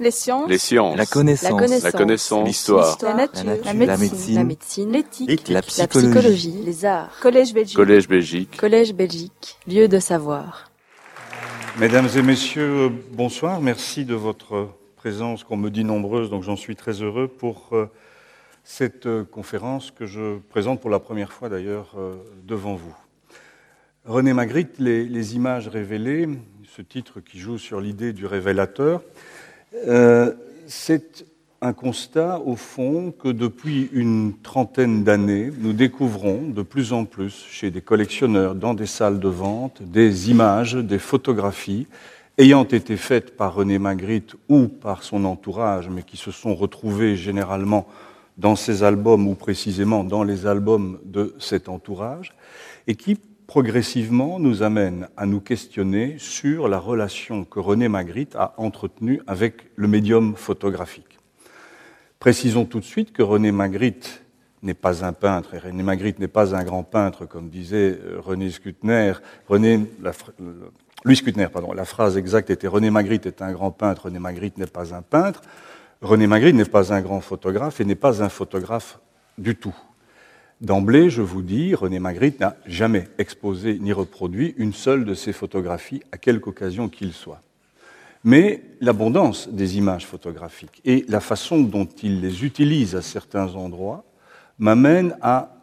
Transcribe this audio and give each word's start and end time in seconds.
Les 0.00 0.10
sciences. 0.10 0.48
Les 0.48 0.56
sciences. 0.56 0.96
La 0.96 1.04
connaissance. 1.04 1.82
La 1.82 1.92
connaissance. 1.92 2.48
L'histoire. 2.48 2.96
La 3.02 3.12
nature. 3.12 3.44
La 3.44 3.52
nature. 3.52 3.64
La 3.66 3.74
médecine. 3.74 3.98
médecine. 3.98 4.34
La 4.34 4.44
médecine. 4.44 4.92
L'éthique. 4.92 5.48
La 5.48 5.54
La 5.56 5.62
psychologie. 5.62 6.62
Les 6.64 6.86
arts. 6.86 7.10
Collège 7.20 7.52
Belgique. 7.52 7.76
Collège 7.76 8.08
Belgique. 8.08 8.56
Collège 8.56 8.94
Belgique. 8.94 9.58
Lieu 9.68 9.88
de 9.88 9.98
savoir. 9.98 10.70
Mesdames 11.78 12.08
et 12.16 12.22
messieurs, 12.22 12.86
euh, 12.86 12.88
bonsoir. 13.12 13.60
Merci 13.60 14.06
de 14.06 14.14
votre 14.14 14.70
présence 14.96 15.44
qu'on 15.44 15.58
me 15.58 15.68
dit 15.68 15.84
nombreuse, 15.84 16.30
donc 16.30 16.44
j'en 16.44 16.56
suis 16.56 16.76
très 16.76 17.02
heureux 17.02 17.28
pour 17.28 17.68
euh, 17.72 17.86
cette 18.64 19.04
euh, 19.04 19.24
conférence 19.24 19.90
que 19.90 20.06
je 20.06 20.38
présente 20.48 20.80
pour 20.80 20.88
la 20.88 20.98
première 20.98 21.30
fois 21.30 21.50
d'ailleurs 21.50 21.94
devant 22.44 22.74
vous. 22.74 22.96
René 24.06 24.32
Magritte, 24.32 24.78
les, 24.78 25.04
les 25.04 25.36
images 25.36 25.68
révélées, 25.68 26.26
ce 26.74 26.80
titre 26.80 27.20
qui 27.20 27.38
joue 27.38 27.58
sur 27.58 27.82
l'idée 27.82 28.14
du 28.14 28.24
révélateur, 28.24 29.02
euh, 29.74 30.32
c'est 30.66 31.24
un 31.62 31.72
constat 31.72 32.40
au 32.40 32.56
fond 32.56 33.12
que 33.12 33.28
depuis 33.28 33.90
une 33.92 34.32
trentaine 34.42 35.04
d'années, 35.04 35.50
nous 35.58 35.72
découvrons 35.72 36.48
de 36.48 36.62
plus 36.62 36.92
en 36.92 37.04
plus 37.04 37.46
chez 37.50 37.70
des 37.70 37.82
collectionneurs, 37.82 38.54
dans 38.54 38.74
des 38.74 38.86
salles 38.86 39.20
de 39.20 39.28
vente, 39.28 39.82
des 39.82 40.30
images, 40.30 40.74
des 40.74 40.98
photographies 40.98 41.86
ayant 42.38 42.64
été 42.64 42.96
faites 42.96 43.36
par 43.36 43.54
René 43.54 43.78
Magritte 43.78 44.34
ou 44.48 44.68
par 44.68 45.02
son 45.02 45.26
entourage, 45.26 45.90
mais 45.90 46.02
qui 46.02 46.16
se 46.16 46.30
sont 46.30 46.54
retrouvées 46.54 47.16
généralement 47.16 47.86
dans 48.38 48.56
ses 48.56 48.82
albums 48.82 49.28
ou 49.28 49.34
précisément 49.34 50.04
dans 50.04 50.24
les 50.24 50.46
albums 50.46 50.98
de 51.04 51.34
cet 51.38 51.68
entourage, 51.68 52.32
et 52.86 52.94
qui 52.94 53.18
progressivement 53.50 54.38
nous 54.38 54.62
amènent 54.62 55.08
à 55.16 55.26
nous 55.26 55.40
questionner 55.40 56.14
sur 56.18 56.68
la 56.68 56.78
relation 56.78 57.44
que 57.44 57.58
René 57.58 57.88
Magritte 57.88 58.36
a 58.36 58.54
entretenue 58.58 59.22
avec 59.26 59.72
le 59.74 59.88
médium 59.88 60.36
photographique. 60.36 61.18
Précisons 62.20 62.64
tout 62.64 62.78
de 62.78 62.84
suite 62.84 63.12
que 63.12 63.24
René 63.24 63.50
Magritte 63.50 64.22
n'est 64.62 64.72
pas 64.72 65.04
un 65.04 65.12
peintre, 65.12 65.54
et 65.54 65.58
René 65.58 65.82
Magritte 65.82 66.20
n'est 66.20 66.28
pas 66.28 66.54
un 66.54 66.62
grand 66.62 66.84
peintre, 66.84 67.26
comme 67.26 67.48
disait 67.48 67.98
euh, 68.00 68.20
René 68.20 68.50
Skutner. 68.50 69.14
René, 69.48 69.80
la, 70.00 70.12
Louis 71.04 71.16
Skutner, 71.16 71.48
pardon, 71.52 71.72
la 71.72 71.84
phrase 71.84 72.16
exacte 72.16 72.50
était 72.50 72.68
René 72.68 72.90
Magritte 72.90 73.26
est 73.26 73.42
un 73.42 73.50
grand 73.50 73.72
peintre, 73.72 74.04
René 74.04 74.20
Magritte 74.20 74.58
n'est 74.58 74.66
pas 74.66 74.94
un 74.94 75.02
peintre. 75.02 75.42
René 76.02 76.28
Magritte 76.28 76.54
n'est 76.54 76.64
pas 76.66 76.94
un 76.94 77.00
grand 77.00 77.20
photographe 77.20 77.80
et 77.80 77.84
n'est 77.84 77.96
pas 77.96 78.22
un 78.22 78.28
photographe 78.28 79.00
du 79.38 79.56
tout. 79.56 79.74
D'emblée, 80.60 81.08
je 81.08 81.22
vous 81.22 81.40
dis, 81.40 81.74
René 81.74 82.00
Magritte 82.00 82.40
n'a 82.40 82.54
jamais 82.66 83.08
exposé 83.16 83.78
ni 83.78 83.94
reproduit 83.94 84.54
une 84.58 84.74
seule 84.74 85.06
de 85.06 85.14
ses 85.14 85.32
photographies, 85.32 86.02
à 86.12 86.18
quelque 86.18 86.48
occasion 86.48 86.90
qu'il 86.90 87.14
soit. 87.14 87.40
Mais 88.24 88.62
l'abondance 88.82 89.48
des 89.48 89.78
images 89.78 90.04
photographiques 90.04 90.82
et 90.84 91.06
la 91.08 91.20
façon 91.20 91.62
dont 91.62 91.88
il 92.02 92.20
les 92.20 92.44
utilise 92.44 92.94
à 92.94 93.00
certains 93.00 93.54
endroits 93.54 94.04
m'amène 94.58 95.16
à 95.22 95.56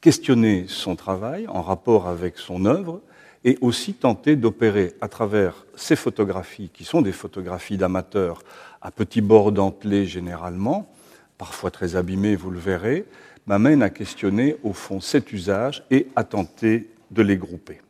questionner 0.00 0.64
son 0.68 0.96
travail 0.96 1.46
en 1.46 1.60
rapport 1.60 2.08
avec 2.08 2.38
son 2.38 2.64
œuvre 2.64 3.02
et 3.44 3.58
aussi 3.60 3.92
tenter 3.92 4.36
d'opérer 4.36 4.94
à 5.02 5.08
travers 5.08 5.66
ces 5.76 5.96
photographies, 5.96 6.70
qui 6.72 6.84
sont 6.84 7.02
des 7.02 7.12
photographies 7.12 7.76
d'amateurs 7.76 8.42
à 8.80 8.90
petits 8.90 9.20
bords 9.20 9.52
dentelés 9.52 10.06
généralement, 10.06 10.90
parfois 11.36 11.70
très 11.70 11.94
abîmés, 11.94 12.36
vous 12.36 12.50
le 12.50 12.58
verrez, 12.58 13.04
m'amène 13.48 13.82
à 13.82 13.90
questionner 13.90 14.56
au 14.62 14.72
fond 14.72 15.00
cet 15.00 15.32
usage 15.32 15.82
et 15.90 16.06
à 16.14 16.22
tenter 16.22 16.90
de 17.10 17.22
les 17.22 17.38
grouper. 17.38 17.80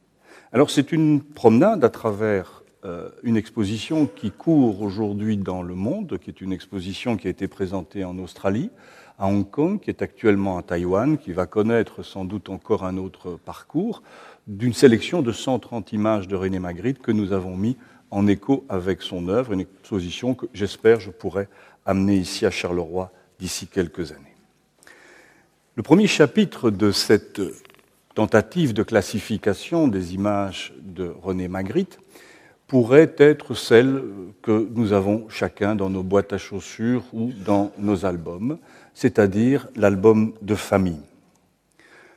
Alors 0.53 0.71
c'est 0.71 0.93
une 0.93 1.21
promenade 1.21 1.85
à 1.85 1.91
travers 1.91 2.63
euh, 2.85 3.11
une 3.25 3.37
exposition 3.37 4.07
qui 4.07 4.31
court 4.31 4.81
aujourd'hui 4.81 5.37
dans 5.37 5.63
le 5.63 5.75
monde, 5.75 6.17
qui 6.23 6.31
est 6.31 6.41
une 6.41 6.53
exposition 6.53 7.17
qui 7.17 7.27
a 7.27 7.31
été 7.31 7.49
présentée 7.49 8.05
en 8.05 8.17
Australie, 8.19 8.71
à 9.19 9.27
Hong 9.27 9.51
Kong, 9.51 9.81
qui 9.81 9.91
est 9.91 10.01
actuellement 10.01 10.59
à 10.59 10.63
Taïwan, 10.63 11.19
qui 11.19 11.33
va 11.33 11.47
connaître 11.47 12.05
sans 12.05 12.25
doute 12.25 12.51
encore 12.51 12.85
un 12.85 12.97
autre 12.97 13.37
parcours, 13.45 14.05
d'une 14.47 14.73
sélection 14.73 15.23
de 15.23 15.33
130 15.33 15.93
images 15.93 16.29
de 16.29 16.37
René 16.37 16.61
Magritte 16.61 17.03
que 17.03 17.11
nous 17.11 17.33
avons 17.33 17.57
mis 17.57 17.77
en 18.13 18.29
écho 18.29 18.65
avec 18.69 19.03
son 19.03 19.29
œuvre, 19.29 19.53
une 19.53 19.61
exposition 19.61 20.35
que 20.35 20.47
j'espère 20.55 21.01
je 21.01 21.11
pourrai 21.11 21.49
amener 21.85 22.15
ici 22.15 22.47
à 22.47 22.51
Charleroi 22.51 23.11
d'ici 23.41 23.67
quelques 23.67 24.13
années. 24.13 24.28
Le 25.79 25.85
premier 25.85 26.09
chapitre 26.09 26.73
de 26.73 26.91
cette 26.91 27.41
tentative 28.17 28.75
de 28.75 28.83
classification 28.83 29.87
des 29.87 30.13
images 30.13 30.75
de 30.81 31.15
René 31.23 31.47
Magritte 31.47 32.01
pourrait 32.67 33.15
être 33.17 33.55
celle 33.55 34.03
que 34.43 34.69
nous 34.75 34.93
avons 34.93 35.29
chacun 35.29 35.77
dans 35.77 35.89
nos 35.89 36.03
boîtes 36.03 36.33
à 36.33 36.37
chaussures 36.37 37.05
ou 37.13 37.31
dans 37.47 37.71
nos 37.79 38.05
albums, 38.07 38.59
c'est-à-dire 38.93 39.69
l'album 39.77 40.33
de 40.43 40.57
famille. 40.57 41.05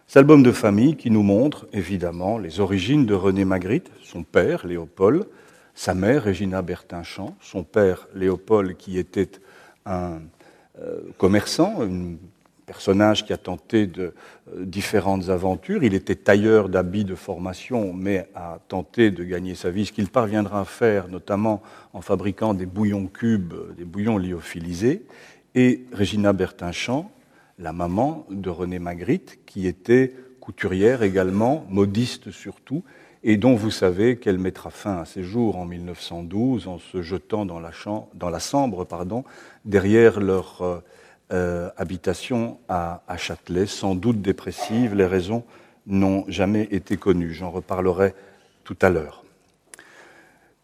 Cet 0.07 0.17
album 0.17 0.41
de 0.41 0.51
famille 0.51 0.95
qui 0.95 1.11
nous 1.11 1.21
montre 1.21 1.67
évidemment 1.71 2.39
les 2.39 2.61
origines 2.61 3.05
de 3.05 3.13
René 3.13 3.45
Magritte, 3.45 3.91
son 4.03 4.23
père 4.23 4.65
Léopold, 4.65 5.27
sa 5.75 5.93
mère 5.93 6.23
Régina 6.23 6.63
Bertinchamp, 6.63 7.35
son 7.39 7.63
père 7.63 8.07
Léopold 8.15 8.75
qui 8.75 8.97
était 8.97 9.29
un 9.85 10.19
euh, 10.81 11.01
commerçant, 11.19 11.83
un 11.83 12.15
personnage 12.71 13.25
qui 13.25 13.33
a 13.33 13.37
tenté 13.37 13.85
de 13.85 14.13
euh, 14.55 14.65
différentes 14.65 15.27
aventures. 15.27 15.83
Il 15.83 15.93
était 15.93 16.15
tailleur 16.15 16.69
d'habits 16.69 17.03
de 17.03 17.15
formation, 17.15 17.91
mais 17.91 18.29
a 18.33 18.59
tenté 18.69 19.11
de 19.11 19.25
gagner 19.25 19.55
sa 19.55 19.71
vie, 19.71 19.85
ce 19.85 19.91
qu'il 19.91 20.07
parviendra 20.07 20.61
à 20.61 20.65
faire 20.65 21.09
notamment 21.09 21.61
en 21.91 21.99
fabriquant 21.99 22.53
des 22.53 22.65
bouillons 22.65 23.07
cubes, 23.07 23.53
des 23.77 23.83
bouillons 23.83 24.17
lyophilisés. 24.17 25.03
Et 25.53 25.83
Régina 25.91 26.31
Bertinchamp, 26.31 27.11
la 27.59 27.73
maman 27.73 28.25
de 28.29 28.49
René 28.49 28.79
Magritte, 28.79 29.39
qui 29.45 29.67
était 29.67 30.13
couturière 30.39 31.03
également, 31.03 31.65
modiste 31.69 32.31
surtout, 32.31 32.85
et 33.21 33.35
dont 33.35 33.55
vous 33.55 33.69
savez 33.69 34.15
qu'elle 34.15 34.39
mettra 34.39 34.69
fin 34.69 34.97
à 34.99 35.03
ses 35.03 35.23
jours 35.23 35.57
en 35.57 35.65
1912 35.65 36.69
en 36.69 36.79
se 36.79 37.01
jetant 37.01 37.45
dans 37.45 37.59
la, 37.59 37.73
chambre, 37.73 38.07
Sambre 38.39 38.85
pardon, 38.85 39.25
derrière 39.65 40.21
leur 40.21 40.83
euh, 41.31 41.69
habitation 41.77 42.59
à, 42.67 43.03
à, 43.07 43.17
Châtelet, 43.17 43.65
sans 43.65 43.95
doute 43.95 44.21
dépressive. 44.21 44.95
Les 44.95 45.05
raisons 45.05 45.43
n'ont 45.87 46.25
jamais 46.27 46.67
été 46.71 46.97
connues. 46.97 47.33
J'en 47.33 47.51
reparlerai 47.51 48.13
tout 48.63 48.77
à 48.81 48.89
l'heure. 48.89 49.23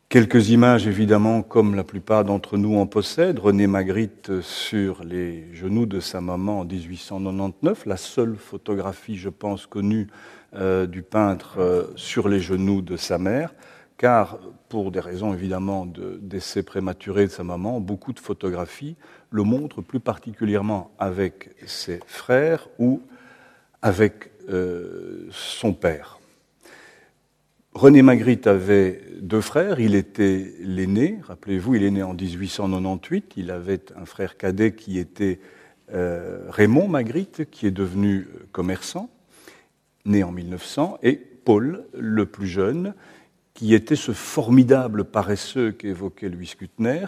Quelques 0.10 0.52
images, 0.52 0.88
évidemment, 0.88 1.42
comme 1.42 1.76
la 1.76 1.84
plupart 1.84 2.24
d'entre 2.24 2.56
nous 2.56 2.78
en 2.78 2.86
possèdent. 2.86 3.40
René 3.40 3.68
Magritte 3.68 4.40
sur 4.40 5.04
les 5.04 5.54
genoux 5.54 5.86
de 5.86 6.00
sa 6.00 6.22
maman 6.22 6.62
en 6.62 6.66
1899, 6.66 7.86
la 7.86 7.98
seule 7.98 8.38
photographie, 8.38 9.18
je 9.18 9.28
pense, 9.28 9.66
connue 9.66 10.08
euh, 10.56 10.88
du 10.88 11.02
peintre 11.02 11.60
euh, 11.60 11.84
sur 11.98 12.30
les 12.30 12.40
genoux 12.40 12.82
de 12.82 12.96
sa 12.96 13.18
mère, 13.18 13.54
car 13.98 14.40
pour 14.70 14.92
des 14.92 15.00
raisons 15.00 15.34
évidemment 15.34 15.86
de 15.86 16.20
décès 16.22 16.64
prématuré 16.64 17.26
de 17.26 17.32
sa 17.32 17.44
maman, 17.44 17.80
beaucoup 17.80 18.14
de 18.14 18.20
photographies 18.20 18.96
le 19.32 19.44
montrent 19.44 19.82
plus 19.82 20.00
particulièrement 20.00 20.92
avec 21.00 21.50
ses 21.66 22.00
frères 22.06 22.68
ou 22.80 23.02
avec 23.82 24.32
euh, 24.50 25.28
son 25.32 25.74
père. 25.74 26.20
René 27.74 28.02
Magritte 28.02 28.48
avait 28.48 29.02
deux 29.22 29.42
frères, 29.42 29.80
il 29.80 29.94
était 29.94 30.54
l'aîné, 30.62 31.20
rappelez-vous, 31.24 31.76
il 31.76 31.84
est 31.84 31.92
né 31.92 32.02
en 32.02 32.14
1898, 32.14 33.34
il 33.38 33.52
avait 33.52 33.82
un 33.96 34.06
frère 34.06 34.38
cadet 34.38 34.74
qui 34.74 34.98
était 34.98 35.40
euh, 35.94 36.46
Raymond 36.50 36.88
Magritte, 36.88 37.50
qui 37.52 37.68
est 37.68 37.72
devenu 37.72 38.28
commerçant, 38.52 39.12
né 40.06 40.24
en 40.24 40.32
1900, 40.32 40.98
et 41.04 41.16
Paul, 41.16 41.86
le 41.94 42.26
plus 42.26 42.48
jeune, 42.48 42.96
qui 43.58 43.74
était 43.74 43.96
ce 43.96 44.12
formidable 44.12 45.04
paresseux 45.04 45.72
qu'évoquait 45.72 46.30
Louis 46.30 46.46
Skutner, 46.46 47.08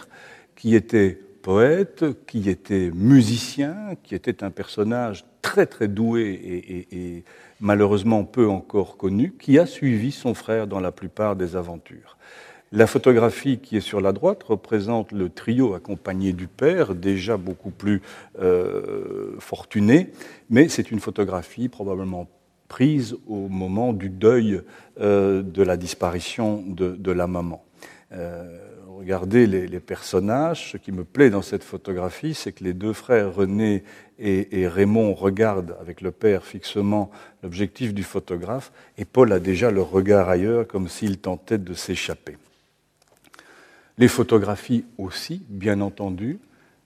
qui 0.56 0.74
était 0.74 1.16
poète, 1.42 2.04
qui 2.26 2.50
était 2.50 2.90
musicien, 2.92 3.94
qui 4.02 4.16
était 4.16 4.42
un 4.42 4.50
personnage 4.50 5.24
très 5.42 5.66
très 5.66 5.86
doué 5.86 6.84
et, 6.90 7.22
malheureusement 7.60 8.24
peu 8.24 8.48
encore 8.48 8.96
connu, 8.96 9.32
qui 9.38 9.60
a 9.60 9.64
suivi 9.64 10.10
son 10.10 10.34
frère 10.34 10.66
dans 10.66 10.80
la 10.80 10.90
plupart 10.90 11.36
des 11.36 11.54
aventures. 11.54 12.16
La 12.72 12.88
photographie 12.88 13.58
qui 13.58 13.76
est 13.76 13.80
sur 13.80 14.00
la 14.00 14.10
droite 14.10 14.42
représente 14.42 15.12
le 15.12 15.28
trio 15.28 15.74
accompagné 15.74 16.32
du 16.32 16.48
père, 16.48 16.96
déjà 16.96 17.36
beaucoup 17.36 17.70
plus 17.70 18.02
euh, 18.40 19.36
fortuné, 19.38 20.10
mais 20.50 20.68
c'est 20.68 20.90
une 20.90 20.98
photographie 20.98 21.68
probablement 21.68 22.28
prise 22.70 23.16
au 23.26 23.48
moment 23.48 23.92
du 23.92 24.08
deuil 24.08 24.62
euh, 25.00 25.42
de 25.42 25.62
la 25.62 25.76
disparition 25.76 26.62
de, 26.66 27.10
la 27.10 27.26
maman. 27.26 27.64
Euh, 28.12 28.58
regardez 28.86 29.46
les, 29.46 29.80
personnages. 29.80 30.70
Ce 30.70 30.76
qui 30.76 30.92
me 30.92 31.02
plaît 31.02 31.30
dans 31.30 31.42
cette 31.42 31.64
photographie, 31.64 32.32
c'est 32.32 32.52
que 32.52 32.62
les 32.62 32.72
deux 32.72 32.92
frères 32.92 33.34
René 33.34 33.82
et, 34.20 34.68
Raymond 34.68 35.14
regardent 35.14 35.76
avec 35.80 36.00
le 36.00 36.12
père 36.12 36.44
fixement 36.44 37.10
l'objectif 37.42 37.92
du 37.92 38.04
photographe, 38.04 38.70
et 38.98 39.04
Paul 39.04 39.32
a 39.32 39.40
déjà 39.40 39.72
le 39.72 39.82
regard 39.82 40.28
ailleurs, 40.28 40.66
comme 40.68 40.88
s'il 40.88 41.18
tentait 41.18 41.58
de 41.58 41.74
s'échapper. 41.74 42.36
Les 43.98 44.08
photographies 44.08 44.84
aussi, 44.96 45.42
bien 45.48 45.80
entendu, 45.80 46.38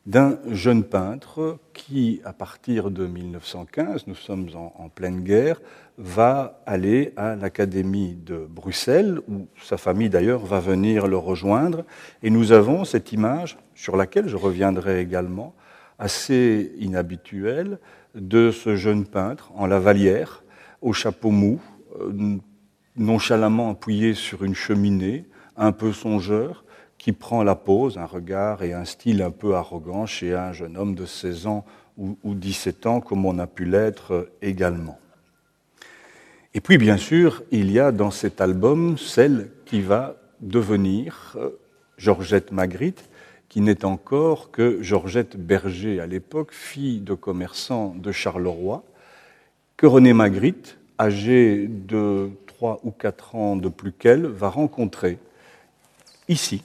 d'un 0.06 0.38
jeune 0.50 0.84
peintre 0.84 1.58
qui, 1.72 2.20
à 2.24 2.32
partir 2.32 2.90
de 2.90 3.06
1915, 3.06 4.06
nous 4.06 4.14
sommes 4.14 4.48
en, 4.54 4.88
pleine 4.88 5.22
guerre, 5.22 5.60
va 5.96 6.60
aller 6.66 7.12
à 7.16 7.36
l'Académie 7.36 8.14
de 8.14 8.46
Bruxelles, 8.48 9.20
où 9.28 9.46
sa 9.62 9.78
famille 9.78 10.10
d'ailleurs 10.10 10.44
va 10.44 10.60
venir 10.60 11.06
le 11.06 11.16
rejoindre. 11.16 11.84
Et 12.22 12.28
nous 12.28 12.52
avons 12.52 12.84
cette 12.84 13.12
image, 13.12 13.56
sur 13.74 13.96
laquelle 13.96 14.28
je 14.28 14.36
reviendrai 14.36 15.00
également, 15.00 15.54
assez 15.98 16.72
inhabituelle, 16.78 17.78
de 18.14 18.50
ce 18.50 18.76
jeune 18.76 19.06
peintre 19.06 19.52
en 19.54 19.66
lavalière, 19.66 20.44
au 20.82 20.92
chapeau 20.92 21.30
mou, 21.30 21.60
euh, 21.98 22.38
nonchalamment 22.96 23.70
appuyé 23.70 24.14
sur 24.14 24.44
une 24.44 24.54
cheminée, 24.54 25.24
un 25.56 25.72
peu 25.72 25.92
songeur, 25.92 26.63
qui 27.04 27.12
prend 27.12 27.42
la 27.42 27.54
pose, 27.54 27.98
un 27.98 28.06
regard 28.06 28.62
et 28.62 28.72
un 28.72 28.86
style 28.86 29.20
un 29.20 29.30
peu 29.30 29.56
arrogant 29.56 30.06
chez 30.06 30.32
un 30.32 30.54
jeune 30.54 30.78
homme 30.78 30.94
de 30.94 31.04
16 31.04 31.46
ans 31.46 31.66
ou, 31.98 32.16
17 32.24 32.86
ans, 32.86 33.02
comme 33.02 33.26
on 33.26 33.38
a 33.38 33.46
pu 33.46 33.66
l'être 33.66 34.30
également. 34.40 34.98
Et 36.54 36.62
puis, 36.62 36.78
bien 36.78 36.96
sûr, 36.96 37.42
il 37.50 37.70
y 37.70 37.78
a 37.78 37.92
dans 37.92 38.10
cet 38.10 38.40
album 38.40 38.96
celle 38.96 39.50
qui 39.66 39.82
va 39.82 40.16
devenir 40.40 41.36
euh, 41.36 41.50
Georgette 41.98 42.52
Magritte, 42.52 43.10
qui 43.50 43.60
n'est 43.60 43.84
encore 43.84 44.50
que 44.50 44.78
Georgette 44.80 45.36
Berger 45.36 46.00
à 46.00 46.06
l'époque, 46.06 46.52
fille 46.52 47.00
de 47.00 47.12
commerçant 47.12 47.94
de 47.94 48.12
Charleroi, 48.12 48.82
que 49.76 49.84
René 49.84 50.14
Magritte, 50.14 50.78
âgé 50.98 51.68
de 51.68 52.30
3 52.46 52.80
ou 52.82 52.90
4 52.90 53.34
ans 53.34 53.56
de 53.56 53.68
plus 53.68 53.92
qu'elle, 53.92 54.24
va 54.24 54.48
rencontrer 54.48 55.18
ici, 56.28 56.62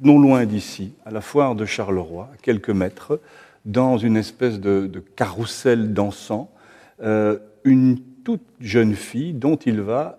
non 0.00 0.18
loin 0.18 0.46
d'ici, 0.46 0.92
à 1.04 1.10
la 1.10 1.20
foire 1.20 1.54
de 1.54 1.64
Charleroi, 1.64 2.30
à 2.32 2.36
quelques 2.36 2.70
mètres, 2.70 3.20
dans 3.64 3.98
une 3.98 4.16
espèce 4.16 4.60
de, 4.60 5.02
carrousel 5.16 5.92
dansant, 5.92 6.50
euh, 7.02 7.38
une 7.64 8.00
toute 8.24 8.46
jeune 8.60 8.94
fille 8.94 9.34
dont 9.34 9.56
il 9.56 9.80
va 9.80 10.18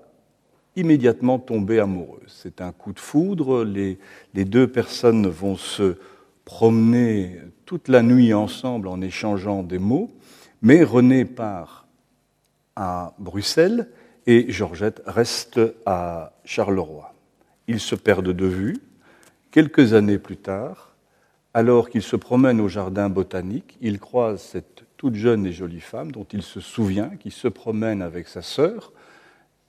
immédiatement 0.76 1.40
tomber 1.40 1.80
amoureux. 1.80 2.22
C'est 2.28 2.62
un 2.62 2.72
coup 2.72 2.94
de 2.94 3.00
foudre, 3.00 3.64
les, 3.64 3.98
les, 4.34 4.46
deux 4.46 4.68
personnes 4.68 5.28
vont 5.28 5.56
se 5.56 5.98
promener 6.46 7.40
toute 7.66 7.88
la 7.88 8.02
nuit 8.02 8.34
ensemble 8.34 8.88
en 8.88 9.02
échangeant 9.02 9.64
des 9.64 9.80
mots, 9.80 10.12
mais 10.62 10.84
René 10.84 11.26
part 11.26 11.88
à 12.76 13.14
Bruxelles 13.20 13.90
et 14.26 14.52
Georgette 14.52 15.02
reste 15.06 15.60
à 15.86 16.34
Charleroi. 16.46 17.14
Ils 17.68 17.80
se 17.80 17.96
perdent 17.96 18.34
de 18.34 18.46
vue, 18.46 18.78
Quelques 19.51 19.94
années 19.94 20.19
plus 20.19 20.38
tard, 20.38 20.96
alors 21.56 21.90
qu'il 21.90 22.04
se 22.04 22.16
promène 22.16 22.62
au 22.62 22.68
jardin 22.68 23.10
botanique, 23.10 23.78
il 23.81 24.00
croise 24.00 24.42
cette 24.42 24.84
toute 24.96 25.16
jeune 25.16 25.48
et 25.48 25.51
jolie 25.51 25.80
femme 25.80 26.12
dont 26.12 26.28
il 26.31 26.44
se 26.44 26.60
souvient, 26.60 27.10
qui 27.19 27.31
se 27.31 27.48
promène 27.48 28.04
avec 28.04 28.28
sa 28.28 28.44
sœur. 28.44 28.94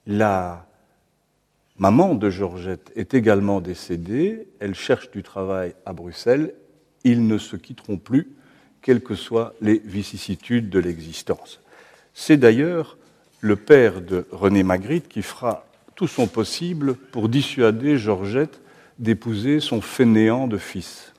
La 0.05 0.67
maman 1.79 2.13
de 2.13 2.29
Georgette 2.29 2.91
est 2.95 3.15
également 3.15 3.59
décédée, 3.59 4.47
elle 4.59 4.75
cherche 4.75 5.09
du 5.09 5.23
travail 5.23 5.73
à 5.87 5.93
Bruxelles, 5.93 6.53
ils 7.03 7.25
ne 7.25 7.39
se 7.39 7.55
quitteront 7.55 7.97
plus, 7.97 8.35
quelles 8.83 9.01
que 9.01 9.15
soient 9.15 9.55
les 9.61 9.79
vicissitudes 9.83 10.69
de 10.69 10.77
l'existence. 10.77 11.59
C'est 12.13 12.37
d'ailleurs 12.37 12.99
le 13.39 13.55
père 13.55 14.01
de 14.01 14.27
René 14.31 14.61
Magritte 14.61 15.07
qui 15.07 15.23
fera 15.23 15.65
tout 15.95 16.07
son 16.07 16.27
possible 16.27 16.93
pour 16.93 17.29
dissuader 17.29 17.97
Georgette 17.97 18.60
d'épouser 19.01 19.59
son 19.59 19.81
fainéant 19.81 20.47
de 20.47 20.57
fils, 20.57 21.11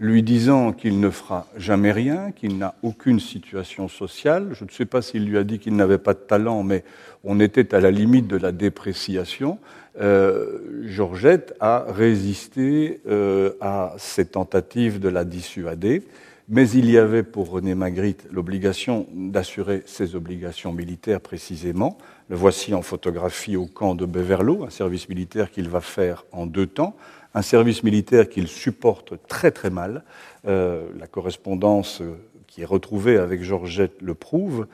lui 0.00 0.22
disant 0.22 0.72
qu'il 0.72 1.00
ne 1.00 1.10
fera 1.10 1.46
jamais 1.56 1.92
rien, 1.92 2.32
qu'il 2.32 2.56
n'a 2.56 2.74
aucune 2.82 3.20
situation 3.20 3.88
sociale. 3.88 4.48
Je 4.52 4.64
ne 4.64 4.70
sais 4.70 4.86
pas 4.86 5.02
s'il 5.02 5.26
lui 5.26 5.36
a 5.36 5.44
dit 5.44 5.58
qu'il 5.58 5.76
n'avait 5.76 5.98
pas 5.98 6.14
de 6.14 6.20
talent, 6.20 6.62
mais 6.62 6.84
on 7.24 7.40
était 7.40 7.74
à 7.74 7.80
la 7.80 7.90
limite 7.90 8.26
de 8.26 8.36
la 8.36 8.52
dépréciation. 8.52 9.58
Euh, 10.00 10.58
Georgette 10.86 11.54
a 11.60 11.84
résisté 11.88 13.00
euh, 13.08 13.52
à 13.60 13.94
ces 13.98 14.24
tentatives 14.24 14.98
de 14.98 15.08
la 15.08 15.24
dissuader, 15.24 16.02
mais 16.48 16.68
il 16.70 16.90
y 16.90 16.98
avait 16.98 17.22
pour 17.22 17.50
René 17.50 17.74
Magritte 17.74 18.26
l'obligation 18.30 19.06
d'assurer 19.12 19.82
ses 19.86 20.14
obligations 20.14 20.72
militaires 20.72 21.20
précisément, 21.20 21.96
le 22.28 22.36
voici 22.36 22.74
en 22.74 22.82
photographie 22.82 23.56
au 23.56 23.66
camp 23.66 23.94
de 23.94 24.06
Beverlo, 24.06 24.64
un 24.64 24.70
service 24.70 25.08
militaire 25.08 25.50
qu'il 25.50 25.68
va 25.68 25.80
faire 25.80 26.24
en 26.32 26.46
deux 26.46 26.66
temps, 26.66 26.96
un 27.34 27.42
service 27.42 27.82
militaire 27.82 28.28
qu'il 28.28 28.48
supporte 28.48 29.14
très 29.26 29.50
très 29.50 29.70
mal. 29.70 30.04
Euh, 30.46 30.88
la 30.98 31.06
correspondance 31.06 32.02
qui 32.46 32.62
est 32.62 32.66
retrouvée 32.66 33.18
avec 33.18 33.42
Georgette 33.42 34.00
le 34.00 34.14
prouve. 34.14 34.66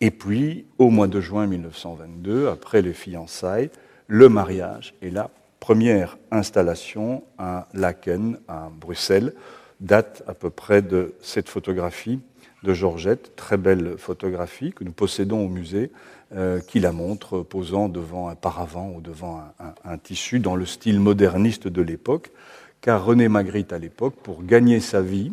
Et 0.00 0.10
puis, 0.10 0.66
au 0.78 0.90
mois 0.90 1.06
de 1.06 1.20
juin 1.20 1.46
1922, 1.46 2.48
après 2.48 2.82
les 2.82 2.92
fiançailles, 2.92 3.70
le 4.08 4.28
mariage 4.28 4.94
et 5.00 5.10
la 5.10 5.30
première 5.60 6.18
installation 6.30 7.22
à 7.38 7.68
Laken, 7.72 8.38
à 8.48 8.68
Bruxelles, 8.68 9.32
date 9.82 10.22
à 10.26 10.34
peu 10.34 10.48
près 10.48 10.80
de 10.80 11.14
cette 11.20 11.48
photographie 11.48 12.20
de 12.62 12.72
Georgette, 12.72 13.34
très 13.34 13.56
belle 13.56 13.96
photographie 13.98 14.72
que 14.72 14.84
nous 14.84 14.92
possédons 14.92 15.44
au 15.44 15.48
musée, 15.48 15.90
euh, 16.34 16.60
qui 16.60 16.80
la 16.80 16.92
montre 16.92 17.40
posant 17.40 17.88
devant 17.88 18.28
un 18.28 18.36
paravent 18.36 18.92
ou 18.96 19.00
devant 19.00 19.42
un, 19.84 19.98
tissu 19.98 20.38
dans 20.38 20.54
le 20.54 20.64
style 20.64 21.00
moderniste 21.00 21.66
de 21.68 21.82
l'époque, 21.82 22.30
car 22.80 23.04
René 23.04 23.28
Magritte 23.28 23.72
à 23.72 23.78
l'époque, 23.78 24.14
pour 24.22 24.44
gagner 24.44 24.80
sa 24.80 25.02
vie, 25.02 25.32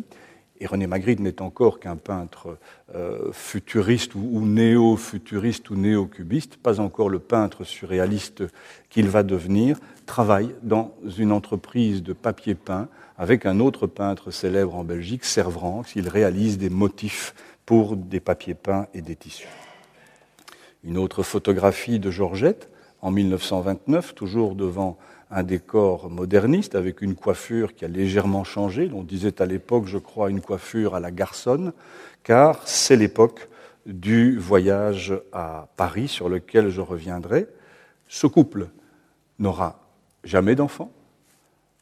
et 0.58 0.66
René 0.66 0.86
Magritte 0.86 1.20
n'est 1.20 1.40
encore 1.40 1.80
qu'un 1.80 1.96
peintre 1.96 2.58
euh, 2.94 3.32
futuriste 3.32 4.14
ou, 4.14 4.44
néo-futuriste 4.44 5.70
ou 5.70 5.76
néo-cubiste, 5.76 6.56
pas 6.56 6.80
encore 6.80 7.08
le 7.08 7.18
peintre 7.18 7.64
surréaliste 7.64 8.42
qu'il 8.90 9.08
va 9.08 9.22
devenir, 9.22 9.78
travaille 10.04 10.54
dans 10.62 10.92
une 11.16 11.32
entreprise 11.32 12.02
de 12.02 12.12
papier 12.12 12.54
peint 12.54 12.88
avec 13.20 13.44
un 13.44 13.60
autre 13.60 13.86
peintre 13.86 14.30
célèbre 14.30 14.74
en 14.74 14.82
Belgique, 14.82 15.26
Servranx. 15.26 15.94
Il 15.94 16.08
réalise 16.08 16.56
des 16.56 16.70
motifs 16.70 17.34
pour 17.66 17.94
des 17.94 18.18
papiers 18.18 18.54
peints 18.54 18.86
et 18.94 19.02
des 19.02 19.14
tissus. 19.14 19.46
Une 20.84 20.96
autre 20.96 21.22
photographie 21.22 21.98
de 21.98 22.10
Georgette 22.10 22.70
en 23.02 23.10
1929, 23.10 24.14
toujours 24.14 24.54
devant 24.54 24.96
un 25.30 25.42
décor 25.42 26.08
moderniste 26.08 26.74
avec 26.74 27.02
une 27.02 27.14
coiffure 27.14 27.74
qui 27.74 27.84
a 27.84 27.88
légèrement 27.88 28.42
changé. 28.42 28.90
On 28.94 29.02
disait 29.02 29.42
à 29.42 29.44
l'époque, 29.44 29.86
je 29.86 29.98
crois, 29.98 30.30
une 30.30 30.40
coiffure 30.40 30.94
à 30.94 31.00
la 31.00 31.10
garçonne, 31.10 31.74
car 32.22 32.66
c'est 32.66 32.96
l'époque 32.96 33.50
du 33.84 34.38
voyage 34.38 35.12
à 35.34 35.68
Paris 35.76 36.08
sur 36.08 36.30
lequel 36.30 36.70
je 36.70 36.80
reviendrai. 36.80 37.48
Ce 38.08 38.26
couple 38.26 38.68
n'aura 39.38 39.78
jamais 40.24 40.54
d'enfant. 40.54 40.90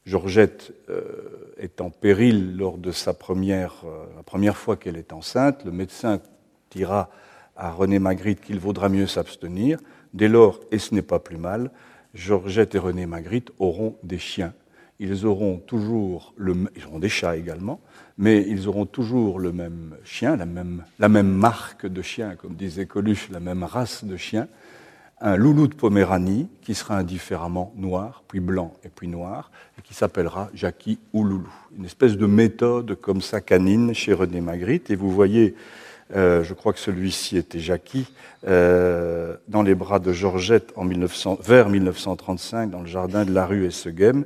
Georgette 0.08 0.72
euh, 0.88 1.02
est 1.58 1.82
en 1.82 1.90
péril 1.90 2.56
lors 2.56 2.78
de 2.78 2.92
sa 2.92 3.12
première, 3.12 3.82
euh, 3.84 4.06
la 4.16 4.22
première 4.22 4.56
fois 4.56 4.78
qu'elle 4.78 4.96
est 4.96 5.12
enceinte. 5.12 5.66
Le 5.66 5.70
médecin 5.70 6.18
dira 6.70 7.10
à 7.56 7.72
René 7.72 7.98
Magritte 7.98 8.40
qu'il 8.40 8.58
vaudra 8.58 8.88
mieux 8.88 9.06
s'abstenir. 9.06 9.78
Dès 10.14 10.28
lors, 10.28 10.60
et 10.72 10.78
ce 10.78 10.94
n'est 10.94 11.02
pas 11.02 11.18
plus 11.18 11.36
mal, 11.36 11.70
Georgette 12.14 12.74
et 12.74 12.78
René 12.78 13.04
Magritte 13.04 13.52
auront 13.58 13.96
des 14.02 14.16
chiens. 14.16 14.54
Ils 14.98 15.26
auront 15.26 15.58
toujours 15.58 16.32
le, 16.38 16.54
ils 16.74 16.86
auront 16.86 17.00
des 17.00 17.10
chats 17.10 17.36
également, 17.36 17.78
mais 18.16 18.42
ils 18.48 18.66
auront 18.66 18.86
toujours 18.86 19.38
le 19.38 19.52
même 19.52 19.94
chien, 20.04 20.36
la 20.36 20.46
même, 20.46 20.84
la 20.98 21.10
même 21.10 21.28
marque 21.28 21.86
de 21.86 22.00
chien, 22.00 22.34
comme 22.34 22.54
disait 22.54 22.86
Coluche, 22.86 23.28
la 23.30 23.40
même 23.40 23.62
race 23.62 24.04
de 24.04 24.16
chien, 24.16 24.48
un 25.20 25.36
loulou 25.36 25.66
de 25.66 25.74
Poméranie 25.74 26.48
qui 26.62 26.74
sera 26.74 26.96
indifféremment 26.96 27.72
noir, 27.76 28.22
puis 28.28 28.40
blanc 28.40 28.74
et 28.84 28.88
puis 28.88 29.08
noir, 29.08 29.50
et 29.78 29.82
qui 29.82 29.94
s'appellera 29.94 30.50
Jackie 30.54 30.98
ou 31.12 31.24
Loulou. 31.24 31.52
Une 31.76 31.84
espèce 31.84 32.16
de 32.16 32.26
méthode 32.26 32.94
comme 33.00 33.20
ça 33.20 33.40
canine 33.40 33.94
chez 33.94 34.12
René 34.12 34.40
Magritte, 34.40 34.90
et 34.90 34.96
vous 34.96 35.10
voyez 35.10 35.54
euh, 36.14 36.42
je 36.42 36.54
crois 36.54 36.72
que 36.72 36.78
celui-ci 36.78 37.36
était 37.36 37.58
Jackie, 37.58 38.06
euh, 38.46 39.36
dans 39.48 39.62
les 39.62 39.74
bras 39.74 39.98
de 39.98 40.12
Georgette 40.12 40.72
en 40.76 40.84
1900, 40.84 41.38
vers 41.42 41.68
1935 41.68 42.70
dans 42.70 42.80
le 42.80 42.86
jardin 42.86 43.24
de 43.24 43.32
la 43.32 43.44
rue 43.44 43.66
Esseghem, 43.66 44.24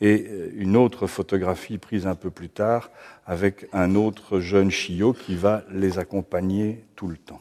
et 0.00 0.26
euh, 0.28 0.50
une 0.56 0.76
autre 0.76 1.06
photographie 1.06 1.78
prise 1.78 2.06
un 2.06 2.14
peu 2.14 2.30
plus 2.30 2.50
tard 2.50 2.90
avec 3.26 3.68
un 3.72 3.94
autre 3.94 4.40
jeune 4.40 4.70
chiot 4.70 5.14
qui 5.14 5.34
va 5.34 5.62
les 5.70 5.98
accompagner 5.98 6.84
tout 6.94 7.08
le 7.08 7.16
temps. 7.16 7.40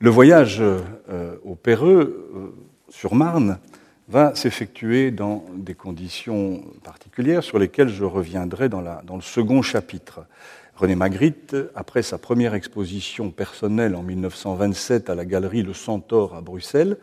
Le 0.00 0.10
voyage 0.10 0.62
au 1.44 1.56
Péreux, 1.56 2.54
sur 2.88 3.16
Marne, 3.16 3.58
va 4.08 4.34
s'effectuer 4.36 5.10
dans 5.10 5.44
des 5.54 5.74
conditions 5.74 6.62
particulières 6.84 7.42
sur 7.42 7.58
lesquelles 7.58 7.88
je 7.88 8.04
reviendrai 8.04 8.68
dans, 8.68 8.80
le 8.80 9.20
second 9.22 9.60
chapitre. 9.60 10.20
René 10.76 10.94
Magritte, 10.94 11.56
après 11.74 12.02
sa 12.02 12.16
première 12.16 12.54
exposition 12.54 13.30
personnelle 13.32 13.96
en 13.96 14.04
1927 14.04 15.10
à 15.10 15.16
la 15.16 15.24
galerie 15.24 15.64
Le 15.64 15.74
Centaure 15.74 16.36
à 16.36 16.40
Bruxelles, 16.40 16.96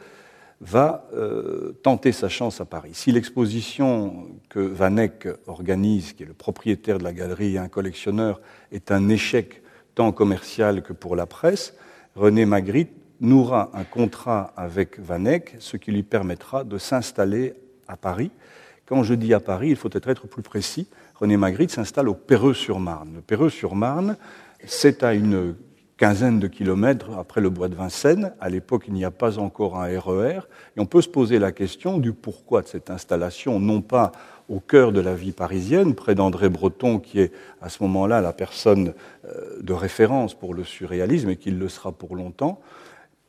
va 0.62 1.10
euh, 1.14 1.74
tenter 1.84 2.14
sa 2.14 2.30
chance 2.30 2.62
à 2.62 2.66
Paris. 2.66 2.92
Si 2.94 3.12
l'exposition 3.12 4.30
que 4.48 4.60
Van 4.60 4.96
Eyck 4.96 5.28
organise, 5.48 6.14
qui 6.14 6.24
est 6.24 6.28
le 6.28 6.34
propriétaire 6.34 6.98
de 6.98 7.04
la 7.04 7.12
galerie 7.12 7.56
et 7.56 7.58
un 7.58 7.68
collectionneur, 7.68 8.40
est 8.72 8.90
un 8.90 9.10
échec 9.10 9.62
tant 9.96 10.14
commercial 10.14 10.82
que 10.82 10.94
pour 10.94 11.18
la 11.18 11.26
presse, 11.26 11.76
René 12.16 12.46
Magritte 12.46 12.94
nouera 13.20 13.72
un 13.74 13.84
contrat 13.84 14.54
avec 14.56 15.00
Van 15.02 15.26
Eyck, 15.26 15.56
ce 15.60 15.76
qui 15.76 15.92
lui 15.92 16.04
permettra 16.04 16.64
de 16.64 16.78
s'installer 16.78 17.56
à 17.90 17.98
Paris. 17.98 18.32
Quand 18.86 19.04
je 19.04 19.14
dis 19.14 19.34
à 19.34 19.42
Paris, 19.42 19.72
il 19.72 19.76
faut 19.76 19.90
être 19.92 20.26
plus 20.26 20.42
précis. 20.42 20.88
René 21.16 21.36
Magritte 21.36 21.72
s'installe 21.72 22.08
au 22.08 22.14
Perreux-sur-Marne. 22.14 23.16
Le 23.16 23.22
Perreux-sur-Marne, 23.22 24.16
c'est 24.66 25.04
à 25.04 25.14
une 25.14 25.56
quinzaine 25.98 26.40
de 26.40 26.48
kilomètres 26.48 27.12
après 27.18 27.42
le 27.42 27.50
bois 27.50 27.68
de 27.68 27.76
Vincennes. 27.76 28.34
À 28.42 28.50
l'époque, 28.50 28.86
il 28.88 28.94
n'y 28.94 29.06
a 29.06 29.12
pas 29.12 29.40
encore 29.40 29.78
un 29.78 29.88
RER. 30.00 30.40
Et 30.76 30.80
on 30.80 30.86
peut 30.86 31.02
se 31.02 31.10
poser 31.10 31.40
la 31.40 31.52
question 31.52 31.98
du 31.98 32.12
pourquoi 32.12 32.62
de 32.62 32.68
cette 32.68 32.90
installation, 32.90 33.60
non 33.60 33.82
pas 33.82 34.12
au 34.50 34.60
cœur 34.60 34.92
de 34.92 35.00
la 35.00 35.16
vie 35.16 35.32
parisienne, 35.32 35.96
près 35.96 36.14
d'André 36.14 36.50
Breton, 36.50 37.00
qui 37.00 37.20
est 37.20 37.32
à 37.62 37.70
ce 37.70 37.82
moment-là 37.84 38.22
la 38.22 38.34
personne 38.34 38.94
euh, 39.26 39.62
de 39.62 39.74
référence 39.74 40.34
pour 40.34 40.54
le 40.54 40.64
surréalisme 40.64 41.30
et 41.30 41.36
qui 41.38 41.52
le 41.52 41.68
sera 41.70 41.92
pour 41.92 42.16
longtemps, 42.16 42.60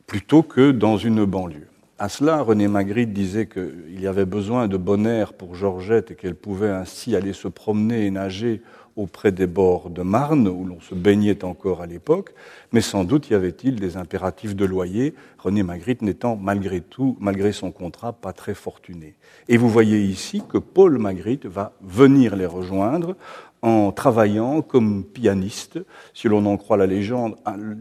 plutôt 0.07 0.43
que 0.43 0.73
dans 0.73 0.99
une 0.99 1.25
banlieue. 1.25 1.69
À 1.99 2.11
cela, 2.11 2.43
René 2.43 2.69
Magritte 2.69 3.15
disait 3.15 3.47
qu'il 3.47 3.99
y 3.99 4.07
avait 4.07 4.27
besoin 4.27 4.69
de 4.69 4.77
bon 4.77 5.07
air 5.07 5.33
pour 5.33 5.55
Georgette 5.55 6.11
et 6.11 6.15
qu'elle 6.15 6.35
pouvait 6.35 6.69
ainsi 6.69 7.17
aller 7.17 7.33
se 7.33 7.49
promener 7.49 8.05
et 8.05 8.11
nager 8.11 8.61
auprès 8.97 9.31
des 9.31 9.47
bords 9.47 9.91
de 9.91 10.03
Marne, 10.03 10.49
où 10.49 10.65
l'on 10.65 10.81
se 10.81 10.95
baignait 10.95 11.45
encore 11.45 11.83
à 11.83 11.87
l'époque, 11.87 12.35
mais 12.73 12.81
sans 12.81 13.05
doute 13.05 13.31
y 13.31 13.35
avait-il 13.35 13.77
des 13.77 13.97
impératifs 13.97 14.57
de 14.57 14.65
loyer, 14.65 15.15
René 15.39 15.63
Magritte 15.63 16.03
n'étant 16.03 16.37
malgré 16.37 16.81
tout, 16.81 17.17
malgré 17.21 17.53
son 17.53 17.71
contrat, 17.71 18.13
pas 18.13 18.33
très 18.33 18.55
fortuné. 18.55 19.15
Et 19.49 19.59
vous 19.59 19.69
voyez 19.69 20.01
ici 20.01 20.43
que 20.49 20.59
Paul 20.59 20.99
Magritte 20.99 21.47
va 21.47 21.73
venir 21.83 22.37
les 22.37 22.47
rejoindre 22.47 23.17
en 23.63 23.91
travaillant 23.91 24.63
comme 24.63 25.05
pianiste, 25.05 25.79
si 26.15 26.29
l'on 26.29 26.47
en 26.47 26.57
croit 26.57 26.77
la 26.77 26.87
légende, 26.87 27.37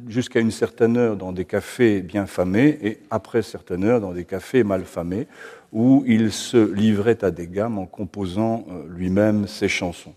jusqu'à 0.08 0.40
une 0.40 0.52
certaine 0.52 0.98
heure 0.98 1.16
dans 1.16 1.32
des 1.32 1.46
cafés 1.46 2.02
bien 2.02 2.26
famés 2.26 2.78
et 2.82 3.00
après 3.12 3.42
certaines 3.42 3.84
heures 3.84 4.02
dans 4.02 4.14
des 4.14 4.26
cafés 4.26 4.64
mal 4.64 4.84
famés, 4.84 5.28
où 5.72 6.04
il 6.08 6.32
se 6.32 6.72
livrait 6.74 7.24
à 7.24 7.32
des 7.32 7.48
gammes 7.48 7.78
en 7.78 7.86
composant 7.86 8.66
euh, 8.70 8.84
lui-même 8.88 9.46
ses 9.48 9.68
chansons. 9.68 10.14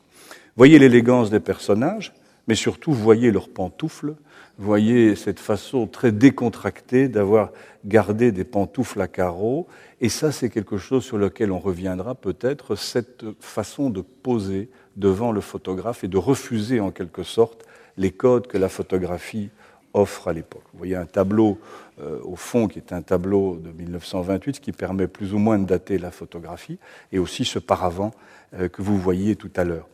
Voyez 0.59 0.81
l'élégance 0.81 1.31
des 1.31 1.39
personnages, 1.39 2.13
mais 2.49 2.57
surtout 2.57 2.93
voyez 2.93 3.31
leurs 3.31 3.49
pantoufles, 3.49 4.17
voyez 4.59 5.15
cette 5.15 5.39
façon 5.39 5.87
très 5.87 6.11
décontractée 6.11 7.07
d'avoir 7.07 7.53
gardé 7.85 8.33
des 8.33 8.43
pantoufles 8.43 9.01
à 9.01 9.07
carreaux, 9.07 9.69
et 10.01 10.09
ça 10.09 10.33
c'est 10.33 10.51
quelque 10.51 10.77
chose 10.77 11.05
sur 11.05 11.17
lequel 11.17 11.53
on 11.53 11.61
reviendra 11.61 12.17
peut-être, 12.17 12.75
cette 12.75 13.25
façon 13.39 13.89
de 13.89 14.01
poser 14.01 14.69
devant 14.97 15.31
le 15.31 15.41
photographe 15.41 16.03
et 16.03 16.09
de 16.09 16.19
refuser 16.19 16.81
en 16.81 16.91
quelque 16.91 17.23
sorte 17.23 17.65
les 17.97 18.11
codes 18.11 18.49
que 18.49 18.59
la 18.59 18.69
photographie 18.69 19.51
offre 19.95 20.27
à 20.27 20.33
l'époque. 20.33 20.65
Vous 20.73 20.79
voyez 20.79 20.97
un 20.97 21.07
tableau 21.07 21.61
euh, 22.01 22.19
au 22.25 22.35
fond 22.35 22.67
qui 22.67 22.81
est 22.81 22.93
un 22.93 23.03
tableau 23.03 23.61
de 23.63 23.71
1928, 23.71 24.57
ce 24.57 24.61
qui 24.61 24.73
permet 24.73 25.07
plus 25.07 25.35
ou 25.35 25.39
moins 25.39 25.61
de 25.61 25.67
dater 25.67 25.99
la 25.99 26.11
photographie, 26.11 26.81
et 27.13 27.21
aussi 27.21 27.45
ce 27.45 27.61
paravent 27.61 28.13
euh, 28.55 28.69
que 28.69 28.83
vous 28.83 28.99
voyez 28.99 29.37
tout 29.37 29.53
à 29.55 29.63
l'heure. 29.63 29.87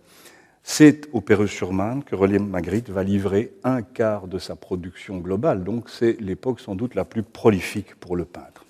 C'est 0.67 1.09
au 1.13 1.21
Perreux-sur-Marne 1.21 2.03
que 2.03 2.17
René 2.17 2.39
Magritte 2.39 2.89
va 2.89 3.05
livrer 3.05 3.53
un 3.65 3.83
quart 3.83 4.27
de 4.27 4.39
sa 4.39 4.57
production 4.57 5.19
globale, 5.19 5.63
donc 5.63 5.91
c'est 5.91 6.19
l'époque 6.23 6.59
sans 6.59 6.75
doute 6.75 6.95
la 6.95 7.05
plus 7.05 7.23
prolifique 7.23 7.95
pour 7.97 8.17
le 8.17 8.25
peintre. 8.25 8.65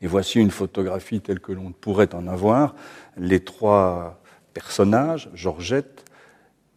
Et 0.00 0.06
voici 0.06 0.40
une 0.40 0.50
photographie 0.50 1.20
telle 1.20 1.38
que 1.38 1.52
l'on 1.52 1.72
pourrait 1.72 2.14
en 2.14 2.26
avoir. 2.26 2.74
Les 3.18 3.40
trois 3.40 4.22
personnages, 4.54 5.28
Georgette, 5.34 6.06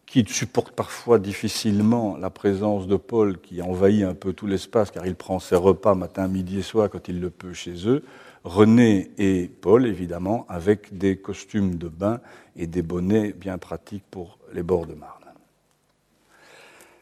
qui 0.04 0.22
supporte 0.28 0.72
parfois 0.72 1.18
difficilement 1.18 2.18
la 2.18 2.28
présence 2.28 2.86
de 2.86 2.96
Paul 2.96 3.40
qui 3.40 3.62
envahit 3.62 4.04
un 4.04 4.14
peu 4.14 4.34
tout 4.34 4.46
l'espace 4.46 4.90
car 4.90 5.06
il 5.06 5.14
prend 5.14 5.38
ses 5.38 5.56
repas 5.56 5.94
matin, 5.94 6.28
midi 6.28 6.58
et 6.58 6.62
soir 6.62 6.90
quand 6.90 7.08
il 7.08 7.20
le 7.20 7.30
peut 7.30 7.54
chez 7.54 7.88
eux, 7.88 8.04
René 8.44 9.10
et 9.16 9.50
Paul, 9.60 9.86
évidemment, 9.86 10.44
avec 10.48 10.96
des 10.96 11.16
costumes 11.16 11.76
de 11.76 11.88
bain 11.88 12.20
et 12.56 12.66
des 12.66 12.82
bonnets 12.82 13.32
bien 13.32 13.56
pratiques 13.58 14.04
pour 14.10 14.38
les 14.52 14.62
bords 14.62 14.86
de 14.86 14.94
Marne. 14.94 15.24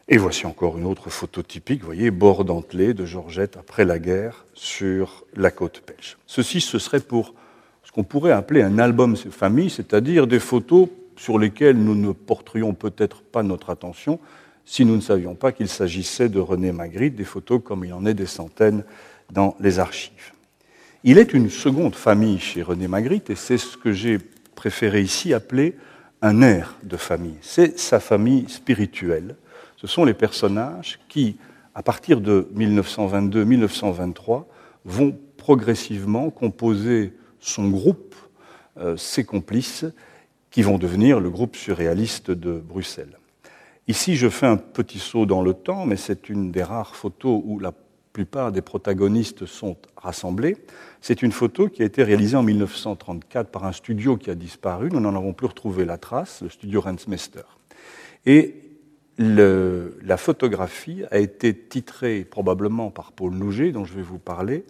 Et 0.07 0.17
voici 0.17 0.45
encore 0.45 0.77
une 0.77 0.85
autre 0.85 1.09
photo 1.09 1.41
typique, 1.43 1.81
vous 1.81 1.85
voyez, 1.85 2.11
bord 2.11 2.43
dentelé 2.43 2.93
de 2.93 3.05
Georgette 3.05 3.55
après 3.57 3.85
la 3.85 3.99
guerre 3.99 4.45
sur 4.53 5.25
la 5.33 5.49
côte 5.49 5.81
belge. 5.87 6.17
Ceci, 6.27 6.59
ce 6.59 6.77
serait 6.77 6.99
pour 6.99 7.33
ce 7.83 7.91
qu'on 7.91 8.03
pourrait 8.03 8.31
appeler 8.31 8.61
un 8.61 8.79
album 8.79 9.15
famille, 9.15 9.69
c'est-à-dire 9.69 10.27
des 10.27 10.39
photos 10.39 10.89
sur 11.15 11.39
lesquelles 11.39 11.77
nous 11.77 11.95
ne 11.95 12.11
porterions 12.11 12.73
peut-être 12.73 13.21
pas 13.21 13.43
notre 13.43 13.69
attention 13.69 14.19
si 14.65 14.85
nous 14.85 14.95
ne 14.95 15.01
savions 15.01 15.35
pas 15.35 15.51
qu'il 15.51 15.67
s'agissait 15.67 16.29
de 16.29 16.39
René 16.39 16.71
Magritte, 16.71 17.15
des 17.15 17.25
photos 17.25 17.61
comme 17.63 17.83
il 17.83 17.93
en 17.93 18.05
est 18.05 18.13
des 18.13 18.25
centaines 18.25 18.83
dans 19.31 19.55
les 19.59 19.79
archives. 19.79 20.33
Il 21.05 21.17
est 21.17 21.33
une 21.33 21.49
seconde 21.49 21.95
famille 21.95 22.39
chez 22.39 22.61
René 22.61 22.87
Magritte, 22.87 23.29
et 23.29 23.35
c'est 23.35 23.57
ce 23.57 23.75
que 23.75 23.91
j'ai 23.91 24.19
préféré 24.55 25.01
ici 25.01 25.33
appeler 25.33 25.75
un 26.21 26.41
air 26.41 26.77
de 26.83 26.95
famille. 26.95 27.35
C'est 27.41 27.77
sa 27.77 27.99
famille 27.99 28.47
spirituelle. 28.47 29.35
Ce 29.75 29.85
sont 29.85 30.05
les 30.05 30.13
personnages 30.13 31.01
qui, 31.09 31.35
à 31.75 31.83
partir 31.83 32.21
de 32.21 32.47
1922-1923, 32.55 34.45
vont 34.85 35.17
progressivement 35.35 36.29
composer 36.29 37.11
son 37.41 37.67
groupe, 37.67 38.15
euh, 38.77 38.95
ses 38.95 39.25
complices, 39.25 39.83
qui 40.51 40.61
vont 40.61 40.77
devenir 40.77 41.19
le 41.19 41.29
groupe 41.29 41.57
surréaliste 41.57 42.31
de 42.31 42.53
Bruxelles. 42.53 43.19
Ici, 43.89 44.15
je 44.15 44.29
fais 44.29 44.47
un 44.47 44.55
petit 44.55 44.99
saut 44.99 45.25
dans 45.25 45.41
le 45.41 45.53
temps, 45.53 45.85
mais 45.85 45.97
c'est 45.97 46.29
une 46.29 46.53
des 46.53 46.63
rares 46.63 46.95
photos 46.95 47.41
où 47.43 47.59
la 47.59 47.73
plupart 48.13 48.51
des 48.51 48.61
protagonistes 48.61 49.45
sont 49.45 49.75
rassemblés. 49.97 50.55
C'est 51.05 51.21
une 51.21 51.33
photo 51.33 51.67
qui 51.67 51.81
a 51.81 51.85
été 51.85 52.01
réalisée 52.01 52.37
en 52.37 52.43
1934 52.43 53.49
par 53.49 53.65
un 53.65 53.73
studio 53.73 54.15
qui 54.15 54.29
a 54.29 54.35
disparu. 54.35 54.87
Nous 54.89 55.01
n'en 55.01 55.13
avons 55.17 55.33
plus 55.33 55.47
retrouvé 55.47 55.83
la 55.83 55.97
trace, 55.97 56.41
le 56.41 56.47
studio 56.47 56.79
Rensmester. 56.79 57.41
Et 58.25 58.55
la 59.17 60.15
photographie 60.15 61.03
a 61.11 61.17
été 61.17 61.53
titrée 61.53 62.23
probablement 62.23 62.89
par 62.89 63.11
Paul 63.11 63.33
Nouget, 63.33 63.73
dont 63.73 63.83
je 63.83 63.93
vais 63.95 64.01
vous 64.01 64.17
parler, 64.17 64.63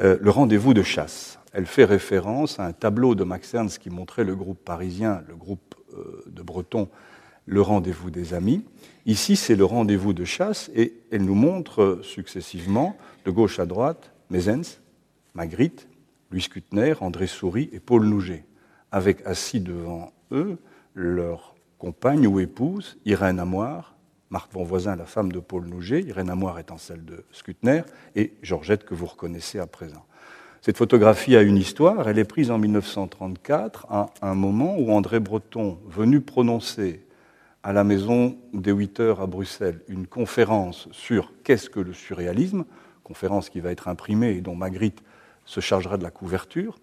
euh, 0.00 0.18
Le 0.20 0.30
rendez-vous 0.30 0.74
de 0.74 0.82
chasse. 0.82 1.38
Elle 1.52 1.66
fait 1.66 1.84
référence 1.84 2.58
à 2.58 2.64
un 2.64 2.72
tableau 2.72 3.14
de 3.14 3.22
Max 3.22 3.54
Ernst 3.54 3.78
qui 3.78 3.90
montrait 3.90 4.24
le 4.24 4.34
groupe 4.34 4.58
parisien, 4.64 5.22
le 5.28 5.36
groupe 5.36 5.76
euh, 5.94 6.24
de 6.26 6.42
Breton, 6.42 6.88
le 7.46 7.62
rendez-vous 7.62 8.10
des 8.10 8.34
amis. 8.34 8.64
Ici, 9.06 9.36
c'est 9.36 9.54
le 9.54 9.66
rendez-vous 9.66 10.14
de 10.14 10.24
chasse 10.24 10.68
et 10.74 10.94
elle 11.12 11.24
nous 11.24 11.36
montre 11.36 12.00
successivement, 12.02 12.96
de 13.24 13.30
gauche 13.30 13.60
à 13.60 13.66
droite, 13.66 14.10
Mezens, 14.30 14.80
Magritte, 15.34 15.88
Louis 16.30 16.48
Kutner, 16.48 16.94
André 17.00 17.26
Souris 17.26 17.68
et 17.72 17.80
Paul 17.80 18.04
Nouget, 18.04 18.44
avec 18.92 19.24
assis 19.26 19.60
devant 19.60 20.12
eux 20.32 20.58
leur 20.94 21.54
compagne 21.78 22.26
ou 22.26 22.40
épouse, 22.40 22.98
Irène 23.04 23.38
Amoir, 23.38 23.96
Marthe 24.30 24.52
Bonvoisin, 24.52 24.96
la 24.96 25.06
femme 25.06 25.32
de 25.32 25.40
Paul 25.40 25.66
Nouget, 25.66 26.02
Irène 26.02 26.30
Amoir 26.30 26.58
étant 26.58 26.78
celle 26.78 27.04
de 27.04 27.24
Skutner, 27.32 27.82
et 28.14 28.32
Georgette 28.42 28.84
que 28.84 28.94
vous 28.94 29.06
reconnaissez 29.06 29.58
à 29.58 29.66
présent. 29.66 30.04
Cette 30.60 30.76
photographie 30.76 31.36
a 31.36 31.42
une 31.42 31.56
histoire, 31.56 32.08
elle 32.08 32.18
est 32.18 32.24
prise 32.24 32.50
en 32.50 32.58
1934, 32.58 33.86
à 33.90 34.10
un 34.20 34.34
moment 34.34 34.76
où 34.78 34.92
André 34.92 35.18
Breton, 35.18 35.78
venu 35.88 36.20
prononcer 36.20 37.06
à 37.62 37.72
la 37.72 37.82
Maison 37.82 38.36
des 38.52 38.72
8 38.72 39.00
heures 39.00 39.20
à 39.20 39.26
Bruxelles 39.26 39.80
une 39.88 40.06
conférence 40.06 40.88
sur 40.92 41.32
qu'est-ce 41.44 41.70
que 41.70 41.80
le 41.80 41.92
surréalisme, 41.92 42.64
conférence 43.04 43.50
qui 43.50 43.60
va 43.60 43.72
être 43.72 43.88
imprimée 43.88 44.32
et 44.32 44.40
dont 44.40 44.54
Magritte 44.54 45.02
se 45.50 45.60
chargera 45.60 45.98
de 45.98 46.04
la 46.04 46.12
couverture. 46.12 46.78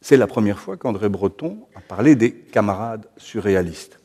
C'est 0.00 0.16
la 0.16 0.26
première 0.26 0.58
fois 0.58 0.78
qu'André 0.78 1.10
Breton 1.10 1.66
a 1.74 1.80
parlé 1.80 2.16
des 2.16 2.32
camarades 2.32 3.06
surréalistes. 3.18 4.00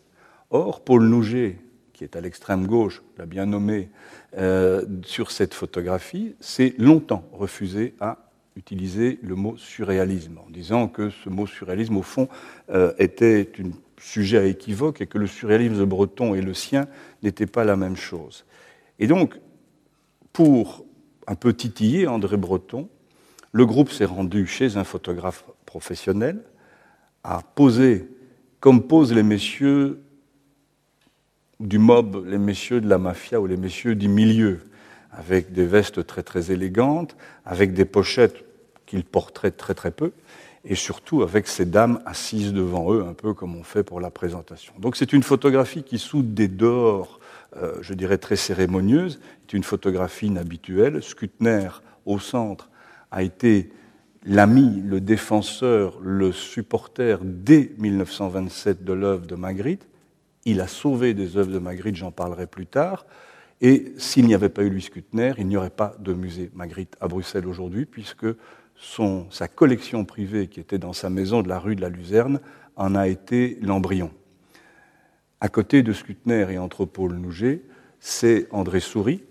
Or, 0.50 0.84
Paul 0.84 1.04
Nouget, 1.04 1.58
qui 1.94 2.04
est 2.04 2.18
à 2.18 2.22
l'extrême 2.22 2.68
gauche, 2.68 3.02
l'a 3.18 3.26
bien 3.26 3.46
nommé 3.46 3.90
euh, 4.38 4.84
sur 5.04 5.32
cette 5.32 5.54
photographie, 5.54 6.36
s'est 6.42 6.76
longtemps 6.78 7.24
refusé 7.32 7.96
à 8.02 8.18
utiliser 8.58 9.18
le 9.24 9.36
mot 9.36 9.56
surréalisme, 9.56 10.40
en 10.46 10.50
disant 10.50 10.90
que 10.90 11.10
ce 11.10 11.30
mot 11.30 11.48
surréalisme, 11.48 11.96
au 11.96 12.02
fond, 12.02 12.28
euh, 12.70 12.92
était 13.00 13.44
une 13.58 13.72
sujet 13.98 14.40
à 14.40 14.44
équivoque 14.44 15.00
et 15.00 15.08
que 15.08 15.18
le 15.18 15.28
surréalisme 15.28 15.86
breton 15.86 16.36
et 16.36 16.42
le 16.42 16.54
sien 16.54 16.88
n'étaient 17.24 17.48
pas 17.48 17.64
la 17.64 17.78
même 17.78 17.96
chose. 17.96 18.44
Et 19.00 19.08
donc, 19.08 19.40
pour 20.34 20.86
un 21.28 21.36
peu 21.36 21.54
titiller 21.54 22.08
André 22.08 22.36
Breton, 22.36 22.90
le 23.52 23.66
groupe 23.66 23.92
s'est 23.92 24.06
rendu 24.06 24.46
chez 24.46 24.78
un 24.78 24.84
photographe 24.84 25.46
professionnel, 25.66 26.42
a 27.24 27.42
posé, 27.42 28.10
comme 28.60 28.84
posent 28.84 29.14
les 29.14 29.24
messieurs 29.24 30.02
du 31.60 31.80
mob, 31.80 32.26
les 32.28 32.38
messieurs 32.38 32.82
de 32.82 32.88
la 32.88 32.98
mafia 32.98 33.42
ou 33.42 33.48
les 33.48 33.58
messieurs 33.58 33.96
du 33.96 34.08
milieu, 34.08 34.60
avec 35.12 35.52
des 35.52 35.66
vestes 35.66 36.06
très 36.06 36.24
très 36.24 36.52
élégantes, 36.52 37.16
avec 37.46 37.74
des 37.74 37.86
pochettes 37.86 38.46
qu'il 38.86 39.04
porterait 39.04 39.52
très 39.52 39.74
très 39.74 39.92
peu, 39.92 40.12
et 40.64 40.76
surtout 40.76 41.24
avec 41.24 41.48
ces 41.48 41.66
dames 41.66 42.00
assises 42.06 42.54
devant 42.54 42.94
eux, 42.94 43.04
un 43.04 43.14
peu 43.14 43.34
comme 43.34 43.56
on 43.56 43.64
fait 43.64 43.84
pour 43.84 44.00
la 44.00 44.12
présentation. 44.12 44.74
Donc 44.80 44.96
c'est 44.96 45.14
une 45.14 45.24
photographie 45.24 45.84
qui 45.84 45.98
soude 45.98 46.34
des 46.34 46.48
dehors, 46.48 47.20
euh, 47.56 47.76
je 47.82 47.94
dirais 47.94 48.18
très 48.18 48.36
cérémonieuse, 48.36 49.20
c'est 49.42 49.56
une 49.56 49.64
photographie 49.64 50.28
inhabituelle. 50.28 51.02
Skutner, 51.02 51.70
au 52.06 52.20
centre, 52.20 52.70
a 53.12 53.24
été 53.24 53.72
l'ami, 54.26 54.82
le 54.86 55.00
défenseur, 55.00 56.00
le 56.02 56.32
supporter 56.32 57.20
dès 57.24 57.72
1927 57.78 58.84
de 58.84 58.94
l'œuvre 58.94 59.26
de 59.26 59.36
Magritte. 59.36 59.88
Il 60.46 60.62
a 60.62 60.68
sauvé 60.68 61.14
des 61.14 61.38
œuvres 61.38 61.52
de 61.52 61.60
Magritte, 61.60 61.96
j'en 61.96 62.12
parlerai 62.12 62.48
plus 62.48 62.68
tard. 62.68 63.06
Et 63.62 63.94
s'il 63.98 64.26
n'y 64.28 64.36
avait 64.36 64.50
pas 64.50 64.64
eu 64.64 64.70
Louis 64.70 64.82
Skutner, 64.82 65.34
il 65.38 65.48
n'y 65.48 65.58
aurait 65.58 65.70
pas 65.70 65.96
de 66.00 66.14
musée 66.14 66.52
Magritte 66.54 66.96
à 67.02 67.08
Bruxelles 67.08 67.48
aujourd'hui, 67.48 67.86
puisque 67.86 68.28
sa 69.32 69.48
collection 69.48 70.06
privée, 70.06 70.48
qui 70.48 70.60
était 70.60 70.78
dans 70.78 70.94
sa 70.94 71.10
maison 71.10 71.42
de 71.42 71.50
la 71.50 71.58
rue 71.58 71.76
de 71.76 71.82
la 71.82 71.90
Luzerne, 71.90 72.40
en 72.76 72.94
a 72.94 73.08
été 73.08 73.58
l'embryon. 73.62 74.12
À 75.42 75.50
côté 75.50 75.82
de 75.82 75.94
Skutner 75.94 76.48
et 76.52 76.58
entre 76.60 76.86
Paul 76.86 77.14
Nouget, 77.16 77.64
c'est 78.00 78.48
André 78.52 78.80
Souris, 78.80 79.24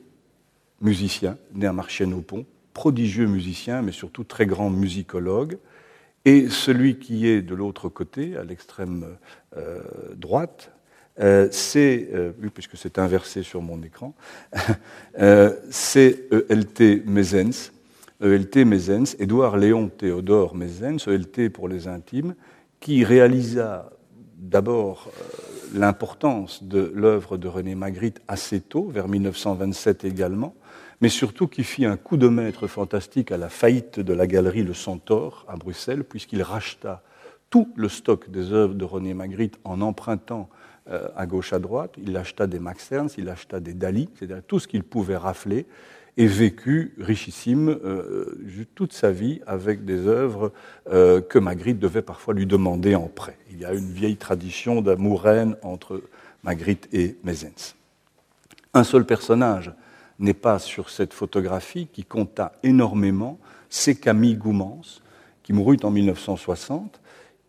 musicien, 0.80 1.38
né 1.54 1.66
à 1.66 1.73
Marchienne-au-Pont, 1.73 2.45
prodigieux 2.76 3.26
musicien, 3.26 3.80
mais 3.80 3.90
surtout 3.90 4.23
très 4.23 4.45
grand 4.45 4.68
musicologue. 4.68 5.56
Et 6.26 6.50
celui 6.50 6.99
qui 6.99 7.26
est 7.26 7.40
de 7.40 7.54
l'autre 7.54 7.88
côté, 7.88 8.37
à 8.37 8.45
l'extrême 8.45 9.16
euh, 9.56 9.80
droite, 10.14 10.73
euh, 11.18 11.49
c'est, 11.50 12.11
euh, 12.12 12.33
puisque 12.52 12.76
c'est 12.76 12.99
inversé 12.99 13.42
sur 13.42 13.62
mon 13.62 13.83
écran, 13.83 14.14
c'est 15.71 16.28
ELT 16.50 17.06
Mezens, 17.06 17.73
ELT 18.21 18.66
Mezens, 18.66 19.16
Édouard 19.18 19.56
Léon 19.56 19.88
Théodore 19.88 20.54
Mezens, 20.54 21.09
ELT 21.09 21.49
pour 21.49 21.68
les 21.68 21.88
intimes, 21.88 22.35
qui 22.78 23.04
réalisa 23.04 23.90
d'abord 24.37 25.11
l'importance 25.73 26.62
de 26.62 26.92
l'œuvre 26.95 27.38
de 27.38 27.49
René 27.49 27.75
Magritte 27.75 28.21
assez 28.28 28.61
tôt, 28.61 28.87
vers 28.90 29.09
1927 29.09 30.04
également, 30.04 30.54
mais 31.00 31.09
surtout 31.09 31.47
qui 31.47 31.65
fit 31.65 31.85
un 31.85 31.97
coup 31.97 32.17
de 32.17 32.29
maître 32.29 32.67
fantastique 32.67 33.33
à 33.33 33.37
la 33.37 33.49
faillite 33.49 34.00
de 34.00 34.12
la 34.12 34.26
galerie 34.26 34.62
Le 34.62 34.75
Centaure 34.75 35.45
à 35.49 35.57
Bruxelles, 35.57 36.05
puisqu'il 36.05 36.43
racheta 36.43 37.03
tout 37.50 37.73
le 37.76 37.88
stock 37.88 38.31
des 38.31 38.53
œuvres 38.53 38.75
de 38.75 38.85
René 38.85 39.15
Magritte 39.15 39.59
en 39.65 39.81
empruntant 39.81 40.49
euh, 40.91 41.09
à 41.17 41.26
gauche 41.26 41.53
à 41.53 41.59
droite. 41.59 41.95
Il 41.99 42.17
acheta 42.17 42.47
des 42.47 42.59
Max 42.59 42.91
Ernst, 42.93 43.17
il 43.19 43.29
acheta 43.29 43.61
des 43.61 43.75
Dali, 43.75 44.09
c'est-à-dire 44.15 44.43
tout 44.47 44.59
ce 44.59 44.69
qu'il 44.69 44.83
pouvait 44.83 45.17
rafler, 45.17 45.67
et 46.17 46.26
vécut 46.26 46.95
richissime 46.99 47.69
euh, 47.69 48.67
toute 48.75 48.93
sa 48.93 49.12
vie 49.12 49.41
avec 49.47 49.85
des 49.85 50.07
œuvres 50.07 50.53
euh, 50.91 51.21
que 51.21 51.38
Magritte 51.38 51.79
devait 51.79 52.03
parfois 52.03 52.33
lui 52.33 52.47
demander 52.47 52.95
en 52.95 53.09
prêt. 53.09 53.37
Il 53.50 53.61
y 53.61 53.65
a 53.65 53.75
une 53.75 53.91
vieille 53.91 54.17
tradition 54.17 54.81
d'amour-reine 54.81 55.57
entre 55.62 56.03
Magritte 56.43 56.88
et 56.93 57.17
Mezens. 57.23 57.75
Un 58.73 58.85
seul 58.85 59.05
personnage 59.05 59.73
n'est 60.18 60.35
pas 60.35 60.58
sur 60.58 60.90
cette 60.90 61.12
photographie 61.12 61.88
qui 61.92 62.04
compta 62.04 62.52
énormément, 62.62 63.38
c'est 63.68 63.94
Camille 63.94 64.37
Goumans, 64.37 65.00
qui 65.42 65.52
mourut 65.52 65.78
en 65.82 65.90
1960, 65.90 67.00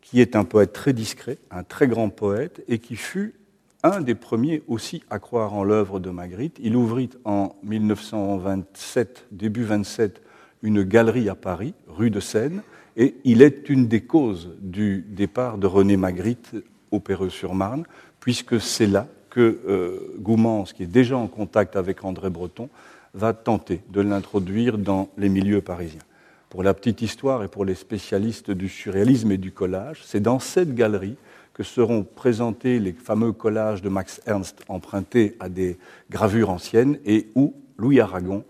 qui 0.01 0.21
est 0.21 0.35
un 0.35 0.43
poète 0.43 0.73
très 0.73 0.93
discret, 0.93 1.37
un 1.51 1.63
très 1.63 1.87
grand 1.87 2.09
poète, 2.09 2.63
et 2.67 2.79
qui 2.79 2.95
fut 2.95 3.35
un 3.83 4.01
des 4.01 4.15
premiers 4.15 4.63
aussi 4.67 5.03
à 5.09 5.19
croire 5.19 5.53
en 5.53 5.63
l'œuvre 5.63 5.99
de 5.99 6.09
Magritte. 6.09 6.57
Il 6.61 6.75
ouvrit 6.75 7.09
en 7.25 7.55
1927, 7.63 9.27
début 9.31 9.63
27, 9.63 10.21
une 10.63 10.83
galerie 10.83 11.29
à 11.29 11.35
Paris, 11.35 11.73
rue 11.87 12.09
de 12.09 12.19
Seine, 12.19 12.61
et 12.95 13.15
il 13.23 13.41
est 13.41 13.69
une 13.69 13.87
des 13.87 14.01
causes 14.01 14.55
du 14.59 15.05
départ 15.07 15.57
de 15.57 15.67
René 15.67 15.97
Magritte 15.97 16.55
au 16.91 16.99
Perreux-sur-Marne, 16.99 17.85
puisque 18.19 18.59
c'est 18.59 18.87
là 18.87 19.07
que 19.37 19.59
euh, 19.67 20.15
Goumans, 20.17 20.63
qui 20.63 20.81
est 20.81 20.87
déjà 20.87 21.15
en 21.15 21.27
contact 21.27 21.75
avec 21.75 22.03
André 22.03 22.31
Breton, 22.31 22.69
va 23.13 23.33
tenter 23.33 23.83
de 23.91 24.01
l'introduire 24.01 24.79
dans 24.79 25.09
les 25.15 25.29
milieux 25.29 25.61
parisiens. 25.61 26.01
Pour 26.49 26.63
la 26.63 26.73
petite 26.73 27.03
histoire 27.03 27.43
et 27.43 27.47
pour 27.47 27.63
les 27.63 27.75
spécialistes 27.75 28.49
du 28.49 28.67
surréalisme 28.67 29.31
et 29.31 29.37
du 29.37 29.51
collage, 29.51 30.01
c'est 30.03 30.21
dans 30.21 30.39
cette 30.39 30.73
galerie 30.73 31.17
que 31.53 31.61
seront 31.61 32.03
présentés 32.03 32.79
les 32.79 32.93
fameux 32.93 33.31
collages 33.31 33.83
de 33.83 33.89
Max 33.89 34.21
Ernst 34.25 34.63
empruntés 34.69 35.37
à 35.39 35.49
des 35.49 35.77
gravures 36.09 36.49
anciennes 36.49 36.97
et 37.05 37.27
où 37.35 37.53
Louis 37.77 37.99
Aragon 37.99 38.43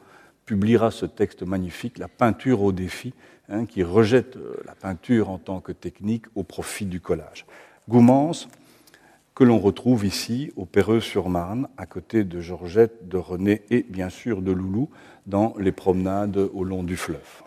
publiera 0.46 0.90
ce 0.90 1.06
texte 1.06 1.44
magnifique, 1.44 1.98
La 1.98 2.08
peinture 2.08 2.64
au 2.64 2.72
défi, 2.72 3.14
hein, 3.50 3.66
qui 3.66 3.84
rejette 3.84 4.38
euh, 4.38 4.56
la 4.66 4.74
peinture 4.74 5.30
en 5.30 5.38
tant 5.38 5.60
que 5.60 5.74
technique 5.74 6.28
au 6.36 6.44
profit 6.44 6.86
du 6.86 7.02
collage. 7.02 7.46
Goumans, 7.90 8.48
que 9.38 9.44
l'on 9.44 9.60
retrouve 9.60 10.04
ici 10.04 10.52
au 10.56 10.66
Perreux-sur-Marne, 10.66 11.68
à 11.78 11.86
côté 11.86 12.24
de 12.24 12.42
Georgette, 12.42 13.08
de 13.08 13.18
René 13.18 13.62
et 13.70 13.86
bien 13.88 14.10
sûr 14.10 14.42
de 14.42 14.52
Loulou, 14.52 14.90
dans 15.28 15.54
les 15.60 15.72
promenades 15.72 16.38
au 16.38 16.64
long 16.64 16.82
du 16.82 16.98
fleuve. 16.98 17.44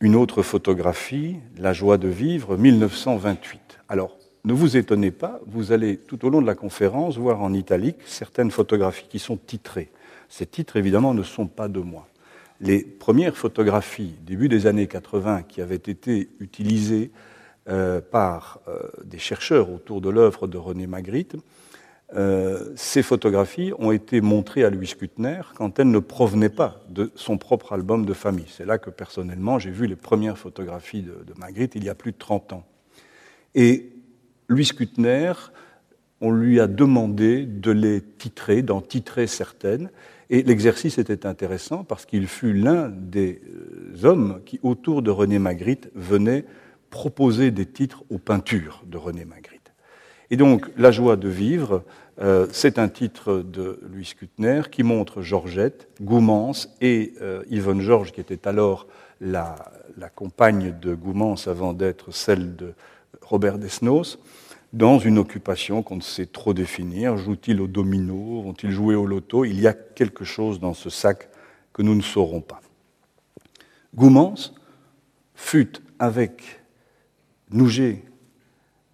Une 0.00 0.14
autre 0.14 0.42
photographie, 0.42 1.36
La 1.56 1.72
joie 1.72 1.96
de 1.96 2.06
vivre, 2.06 2.58
1928. 2.58 3.80
Alors, 3.88 4.14
ne 4.44 4.52
vous 4.52 4.76
étonnez 4.76 5.10
pas, 5.10 5.40
vous 5.46 5.72
allez 5.72 5.96
tout 5.96 6.26
au 6.26 6.28
long 6.28 6.42
de 6.42 6.46
la 6.46 6.54
conférence 6.54 7.16
voir 7.16 7.40
en 7.40 7.54
italique 7.54 8.00
certaines 8.04 8.50
photographies 8.50 9.08
qui 9.08 9.18
sont 9.18 9.38
titrées. 9.38 9.90
Ces 10.28 10.44
titres, 10.44 10.76
évidemment, 10.76 11.14
ne 11.14 11.22
sont 11.22 11.46
pas 11.46 11.68
de 11.68 11.80
moi. 11.80 12.06
Les 12.60 12.82
premières 12.82 13.38
photographies, 13.38 14.16
début 14.26 14.50
des 14.50 14.66
années 14.66 14.86
80, 14.86 15.44
qui 15.48 15.62
avaient 15.62 15.76
été 15.76 16.28
utilisées 16.40 17.10
par 18.10 18.60
euh, 18.68 18.80
des 19.04 19.18
chercheurs 19.18 19.70
autour 19.70 20.00
de 20.00 20.08
l'œuvre 20.08 20.46
de 20.46 20.56
René 20.56 20.86
Magritte, 20.86 21.36
euh, 22.14 22.72
ces 22.74 23.02
photographies 23.02 23.72
ont 23.78 23.92
été 23.92 24.22
montrées 24.22 24.64
à 24.64 24.70
Louis 24.70 24.94
Kutner 24.98 25.42
quand 25.54 25.78
elles 25.78 25.90
ne 25.90 25.98
provenaient 25.98 26.48
pas 26.48 26.80
de 26.88 27.10
son 27.14 27.36
propre 27.36 27.74
album 27.74 28.06
de 28.06 28.14
famille. 28.14 28.46
C'est 28.48 28.64
là 28.64 28.78
que 28.78 28.88
personnellement 28.88 29.58
j'ai 29.58 29.70
vu 29.70 29.86
les 29.86 29.96
premières 29.96 30.38
photographies 30.38 31.02
de, 31.02 31.34
Magritte 31.36 31.74
il 31.74 31.84
y 31.84 31.90
a 31.90 31.94
plus 31.94 32.12
de 32.12 32.16
30 32.18 32.54
ans. 32.54 32.64
Et 33.54 33.92
Louis 34.48 34.68
Kutner, 34.68 35.32
on 36.22 36.30
lui 36.30 36.60
a 36.60 36.66
demandé 36.66 37.44
de 37.44 37.70
les 37.70 38.00
titrer, 38.00 38.62
d'en 38.62 38.80
titrer 38.80 39.26
certaines, 39.26 39.90
et 40.30 40.42
l'exercice 40.42 40.96
était 40.96 41.26
intéressant 41.26 41.84
parce 41.84 42.06
qu'il 42.06 42.26
fut 42.26 42.54
l'un 42.54 42.88
des 42.88 43.40
hommes 44.02 44.40
qui, 44.46 44.60
autour 44.62 45.02
de 45.02 45.10
René 45.10 45.38
Magritte, 45.38 45.90
venait 45.94 46.44
proposer 46.90 47.50
des 47.50 47.66
titres 47.66 48.04
aux 48.10 48.18
peintures 48.18 48.82
de 48.86 48.96
René 48.96 49.24
Magritte. 49.24 49.58
Et 50.30 50.36
donc, 50.36 50.70
La 50.76 50.90
joie 50.90 51.16
de 51.16 51.28
vivre, 51.28 51.84
euh, 52.20 52.46
c'est 52.50 52.78
un 52.78 52.88
titre 52.88 53.38
de 53.38 53.80
Louis 53.90 54.12
Kutner 54.18 54.62
qui 54.70 54.82
montre 54.82 55.22
Georgette, 55.22 55.88
Goumans 56.02 56.52
et 56.80 57.14
euh, 57.22 57.44
Yvonne 57.48 57.80
Georges, 57.80 58.12
qui 58.12 58.20
était 58.20 58.46
alors 58.46 58.86
la, 59.20 59.56
compagne 60.14 60.74
de 60.80 60.94
Goumans 60.94 61.36
avant 61.46 61.72
d'être 61.72 62.12
celle 62.12 62.56
de 62.56 62.74
Robert 63.22 63.58
Desnos, 63.58 64.18
dans 64.72 64.98
une 64.98 65.18
occupation 65.18 65.82
qu'on 65.82 65.96
ne 65.96 66.02
sait 66.02 66.26
trop 66.26 66.52
définir. 66.52 67.16
Jouent-ils 67.16 67.60
au 67.60 67.66
domino? 67.66 68.42
Vont-ils 68.42 68.70
jouer 68.70 68.94
au 68.94 69.06
loto? 69.06 69.44
Il 69.44 69.60
y 69.60 69.66
a 69.66 69.72
quelque 69.72 70.24
chose 70.24 70.60
dans 70.60 70.74
ce 70.74 70.90
sac 70.90 71.28
que 71.72 71.82
nous 71.82 71.94
ne 71.94 72.02
saurons 72.02 72.42
pas. 72.42 72.60
Goumans 73.94 74.52
fut 75.34 75.80
avec 75.98 76.57
Nouget 77.50 78.02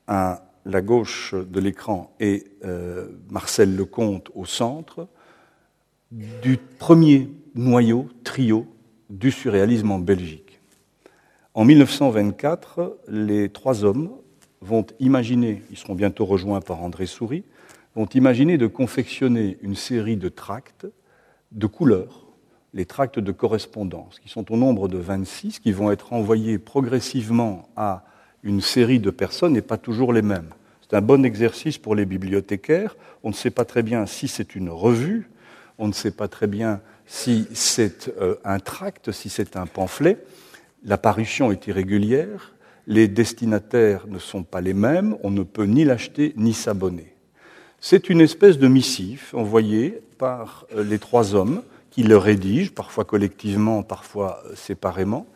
à 0.07 0.45
la 0.64 0.81
gauche 0.81 1.35
de 1.35 1.61
l'écran 1.61 2.14
et 2.21 2.45
euh, 2.64 3.09
Marcel 3.31 3.77
Lecomte 3.77 4.31
au 4.35 4.45
centre, 4.45 5.09
du 6.11 6.59
premier 6.79 7.31
noyau, 7.55 8.09
trio, 8.23 8.67
du 9.11 9.31
surréalisme 9.31 9.90
en 9.90 9.99
Belgique. 9.99 10.61
En 11.55 11.64
1924, 11.64 12.99
les 13.09 13.49
trois 13.49 13.85
hommes 13.85 14.11
vont 14.61 14.87
imaginer, 15.01 15.62
ils 15.71 15.77
seront 15.77 15.95
bientôt 15.95 16.25
rejoints 16.25 16.61
par 16.61 16.83
André 16.83 17.07
Souris, 17.07 17.45
vont 17.95 18.07
imaginer 18.14 18.59
de 18.59 18.67
confectionner 18.67 19.59
une 19.62 19.77
série 19.77 20.17
de 20.17 20.29
tracts 20.29 20.87
de 21.53 21.67
couleurs, 21.67 22.27
les 22.73 22.87
tracts 22.87 23.21
de 23.21 23.33
correspondance, 23.33 24.19
qui 24.19 24.29
sont 24.29 24.51
au 24.53 24.57
nombre 24.57 24.88
de 24.88 24.99
26, 24.99 25.61
qui 25.61 25.73
vont 25.73 25.93
être 25.93 26.12
envoyés 26.12 26.59
progressivement 26.59 27.69
à 27.77 28.05
une 28.45 28.61
série 28.61 29.01
de 29.01 29.11
personnes 29.11 29.55
n'est 29.55 29.63
pas 29.63 29.79
toujours 29.79 30.13
les 30.13 30.23
mêmes. 30.23 30.51
C'est 30.83 30.95
un 30.95 31.01
bon 31.01 31.25
exercice 31.25 31.79
pour 31.79 31.95
les 31.95 32.05
bibliothécaires. 32.05 32.95
On 33.25 33.31
ne 33.31 33.35
sait 33.35 33.51
pas 33.51 33.65
très 33.65 33.83
bien 33.83 34.07
si 34.07 34.29
c'est 34.29 34.55
une 34.55 34.69
revue, 34.69 35.31
on 35.79 35.89
ne 35.89 35.93
sait 35.93 36.11
pas 36.11 36.29
très 36.29 36.47
bien 36.47 36.81
si 37.07 37.49
c'est 37.55 38.13
euh, 38.21 38.37
un 38.45 38.61
tract, 38.61 39.11
si 39.11 39.31
c'est 39.31 39.57
un 39.57 39.67
pamphlet. 39.67 40.19
La 40.85 40.99
parution 40.99 41.51
est 41.51 41.67
irrégulière, 41.67 42.55
les 42.87 43.09
destinataires 43.09 44.07
ne 44.09 44.19
sont 44.19 44.43
pas 44.43 44.61
les 44.61 44.75
mêmes, 44.75 45.17
on 45.23 45.31
ne 45.31 45.43
peut 45.43 45.65
ni 45.65 45.85
l'acheter 45.85 46.35
ni 46.37 46.53
s'abonner. 46.53 47.15
C'est 47.81 48.11
une 48.11 48.21
espèce 48.21 48.59
de 48.59 48.69
missif 48.69 49.33
envoyé 49.35 50.01
par 50.19 50.67
euh, 50.77 50.85
les 50.85 50.99
trois 50.99 51.35
hommes 51.35 51.63
qui 51.91 52.03
le 52.03 52.19
rédigent, 52.19 52.73
parfois 52.75 53.05
collectivement, 53.05 53.83
parfois 53.83 54.43
euh, 54.47 54.55
séparément, 54.55 55.27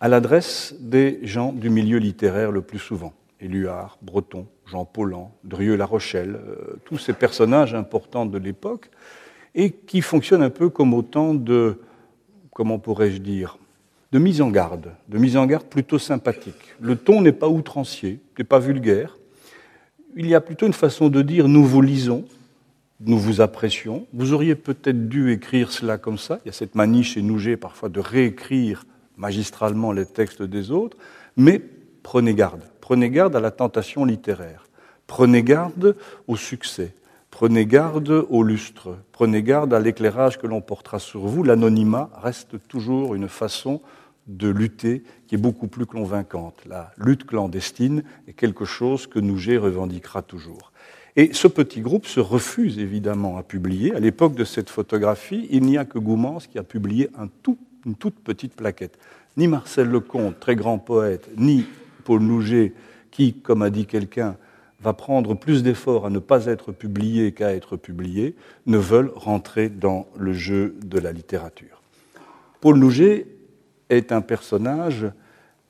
à 0.00 0.08
l'adresse 0.08 0.74
des 0.80 1.20
gens 1.22 1.52
du 1.52 1.68
milieu 1.68 1.98
littéraire 1.98 2.50
le 2.50 2.62
plus 2.62 2.78
souvent. 2.78 3.12
Éluard, 3.40 3.98
Breton, 4.02 4.46
Jean 4.66 4.84
Paulhan, 4.84 5.32
Drieux-La 5.44 5.86
Rochelle, 5.86 6.36
euh, 6.36 6.76
tous 6.84 6.98
ces 6.98 7.12
personnages 7.12 7.74
importants 7.74 8.26
de 8.26 8.38
l'époque, 8.38 8.90
et 9.54 9.70
qui 9.70 10.00
fonctionnent 10.00 10.42
un 10.42 10.50
peu 10.50 10.68
comme 10.68 10.94
autant 10.94 11.34
de, 11.34 11.80
comment 12.52 12.78
pourrais-je 12.78 13.18
dire, 13.18 13.58
de 14.12 14.18
mise 14.18 14.40
en 14.40 14.50
garde, 14.50 14.92
de 15.08 15.18
mise 15.18 15.36
en 15.36 15.46
garde 15.46 15.64
plutôt 15.64 15.98
sympathique. 15.98 16.74
Le 16.80 16.96
ton 16.96 17.20
n'est 17.20 17.32
pas 17.32 17.48
outrancier, 17.48 18.20
n'est 18.38 18.44
pas 18.44 18.58
vulgaire. 18.58 19.16
Il 20.16 20.26
y 20.26 20.34
a 20.34 20.40
plutôt 20.40 20.66
une 20.66 20.72
façon 20.72 21.08
de 21.08 21.22
dire 21.22 21.48
nous 21.48 21.64
vous 21.64 21.82
lisons, 21.82 22.24
nous 23.00 23.18
vous 23.18 23.40
apprécions. 23.40 24.06
Vous 24.12 24.32
auriez 24.32 24.54
peut-être 24.54 25.08
dû 25.08 25.32
écrire 25.32 25.70
cela 25.70 25.96
comme 25.96 26.18
ça. 26.18 26.40
Il 26.44 26.48
y 26.48 26.50
a 26.50 26.52
cette 26.52 26.74
manie 26.74 27.04
chez 27.04 27.22
Nouget 27.22 27.56
parfois 27.56 27.88
de 27.88 28.00
réécrire 28.00 28.84
magistralement 29.20 29.92
les 29.92 30.06
textes 30.06 30.42
des 30.42 30.70
autres, 30.70 30.96
mais 31.36 31.60
prenez 32.02 32.34
garde. 32.34 32.62
Prenez 32.80 33.10
garde 33.10 33.36
à 33.36 33.40
la 33.40 33.50
tentation 33.50 34.04
littéraire. 34.04 34.66
Prenez 35.06 35.42
garde 35.42 35.94
au 36.26 36.36
succès. 36.36 36.94
Prenez 37.30 37.66
garde 37.66 38.26
au 38.28 38.42
lustre. 38.42 38.96
Prenez 39.12 39.42
garde 39.42 39.72
à 39.72 39.78
l'éclairage 39.78 40.38
que 40.38 40.46
l'on 40.46 40.60
portera 40.60 40.98
sur 40.98 41.26
vous. 41.26 41.44
L'anonymat 41.44 42.10
reste 42.20 42.56
toujours 42.66 43.14
une 43.14 43.28
façon 43.28 43.80
de 44.26 44.48
lutter 44.48 45.04
qui 45.26 45.34
est 45.34 45.38
beaucoup 45.38 45.68
plus 45.68 45.86
convaincante. 45.86 46.60
La 46.66 46.92
lutte 46.96 47.26
clandestine 47.26 48.02
est 48.26 48.32
quelque 48.32 48.64
chose 48.64 49.06
que 49.06 49.18
Nouget 49.18 49.58
revendiquera 49.58 50.22
toujours. 50.22 50.72
Et 51.16 51.32
ce 51.32 51.48
petit 51.48 51.80
groupe 51.80 52.06
se 52.06 52.20
refuse 52.20 52.78
évidemment 52.78 53.36
à 53.36 53.42
publier. 53.42 53.94
À 53.94 54.00
l'époque 54.00 54.34
de 54.34 54.44
cette 54.44 54.70
photographie, 54.70 55.48
il 55.50 55.62
n'y 55.64 55.76
a 55.76 55.84
que 55.84 55.98
Goumans 55.98 56.38
qui 56.38 56.58
a 56.58 56.62
publié 56.62 57.10
un 57.18 57.26
tout, 57.42 57.58
une 57.86 57.94
toute 57.94 58.20
petite 58.20 58.54
plaquette. 58.54 58.98
Ni 59.36 59.48
Marcel 59.48 59.88
Lecomte, 59.88 60.38
très 60.40 60.56
grand 60.56 60.78
poète, 60.78 61.30
ni 61.36 61.64
Paul 62.04 62.22
Nouget, 62.22 62.74
qui, 63.10 63.34
comme 63.34 63.62
a 63.62 63.70
dit 63.70 63.86
quelqu'un, 63.86 64.36
va 64.80 64.92
prendre 64.92 65.34
plus 65.34 65.62
d'efforts 65.62 66.06
à 66.06 66.10
ne 66.10 66.18
pas 66.18 66.46
être 66.46 66.72
publié 66.72 67.32
qu'à 67.32 67.54
être 67.54 67.76
publié, 67.76 68.34
ne 68.66 68.78
veulent 68.78 69.12
rentrer 69.14 69.68
dans 69.68 70.06
le 70.16 70.32
jeu 70.32 70.74
de 70.82 70.98
la 70.98 71.12
littérature. 71.12 71.82
Paul 72.60 72.78
Nouget 72.78 73.26
est 73.90 74.12
un 74.12 74.20
personnage 74.20 75.06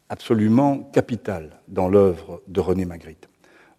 absolument 0.08 0.78
capital 0.92 1.60
dans 1.68 1.88
l'œuvre 1.88 2.42
de 2.48 2.60
René 2.60 2.84
Magritte. 2.84 3.28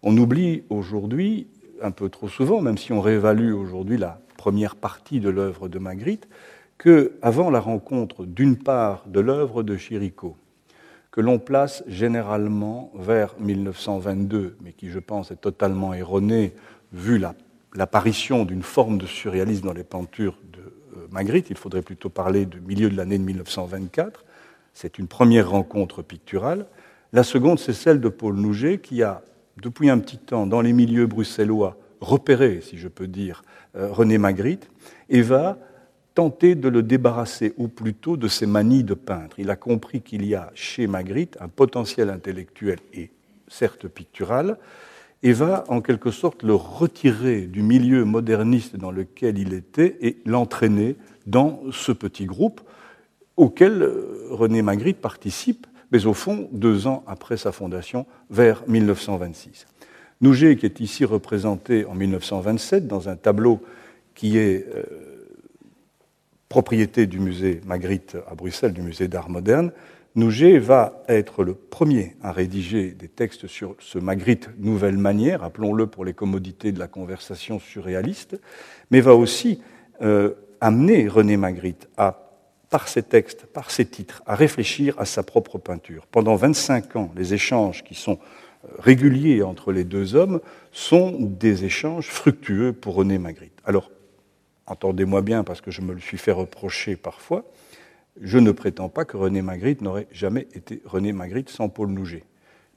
On 0.02 0.16
oublie 0.16 0.64
aujourd'hui, 0.70 1.46
un 1.82 1.90
peu 1.90 2.08
trop 2.08 2.28
souvent, 2.28 2.60
même 2.60 2.78
si 2.78 2.92
on 2.92 3.00
réévalue 3.00 3.52
aujourd'hui 3.52 3.96
la 3.96 4.20
première 4.36 4.76
partie 4.76 5.20
de 5.20 5.30
l'œuvre 5.30 5.68
de 5.68 5.78
Magritte, 5.78 6.28
que 6.82 7.12
avant 7.22 7.48
la 7.48 7.60
rencontre 7.60 8.24
d'une 8.24 8.56
part 8.56 9.04
de 9.06 9.20
l'œuvre 9.20 9.62
de 9.62 9.76
Chirico, 9.76 10.36
que 11.12 11.20
l'on 11.20 11.38
place 11.38 11.84
généralement 11.86 12.90
vers 12.96 13.36
1922, 13.38 14.56
mais 14.64 14.72
qui 14.72 14.90
je 14.90 14.98
pense 14.98 15.30
est 15.30 15.40
totalement 15.40 15.94
erroné 15.94 16.54
vu 16.92 17.22
l'apparition 17.72 18.44
d'une 18.44 18.64
forme 18.64 18.98
de 18.98 19.06
surréalisme 19.06 19.66
dans 19.66 19.72
les 19.72 19.84
peintures 19.84 20.36
de 20.52 20.58
euh, 20.58 21.06
Magritte, 21.12 21.50
il 21.50 21.56
faudrait 21.56 21.82
plutôt 21.82 22.08
parler 22.08 22.46
du 22.46 22.60
milieu 22.60 22.90
de 22.90 22.96
l'année 22.96 23.18
de 23.18 23.22
1924, 23.22 24.24
c'est 24.74 24.98
une 24.98 25.06
première 25.06 25.50
rencontre 25.50 26.02
picturale. 26.02 26.66
La 27.12 27.22
seconde, 27.22 27.60
c'est 27.60 27.74
celle 27.74 28.00
de 28.00 28.08
Paul 28.08 28.34
Nouget, 28.34 28.78
qui 28.78 29.04
a 29.04 29.22
depuis 29.56 29.88
un 29.88 30.00
petit 30.00 30.18
temps, 30.18 30.48
dans 30.48 30.60
les 30.60 30.72
milieux 30.72 31.06
bruxellois, 31.06 31.76
repéré, 32.00 32.60
si 32.60 32.76
je 32.76 32.88
peux 32.88 33.06
dire, 33.06 33.44
euh, 33.76 33.86
René 33.92 34.18
Magritte, 34.18 34.68
et 35.08 35.22
va 35.22 35.58
tenter 36.14 36.54
de 36.54 36.68
le 36.68 36.82
débarrasser, 36.82 37.54
ou 37.56 37.68
plutôt 37.68 38.16
de 38.16 38.28
ses 38.28 38.46
manies 38.46 38.84
de 38.84 38.94
peintre. 38.94 39.38
Il 39.38 39.50
a 39.50 39.56
compris 39.56 40.00
qu'il 40.00 40.26
y 40.26 40.34
a 40.34 40.50
chez 40.54 40.86
Magritte 40.86 41.36
un 41.40 41.48
potentiel 41.48 42.10
intellectuel 42.10 42.78
et 42.92 43.10
certes 43.48 43.88
pictural, 43.88 44.58
et 45.22 45.32
va 45.32 45.64
en 45.68 45.80
quelque 45.80 46.10
sorte 46.10 46.42
le 46.42 46.54
retirer 46.54 47.42
du 47.42 47.62
milieu 47.62 48.04
moderniste 48.04 48.76
dans 48.76 48.90
lequel 48.90 49.38
il 49.38 49.54
était 49.54 49.96
et 50.00 50.18
l'entraîner 50.26 50.96
dans 51.26 51.60
ce 51.70 51.92
petit 51.92 52.26
groupe 52.26 52.60
auquel 53.36 53.82
euh, 53.82 54.26
René 54.30 54.62
Magritte 54.62 55.00
participe 55.00 55.66
mais 55.92 56.06
au 56.06 56.14
fond, 56.14 56.48
deux 56.52 56.86
ans 56.86 57.04
après 57.06 57.36
sa 57.36 57.52
fondation, 57.52 58.06
vers 58.30 58.64
1926. 58.66 59.66
Nouget, 60.22 60.56
qui 60.56 60.64
est 60.64 60.80
ici 60.80 61.04
représenté 61.04 61.84
en 61.84 61.94
1927 61.94 62.86
dans 62.88 63.10
un 63.10 63.16
tableau 63.16 63.60
qui 64.14 64.38
est 64.38 64.66
euh, 64.74 64.82
propriété 66.52 67.06
du 67.06 67.18
musée 67.18 67.62
Magritte 67.64 68.18
à 68.30 68.34
Bruxelles, 68.34 68.74
du 68.74 68.82
musée 68.82 69.08
d'art 69.08 69.30
moderne, 69.30 69.72
Nouget 70.16 70.58
va 70.58 71.02
être 71.08 71.44
le 71.44 71.54
premier 71.54 72.14
à 72.22 72.30
rédiger 72.30 72.90
des 72.90 73.08
textes 73.08 73.46
sur 73.46 73.74
ce 73.78 73.98
Magritte 73.98 74.50
nouvelle 74.58 74.98
manière, 74.98 75.44
appelons-le 75.44 75.86
pour 75.86 76.04
les 76.04 76.12
commodités 76.12 76.70
de 76.70 76.78
la 76.78 76.88
conversation 76.88 77.58
surréaliste, 77.58 78.38
mais 78.90 79.00
va 79.00 79.14
aussi 79.14 79.62
euh, 80.02 80.34
amener 80.60 81.08
René 81.08 81.38
Magritte 81.38 81.88
à 81.96 82.18
par 82.68 82.86
ses 82.86 83.02
textes, 83.02 83.46
par 83.46 83.70
ses 83.70 83.86
titres, 83.86 84.22
à 84.26 84.34
réfléchir 84.34 84.94
à 84.98 85.06
sa 85.06 85.22
propre 85.22 85.56
peinture. 85.56 86.06
Pendant 86.10 86.36
25 86.36 86.96
ans, 86.96 87.10
les 87.16 87.32
échanges 87.32 87.82
qui 87.82 87.94
sont 87.94 88.18
euh, 88.66 88.68
réguliers 88.78 89.42
entre 89.42 89.72
les 89.72 89.84
deux 89.84 90.16
hommes 90.16 90.40
sont 90.70 91.16
des 91.18 91.64
échanges 91.64 92.08
fructueux 92.08 92.74
pour 92.74 92.96
René 92.96 93.16
Magritte. 93.16 93.58
Alors, 93.64 93.90
entendez-moi 94.66 95.22
bien 95.22 95.44
parce 95.44 95.60
que 95.60 95.70
je 95.70 95.80
me 95.80 95.92
le 95.92 96.00
suis 96.00 96.18
fait 96.18 96.32
reprocher 96.32 96.96
parfois, 96.96 97.44
je 98.20 98.38
ne 98.38 98.52
prétends 98.52 98.88
pas 98.88 99.04
que 99.04 99.16
René 99.16 99.42
Magritte 99.42 99.80
n'aurait 99.80 100.08
jamais 100.12 100.46
été 100.54 100.82
René 100.84 101.12
Magritte 101.12 101.48
sans 101.48 101.68
Paul 101.68 101.88
Nouget. 101.88 102.24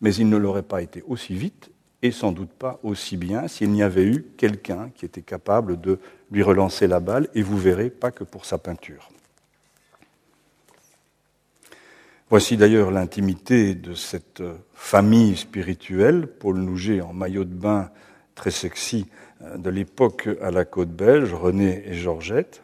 Mais 0.02 0.14
il 0.16 0.30
ne 0.30 0.38
l'aurait 0.38 0.64
pas 0.64 0.82
été 0.82 1.04
aussi 1.08 1.36
vite 1.36 1.72
et 2.02 2.12
sans 2.12 2.32
doute 2.32 2.52
pas 2.52 2.80
aussi 2.84 3.18
bien 3.18 3.48
s'il 3.48 3.72
n'y 3.72 3.84
avait 3.84 4.06
eu 4.06 4.26
quelqu'un 4.38 4.92
qui 4.96 5.06
était 5.06 5.22
capable 5.22 5.80
de 5.80 6.00
lui 6.32 6.44
relancer 6.44 6.88
la 6.88 7.00
balle, 7.00 7.30
et 7.34 7.42
vous 7.42 7.58
verrez, 7.58 7.90
pas 7.90 8.12
que 8.12 8.24
pour 8.24 8.46
sa 8.46 8.58
peinture. 8.58 9.10
Voici 12.30 12.58
d'ailleurs 12.58 12.92
l'intimité 12.92 13.76
de 13.76 13.94
cette 13.94 14.44
famille 14.74 15.38
spirituelle, 15.38 16.28
Paul 16.28 16.58
Nouget 16.58 17.02
en 17.02 17.14
maillot 17.14 17.44
de 17.44 17.54
bain 17.54 17.92
très 18.34 18.52
sexy 18.52 19.06
de 19.58 19.70
l'époque 19.70 20.30
à 20.42 20.52
la 20.52 20.66
côte 20.66 20.90
belge, 20.90 21.34
René 21.34 21.84
et 21.86 21.94
Georgette. 21.94 22.62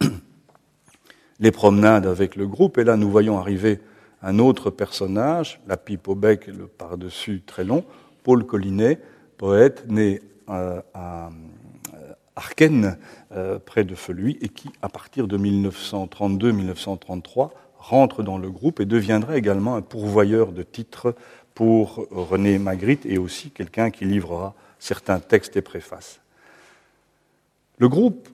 Les 1.40 1.50
promenades 1.50 2.06
avec 2.06 2.36
le 2.36 2.46
groupe, 2.46 2.78
et 2.78 2.84
là 2.84 2.96
nous 2.96 3.10
voyons 3.10 3.38
arriver 3.38 3.80
un 4.22 4.38
autre 4.38 4.70
personnage, 4.70 5.60
la 5.66 5.76
pipe 5.76 6.08
au 6.08 6.14
bec 6.14 6.46
le 6.46 6.66
par-dessus 6.66 7.42
très 7.46 7.64
long, 7.64 7.84
Paul 8.22 8.44
Collinet, 8.44 9.00
poète 9.38 9.86
né 9.88 10.20
euh, 10.50 10.80
à 10.94 11.30
Arken, 12.36 12.96
euh, 13.32 13.58
près 13.58 13.84
de 13.84 13.94
Feluy, 13.94 14.38
et 14.40 14.48
qui, 14.48 14.70
à 14.82 14.88
partir 14.88 15.28
de 15.28 15.38
1932-1933, 15.38 17.50
rentre 17.78 18.22
dans 18.22 18.38
le 18.38 18.50
groupe 18.50 18.80
et 18.80 18.86
deviendra 18.86 19.36
également 19.36 19.76
un 19.76 19.82
pourvoyeur 19.82 20.52
de 20.52 20.62
titres 20.62 21.14
pour 21.54 22.06
René 22.10 22.58
Magritte 22.58 23.06
et 23.06 23.18
aussi 23.18 23.50
quelqu'un 23.50 23.90
qui 23.90 24.04
livrera 24.04 24.54
certains 24.80 25.20
textes 25.20 25.56
et 25.56 25.62
préfaces. 25.62 26.20
Le 27.78 27.88
groupe 27.88 28.28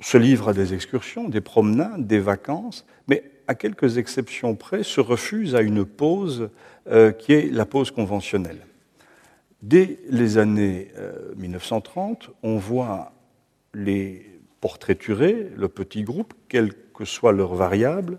se 0.00 0.18
livre 0.18 0.50
à 0.50 0.52
des 0.52 0.74
excursions, 0.74 1.28
des 1.28 1.40
promenades, 1.40 2.06
des 2.06 2.18
vacances, 2.18 2.84
mais 3.08 3.24
à 3.46 3.54
quelques 3.54 3.96
exceptions 3.96 4.54
près, 4.54 4.82
se 4.82 5.00
refuse 5.00 5.54
à 5.54 5.62
une 5.62 5.84
pause 5.84 6.50
euh, 6.88 7.12
qui 7.12 7.32
est 7.32 7.50
la 7.50 7.64
pause 7.64 7.90
conventionnelle. 7.90 8.66
Dès 9.62 10.00
les 10.10 10.38
années 10.38 10.92
1930, 11.36 12.28
euh, 12.28 12.32
on 12.42 12.58
voit 12.58 13.12
les 13.74 14.28
portraiturés, 14.60 15.50
le 15.56 15.68
petit 15.68 16.02
groupe, 16.02 16.34
quelles 16.48 16.72
que 16.94 17.04
soient 17.04 17.32
leurs 17.32 17.54
variables, 17.54 18.18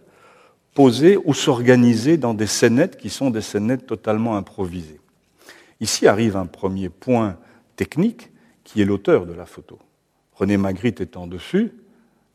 poser 0.74 1.18
ou 1.24 1.34
s'organiser 1.34 2.18
dans 2.18 2.34
des 2.34 2.48
scénettes 2.48 2.98
qui 2.98 3.10
sont 3.10 3.30
des 3.30 3.42
scénettes 3.42 3.86
totalement 3.86 4.38
improvisées. 4.38 5.00
Ici 5.80 6.08
arrive 6.08 6.36
un 6.36 6.46
premier 6.46 6.90
point 6.90 7.38
technique 7.76 8.32
qui 8.64 8.82
est 8.82 8.86
l'auteur 8.86 9.26
de 9.26 9.34
la 9.34 9.46
photo. 9.46 9.80
René 10.34 10.58
Magritte 10.58 11.02
étant 11.02 11.28
dessus, 11.28 11.72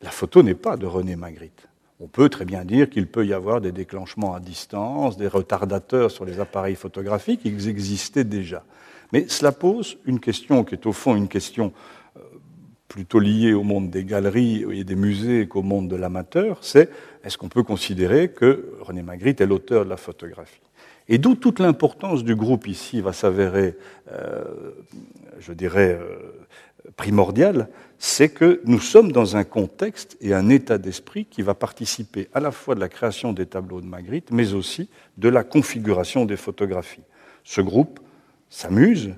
la 0.01 0.11
photo 0.11 0.43
n'est 0.43 0.55
pas 0.55 0.77
de 0.77 0.85
René 0.85 1.15
Magritte. 1.15 1.67
On 1.99 2.07
peut 2.07 2.29
très 2.29 2.45
bien 2.45 2.63
dire 2.63 2.89
qu'il 2.89 3.07
peut 3.07 3.25
y 3.25 3.33
avoir 3.33 3.59
des 3.59 3.73
déclenchements 3.73 4.33
à 4.33 4.39
distance, 4.39 5.17
des 5.17 5.27
retardateurs 5.27 6.11
sur 6.11 6.23
les 6.23 6.39
appareils 6.39 6.75
photographiques 6.75 7.41
qui 7.41 7.49
existaient 7.49 8.23
déjà. 8.23 8.63
Mais 9.11 9.27
cela 9.27 9.51
pose 9.51 9.97
une 10.05 10.19
question 10.19 10.63
qui 10.63 10.75
est 10.75 10.85
au 10.85 10.93
fond 10.93 11.15
une 11.15 11.27
question 11.27 11.73
plutôt 12.87 13.19
lié 13.19 13.53
au 13.53 13.63
monde 13.63 13.89
des 13.89 14.03
galeries 14.03 14.65
et 14.71 14.83
des 14.83 14.95
musées 14.95 15.47
qu'au 15.47 15.61
monde 15.61 15.87
de 15.87 15.95
l'amateur, 15.95 16.57
c'est 16.61 16.89
est-ce 17.23 17.37
qu'on 17.37 17.49
peut 17.49 17.63
considérer 17.63 18.31
que 18.31 18.73
René 18.81 19.03
Magritte 19.03 19.41
est 19.41 19.45
l'auteur 19.45 19.85
de 19.85 19.89
la 19.89 19.97
photographie? 19.97 20.61
Et 21.09 21.17
d'où 21.17 21.33
toute 21.33 21.59
l'importance 21.59 22.23
du 22.23 22.35
groupe 22.35 22.67
ici 22.67 23.01
va 23.01 23.13
s'avérer, 23.13 23.75
euh, 24.11 24.43
je 25.39 25.53
dirais, 25.53 25.97
euh, 25.99 26.45
primordiale, 26.95 27.67
c'est 27.97 28.29
que 28.29 28.61
nous 28.65 28.79
sommes 28.79 29.11
dans 29.11 29.35
un 29.35 29.43
contexte 29.43 30.17
et 30.21 30.35
un 30.35 30.49
état 30.49 30.77
d'esprit 30.77 31.25
qui 31.25 31.41
va 31.41 31.55
participer 31.55 32.29
à 32.33 32.39
la 32.39 32.51
fois 32.51 32.75
de 32.75 32.79
la 32.79 32.89
création 32.89 33.33
des 33.33 33.47
tableaux 33.47 33.81
de 33.81 33.87
Magritte, 33.87 34.29
mais 34.31 34.53
aussi 34.53 34.87
de 35.17 35.29
la 35.29 35.43
configuration 35.43 36.25
des 36.25 36.37
photographies. 36.37 37.03
Ce 37.43 37.59
groupe 37.59 37.99
s'amuse, 38.51 39.15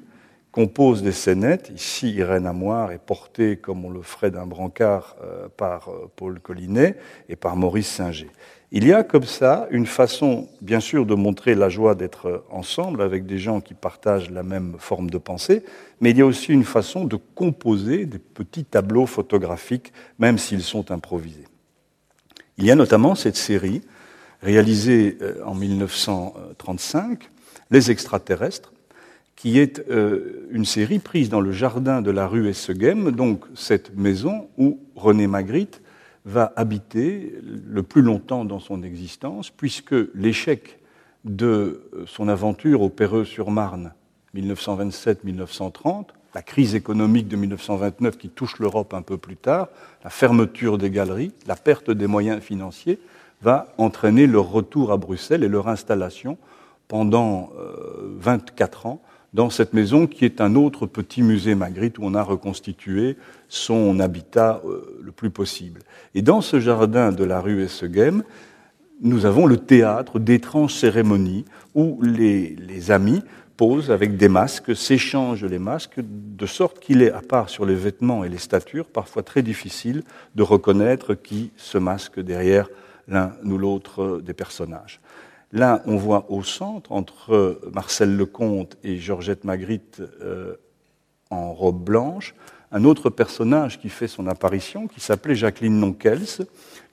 compose 0.54 1.04
des 1.04 1.12
scénettes. 1.12 1.72
Ici, 1.76 2.14
Irène 2.14 2.46
Amoir 2.46 2.94
est 2.94 3.00
portée, 3.06 3.58
comme 3.58 3.84
on 3.84 3.90
le 3.90 4.02
ferait 4.02 4.32
d'un 4.32 4.46
brancard, 4.46 5.18
euh, 5.24 5.50
par 5.58 5.90
Paul 6.16 6.40
Collinet 6.40 6.96
et 7.28 7.36
par 7.36 7.58
Maurice 7.58 7.90
Singer. 7.90 8.30
Il 8.74 8.88
y 8.88 8.94
a 8.94 9.04
comme 9.04 9.26
ça 9.26 9.68
une 9.72 9.86
façon, 9.86 10.48
bien 10.62 10.80
sûr, 10.80 11.06
de 11.06 11.14
montrer 11.14 11.56
la 11.56 11.68
joie 11.68 11.94
d'être 11.94 12.46
ensemble 12.50 13.02
avec 13.02 13.26
des 13.26 13.38
gens 13.38 13.60
qui 13.60 13.74
partagent 13.74 14.30
la 14.30 14.44
même 14.44 14.76
forme 14.80 15.10
de 15.10 15.18
pensée, 15.18 15.64
mais 16.00 16.12
il 16.12 16.18
y 16.18 16.22
a 16.22 16.26
aussi 16.26 16.54
une 16.54 16.64
façon 16.64 17.04
de 17.04 17.18
composer 17.36 18.06
des 18.06 18.18
petits 18.20 18.64
tableaux 18.64 19.06
photographiques, 19.06 19.92
même 20.20 20.38
s'ils 20.38 20.62
sont 20.62 20.90
improvisés. 20.90 21.48
Il 22.58 22.66
y 22.66 22.72
a 22.72 22.76
notamment 22.76 23.14
cette 23.14 23.36
série 23.36 23.82
réalisée 24.42 25.18
euh, 25.22 25.44
en 25.46 25.54
1935, 25.54 27.30
Les 27.72 27.92
extraterrestres, 27.92 28.72
qui 29.36 29.60
est 29.60 29.82
euh, 29.90 30.48
une 30.52 30.66
série 30.66 31.00
prise 31.00 31.30
dans 31.30 31.42
le 31.42 31.52
jardin 31.52 32.02
de 32.02 32.12
la 32.12 32.26
rue 32.26 32.48
Essegem, 32.48 33.12
donc 33.12 33.44
cette 33.54 33.98
maison 33.98 34.48
où 34.58 34.80
René 34.96 35.28
Magritte 35.28 35.82
va 36.26 36.54
habiter 36.56 37.34
le 37.42 37.84
plus 37.84 38.02
longtemps 38.02 38.46
dans 38.46 38.60
son 38.60 38.84
existence, 38.84 39.50
puisque 39.50 39.96
l'échec 40.14 40.80
de 41.26 41.82
son 42.06 42.28
aventure 42.28 42.82
au 42.82 42.90
Perreux-sur-Marne, 42.90 43.94
1927-1930, 44.36 46.08
la 46.34 46.42
crise 46.42 46.76
économique 46.76 47.28
de 47.28 47.36
1929 47.36 48.18
qui 48.18 48.30
touche 48.30 48.60
l'Europe 48.60 48.94
un 48.94 49.02
peu 49.02 49.18
plus 49.18 49.36
tard, 49.36 49.68
la 50.04 50.10
fermeture 50.10 50.78
des 50.78 50.90
galeries, 50.90 51.34
la 51.48 51.56
perte 51.56 51.92
des 51.92 52.08
moyens 52.08 52.42
financiers, 52.42 53.00
va 53.42 53.74
entraîner 53.78 54.28
leur 54.28 54.50
retour 54.50 54.92
à 54.92 54.98
Bruxelles 54.98 55.44
et 55.44 55.50
leur 55.50 55.68
installation 55.68 56.38
pendant 56.88 57.52
24 58.18 58.86
euh, 58.86 58.90
ans 58.90 59.02
dans 59.34 59.50
cette 59.50 59.74
maison 59.74 60.08
qui 60.08 60.26
est 60.26 60.42
un 60.42 60.56
autre 60.56 60.86
petit 60.86 61.22
musée 61.22 61.56
Magritte 61.56 61.98
où 62.00 62.04
on 62.04 62.14
a 62.14 62.24
reconstitué 62.24 63.18
son 63.48 64.00
habitat 64.00 64.62
euh, 64.66 65.00
le 65.02 65.12
plus 65.12 65.30
possible. 65.30 65.82
Et 66.16 66.22
dans 66.22 66.42
ce 66.42 66.60
jardin 66.60 67.12
de 67.12 67.24
la 67.24 67.40
rue 67.40 67.64
Essegem, 67.64 68.24
nous 69.02 69.26
avons 69.26 69.48
le 69.48 69.58
théâtre 69.58 70.20
d'étranges 70.20 70.76
cérémonies 70.76 71.46
où 71.74 72.00
les, 72.04 72.56
les, 72.56 72.92
amis 72.92 73.24
posent 73.58 73.90
avec 73.90 74.16
des 74.16 74.30
masques, 74.30 74.76
s'échangent 74.76 75.46
les 75.46 75.60
masques, 75.60 76.00
de 76.00 76.46
sorte 76.46 76.80
qu'il 76.80 77.02
est, 77.02 77.12
à 77.12 77.22
part 77.22 77.50
sur 77.50 77.66
les 77.66 77.76
vêtements 77.76 78.24
et 78.24 78.30
les 78.30 78.38
statures, 78.38 78.86
parfois 78.86 79.24
très 79.24 79.42
difficile 79.42 80.04
de 80.36 80.44
reconnaître 80.44 81.16
qui 81.16 81.52
se 81.58 81.78
masque 81.78 82.20
derrière 82.20 82.70
l'un 83.08 83.34
ou 83.44 83.58
l'autre 83.58 84.22
des 84.24 84.34
personnages. 84.34 85.01
Là, 85.54 85.82
on 85.86 85.98
voit 85.98 86.26
au 86.30 86.44
centre, 86.44 86.92
entre 86.92 87.60
Marcel 87.74 88.16
Lecomte 88.16 88.78
et 88.84 88.98
Georgette 88.98 89.44
Magritte 89.44 90.02
euh, 90.22 90.56
en 91.30 91.54
robe 91.54 91.84
blanche, 91.84 92.36
un 92.72 92.86
autre 92.86 93.10
personnage 93.10 93.80
qui 93.80 93.90
fait 93.90 94.08
son 94.08 94.28
apparition, 94.28 94.88
qui 94.88 95.02
s'appelait 95.02 95.36
Jacqueline 95.36 95.78
Nonkels, 95.78 96.46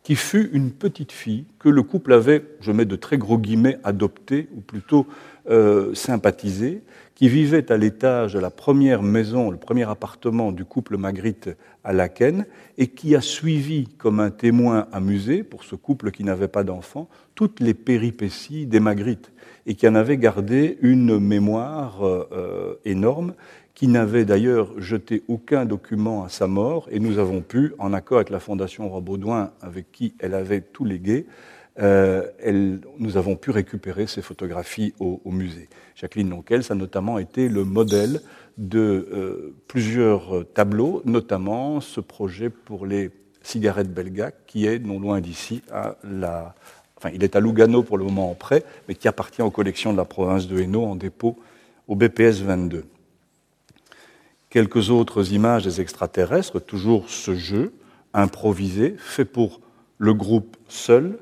qui 0.02 0.16
fut 0.16 0.50
une 0.52 0.72
petite 0.72 1.12
fille 1.12 1.44
que 1.58 1.68
le 1.68 1.82
couple 1.82 2.12
avait, 2.12 2.44
je 2.60 2.72
mets 2.72 2.84
de 2.84 2.96
très 2.96 3.18
gros 3.18 3.38
guillemets, 3.38 3.78
adoptée, 3.84 4.48
ou 4.56 4.60
plutôt 4.60 5.06
euh, 5.50 5.94
sympathisée, 5.94 6.82
qui 7.18 7.28
vivait 7.28 7.72
à 7.72 7.76
l'étage 7.76 8.34
de 8.34 8.38
la 8.38 8.48
première 8.48 9.02
maison, 9.02 9.50
le 9.50 9.56
premier 9.56 9.82
appartement 9.82 10.52
du 10.52 10.64
couple 10.64 10.96
Magritte 10.96 11.50
à 11.82 11.92
Laken, 11.92 12.46
et 12.76 12.86
qui 12.86 13.16
a 13.16 13.20
suivi 13.20 13.88
comme 13.98 14.20
un 14.20 14.30
témoin 14.30 14.86
amusé, 14.92 15.42
pour 15.42 15.64
ce 15.64 15.74
couple 15.74 16.12
qui 16.12 16.22
n'avait 16.22 16.46
pas 16.46 16.62
d'enfant, 16.62 17.08
toutes 17.34 17.58
les 17.58 17.74
péripéties 17.74 18.66
des 18.66 18.78
Magritte, 18.78 19.32
et 19.66 19.74
qui 19.74 19.88
en 19.88 19.96
avait 19.96 20.16
gardé 20.16 20.78
une 20.80 21.18
mémoire 21.18 22.06
euh, 22.06 22.78
énorme, 22.84 23.34
qui 23.74 23.88
n'avait 23.88 24.24
d'ailleurs 24.24 24.80
jeté 24.80 25.24
aucun 25.26 25.64
document 25.64 26.22
à 26.22 26.28
sa 26.28 26.46
mort, 26.46 26.86
et 26.88 27.00
nous 27.00 27.18
avons 27.18 27.40
pu, 27.40 27.72
en 27.80 27.94
accord 27.94 28.18
avec 28.18 28.30
la 28.30 28.38
Fondation 28.38 28.88
Robaudouin, 28.88 29.50
avec 29.60 29.90
qui 29.90 30.14
elle 30.20 30.34
avait 30.34 30.60
tout 30.60 30.84
légué, 30.84 31.26
euh, 31.80 32.26
nous 32.98 33.16
avons 33.16 33.36
pu 33.36 33.50
récupérer 33.50 34.06
ces 34.06 34.22
photographies 34.22 34.94
au, 34.98 35.20
musée. 35.26 35.68
Jacqueline 35.94 36.28
Nonkels 36.30 36.64
a 36.70 36.74
notamment 36.74 37.18
été 37.18 37.48
le 37.48 37.64
modèle 37.64 38.20
de 38.56 39.08
euh, 39.12 39.54
plusieurs 39.68 40.44
tableaux, 40.54 41.02
notamment 41.04 41.80
ce 41.80 42.00
projet 42.00 42.50
pour 42.50 42.86
les 42.86 43.10
cigarettes 43.42 43.92
Belgac, 43.92 44.34
qui 44.46 44.66
est 44.66 44.78
non 44.78 44.98
loin 44.98 45.20
d'ici 45.20 45.62
à 45.70 45.96
la. 46.04 46.54
Enfin, 46.96 47.10
il 47.14 47.22
est 47.22 47.36
à 47.36 47.40
Lugano 47.40 47.84
pour 47.84 47.96
le 47.96 48.04
moment 48.04 48.30
en 48.30 48.34
prêt, 48.34 48.64
mais 48.88 48.96
qui 48.96 49.06
appartient 49.06 49.42
aux 49.42 49.52
collections 49.52 49.92
de 49.92 49.96
la 49.96 50.04
province 50.04 50.48
de 50.48 50.58
Hainaut 50.58 50.84
en 50.84 50.96
dépôt 50.96 51.38
au 51.86 51.94
BPS 51.94 52.42
22. 52.42 52.84
Quelques 54.50 54.90
autres 54.90 55.32
images 55.32 55.64
des 55.64 55.80
extraterrestres, 55.80 56.60
toujours 56.60 57.08
ce 57.08 57.34
jeu 57.34 57.72
improvisé, 58.14 58.96
fait 58.98 59.24
pour 59.24 59.60
le 59.98 60.14
groupe 60.14 60.56
seul, 60.68 61.18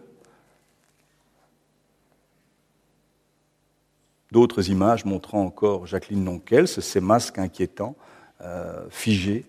D'autres 4.36 4.68
images 4.68 5.06
montrant 5.06 5.42
encore 5.42 5.86
Jacqueline 5.86 6.22
Nonkels, 6.22 6.68
ces 6.68 7.00
masques 7.00 7.38
inquiétants, 7.38 7.96
euh, 8.42 8.84
figés 8.90 9.46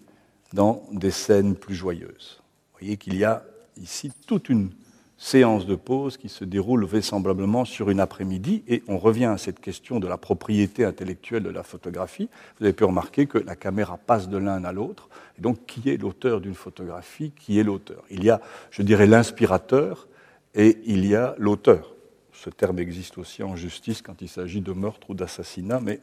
dans 0.54 0.82
des 0.94 1.12
scènes 1.12 1.56
plus 1.56 1.76
joyeuses. 1.76 2.42
Vous 2.72 2.80
voyez 2.80 2.96
qu'il 2.96 3.18
y 3.18 3.26
a 3.26 3.44
ici 3.76 4.14
toute 4.28 4.48
une 4.48 4.70
séance 5.18 5.66
de 5.66 5.76
pause 5.76 6.16
qui 6.16 6.30
se 6.30 6.46
déroule 6.46 6.86
vraisemblablement 6.86 7.66
sur 7.66 7.90
une 7.90 8.00
après-midi, 8.00 8.64
et 8.70 8.82
on 8.88 8.98
revient 8.98 9.26
à 9.26 9.38
cette 9.38 9.60
question 9.60 10.00
de 10.00 10.08
la 10.08 10.16
propriété 10.16 10.86
intellectuelle 10.86 11.44
de 11.44 11.50
la 11.50 11.64
photographie. 11.64 12.30
Vous 12.58 12.64
avez 12.64 12.72
pu 12.72 12.86
remarquer 12.86 13.26
que 13.26 13.40
la 13.40 13.58
caméra 13.58 13.98
passe 13.98 14.30
de 14.30 14.38
l'un 14.38 14.64
à 14.64 14.72
l'autre, 14.72 15.10
et 15.38 15.42
donc 15.42 15.66
qui 15.66 15.90
est 15.90 15.98
l'auteur 15.98 16.40
d'une 16.40 16.56
photographie, 16.56 17.34
qui 17.36 17.60
est 17.60 17.64
l'auteur? 17.64 18.06
Il 18.10 18.24
y 18.24 18.30
a, 18.30 18.40
je 18.72 18.84
dirais, 18.84 19.06
l'inspirateur, 19.06 20.08
et 20.56 20.78
il 20.86 21.06
y 21.06 21.14
a 21.14 21.36
l'auteur. 21.40 21.97
Ce 22.44 22.52
terme 22.52 22.78
existe 22.78 23.18
aussi 23.18 23.42
en 23.42 23.56
justice 23.56 24.04
quand 24.04 24.22
il 24.22 24.30
s'agit 24.30 24.62
de 24.62 24.72
meurtre 24.72 25.10
ou 25.10 25.16
d'assassinat, 25.16 25.80
mais 25.80 26.00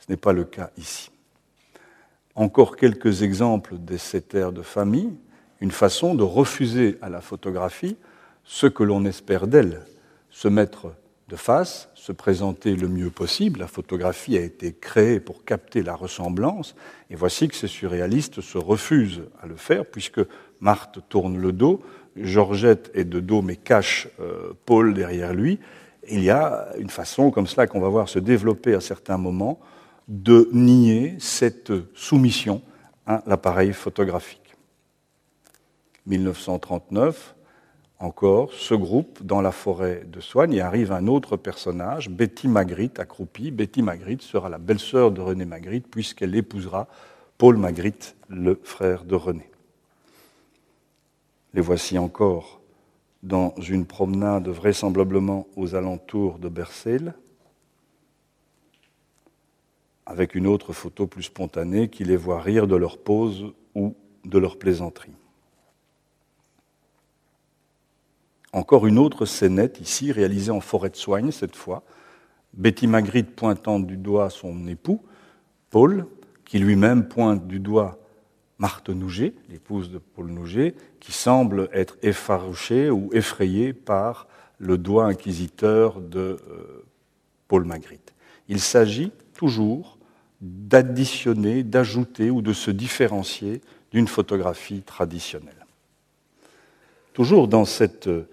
ce 0.00 0.10
n'est 0.10 0.16
pas 0.16 0.32
le 0.32 0.44
cas 0.44 0.70
ici. 0.76 1.10
Encore 2.34 2.76
quelques 2.76 3.22
exemples 3.22 3.76
de 3.78 3.96
cette 3.96 4.34
ère 4.34 4.52
de 4.52 4.62
famille, 4.62 5.12
une 5.60 5.70
façon 5.70 6.14
de 6.14 6.24
refuser 6.24 6.98
à 7.02 7.08
la 7.08 7.20
photographie 7.20 7.96
ce 8.44 8.66
que 8.66 8.82
l'on 8.82 9.04
espère 9.04 9.46
d'elle, 9.46 9.82
se 10.30 10.48
mettre 10.48 10.92
de 11.28 11.36
face, 11.36 11.88
se 11.94 12.10
présenter 12.10 12.74
le 12.74 12.88
mieux 12.88 13.10
possible. 13.10 13.60
La 13.60 13.68
photographie 13.68 14.36
a 14.36 14.40
été 14.40 14.72
créée 14.72 15.20
pour 15.20 15.44
capter 15.44 15.82
la 15.84 15.94
ressemblance, 15.94 16.74
et 17.10 17.14
voici 17.14 17.46
que 17.46 17.54
ces 17.54 17.68
surréalistes 17.68 18.40
se 18.40 18.58
refusent 18.58 19.22
à 19.40 19.46
le 19.46 19.56
faire, 19.56 19.86
puisque 19.86 20.20
Marthe 20.58 20.98
tourne 21.08 21.38
le 21.38 21.52
dos, 21.52 21.80
Georgette 22.16 22.90
est 22.94 23.04
de 23.04 23.20
dos 23.20 23.42
mais 23.42 23.56
cache 23.56 24.08
euh, 24.20 24.52
Paul 24.66 24.94
derrière 24.94 25.32
lui. 25.32 25.58
Il 26.08 26.22
y 26.22 26.30
a 26.30 26.68
une 26.78 26.90
façon 26.90 27.30
comme 27.30 27.46
cela 27.46 27.66
qu'on 27.66 27.80
va 27.80 27.88
voir 27.88 28.08
se 28.08 28.18
développer 28.18 28.74
à 28.74 28.80
certains 28.80 29.18
moments 29.18 29.60
de 30.08 30.48
nier 30.52 31.16
cette 31.18 31.72
soumission 31.94 32.62
à 33.06 33.22
l'appareil 33.26 33.72
photographique. 33.72 34.56
1939, 36.06 37.34
encore, 38.00 38.52
ce 38.54 38.74
groupe 38.74 39.22
dans 39.22 39.42
la 39.42 39.52
forêt 39.52 40.04
de 40.06 40.20
Soigne, 40.20 40.54
y 40.54 40.60
arrive 40.60 40.90
un 40.90 41.06
autre 41.06 41.36
personnage, 41.36 42.08
Betty 42.08 42.48
Magritte, 42.48 42.98
accroupie. 42.98 43.50
Betty 43.50 43.82
Magritte 43.82 44.22
sera 44.22 44.48
la 44.48 44.56
belle-sœur 44.56 45.10
de 45.10 45.20
René 45.20 45.44
Magritte, 45.44 45.86
puisqu'elle 45.86 46.34
épousera 46.34 46.88
Paul 47.36 47.58
Magritte, 47.58 48.16
le 48.28 48.58
frère 48.64 49.04
de 49.04 49.14
René. 49.14 49.49
Les 51.52 51.60
voici 51.60 51.98
encore 51.98 52.60
dans 53.22 53.54
une 53.56 53.86
promenade 53.86 54.48
vraisemblablement 54.48 55.46
aux 55.56 55.74
alentours 55.74 56.38
de 56.38 56.48
Bercel, 56.48 57.14
avec 60.06 60.34
une 60.34 60.46
autre 60.46 60.72
photo 60.72 61.06
plus 61.06 61.24
spontanée 61.24 61.88
qui 61.88 62.04
les 62.04 62.16
voit 62.16 62.40
rire 62.40 62.66
de 62.66 62.76
leur 62.76 62.98
pose 62.98 63.52
ou 63.74 63.94
de 64.24 64.38
leur 64.38 64.58
plaisanterie. 64.58 65.14
Encore 68.52 68.86
une 68.86 68.98
autre 68.98 69.26
scénette 69.26 69.80
ici, 69.80 70.10
réalisée 70.10 70.50
en 70.50 70.60
forêt 70.60 70.90
de 70.90 70.96
soigne 70.96 71.30
cette 71.30 71.54
fois, 71.54 71.84
Betty 72.54 72.88
Magritte 72.88 73.36
pointant 73.36 73.78
du 73.78 73.96
doigt 73.96 74.30
son 74.30 74.66
époux, 74.66 75.00
Paul, 75.70 76.06
qui 76.44 76.58
lui-même 76.58 77.06
pointe 77.06 77.46
du 77.46 77.60
doigt 77.60 77.99
Marthe 78.60 78.90
Nouget, 78.90 79.32
l'épouse 79.48 79.90
de 79.90 79.96
Paul 79.96 80.26
Nouget, 80.26 80.74
qui 81.00 81.12
semble 81.12 81.70
être 81.72 81.96
effarouchée 82.02 82.90
ou 82.90 83.08
effrayée 83.14 83.72
par 83.72 84.28
le 84.58 84.76
doigt 84.76 85.06
inquisiteur 85.06 85.98
de 85.98 86.38
euh, 86.50 86.84
Paul 87.48 87.64
Magritte. 87.64 88.12
Il 88.48 88.60
s'agit 88.60 89.12
toujours 89.32 89.96
d'additionner, 90.42 91.62
d'ajouter 91.62 92.30
ou 92.30 92.42
de 92.42 92.52
se 92.52 92.70
différencier 92.70 93.62
d'une 93.92 94.06
photographie 94.08 94.82
traditionnelle. 94.82 95.66
Toujours 97.14 97.48
dans 97.48 97.64
cette, 97.64 98.08
euh, 98.08 98.28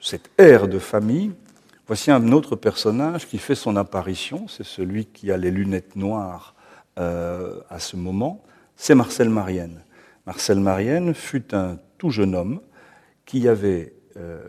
cette 0.00 0.30
ère 0.38 0.66
de 0.66 0.78
famille, 0.78 1.32
voici 1.86 2.10
un 2.10 2.32
autre 2.32 2.56
personnage 2.56 3.28
qui 3.28 3.36
fait 3.36 3.54
son 3.54 3.76
apparition, 3.76 4.48
c'est 4.48 4.64
celui 4.64 5.04
qui 5.04 5.30
a 5.30 5.36
les 5.36 5.50
lunettes 5.50 5.94
noires 5.94 6.54
euh, 6.98 7.60
à 7.70 7.78
ce 7.78 7.96
moment, 7.96 8.42
c'est 8.76 8.94
Marcel 8.94 9.28
Marienne. 9.28 9.80
Marcel 10.26 10.60
Marienne 10.60 11.14
fut 11.14 11.54
un 11.54 11.78
tout 11.98 12.10
jeune 12.10 12.34
homme 12.34 12.60
qui 13.24 13.48
avait 13.48 13.92
euh, 14.16 14.42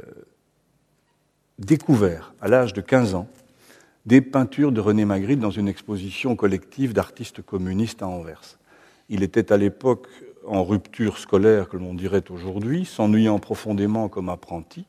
découvert 1.59 2.33
à 2.41 2.47
l'âge 2.47 2.73
de 2.73 2.81
15 2.81 3.15
ans 3.15 3.27
des 4.05 4.21
peintures 4.21 4.71
de 4.71 4.81
René 4.81 5.05
Magritte 5.05 5.39
dans 5.39 5.51
une 5.51 5.67
exposition 5.67 6.35
collective 6.35 6.93
d'artistes 6.93 7.41
communistes 7.41 8.01
à 8.01 8.07
Anvers. 8.07 8.59
Il 9.09 9.23
était 9.23 9.53
à 9.53 9.57
l'époque 9.57 10.07
en 10.45 10.63
rupture 10.63 11.17
scolaire, 11.17 11.69
que 11.69 11.77
l'on 11.77 11.93
dirait 11.93 12.29
aujourd'hui, 12.29 12.85
s'ennuyant 12.85 13.39
profondément 13.39 14.09
comme 14.09 14.29
apprenti, 14.29 14.85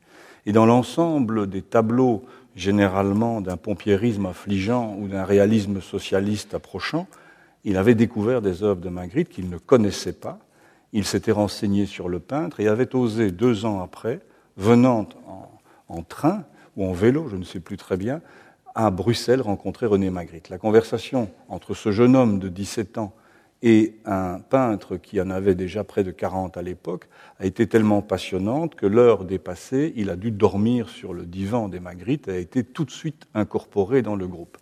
et 0.47 0.53
dans 0.53 0.67
l'ensemble 0.67 1.49
des 1.49 1.63
tableaux 1.63 2.25
généralement 2.57 3.41
d'un 3.41 3.57
pompiérisme 3.57 4.27
affligeant 4.27 4.97
ou 4.99 5.09
d'un 5.09 5.25
réalisme 5.25 5.81
socialiste 5.81 6.55
approchant, 6.55 7.07
il 7.65 7.77
avait 7.77 7.95
découvert 7.95 8.43
des 8.43 8.63
œuvres 8.63 8.81
de 8.81 8.89
Magritte 8.89 9.29
qu'il 9.29 9.49
ne 9.49 9.59
connaissait 9.59 10.13
pas. 10.13 10.39
Il 10.93 11.05
s'était 11.05 11.33
renseigné 11.33 11.87
sur 11.87 12.09
le 12.09 12.21
peintre 12.21 12.61
et 12.61 12.69
avait 12.69 12.95
osé, 12.95 13.31
deux 13.31 13.65
ans 13.65 13.83
après, 13.83 14.21
venant 14.57 15.09
en, 15.89 16.03
train 16.03 16.45
ou 16.77 16.85
en 16.85 16.93
vélo, 16.93 17.29
je 17.29 17.37
ne 17.37 17.45
sais 17.45 17.61
plus 17.61 17.77
très 17.77 17.97
bien, 17.97 18.21
à 18.75 18.91
Bruxelles 18.91 19.41
rencontrer 19.41 19.87
René 19.87 20.11
Magritte. 20.11 20.51
La 20.51 20.59
conversation 20.59 21.31
entre 21.49 21.75
ce 21.75 21.91
jeune 21.91 22.15
homme 22.17 22.39
de 22.39 22.49
17 22.49 22.99
ans 22.99 23.15
et 23.63 23.97
un 24.05 24.41
peintre 24.41 24.97
qui 24.97 25.21
en 25.21 25.31
avait 25.31 25.55
déjà 25.55 25.85
près 25.85 26.05
de 26.05 26.11
40 26.11 26.57
à 26.57 26.63
l'époque 26.63 27.09
a 27.39 27.47
été 27.47 27.67
tellement 27.67 28.03
passionnante 28.03 28.75
que 28.75 28.87
l'heure 28.87 29.25
dépassée, 29.25 29.93
il 29.97 30.11
a 30.11 30.17
dû 30.17 30.31
dormir 30.31 30.89
sur 30.89 31.15
le 31.15 31.25
divan 31.25 31.69
des 31.69 31.81
Magritte 31.81 32.29
et 32.29 32.33
a 32.33 32.39
été 32.39 32.63
tout 32.63 32.85
de 32.85 32.91
suite 32.91 33.27
incorporé 33.33 34.03
dans 34.03 34.17
le 34.17 34.27
groupe. 34.27 34.59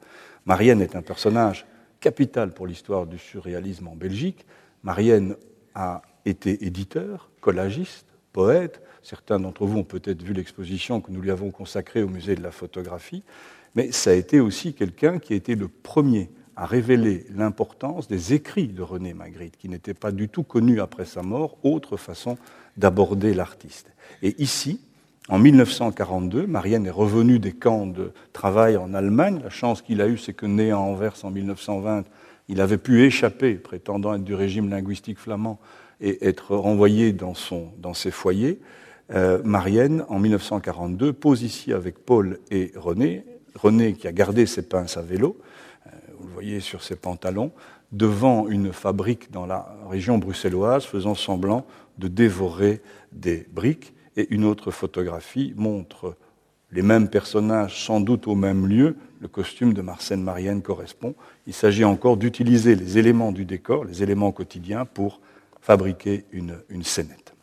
Marianne 0.47 0.81
est 0.81 0.95
un 0.95 1.03
personnage 1.03 1.67
capital 2.03 2.53
pour 2.53 2.67
l'histoire 2.67 3.07
du 3.07 3.17
surréalisme 3.17 3.89
en 3.89 3.95
Belgique. 3.95 4.45
Marianne 4.83 5.37
a 5.75 6.03
été 6.27 6.67
éditeur, 6.67 7.31
collagiste, 7.41 8.07
poète. 8.33 8.83
Certains 9.03 9.39
d'entre 9.39 9.65
vous 9.65 9.79
ont 9.79 9.85
peut-être 9.85 10.23
vu 10.23 10.35
l'exposition 10.35 11.01
que 11.01 11.11
nous 11.11 11.21
lui 11.21 11.31
avons 11.31 11.51
consacrée 11.51 12.03
au 12.03 12.09
musée 12.09 12.35
de 12.35 12.43
la 12.43 12.51
photographie. 12.51 13.23
Mais 13.75 13.93
ça 13.93 14.11
a 14.11 14.15
été 14.15 14.41
aussi 14.41 14.75
quelqu'un 14.75 15.19
qui 15.19 15.33
a 15.33 15.37
été 15.37 15.55
le 15.55 15.69
premier 15.69 16.29
à 16.57 16.67
révéler 16.67 17.25
l'importance 17.31 18.09
des 18.09 18.35
écrits 18.35 18.69
de 18.69 18.83
René 18.83 19.15
Magritte, 19.15 19.57
qui 19.57 19.69
n'étaient 19.69 19.95
pas 19.95 20.13
du 20.13 20.29
tout 20.29 20.43
connus 20.43 20.81
après 20.81 21.07
sa 21.07 21.23
mort, 21.23 21.57
autre 21.63 21.97
façon 21.97 22.37
d'aborder 22.77 23.33
l'artiste. 23.33 23.91
Et 24.23 24.35
ici, 24.43 24.81
en 25.29 25.39
1942, 25.39 26.47
Marianne 26.47 26.87
est 26.87 26.91
revenu 26.91 27.39
des 27.39 27.53
camps 27.53 27.87
de 27.87 28.13
travail 28.33 28.77
en 28.77 28.93
Allemagne. 28.93 29.41
La 29.43 29.51
chance 29.51 29.81
qu'il 29.81 30.01
a 30.01 30.09
eue, 30.09 30.19
c'est 30.19 30.33
que 30.33 30.47
né 30.47 30.73
à 30.73 30.79
Anvers 30.79 31.25
en 31.25 31.31
1920, 31.31 32.05
il 32.49 32.61
avait 32.61 32.79
pu 32.79 33.05
échapper, 33.05 33.55
prétendant 33.55 34.15
être 34.15 34.25
du 34.25 34.35
régime 34.35 34.69
linguistique 34.69 35.19
flamand, 35.19 35.61
et 36.01 36.27
être 36.27 36.57
renvoyé 36.57 37.13
dans 37.13 37.35
ses 37.95 38.11
foyers. 38.11 38.61
Euh, 39.15 39.41
Marianne, 39.45 40.05
en 40.09 40.19
1942, 40.19 41.13
pose 41.13 41.43
ici 41.43 41.73
avec 41.73 41.99
Paul 41.99 42.39
et 42.51 42.73
René, 42.77 43.25
René 43.55 43.93
qui 43.93 44.09
a 44.09 44.13
gardé 44.13 44.47
ses 44.47 44.63
pinces 44.63 44.97
à 44.97 45.03
vélo, 45.03 45.39
euh, 45.87 45.91
vous 46.19 46.27
le 46.27 46.33
voyez 46.33 46.61
sur 46.61 46.83
ses 46.83 46.97
pantalons, 46.97 47.53
devant 47.93 48.49
une 48.49 48.73
fabrique 48.73 49.31
dans 49.31 49.47
la 49.47 49.77
région 49.89 50.19
bruxelloise, 50.19 50.85
faisant 50.85 51.15
semblant 51.15 51.67
de 51.99 52.09
dévorer 52.09 52.81
des 53.13 53.47
briques. 53.53 53.93
Et 54.17 54.33
une 54.35 54.45
autre 54.45 54.71
photographie 54.71 55.55
montre 55.57 56.17
les 56.73 56.83
mêmes 56.83 57.09
personnages, 57.09 57.85
sans 57.85 58.01
doute 58.01 58.27
au 58.27 58.35
même 58.35 58.67
lieu. 58.67 58.97
Le 59.21 59.29
costume 59.29 59.75
de 59.75 59.83
Marcel 59.83 60.19
Marienne 60.19 60.63
correspond. 60.63 61.15
Il 61.47 61.53
s'agit 61.53 61.85
encore 61.85 62.17
d'utiliser 62.17 62.75
les 62.75 62.99
éléments 62.99 63.33
du 63.33 63.45
décor, 63.45 63.85
les 63.85 64.03
éléments 64.03 64.33
quotidiens, 64.33 64.85
pour 64.85 65.21
fabriquer 65.61 66.25
une, 66.33 66.55
scénette. 66.83 67.35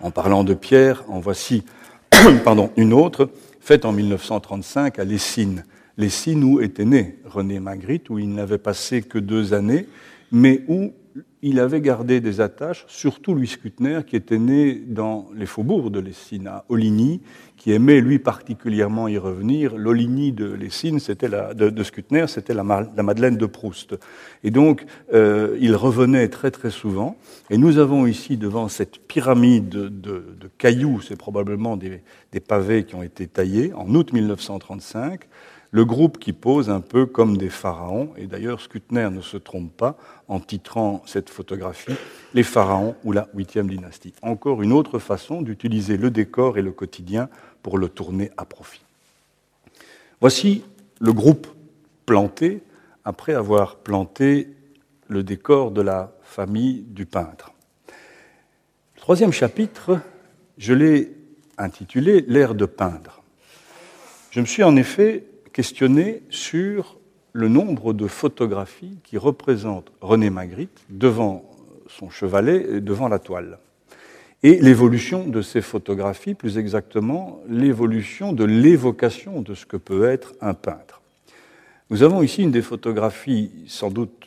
En 0.00 0.10
parlant 0.10 0.44
de 0.44 0.54
pierre, 0.54 1.04
en 1.08 1.20
voici 1.20 1.64
une 2.76 2.92
autre, 2.92 3.30
faite 3.60 3.84
en 3.84 3.92
1935 3.92 4.98
à 4.98 5.04
Lessines. 5.04 5.64
Lessines 5.96 6.42
où 6.42 6.60
était 6.60 6.84
né 6.84 7.18
René 7.24 7.60
Magritte, 7.60 8.10
où 8.10 8.18
il 8.18 8.32
n'avait 8.32 8.58
passé 8.58 9.02
que 9.02 9.18
deux 9.18 9.52
années, 9.52 9.86
mais 10.32 10.62
où 10.68 10.92
il 11.46 11.60
avait 11.60 11.82
gardé 11.82 12.22
des 12.22 12.40
attaches, 12.40 12.86
surtout 12.88 13.34
Louis 13.34 13.48
Scutner, 13.48 14.00
qui 14.06 14.16
était 14.16 14.38
né 14.38 14.80
dans 14.86 15.26
les 15.36 15.44
faubourgs 15.44 15.90
de 15.90 16.00
Lessines, 16.00 16.46
à 16.46 16.64
Oligny, 16.70 17.20
qui 17.58 17.72
aimait 17.72 18.00
lui 18.00 18.18
particulièrement 18.18 19.08
y 19.08 19.18
revenir. 19.18 19.76
L'Oligny 19.76 20.32
de 20.32 20.46
Lessines, 20.46 21.00
c'était 21.00 21.28
la, 21.28 21.52
de, 21.52 21.70
c'était 22.26 22.54
la, 22.54 22.62
Madeleine 22.62 23.36
de 23.36 23.44
Proust. 23.44 23.94
Et 24.42 24.50
donc, 24.50 24.86
euh, 25.12 25.58
il 25.60 25.76
revenait 25.76 26.28
très 26.28 26.50
très 26.50 26.70
souvent. 26.70 27.18
Et 27.50 27.58
nous 27.58 27.76
avons 27.76 28.06
ici, 28.06 28.38
devant 28.38 28.68
cette 28.68 29.06
pyramide 29.06 29.68
de, 29.68 29.88
de, 29.88 30.24
de 30.40 30.50
cailloux, 30.56 31.02
c'est 31.02 31.16
probablement 31.16 31.76
des, 31.76 32.00
des 32.32 32.40
pavés 32.40 32.84
qui 32.84 32.94
ont 32.94 33.02
été 33.02 33.26
taillés, 33.26 33.70
en 33.74 33.94
août 33.94 34.14
1935, 34.14 35.20
le 35.74 35.84
groupe 35.84 36.20
qui 36.20 36.32
pose 36.32 36.70
un 36.70 36.80
peu 36.80 37.04
comme 37.04 37.36
des 37.36 37.50
pharaons, 37.50 38.12
et 38.16 38.28
d'ailleurs 38.28 38.60
Skutner 38.60 39.10
ne 39.10 39.20
se 39.20 39.36
trompe 39.36 39.76
pas 39.76 39.96
en 40.28 40.38
titrant 40.38 41.02
cette 41.04 41.28
photographie 41.28 41.96
Les 42.32 42.44
pharaons 42.44 42.94
ou 43.02 43.10
la 43.10 43.26
huitième 43.34 43.68
dynastie. 43.68 44.14
Encore 44.22 44.62
une 44.62 44.72
autre 44.72 45.00
façon 45.00 45.42
d'utiliser 45.42 45.96
le 45.96 46.12
décor 46.12 46.58
et 46.58 46.62
le 46.62 46.70
quotidien 46.70 47.28
pour 47.64 47.76
le 47.76 47.88
tourner 47.88 48.30
à 48.36 48.44
profit. 48.44 48.84
Voici 50.20 50.62
le 51.00 51.12
groupe 51.12 51.48
planté 52.06 52.62
après 53.04 53.34
avoir 53.34 53.74
planté 53.74 54.50
le 55.08 55.24
décor 55.24 55.72
de 55.72 55.82
la 55.82 56.12
famille 56.22 56.84
du 56.86 57.04
peintre. 57.04 57.50
Le 58.94 59.00
troisième 59.00 59.32
chapitre, 59.32 59.98
je 60.56 60.72
l'ai 60.72 61.16
intitulé 61.58 62.24
L'ère 62.28 62.54
de 62.54 62.64
peindre. 62.64 63.24
Je 64.30 64.38
me 64.38 64.46
suis 64.46 64.62
en 64.62 64.76
effet 64.76 65.24
questionner 65.54 66.22
sur 66.30 66.98
le 67.32 67.48
nombre 67.48 67.94
de 67.94 68.08
photographies 68.08 68.98
qui 69.04 69.16
représentent 69.16 69.92
René 70.00 70.28
Magritte 70.28 70.84
devant 70.90 71.44
son 71.86 72.10
chevalet 72.10 72.66
et 72.68 72.80
devant 72.80 73.08
la 73.08 73.20
toile. 73.20 73.58
Et 74.42 74.58
l'évolution 74.60 75.26
de 75.28 75.42
ces 75.42 75.62
photographies, 75.62 76.34
plus 76.34 76.58
exactement 76.58 77.40
l'évolution 77.48 78.32
de 78.32 78.44
l'évocation 78.44 79.42
de 79.42 79.54
ce 79.54 79.64
que 79.64 79.76
peut 79.76 80.08
être 80.08 80.34
un 80.40 80.54
peintre. 80.54 81.00
Nous 81.88 82.02
avons 82.02 82.22
ici 82.22 82.42
une 82.42 82.50
des 82.50 82.60
photographies 82.60 83.52
sans 83.68 83.90
doute 83.90 84.23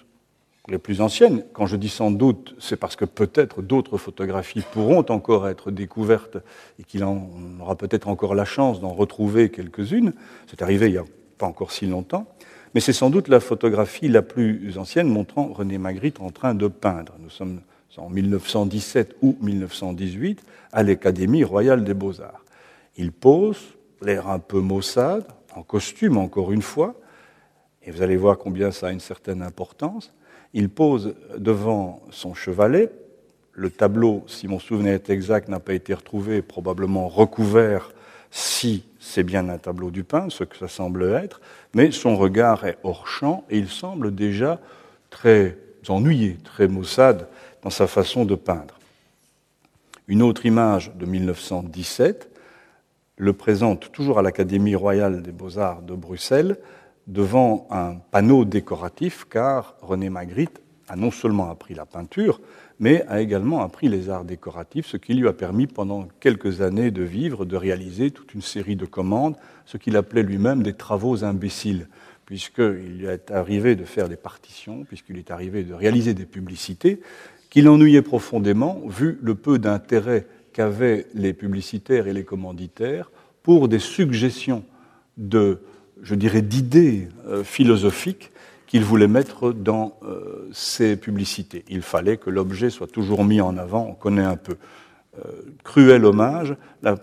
les 0.67 0.77
plus 0.77 1.01
anciennes. 1.01 1.43
Quand 1.53 1.65
je 1.65 1.75
dis 1.75 1.89
sans 1.89 2.11
doute, 2.11 2.55
c'est 2.59 2.75
parce 2.75 2.95
que 2.95 3.05
peut-être 3.05 3.61
d'autres 3.61 3.97
photographies 3.97 4.63
pourront 4.73 5.05
encore 5.09 5.47
être 5.47 5.71
découvertes 5.71 6.37
et 6.79 6.83
qu'il 6.83 7.03
en 7.03 7.29
aura 7.59 7.75
peut-être 7.75 8.07
encore 8.07 8.35
la 8.35 8.45
chance 8.45 8.81
d'en 8.81 8.93
retrouver 8.93 9.49
quelques-unes. 9.49 10.13
C'est 10.47 10.61
arrivé 10.61 10.87
il 10.87 10.93
y 10.93 10.97
a 10.97 11.05
pas 11.37 11.45
encore 11.45 11.71
si 11.71 11.85
longtemps, 11.85 12.27
mais 12.73 12.81
c'est 12.81 12.93
sans 12.93 13.09
doute 13.09 13.27
la 13.27 13.39
photographie 13.39 14.07
la 14.07 14.21
plus 14.21 14.77
ancienne 14.77 15.07
montrant 15.07 15.47
René 15.53 15.77
Magritte 15.77 16.19
en 16.19 16.31
train 16.31 16.55
de 16.55 16.67
peindre. 16.67 17.13
Nous 17.19 17.29
sommes 17.29 17.61
en 17.97 18.09
1917 18.09 19.15
ou 19.21 19.35
1918 19.41 20.43
à 20.71 20.83
l'Académie 20.83 21.43
royale 21.43 21.83
des 21.83 21.93
beaux-arts. 21.93 22.43
Il 22.95 23.11
pose, 23.11 23.57
l'air 24.01 24.27
un 24.27 24.39
peu 24.39 24.59
maussade, 24.59 25.25
en 25.55 25.63
costume 25.63 26.17
encore 26.17 26.51
une 26.51 26.61
fois, 26.61 26.95
et 27.83 27.91
vous 27.91 28.01
allez 28.01 28.17
voir 28.17 28.37
combien 28.37 28.71
ça 28.71 28.87
a 28.87 28.91
une 28.91 28.99
certaine 28.99 29.41
importance. 29.41 30.13
Il 30.53 30.69
pose 30.69 31.15
devant 31.37 32.01
son 32.09 32.33
chevalet. 32.33 32.89
Le 33.53 33.69
tableau, 33.69 34.23
si 34.27 34.47
mon 34.47 34.59
souvenir 34.59 34.93
est 34.93 35.09
exact, 35.09 35.49
n'a 35.49 35.59
pas 35.59 35.73
été 35.73 35.93
retrouvé, 35.93 36.41
probablement 36.41 37.07
recouvert 37.07 37.91
si 38.31 38.83
c'est 38.99 39.23
bien 39.23 39.49
un 39.49 39.57
tableau 39.57 39.89
du 39.89 40.03
pain, 40.03 40.29
ce 40.29 40.43
que 40.43 40.57
ça 40.57 40.67
semble 40.67 41.03
être, 41.03 41.41
mais 41.73 41.91
son 41.91 42.15
regard 42.17 42.65
est 42.65 42.77
hors 42.83 43.07
champ 43.07 43.45
et 43.49 43.57
il 43.57 43.69
semble 43.69 44.13
déjà 44.13 44.59
très 45.09 45.57
ennuyé, 45.87 46.37
très 46.43 46.67
maussade 46.67 47.27
dans 47.63 47.69
sa 47.69 47.87
façon 47.87 48.25
de 48.25 48.35
peindre. 48.35 48.77
Une 50.07 50.21
autre 50.21 50.45
image 50.45 50.91
de 50.95 51.05
1917 51.05 52.29
le 53.17 53.33
présente 53.33 53.91
toujours 53.91 54.19
à 54.19 54.21
l'Académie 54.21 54.75
royale 54.75 55.21
des 55.21 55.31
beaux-arts 55.31 55.81
de 55.81 55.95
Bruxelles 55.95 56.57
devant 57.07 57.67
un 57.71 57.95
panneau 58.11 58.45
décoratif 58.45 59.25
car 59.29 59.75
René 59.81 60.09
Magritte 60.09 60.61
a 60.89 60.95
non 60.95 61.11
seulement 61.11 61.49
appris 61.49 61.73
la 61.73 61.85
peinture, 61.85 62.39
mais 62.79 63.05
a 63.07 63.21
également 63.21 63.61
appris 63.61 63.89
les 63.89 64.09
arts 64.09 64.23
décoratifs, 64.23 64.87
ce 64.87 64.97
qui 64.97 65.13
lui 65.13 65.27
a 65.27 65.33
permis 65.33 65.67
pendant 65.67 66.07
quelques 66.19 66.61
années 66.61 66.91
de 66.91 67.03
vivre, 67.03 67.45
de 67.45 67.57
réaliser 67.57 68.11
toute 68.11 68.33
une 68.33 68.41
série 68.41 68.75
de 68.75 68.85
commandes, 68.85 69.35
ce 69.65 69.77
qu'il 69.77 69.97
appelait 69.97 70.23
lui-même 70.23 70.63
des 70.63 70.73
travaux 70.73 71.23
imbéciles, 71.23 71.87
puisqu'il 72.25 72.99
lui 72.99 73.05
est 73.05 73.31
arrivé 73.31 73.75
de 73.75 73.83
faire 73.83 74.07
des 74.07 74.15
partitions, 74.15 74.85
puisqu'il 74.85 75.17
est 75.17 75.31
arrivé 75.31 75.63
de 75.63 75.73
réaliser 75.73 76.13
des 76.13 76.25
publicités, 76.25 77.01
qu'il 77.49 77.67
ennuyait 77.67 78.01
profondément, 78.01 78.81
vu 78.85 79.17
le 79.21 79.35
peu 79.35 79.59
d'intérêt 79.59 80.25
qu'avaient 80.53 81.07
les 81.13 81.33
publicitaires 81.33 82.07
et 82.07 82.13
les 82.13 82.25
commanditaires 82.25 83.11
pour 83.43 83.67
des 83.67 83.79
suggestions 83.79 84.63
de, 85.17 85.61
je 86.03 86.15
dirais, 86.15 86.41
d'idées 86.41 87.09
euh, 87.27 87.43
philosophiques 87.43 88.31
qu'il 88.67 88.83
voulait 88.83 89.07
mettre 89.07 89.53
dans 89.53 89.97
euh, 90.03 90.49
ses 90.51 90.97
publicités. 90.97 91.63
Il 91.69 91.81
fallait 91.81 92.17
que 92.17 92.29
l'objet 92.29 92.69
soit 92.69 92.87
toujours 92.87 93.23
mis 93.23 93.41
en 93.41 93.57
avant, 93.57 93.87
on 93.89 93.93
connaît 93.93 94.23
un 94.23 94.35
peu. 94.35 94.57
Euh, 95.17 95.31
cruel 95.63 96.05
hommage, 96.05 96.55
la, 96.83 96.95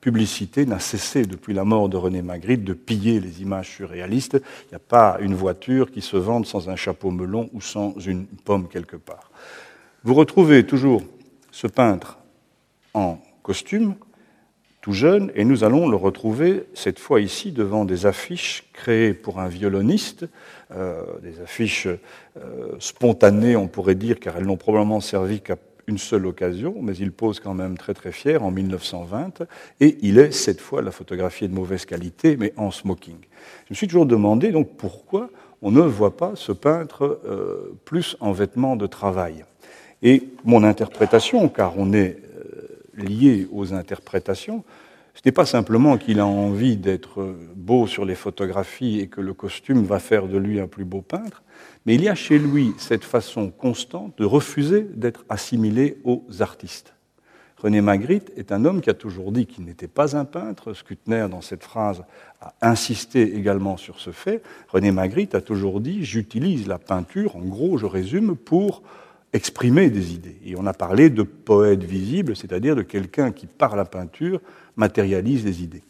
publicité 0.00 0.66
n'a 0.66 0.80
cessé 0.80 1.26
depuis 1.26 1.54
la 1.54 1.64
mort 1.64 1.88
de 1.88 1.96
René 1.96 2.20
Magritte 2.20 2.64
de 2.64 2.72
piller 2.72 3.20
les 3.20 3.40
images 3.40 3.70
surréalistes. 3.70 4.34
Il 4.64 4.68
n'y 4.70 4.76
a 4.76 4.80
pas 4.80 5.16
une 5.20 5.34
voiture 5.34 5.92
qui 5.92 6.00
se 6.00 6.16
vende 6.16 6.44
sans 6.44 6.68
un 6.68 6.76
chapeau 6.76 7.10
melon 7.10 7.48
ou 7.52 7.60
sans 7.60 7.94
une 8.00 8.26
pomme 8.26 8.68
quelque 8.68 8.96
part. 8.96 9.30
Vous 10.02 10.14
retrouvez 10.14 10.66
toujours 10.66 11.02
ce 11.52 11.66
peintre 11.68 12.18
en 12.94 13.18
costume, 13.42 13.94
jeune, 14.92 15.30
et 15.34 15.44
nous 15.44 15.64
allons 15.64 15.88
le 15.88 15.96
retrouver 15.96 16.64
cette 16.74 16.98
fois 16.98 17.20
ici 17.20 17.52
devant 17.52 17.84
des 17.84 18.06
affiches 18.06 18.64
créées 18.72 19.14
pour 19.14 19.40
un 19.40 19.48
violoniste, 19.48 20.26
euh, 20.74 21.02
des 21.22 21.40
affiches 21.40 21.86
euh, 21.86 22.72
spontanées, 22.78 23.56
on 23.56 23.68
pourrait 23.68 23.94
dire, 23.94 24.20
car 24.20 24.36
elles 24.36 24.46
n'ont 24.46 24.56
probablement 24.56 25.00
servi 25.00 25.40
qu'à 25.40 25.56
une 25.86 25.98
seule 25.98 26.26
occasion, 26.26 26.74
mais 26.82 26.94
il 26.96 27.12
pose 27.12 27.40
quand 27.40 27.54
même 27.54 27.78
très 27.78 27.94
très 27.94 28.12
fier 28.12 28.42
en 28.42 28.50
1920, 28.50 29.42
et 29.80 29.98
il 30.02 30.18
est 30.18 30.32
cette 30.32 30.60
fois 30.60 30.82
la 30.82 30.90
photographie 30.90 31.48
de 31.48 31.54
mauvaise 31.54 31.84
qualité, 31.84 32.36
mais 32.36 32.52
en 32.56 32.70
smoking. 32.70 33.18
Je 33.66 33.72
me 33.72 33.74
suis 33.76 33.86
toujours 33.86 34.06
demandé 34.06 34.50
donc 34.50 34.76
pourquoi 34.76 35.30
on 35.62 35.70
ne 35.70 35.80
voit 35.80 36.16
pas 36.16 36.32
ce 36.34 36.52
peintre 36.52 37.20
euh, 37.26 37.76
plus 37.84 38.16
en 38.20 38.32
vêtements 38.32 38.76
de 38.76 38.86
travail. 38.86 39.44
Et 40.02 40.24
mon 40.44 40.62
interprétation, 40.62 41.48
car 41.48 41.78
on 41.78 41.92
est 41.92 42.18
lié 42.96 43.48
aux 43.52 43.72
interprétations, 43.72 44.64
ce 45.14 45.22
n'est 45.24 45.32
pas 45.32 45.46
simplement 45.46 45.96
qu'il 45.96 46.20
a 46.20 46.26
envie 46.26 46.76
d'être 46.76 47.34
beau 47.54 47.86
sur 47.86 48.04
les 48.04 48.14
photographies 48.14 49.00
et 49.00 49.06
que 49.06 49.22
le 49.22 49.32
costume 49.32 49.82
va 49.84 49.98
faire 49.98 50.28
de 50.28 50.36
lui 50.36 50.60
un 50.60 50.66
plus 50.66 50.84
beau 50.84 51.00
peintre, 51.00 51.42
mais 51.86 51.94
il 51.94 52.02
y 52.02 52.08
a 52.08 52.14
chez 52.14 52.38
lui 52.38 52.74
cette 52.76 53.04
façon 53.04 53.50
constante 53.50 54.18
de 54.18 54.26
refuser 54.26 54.82
d'être 54.94 55.24
assimilé 55.30 55.98
aux 56.04 56.22
artistes. 56.40 56.96
René 57.56 57.80
Magritte 57.80 58.30
est 58.36 58.52
un 58.52 58.66
homme 58.66 58.82
qui 58.82 58.90
a 58.90 58.94
toujours 58.94 59.32
dit 59.32 59.46
qu'il 59.46 59.64
n'était 59.64 59.88
pas 59.88 60.14
un 60.14 60.26
peintre. 60.26 60.74
Skutner, 60.74 61.26
dans 61.30 61.40
cette 61.40 61.62
phrase, 61.62 62.04
a 62.42 62.52
insisté 62.60 63.34
également 63.34 63.78
sur 63.78 63.98
ce 63.98 64.10
fait. 64.10 64.42
René 64.68 64.92
Magritte 64.92 65.34
a 65.34 65.40
toujours 65.40 65.80
dit 65.80 66.04
J'utilise 66.04 66.68
la 66.68 66.78
peinture, 66.78 67.34
en 67.34 67.40
gros, 67.40 67.78
je 67.78 67.86
résume, 67.86 68.36
pour 68.36 68.82
exprimer 69.36 69.90
des 69.90 70.14
idées. 70.14 70.36
Et 70.44 70.56
on 70.56 70.66
a 70.66 70.72
parlé 70.72 71.10
de 71.10 71.22
poète 71.22 71.84
visible, 71.84 72.34
c'est-à-dire 72.34 72.74
de 72.74 72.82
quelqu'un 72.82 73.30
qui, 73.30 73.46
par 73.46 73.76
la 73.76 73.84
peinture, 73.84 74.40
matérialise 74.76 75.44
les 75.44 75.62
idées. 75.62 75.82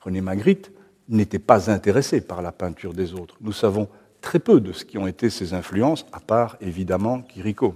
René 0.00 0.20
Magritte 0.20 0.72
n'était 1.08 1.38
pas 1.38 1.70
intéressé 1.70 2.20
par 2.20 2.42
la 2.42 2.52
peinture 2.52 2.94
des 2.94 3.12
autres. 3.12 3.36
Nous 3.40 3.52
savons 3.52 3.88
très 4.20 4.38
peu 4.38 4.60
de 4.60 4.72
ce 4.72 4.84
qui 4.84 4.98
ont 4.98 5.06
été 5.06 5.30
ses 5.30 5.52
influences, 5.52 6.06
à 6.12 6.20
part 6.20 6.56
évidemment 6.60 7.22
Quirico. 7.22 7.74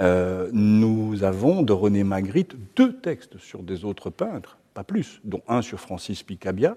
Euh, 0.00 0.48
nous 0.52 1.22
avons 1.22 1.62
de 1.62 1.72
René 1.72 2.02
Magritte 2.02 2.56
deux 2.74 2.96
textes 2.98 3.38
sur 3.38 3.62
des 3.62 3.84
autres 3.84 4.10
peintres, 4.10 4.58
pas 4.74 4.84
plus, 4.84 5.20
dont 5.24 5.42
un 5.48 5.62
sur 5.62 5.80
Francis 5.80 6.22
Picabia, 6.22 6.76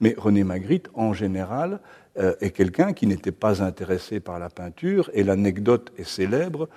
mais 0.00 0.14
René 0.16 0.44
Magritte, 0.44 0.88
en 0.94 1.12
général, 1.12 1.80
euh, 2.18 2.34
est 2.40 2.50
quelqu'un 2.50 2.92
qui 2.92 3.06
n'était 3.06 3.32
pas 3.32 3.62
intéressé 3.62 4.20
par 4.20 4.38
la 4.38 4.48
peinture, 4.48 5.10
et 5.14 5.22
l'anecdote 5.22 5.92
est 5.96 6.08
célèbre 6.08 6.68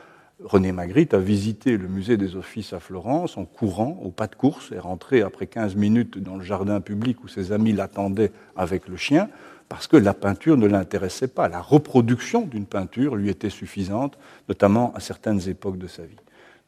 René 0.41 0.71
Magritte 0.71 1.13
a 1.13 1.19
visité 1.19 1.77
le 1.77 1.87
musée 1.87 2.17
des 2.17 2.35
Offices 2.35 2.73
à 2.73 2.79
Florence 2.79 3.37
en 3.37 3.45
courant, 3.45 3.99
au 4.03 4.09
pas 4.09 4.27
de 4.27 4.35
course, 4.35 4.71
et 4.71 4.79
rentré 4.79 5.21
après 5.21 5.47
15 5.47 5.75
minutes 5.75 6.17
dans 6.17 6.35
le 6.35 6.43
jardin 6.43 6.81
public 6.81 7.23
où 7.23 7.27
ses 7.27 7.51
amis 7.51 7.71
l'attendaient 7.71 8.31
avec 8.55 8.87
le 8.87 8.97
chien, 8.97 9.29
parce 9.69 9.87
que 9.87 9.97
la 9.97 10.13
peinture 10.13 10.57
ne 10.57 10.67
l'intéressait 10.67 11.27
pas. 11.27 11.47
La 11.47 11.61
reproduction 11.61 12.41
d'une 12.41 12.65
peinture 12.65 13.15
lui 13.15 13.29
était 13.29 13.49
suffisante, 13.49 14.17
notamment 14.49 14.93
à 14.95 14.99
certaines 14.99 15.47
époques 15.47 15.77
de 15.77 15.87
sa 15.87 16.03
vie. 16.03 16.17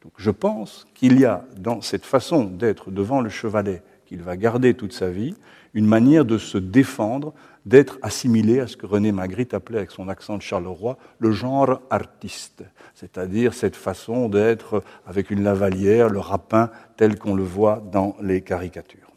Donc 0.02 0.12
je 0.16 0.30
pense 0.30 0.86
qu'il 0.94 1.18
y 1.18 1.24
a 1.24 1.44
dans 1.58 1.80
cette 1.80 2.06
façon 2.06 2.44
d'être 2.44 2.90
devant 2.90 3.20
le 3.20 3.28
chevalet 3.28 3.82
qu'il 4.06 4.22
va 4.22 4.36
garder 4.36 4.74
toute 4.74 4.92
sa 4.92 5.10
vie, 5.10 5.34
une 5.74 5.86
manière 5.86 6.24
de 6.24 6.38
se 6.38 6.58
défendre, 6.58 7.34
d'être 7.66 7.98
assimilé 8.00 8.60
à 8.60 8.68
ce 8.68 8.76
que 8.76 8.86
René 8.86 9.12
Magritte 9.12 9.52
appelait 9.52 9.78
avec 9.78 9.90
son 9.90 10.08
accent 10.08 10.36
de 10.36 10.42
Charleroi 10.42 10.96
le 11.18 11.32
genre 11.32 11.82
artiste, 11.90 12.64
c'est-à-dire 12.94 13.52
cette 13.52 13.76
façon 13.76 14.28
d'être 14.28 14.82
avec 15.04 15.30
une 15.30 15.42
lavalière, 15.42 16.08
le 16.08 16.20
rapin 16.20 16.70
tel 16.96 17.18
qu'on 17.18 17.34
le 17.34 17.42
voit 17.42 17.82
dans 17.92 18.16
les 18.22 18.40
caricatures. 18.40 19.10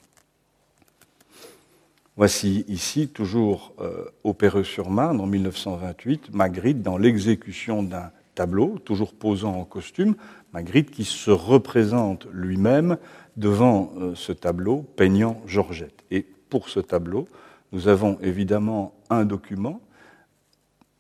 Voici 2.18 2.66
ici, 2.68 3.08
toujours 3.08 3.74
euh, 3.80 4.04
au 4.26 4.34
Perreux-sur-Marne, 4.34 5.22
en 5.22 5.26
1928, 5.26 6.34
Magritte 6.34 6.82
dans 6.82 6.98
l'exécution 6.98 7.82
d'un 7.82 8.12
tableau, 8.36 8.78
toujours 8.84 9.14
posant 9.14 9.56
en 9.56 9.64
costume, 9.64 10.16
Magritte 10.54 10.92
qui 10.92 11.06
se 11.06 11.32
représente 11.32 12.28
lui-même 12.34 12.98
devant 13.38 13.94
euh, 13.98 14.16
ce 14.16 14.34
tableau 14.34 14.84
peignant 14.98 15.40
Georgette. 15.46 16.04
Et 16.12 16.26
pour 16.50 16.68
ce 16.68 16.82
tableau, 16.82 17.30
nous 17.72 17.88
avons 17.88 18.18
évidemment 18.22 18.94
un 19.10 19.26
document, 19.26 19.82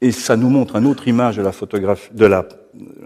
et 0.01 0.11
ça 0.11 0.37
nous 0.37 0.49
montre 0.49 0.75
une 0.75 0.85
autre 0.85 1.07
image 1.07 1.37
de 1.37 1.41
la 1.41 1.51
photographie, 1.51 2.09
de 2.13 2.25
la, 2.25 2.47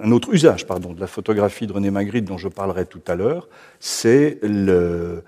un 0.01 0.11
autre 0.11 0.32
usage 0.34 0.68
pardon, 0.68 0.93
de 0.93 0.99
la 0.99 1.07
photographie 1.07 1.66
de 1.66 1.74
René 1.74 1.89
Magritte 1.89 2.26
dont 2.26 2.38
je 2.38 2.49
parlerai 2.49 2.86
tout 2.86 3.01
à 3.07 3.16
l'heure, 3.16 3.49
c'est 3.80 4.39
le, 4.43 5.24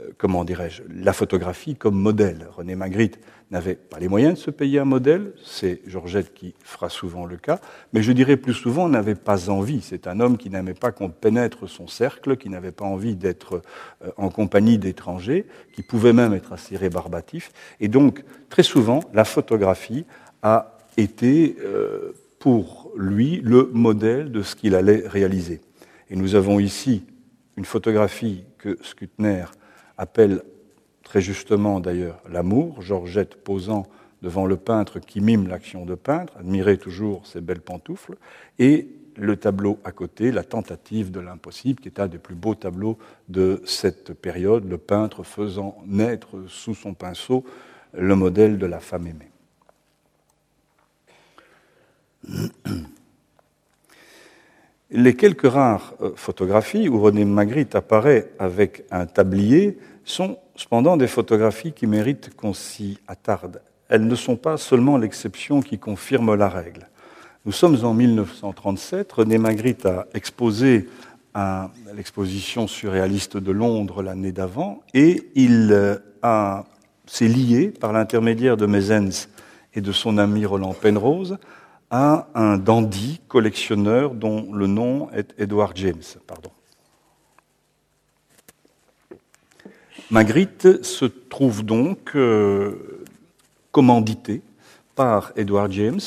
euh, 0.00 0.10
comment 0.16 0.44
dirais-je, 0.44 0.82
la 0.88 1.12
photographie 1.12 1.76
comme 1.76 1.96
modèle. 1.96 2.46
René 2.56 2.74
Magritte 2.74 3.18
n'avait 3.50 3.74
pas 3.74 3.98
les 3.98 4.08
moyens 4.08 4.34
de 4.34 4.38
se 4.38 4.50
payer 4.50 4.78
un 4.78 4.84
modèle, 4.84 5.32
c'est 5.44 5.80
Georgette 5.86 6.32
qui 6.34 6.54
fera 6.62 6.88
souvent 6.88 7.26
le 7.26 7.36
cas, 7.36 7.60
mais 7.92 8.02
je 8.02 8.12
dirais 8.12 8.36
plus 8.36 8.54
souvent 8.54 8.88
n'avait 8.88 9.14
pas 9.16 9.50
envie. 9.50 9.80
C'est 9.82 10.06
un 10.06 10.20
homme 10.20 10.38
qui 10.38 10.50
n'aimait 10.50 10.74
pas 10.74 10.92
qu'on 10.92 11.10
pénètre 11.10 11.68
son 11.68 11.88
cercle, 11.88 12.36
qui 12.36 12.48
n'avait 12.48 12.72
pas 12.72 12.84
envie 12.84 13.16
d'être 13.16 13.62
euh, 14.04 14.10
en 14.16 14.30
compagnie 14.30 14.78
d'étrangers, 14.78 15.46
qui 15.72 15.82
pouvait 15.82 16.12
même 16.12 16.32
être 16.32 16.52
assez 16.52 16.76
rébarbatif. 16.76 17.52
Et 17.80 17.88
donc, 17.88 18.24
très 18.48 18.62
souvent, 18.62 19.00
la 19.12 19.24
photographie 19.24 20.06
a 20.42 20.78
été 20.96 21.56
euh, 21.60 22.12
pour 22.38 22.92
lui 22.96 23.40
le 23.42 23.70
modèle 23.72 24.30
de 24.30 24.42
ce 24.42 24.54
qu'il 24.54 24.74
allait 24.74 25.02
réaliser. 25.06 25.60
Et 26.08 26.16
nous 26.16 26.34
avons 26.34 26.60
ici 26.60 27.04
une 27.56 27.64
photographie 27.64 28.44
que 28.58 28.78
Skutner 28.82 29.44
appelle 29.98 30.42
très 31.10 31.20
justement 31.20 31.80
d'ailleurs 31.80 32.22
l'amour, 32.30 32.80
Georgette 32.82 33.34
posant 33.34 33.88
devant 34.22 34.46
le 34.46 34.56
peintre 34.56 35.00
qui 35.00 35.20
mime 35.20 35.48
l'action 35.48 35.84
de 35.84 35.96
peintre, 35.96 36.32
admirez 36.38 36.78
toujours 36.78 37.26
ses 37.26 37.40
belles 37.40 37.62
pantoufles, 37.62 38.16
et 38.60 38.86
le 39.16 39.36
tableau 39.36 39.80
à 39.82 39.90
côté, 39.90 40.30
la 40.30 40.44
tentative 40.44 41.10
de 41.10 41.18
l'impossible, 41.18 41.80
qui 41.80 41.88
est 41.88 41.98
un 41.98 42.06
des 42.06 42.18
plus 42.18 42.36
beaux 42.36 42.54
tableaux 42.54 42.96
de 43.28 43.60
cette 43.66 44.12
période, 44.12 44.70
le 44.70 44.78
peintre 44.78 45.24
faisant 45.24 45.78
naître 45.84 46.44
sous 46.46 46.76
son 46.76 46.94
pinceau 46.94 47.44
le 47.92 48.14
modèle 48.14 48.56
de 48.56 48.66
la 48.66 48.78
femme 48.78 49.08
aimée. 49.08 49.30
Les 54.92 55.14
quelques 55.14 55.50
rares 55.50 55.94
euh, 56.02 56.12
photographies 56.14 56.88
où 56.88 57.00
René 57.00 57.24
Magritte 57.24 57.74
apparaît 57.76 58.30
avec 58.40 58.84
un 58.90 59.06
tablier 59.06 59.78
sont 60.04 60.36
cependant 60.60 60.98
des 60.98 61.06
photographies 61.06 61.72
qui 61.72 61.86
méritent 61.86 62.34
qu'on 62.36 62.52
s'y 62.52 62.98
attarde. 63.08 63.62
Elles 63.88 64.06
ne 64.06 64.14
sont 64.14 64.36
pas 64.36 64.58
seulement 64.58 64.98
l'exception 64.98 65.62
qui 65.62 65.78
confirme 65.78 66.34
la 66.34 66.50
règle. 66.50 66.88
Nous 67.46 67.52
sommes 67.52 67.82
en 67.82 67.94
1937, 67.94 69.10
René 69.10 69.38
Magritte 69.38 69.86
a 69.86 70.06
exposé 70.12 70.86
à 71.32 71.70
l'exposition 71.96 72.66
surréaliste 72.66 73.38
de 73.38 73.52
Londres 73.52 74.02
l'année 74.02 74.32
d'avant, 74.32 74.82
et 74.92 75.30
il 75.34 75.70
euh, 75.72 76.62
s'est 77.06 77.28
lié 77.28 77.68
par 77.68 77.94
l'intermédiaire 77.94 78.58
de 78.58 78.66
Mezens 78.66 79.28
et 79.72 79.80
de 79.80 79.92
son 79.92 80.18
ami 80.18 80.44
Roland 80.44 80.74
Penrose 80.74 81.38
à 81.90 82.28
un 82.34 82.58
dandy 82.58 83.22
collectionneur 83.28 84.14
dont 84.14 84.52
le 84.52 84.66
nom 84.66 85.10
est 85.12 85.32
Edward 85.38 85.74
James. 85.76 86.02
Magritte 90.10 90.82
se 90.82 91.04
trouve 91.04 91.64
donc 91.64 92.16
euh, 92.16 93.04
commandité 93.70 94.42
par 94.96 95.32
Edward 95.36 95.70
James 95.70 96.00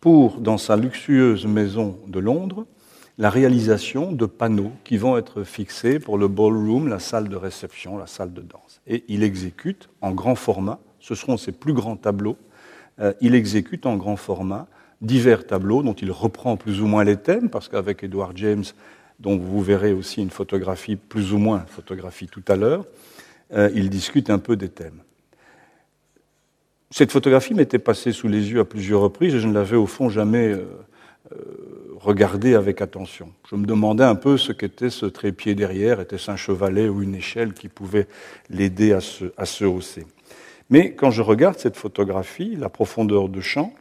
pour, 0.00 0.38
dans 0.38 0.58
sa 0.58 0.76
luxueuse 0.76 1.44
maison 1.44 1.98
de 2.06 2.20
Londres, 2.20 2.66
la 3.18 3.28
réalisation 3.28 4.12
de 4.12 4.26
panneaux 4.26 4.70
qui 4.84 4.96
vont 4.96 5.16
être 5.16 5.42
fixés 5.42 5.98
pour 5.98 6.18
le 6.18 6.28
ballroom, 6.28 6.86
la 6.86 7.00
salle 7.00 7.28
de 7.28 7.34
réception, 7.34 7.98
la 7.98 8.06
salle 8.06 8.32
de 8.32 8.42
danse. 8.42 8.80
Et 8.86 9.02
il 9.08 9.24
exécute 9.24 9.88
en 10.02 10.12
grand 10.12 10.36
format, 10.36 10.78
ce 11.00 11.16
seront 11.16 11.36
ses 11.36 11.50
plus 11.50 11.72
grands 11.72 11.96
tableaux, 11.96 12.36
euh, 13.00 13.12
il 13.20 13.34
exécute 13.34 13.86
en 13.86 13.96
grand 13.96 14.16
format 14.16 14.68
divers 15.00 15.44
tableaux 15.44 15.82
dont 15.82 15.94
il 15.94 16.12
reprend 16.12 16.56
plus 16.56 16.80
ou 16.80 16.86
moins 16.86 17.02
les 17.02 17.16
thèmes, 17.16 17.50
parce 17.50 17.68
qu'avec 17.68 18.04
Edward 18.04 18.36
James, 18.36 18.64
dont 19.18 19.36
vous 19.36 19.62
verrez 19.62 19.92
aussi 19.92 20.22
une 20.22 20.30
photographie, 20.30 20.94
plus 20.94 21.32
ou 21.32 21.38
moins 21.38 21.64
photographie 21.66 22.28
tout 22.28 22.44
à 22.46 22.54
l'heure, 22.54 22.84
euh, 23.52 23.70
il 23.74 23.90
discute 23.90 24.30
un 24.30 24.38
peu 24.38 24.56
des 24.56 24.68
thèmes. 24.68 25.02
Cette 26.90 27.12
photographie 27.12 27.54
m'était 27.54 27.78
passée 27.78 28.12
sous 28.12 28.28
les 28.28 28.50
yeux 28.50 28.60
à 28.60 28.64
plusieurs 28.64 29.00
reprises 29.00 29.34
et 29.34 29.40
je 29.40 29.48
ne 29.48 29.54
l'avais 29.54 29.76
au 29.76 29.86
fond 29.86 30.08
jamais 30.08 30.48
euh, 30.48 30.64
euh, 31.32 31.36
regardée 31.96 32.54
avec 32.54 32.80
attention. 32.80 33.32
Je 33.50 33.56
me 33.56 33.66
demandais 33.66 34.04
un 34.04 34.14
peu 34.14 34.38
ce 34.38 34.52
qu'était 34.52 34.90
ce 34.90 35.06
trépied 35.06 35.54
derrière, 35.54 36.00
était-ce 36.00 36.30
un 36.30 36.36
chevalet 36.36 36.88
ou 36.88 37.02
une 37.02 37.14
échelle 37.14 37.52
qui 37.52 37.68
pouvait 37.68 38.06
l'aider 38.50 38.92
à 38.92 39.00
se 39.00 39.64
hausser. 39.64 40.06
Mais 40.70 40.94
quand 40.94 41.10
je 41.10 41.22
regarde 41.22 41.58
cette 41.58 41.76
photographie, 41.76 42.56
la 42.56 42.68
profondeur 42.68 43.28
de 43.28 43.40
champ, 43.40 43.72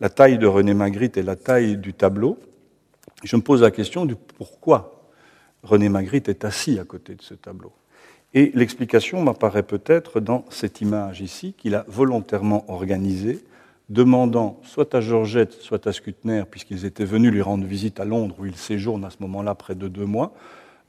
la 0.00 0.08
taille 0.08 0.38
de 0.38 0.46
René 0.46 0.74
Magritte 0.74 1.16
et 1.16 1.22
la 1.22 1.36
taille 1.36 1.76
du 1.76 1.94
tableau, 1.94 2.38
je 3.22 3.36
me 3.36 3.42
pose 3.42 3.62
la 3.62 3.70
question 3.70 4.04
du 4.04 4.16
pourquoi 4.16 5.10
René 5.62 5.88
Magritte 5.88 6.28
est 6.28 6.44
assis 6.44 6.78
à 6.78 6.84
côté 6.84 7.14
de 7.14 7.22
ce 7.22 7.34
tableau. 7.34 7.72
Et 8.34 8.50
l'explication 8.54 9.22
m'apparaît 9.22 9.62
peut-être 9.62 10.18
dans 10.18 10.44
cette 10.50 10.80
image 10.80 11.20
ici 11.20 11.54
qu'il 11.56 11.76
a 11.76 11.84
volontairement 11.86 12.64
organisée, 12.68 13.44
demandant 13.90 14.58
soit 14.64 14.92
à 14.94 15.00
Georgette, 15.00 15.52
soit 15.52 15.86
à 15.86 15.92
Scutner, 15.92 16.42
puisqu'ils 16.50 16.84
étaient 16.84 17.04
venus 17.04 17.30
lui 17.30 17.42
rendre 17.42 17.64
visite 17.64 18.00
à 18.00 18.04
Londres, 18.04 18.34
où 18.40 18.46
il 18.46 18.56
séjourne 18.56 19.04
à 19.04 19.10
ce 19.10 19.18
moment-là 19.20 19.54
près 19.54 19.76
de 19.76 19.86
deux 19.86 20.04
mois, 20.04 20.34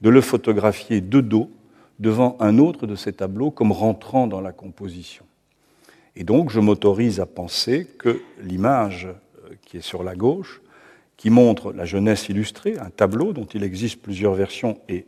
de 0.00 0.10
le 0.10 0.20
photographier 0.20 1.00
de 1.00 1.20
dos 1.20 1.50
devant 2.00 2.36
un 2.40 2.58
autre 2.58 2.86
de 2.86 2.96
ces 2.96 3.12
tableaux 3.12 3.52
comme 3.52 3.72
rentrant 3.72 4.26
dans 4.26 4.40
la 4.40 4.52
composition. 4.52 5.24
Et 6.16 6.24
donc 6.24 6.50
je 6.50 6.60
m'autorise 6.60 7.20
à 7.20 7.26
penser 7.26 7.86
que 7.98 8.20
l'image 8.42 9.06
euh, 9.06 9.54
qui 9.64 9.78
est 9.78 9.82
sur 9.82 10.02
la 10.02 10.14
gauche, 10.14 10.60
qui 11.16 11.30
montre 11.30 11.72
la 11.72 11.84
jeunesse 11.84 12.28
illustrée, 12.28 12.76
un 12.78 12.90
tableau 12.90 13.32
dont 13.32 13.46
il 13.46 13.62
existe 13.62 14.02
plusieurs 14.02 14.34
versions 14.34 14.78
et 14.88 15.06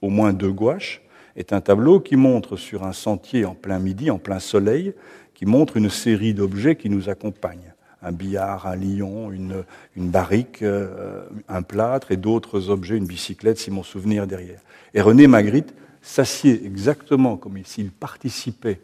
au 0.00 0.08
moins 0.08 0.32
deux 0.32 0.52
gouaches, 0.52 1.02
est 1.36 1.52
un 1.52 1.60
tableau 1.60 2.00
qui 2.00 2.16
montre 2.16 2.56
sur 2.56 2.84
un 2.84 2.92
sentier 2.92 3.44
en 3.44 3.54
plein 3.54 3.78
midi, 3.78 4.10
en 4.10 4.18
plein 4.18 4.40
soleil, 4.40 4.94
qui 5.34 5.46
montre 5.46 5.76
une 5.76 5.90
série 5.90 6.34
d'objets 6.34 6.76
qui 6.76 6.90
nous 6.90 7.08
accompagnent. 7.08 7.72
Un 8.02 8.12
billard, 8.12 8.66
un 8.66 8.76
lion, 8.76 9.30
une, 9.30 9.64
barrique, 9.96 10.62
euh, 10.62 11.24
un 11.48 11.62
plâtre 11.62 12.12
et 12.12 12.16
d'autres 12.16 12.70
objets, 12.70 12.96
une 12.96 13.06
bicyclette 13.06 13.58
si 13.58 13.70
mon 13.70 13.82
souvenir 13.82 14.26
derrière. 14.26 14.60
Et 14.94 15.00
René 15.00 15.26
Magritte 15.26 15.74
s'assied 16.02 16.64
exactement 16.64 17.36
comme 17.36 17.58
s'il 17.64 17.90
participait 17.90 18.80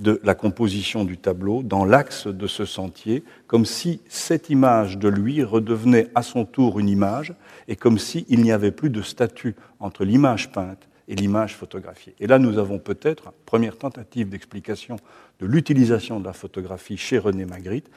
de 0.00 0.20
la 0.24 0.34
composition 0.34 1.04
du 1.04 1.16
tableau 1.16 1.62
dans 1.62 1.84
l'axe 1.84 2.26
de 2.26 2.46
ce 2.46 2.64
sentier, 2.64 3.24
comme 3.46 3.64
si 3.64 4.00
cette 4.08 4.50
image 4.50 4.98
de 4.98 5.08
lui 5.08 5.42
redevenait 5.42 6.08
à 6.14 6.22
son 6.22 6.44
tour 6.44 6.78
une 6.78 6.88
image, 6.88 7.34
et 7.68 7.76
comme 7.76 7.98
s'il 7.98 8.40
n'y 8.42 8.52
avait 8.52 8.72
plus 8.72 8.90
de 8.90 9.02
statut 9.02 9.54
entre 9.80 10.04
l'image 10.04 10.52
peinte 10.52 10.86
et 11.08 11.14
l'image 11.14 11.54
photographiée. 11.54 12.14
Et 12.20 12.26
là, 12.26 12.38
nous 12.38 12.58
avons 12.58 12.78
peut-être, 12.78 13.32
première 13.44 13.76
tentative 13.76 14.28
d'explication 14.28 14.96
de 15.40 15.46
l'utilisation 15.46 16.20
de 16.20 16.24
la 16.24 16.32
photographie 16.32 16.96
chez 16.96 17.18
René 17.18 17.44
Magritte, 17.44 17.90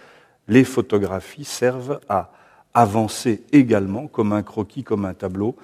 les 0.48 0.64
photographies 0.64 1.46
servent 1.46 2.00
à 2.10 2.32
avancer 2.74 3.44
également 3.52 4.08
comme 4.08 4.34
un 4.34 4.44
croquis, 4.44 4.84
comme 4.84 5.06
un 5.06 5.14
tableau, 5.14 5.56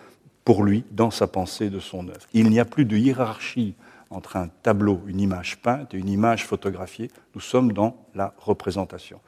pour 0.43 0.63
lui, 0.63 0.83
dans 0.91 1.11
sa 1.11 1.27
pensée 1.27 1.69
de 1.69 1.79
son 1.79 2.07
œuvre. 2.07 2.27
Il 2.33 2.49
n'y 2.49 2.59
a 2.59 2.65
plus 2.65 2.85
de 2.85 2.95
hiérarchie 2.95 3.75
entre 4.09 4.37
un 4.37 4.47
tableau, 4.47 5.01
une 5.07 5.19
image 5.19 5.57
peinte 5.57 5.93
et 5.93 5.97
une 5.97 6.09
image 6.09 6.45
photographiée. 6.45 7.09
Nous 7.33 7.41
sommes 7.41 7.73
dans 7.73 7.97
la 8.13 8.33
représentation. 8.37 9.19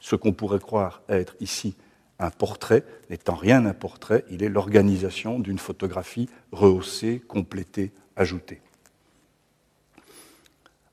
Ce 0.00 0.16
qu'on 0.16 0.32
pourrait 0.32 0.60
croire 0.60 1.02
être 1.08 1.34
ici 1.40 1.74
un 2.18 2.30
portrait 2.30 2.84
n'étant 3.10 3.34
rien 3.34 3.66
un 3.66 3.74
portrait, 3.74 4.24
il 4.30 4.42
est 4.42 4.48
l'organisation 4.48 5.38
d'une 5.38 5.58
photographie 5.58 6.28
rehaussée, 6.52 7.22
complétée, 7.26 7.92
ajoutée. 8.16 8.60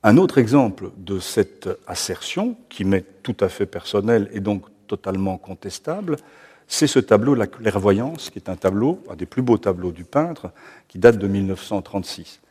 Un 0.03 0.17
autre 0.17 0.37
exemple 0.37 0.91
de 0.97 1.19
cette 1.19 1.69
assertion, 1.87 2.57
qui 2.69 2.83
m'est 2.83 3.05
tout 3.23 3.37
à 3.39 3.47
fait 3.47 3.65
personnelle 3.65 4.29
et 4.33 4.41
donc 4.41 4.65
totalement 4.87 5.37
contestable, 5.37 6.17
c'est 6.67 6.87
ce 6.87 6.99
tableau 6.99 7.35
La 7.35 7.47
clairvoyance, 7.47 8.29
qui 8.29 8.39
est 8.39 8.49
un 8.49 8.55
tableau, 8.55 9.01
un 9.09 9.15
des 9.15 9.25
plus 9.25 9.41
beaux 9.41 9.57
tableaux 9.57 9.91
du 9.91 10.03
peintre, 10.03 10.51
qui 10.87 10.99
date 10.99 11.17
de 11.17 11.27
1936. 11.27 12.41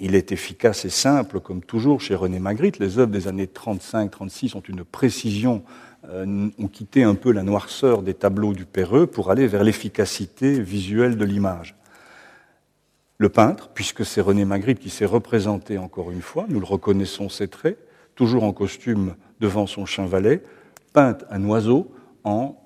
Il 0.00 0.14
est 0.14 0.32
efficace 0.32 0.84
et 0.84 0.90
simple, 0.90 1.40
comme 1.40 1.62
toujours 1.62 2.00
chez 2.00 2.14
René 2.14 2.40
Magritte. 2.40 2.78
Les 2.78 2.98
œuvres 2.98 3.12
des 3.12 3.28
années 3.28 3.46
35-36 3.46 4.56
ont 4.56 4.60
une 4.60 4.84
précision 4.84 5.62
euh, 6.10 6.50
ont 6.58 6.68
quitté 6.68 7.02
un 7.02 7.14
peu 7.14 7.32
la 7.32 7.42
noirceur 7.42 8.02
des 8.02 8.12
tableaux 8.12 8.52
du 8.52 8.66
Perreux 8.66 9.06
pour 9.06 9.30
aller 9.30 9.46
vers 9.46 9.64
l'efficacité 9.64 10.60
visuelle 10.60 11.16
de 11.16 11.24
l'image. 11.24 11.76
Le 13.16 13.30
peintre, 13.30 13.70
puisque 13.72 14.04
c'est 14.04 14.20
René 14.20 14.44
Magritte 14.44 14.80
qui 14.80 14.90
s'est 14.90 15.06
représenté 15.06 15.78
encore 15.78 16.10
une 16.10 16.20
fois, 16.20 16.44
nous 16.48 16.60
le 16.60 16.66
reconnaissons 16.66 17.30
ses 17.30 17.48
traits, 17.48 17.78
toujours 18.16 18.44
en 18.44 18.52
costume 18.52 19.14
devant 19.40 19.66
son 19.66 19.86
chien 19.86 20.04
valet, 20.04 20.42
peint 20.92 21.16
un 21.30 21.42
oiseau 21.44 21.90
en 22.24 22.56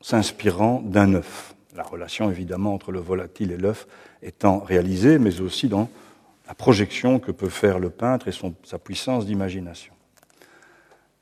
s'inspirant 0.00 0.80
d'un 0.80 1.14
œuf. 1.14 1.56
La 1.74 1.82
relation 1.82 2.30
évidemment 2.30 2.74
entre 2.74 2.92
le 2.92 3.00
volatile 3.00 3.50
et 3.50 3.56
l'œuf 3.56 3.88
étant 4.22 4.60
réalisée, 4.60 5.18
mais 5.18 5.40
aussi 5.40 5.66
dans 5.68 5.88
la 6.46 6.54
projection 6.54 7.18
que 7.18 7.32
peut 7.32 7.48
faire 7.48 7.78
le 7.78 7.90
peintre 7.90 8.28
et 8.28 8.32
sa 8.64 8.78
puissance 8.78 9.26
d'imagination. 9.26 9.94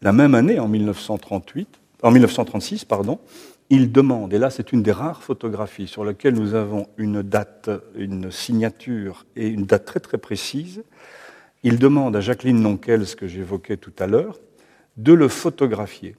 La 0.00 0.12
même 0.12 0.34
année, 0.34 0.58
en, 0.58 0.68
1938, 0.68 1.80
en 2.02 2.10
1936, 2.10 2.84
pardon, 2.84 3.20
il 3.70 3.92
demande, 3.92 4.34
et 4.34 4.38
là 4.38 4.50
c'est 4.50 4.72
une 4.72 4.82
des 4.82 4.92
rares 4.92 5.22
photographies 5.22 5.86
sur 5.86 6.04
laquelle 6.04 6.34
nous 6.34 6.54
avons 6.54 6.88
une 6.98 7.22
date, 7.22 7.70
une 7.94 8.30
signature 8.30 9.24
et 9.36 9.48
une 9.48 9.64
date 9.64 9.84
très 9.84 10.00
très 10.00 10.18
précise, 10.18 10.82
il 11.62 11.78
demande 11.78 12.16
à 12.16 12.20
Jacqueline 12.20 12.60
Nonkels, 12.60 13.06
ce 13.06 13.14
que 13.14 13.28
j'évoquais 13.28 13.76
tout 13.76 13.92
à 14.00 14.08
l'heure, 14.08 14.40
de 14.96 15.12
le 15.12 15.28
photographier 15.28 16.16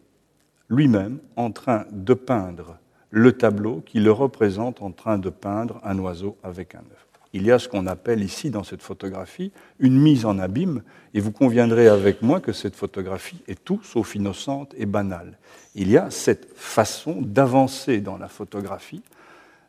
lui-même 0.70 1.20
en 1.36 1.52
train 1.52 1.86
de 1.92 2.14
peindre 2.14 2.80
le 3.12 3.34
tableau 3.34 3.84
qui 3.86 4.00
le 4.00 4.12
représente 4.12 4.82
en 4.82 4.92
train 4.92 5.20
de 5.20 5.30
peindre 5.30 5.80
un 5.84 6.00
oiseau 6.00 6.38
avec 6.42 6.74
un 6.74 6.80
œuf 6.80 7.13
il 7.34 7.44
y 7.46 7.52
a 7.52 7.58
ce 7.58 7.68
qu'on 7.68 7.88
appelle 7.88 8.24
ici, 8.24 8.52
dans 8.52 8.64
cette 8.64 8.84
photographie, 8.84 9.52
une 9.80 10.00
mise 10.00 10.26
en 10.26 10.38
abîme, 10.38 10.84
et 11.16 11.20
vous 11.20 11.32
conviendrez 11.32 11.88
avec 11.88 12.22
moi 12.22 12.40
que 12.40 12.54
cette 12.54 12.76
photographie 12.76 13.42
est 13.48 13.64
tout 13.64 13.82
sauf 13.84 14.16
innocente 14.16 14.74
et 14.78 14.86
banale. 14.86 15.40
Il 15.74 15.90
y 15.90 15.98
a 15.98 16.12
cette 16.12 16.48
façon 16.56 17.22
d'avancer 17.22 18.02
dans 18.02 18.18
la 18.18 18.28
photographie, 18.28 19.02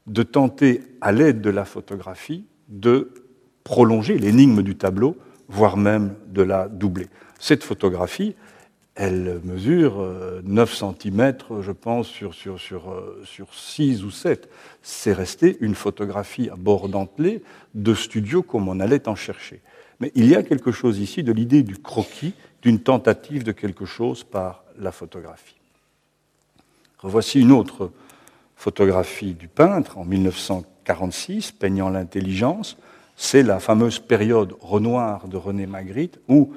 de 0.06 0.22
tenter, 0.22 0.82
à 1.00 1.12
l'aide 1.12 1.40
de 1.40 1.50
la 1.50 1.64
photographie, 1.64 2.44
de 2.68 3.12
prolonger 3.64 4.18
l'énigme 4.18 4.62
du 4.62 4.76
tableau, 4.76 5.16
voire 5.48 5.78
même 5.78 6.14
de 6.28 6.42
la 6.42 6.68
doubler. 6.68 7.08
Cette 7.38 7.64
photographie, 7.64 8.34
elle 8.94 9.40
mesure 9.42 9.96
9 10.44 10.82
euh, 10.82 10.92
cm, 11.00 11.34
je 11.62 11.72
pense, 11.72 12.06
sur, 12.06 12.32
sur, 12.32 12.60
sur, 12.60 12.90
euh, 12.90 13.22
sur 13.24 13.52
6 13.52 14.04
ou 14.04 14.10
7. 14.10 14.48
C'est 14.82 15.12
resté 15.12 15.56
une 15.60 15.74
photographie 15.74 16.48
à 16.48 16.56
bord 16.56 16.88
dentelé 16.88 17.42
de 17.74 17.94
studio 17.94 18.42
comme 18.42 18.68
on 18.68 18.78
allait 18.78 19.08
en 19.08 19.16
chercher. 19.16 19.62
Mais 19.98 20.12
il 20.14 20.26
y 20.26 20.36
a 20.36 20.42
quelque 20.42 20.70
chose 20.70 20.98
ici 20.98 21.22
de 21.22 21.32
l'idée 21.32 21.62
du 21.62 21.76
croquis, 21.76 22.34
d'une 22.62 22.80
tentative 22.80 23.42
de 23.42 23.52
quelque 23.52 23.84
chose 23.84 24.22
par 24.22 24.64
la 24.78 24.92
photographie. 24.92 25.56
Revoici 26.98 27.40
une 27.40 27.52
autre 27.52 27.90
photographie 28.56 29.34
du 29.34 29.48
peintre 29.48 29.98
en 29.98 30.04
1946, 30.04 31.52
peignant 31.52 31.90
l'intelligence. 31.90 32.78
C'est 33.16 33.42
la 33.42 33.60
fameuse 33.60 33.98
période 33.98 34.54
Renoir 34.60 35.28
de 35.28 35.36
René 35.36 35.66
Magritte, 35.66 36.18
où 36.28 36.54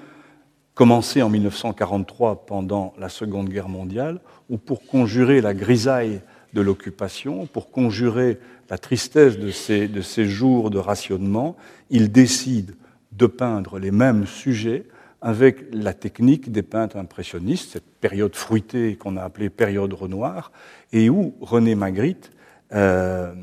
commencé 0.78 1.24
en 1.24 1.30
1943 1.30 2.46
pendant 2.46 2.94
la 3.00 3.10
Seconde 3.10 3.50
Guerre 3.50 3.68
mondiale, 3.68 4.20
où 4.48 4.60
pour 4.60 4.86
conjurer 4.86 5.42
la 5.42 5.56
grisaille 5.56 6.22
de 6.54 6.62
l'occupation, 6.62 7.48
pour 7.48 7.72
conjurer 7.72 8.38
la 8.70 8.78
tristesse 8.78 9.40
de 9.40 9.50
ces, 9.50 10.26
jours 10.28 10.70
de 10.70 10.78
rationnement, 10.78 11.58
il 11.90 12.12
décide 12.12 12.76
de 13.12 13.26
peindre 13.26 13.80
les 13.80 13.90
mêmes 13.90 14.28
sujets 14.28 14.86
avec 15.20 15.66
la 15.74 15.96
technique 15.96 16.52
des 16.52 16.62
peintres 16.62 16.98
impressionnistes, 16.98 17.72
cette 17.72 17.90
période 18.00 18.36
fruitée 18.36 18.98
qu'on 18.98 19.18
a 19.18 19.24
appelée 19.24 19.50
période 19.50 19.94
Renoir, 19.94 20.52
et 20.94 21.10
où 21.10 21.34
René 21.42 21.74
Magritte 21.74 22.32
euh, 22.72 23.34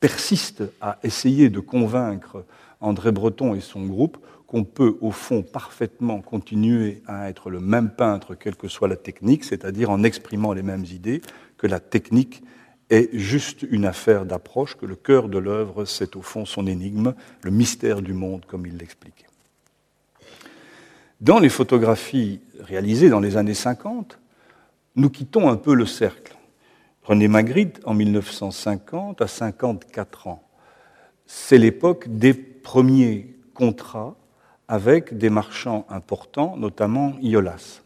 persiste 0.00 0.62
à 0.80 0.96
essayer 1.02 1.50
de 1.50 1.60
convaincre 1.60 2.46
André 2.80 3.12
Breton 3.12 3.54
et 3.54 3.60
son 3.60 3.84
groupe 3.84 4.16
qu'on 4.46 4.64
peut 4.64 4.96
au 5.00 5.10
fond 5.10 5.42
parfaitement 5.42 6.20
continuer 6.20 7.02
à 7.06 7.28
être 7.28 7.50
le 7.50 7.60
même 7.60 7.90
peintre 7.90 8.34
quelle 8.34 8.56
que 8.56 8.68
soit 8.68 8.88
la 8.88 8.96
technique, 8.96 9.44
c'est-à-dire 9.44 9.90
en 9.90 10.04
exprimant 10.04 10.52
les 10.52 10.62
mêmes 10.62 10.84
idées, 10.84 11.20
que 11.58 11.66
la 11.66 11.80
technique 11.80 12.42
est 12.90 13.08
juste 13.16 13.62
une 13.62 13.84
affaire 13.84 14.26
d'approche, 14.26 14.76
que 14.76 14.86
le 14.86 14.94
cœur 14.94 15.28
de 15.28 15.38
l'œuvre, 15.38 15.84
c'est 15.84 16.14
au 16.14 16.22
fond 16.22 16.44
son 16.44 16.66
énigme, 16.66 17.14
le 17.42 17.50
mystère 17.50 18.02
du 18.02 18.12
monde, 18.12 18.44
comme 18.46 18.66
il 18.66 18.76
l'expliquait. 18.76 19.26
Dans 21.20 21.40
les 21.40 21.48
photographies 21.48 22.40
réalisées 22.60 23.08
dans 23.08 23.20
les 23.20 23.36
années 23.36 23.54
50, 23.54 24.20
nous 24.94 25.10
quittons 25.10 25.48
un 25.48 25.56
peu 25.56 25.74
le 25.74 25.86
cercle. 25.86 26.36
René 27.02 27.26
Magritte, 27.26 27.80
en 27.84 27.94
1950, 27.94 29.22
à 29.22 29.26
54 29.26 30.26
ans, 30.28 30.42
c'est 31.26 31.58
l'époque 31.58 32.06
des 32.08 32.34
premiers 32.34 33.34
contrats 33.54 34.16
avec 34.68 35.16
des 35.16 35.30
marchands 35.30 35.86
importants, 35.88 36.56
notamment 36.56 37.14
Iolas. 37.22 37.82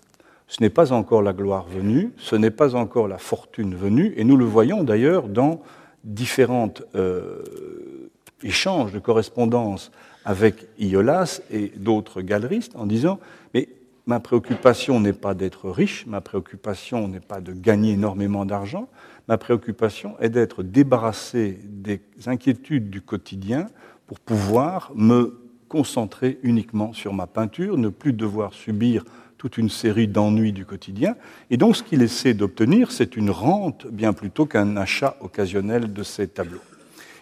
Ce 0.49 0.61
n'est 0.61 0.71
pas 0.71 0.93
encore 0.93 1.23
la 1.23 1.33
gloire 1.33 1.67
venue, 1.69 2.13
ce 2.17 2.35
n'est 2.35 2.51
pas 2.51 2.75
encore 2.75 3.07
la 3.07 3.19
fortune 3.19 3.75
venue, 3.75 4.13
et 4.17 4.25
nous 4.25 4.37
le 4.37 4.45
voyons 4.45 4.83
d'ailleurs 4.83 5.29
dans 5.29 5.63
différents 6.03 6.73
euh, 6.95 8.11
échanges 8.43 8.93
de 8.93 8.99
correspondance 8.99 9.93
avec 10.25 10.67
Iolas 10.79 11.41
et 11.51 11.73
d'autres 11.77 12.23
galeristes 12.23 12.75
en 12.75 12.87
disant 12.87 13.21
Mais 13.55 13.69
ma 14.07 14.19
préoccupation 14.19 14.99
n'est 14.99 15.13
pas 15.13 15.35
d'être 15.35 15.71
riche, 15.71 16.07
ma 16.07 16.21
préoccupation 16.21 17.07
n'est 17.09 17.21
pas 17.21 17.41
de 17.41 17.53
gagner 17.53 17.93
énormément 17.93 18.45
d'argent, 18.45 18.89
ma 19.29 19.39
préoccupation 19.39 20.17
est 20.21 20.31
d'être 20.31 20.63
débarrassé 20.63 21.59
des 21.65 22.01
inquiétudes 22.27 22.91
du 22.91 23.03
quotidien 23.03 23.67
pour 24.07 24.19
pouvoir 24.19 24.91
me 24.95 25.50
concentrer 25.71 26.39
uniquement 26.43 26.93
sur 26.93 27.15
ma 27.15 27.27
peinture, 27.27 27.79
ne 27.79 27.89
plus 27.89 28.13
devoir 28.13 28.53
subir 28.53 29.05
toute 29.39 29.57
une 29.57 29.71
série 29.71 30.09
d'ennuis 30.09 30.53
du 30.53 30.67
quotidien. 30.67 31.15
Et 31.49 31.57
donc 31.57 31.77
ce 31.77 31.83
qu'il 31.83 32.03
essaie 32.03 32.35
d'obtenir, 32.35 32.93
c'est 32.93 33.17
une 33.17 33.31
rente 33.31 33.87
bien 33.87 34.13
plutôt 34.13 34.45
qu'un 34.45 34.77
achat 34.77 35.17
occasionnel 35.21 35.95
de 35.95 36.03
ces 36.03 36.27
tableaux. 36.29 36.61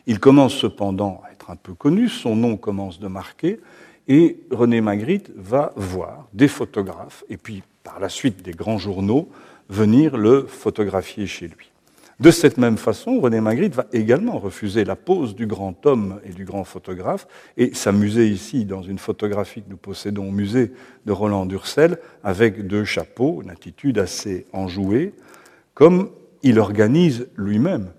Il 0.07 0.18
commence 0.18 0.55
cependant 0.55 1.22
à 1.28 1.32
être 1.32 1.51
un 1.51 1.57
peu 1.57 1.74
connu, 1.74 2.09
son 2.09 2.34
nom 2.34 2.57
commence 2.57 2.99
de 2.99 3.07
marquer, 3.07 3.61
et 4.09 4.40
René 4.51 4.80
Magritte 4.80 5.30
va 5.36 5.72
voir 5.76 6.26
des 6.32 6.49
photographes, 6.49 7.24
et 7.28 7.36
puis 7.36 7.62
par 7.84 8.01
la 8.01 8.09
suite 8.09 8.42
des 8.42 8.53
grands 8.53 8.78
journaux, 8.78 9.28
venir 9.68 10.16
le 10.16 10.46
photographier 10.46 11.26
chez 11.26 11.46
lui. 11.46 11.68
De 12.21 12.33
cette 12.33 12.59
même 12.59 12.79
façon, 12.79 13.21
René 13.21 13.41
Magritte 13.41 13.77
va 13.77 13.87
également 13.93 14.39
refuser 14.39 14.85
la 14.85 14.97
pose 14.97 15.37
du 15.37 15.47
grand 15.47 15.87
homme 15.87 16.21
et 16.25 16.33
du 16.33 16.45
grand 16.45 16.64
photographe 16.64 17.29
et 17.57 17.75
s'amuser 17.75 18.27
ici 18.27 18.64
dans 18.64 18.83
une 18.83 18.99
photographie 18.99 19.62
que 19.62 19.71
nous 19.71 19.77
possédons 19.77 20.29
au 20.29 20.33
musée 20.33 20.73
de 21.07 21.12
Roland 21.12 21.47
Durcel 21.47 21.99
avec 22.25 22.66
deux 22.66 22.85
chapeaux, 22.85 23.41
une 23.41 23.51
attitude 23.51 23.99
assez 23.99 24.47
enjouée, 24.53 25.14
comme 25.75 26.11
il 26.43 26.59
organise 26.59 27.29
lui-même, 27.37 27.93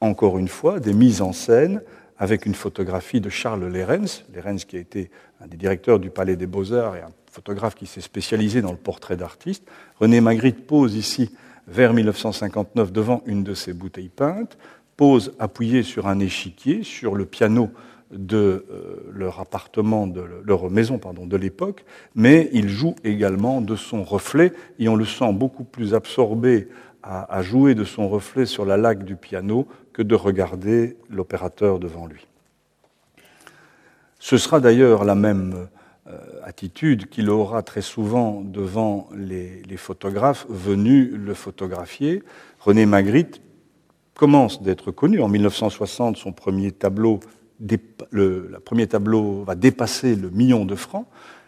encore 0.00 0.36
une 0.36 0.48
fois, 0.48 0.80
des 0.80 0.92
mises 0.92 1.22
en 1.22 1.32
scène 1.32 1.82
avec 2.18 2.44
une 2.44 2.56
photographie 2.56 3.20
de 3.20 3.28
Charles 3.28 3.66
Lérens, 3.68 4.24
Lérens 4.34 4.64
qui 4.64 4.76
a 4.76 4.80
été 4.80 5.10
un 5.40 5.46
des 5.46 5.56
directeurs 5.56 6.00
du 6.00 6.10
Palais 6.10 6.34
des 6.34 6.46
Beaux-Arts 6.46 6.96
et 6.96 7.02
un 7.02 7.12
photographe 7.30 7.76
qui 7.76 7.86
s'est 7.86 8.00
spécialisé 8.00 8.62
dans 8.62 8.72
le 8.72 8.78
portrait 8.78 9.16
d'artiste. 9.16 9.64
René 10.00 10.20
Magritte 10.20 10.66
pose 10.66 10.96
ici 10.96 11.30
vers 11.66 11.92
1959 11.92 12.92
devant 12.92 13.22
une 13.26 13.42
de 13.42 13.54
ces 13.54 13.72
bouteilles 13.72 14.08
peintes, 14.08 14.56
pose 14.96 15.34
appuyé 15.38 15.82
sur 15.82 16.06
un 16.06 16.18
échiquier, 16.18 16.82
sur 16.82 17.14
le 17.14 17.26
piano 17.26 17.70
de 18.10 18.64
euh, 18.70 19.10
leur 19.12 19.40
appartement, 19.40 20.06
de 20.06 20.24
leur 20.44 20.70
maison 20.70 20.98
pardon, 20.98 21.26
de 21.26 21.36
l'époque, 21.36 21.84
mais 22.14 22.48
il 22.52 22.68
joue 22.68 22.94
également 23.04 23.60
de 23.60 23.76
son 23.76 24.04
reflet 24.04 24.52
et 24.78 24.88
on 24.88 24.96
le 24.96 25.04
sent 25.04 25.32
beaucoup 25.32 25.64
plus 25.64 25.94
absorbé 25.94 26.68
à, 27.08 27.40
jouer 27.40 27.76
de 27.76 27.84
son 27.84 28.08
reflet 28.08 28.46
sur 28.46 28.64
la 28.64 28.76
laque 28.76 29.04
du 29.04 29.14
piano 29.14 29.68
que 29.92 30.02
de 30.02 30.16
regarder 30.16 30.96
l'opérateur 31.08 31.78
devant 31.78 32.06
lui. 32.06 32.26
Ce 34.18 34.36
sera 34.38 34.58
d'ailleurs 34.58 35.04
la 35.04 35.14
même 35.14 35.68
attitude 36.46 37.08
qu'il 37.08 37.28
aura 37.28 37.62
très 37.62 37.82
souvent 37.82 38.40
devant 38.40 39.08
les, 39.14 39.62
photographes 39.76 40.46
venus 40.48 41.12
le 41.12 41.34
photographier. 41.34 42.22
René 42.60 42.86
Magritte 42.86 43.42
commence 44.14 44.62
d'être 44.62 44.92
connu. 44.92 45.20
En 45.20 45.28
1960, 45.28 46.16
son 46.16 46.32
premier 46.32 46.70
tableau, 46.70 47.18
le, 48.10 48.58
premier 48.64 48.86
tableau 48.86 49.42
va 49.42 49.56
dépasser 49.56 50.14
le 50.14 50.30
million 50.30 50.64
de 50.64 50.76
francs. 50.76 51.06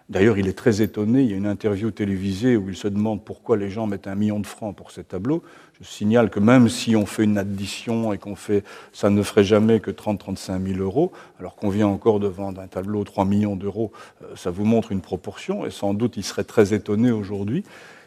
D'ailleurs, 0.09 0.37
il 0.37 0.49
est 0.49 0.59
très 0.59 0.83
étonné. 0.83 1.23
Il 1.23 1.31
y 1.31 1.35
a 1.35 1.37
une 1.37 1.47
interview 1.47 1.93
télévisée 1.93 2.57
où 2.57 2.69
il 2.69 2.77
se 2.77 2.89
demande 2.89 3.25
pourquoi 3.25 3.57
les 3.57 3.71
gens 3.71 3.87
mettent 3.87 4.09
un 4.09 4.17
million 4.17 4.41
de 4.41 4.47
francs 4.47 4.75
pour 4.75 4.91
ces 4.91 5.05
tableaux. 5.05 5.45
Je 5.81 5.87
signale 5.87 6.29
que 6.29 6.41
même 6.41 6.69
si 6.69 6.97
on 6.97 7.07
fait 7.07 7.23
une 7.23 7.39
addition 7.39 8.13
et 8.13 8.19
qu'on 8.19 8.35
fait, 8.35 8.65
ça 8.93 9.11
ne 9.11 9.23
ferait 9.23 9.45
jamais 9.45 9.79
que 9.79 9.93
30-35 9.93 10.75
000 10.75 10.81
euros, 10.81 11.13
alors 11.39 11.55
qu'on 11.55 11.69
vient 11.69 11.87
encore 11.87 12.19
de 12.19 12.27
vendre 12.27 12.61
un 12.61 12.67
tableau 12.67 13.05
3 13.05 13.25
millions 13.25 13.55
d'euros, 13.55 13.93
euh, 14.23 14.35
ça 14.35 14.51
vous 14.51 14.65
montre 14.65 14.91
une 14.91 15.01
proportion. 15.01 15.65
Et 15.67 15.71
sans 15.71 15.95
doute, 15.95 16.17
il 16.17 16.25
serait 16.25 16.45
très 16.45 16.75
étonné 16.75 17.13
aujourd'hui. 17.13 17.63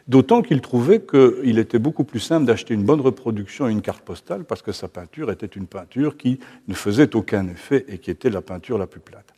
D'autant 0.08 0.42
qu'il 0.42 0.60
trouvait 0.60 1.02
qu'il 1.02 1.60
était 1.60 1.80
beaucoup 1.80 2.04
plus 2.04 2.20
simple 2.20 2.46
d'acheter 2.46 2.74
une 2.74 2.84
bonne 2.84 3.00
reproduction 3.00 3.70
et 3.70 3.72
une 3.72 3.82
carte 3.82 4.02
postale 4.02 4.44
parce 4.44 4.62
que 4.62 4.74
sa 4.74 4.90
peinture 4.90 5.32
était 5.32 5.46
une 5.46 5.68
peinture 5.68 6.18
qui 6.18 6.40
ne 6.68 6.74
faisait 6.74 7.16
aucun 7.16 7.48
effet 7.48 7.86
et 7.88 8.00
qui 8.00 8.12
était 8.12 8.30
la 8.30 8.42
peinture 8.42 8.78
la 8.78 8.88
plus 8.88 9.00
plate. 9.00 9.34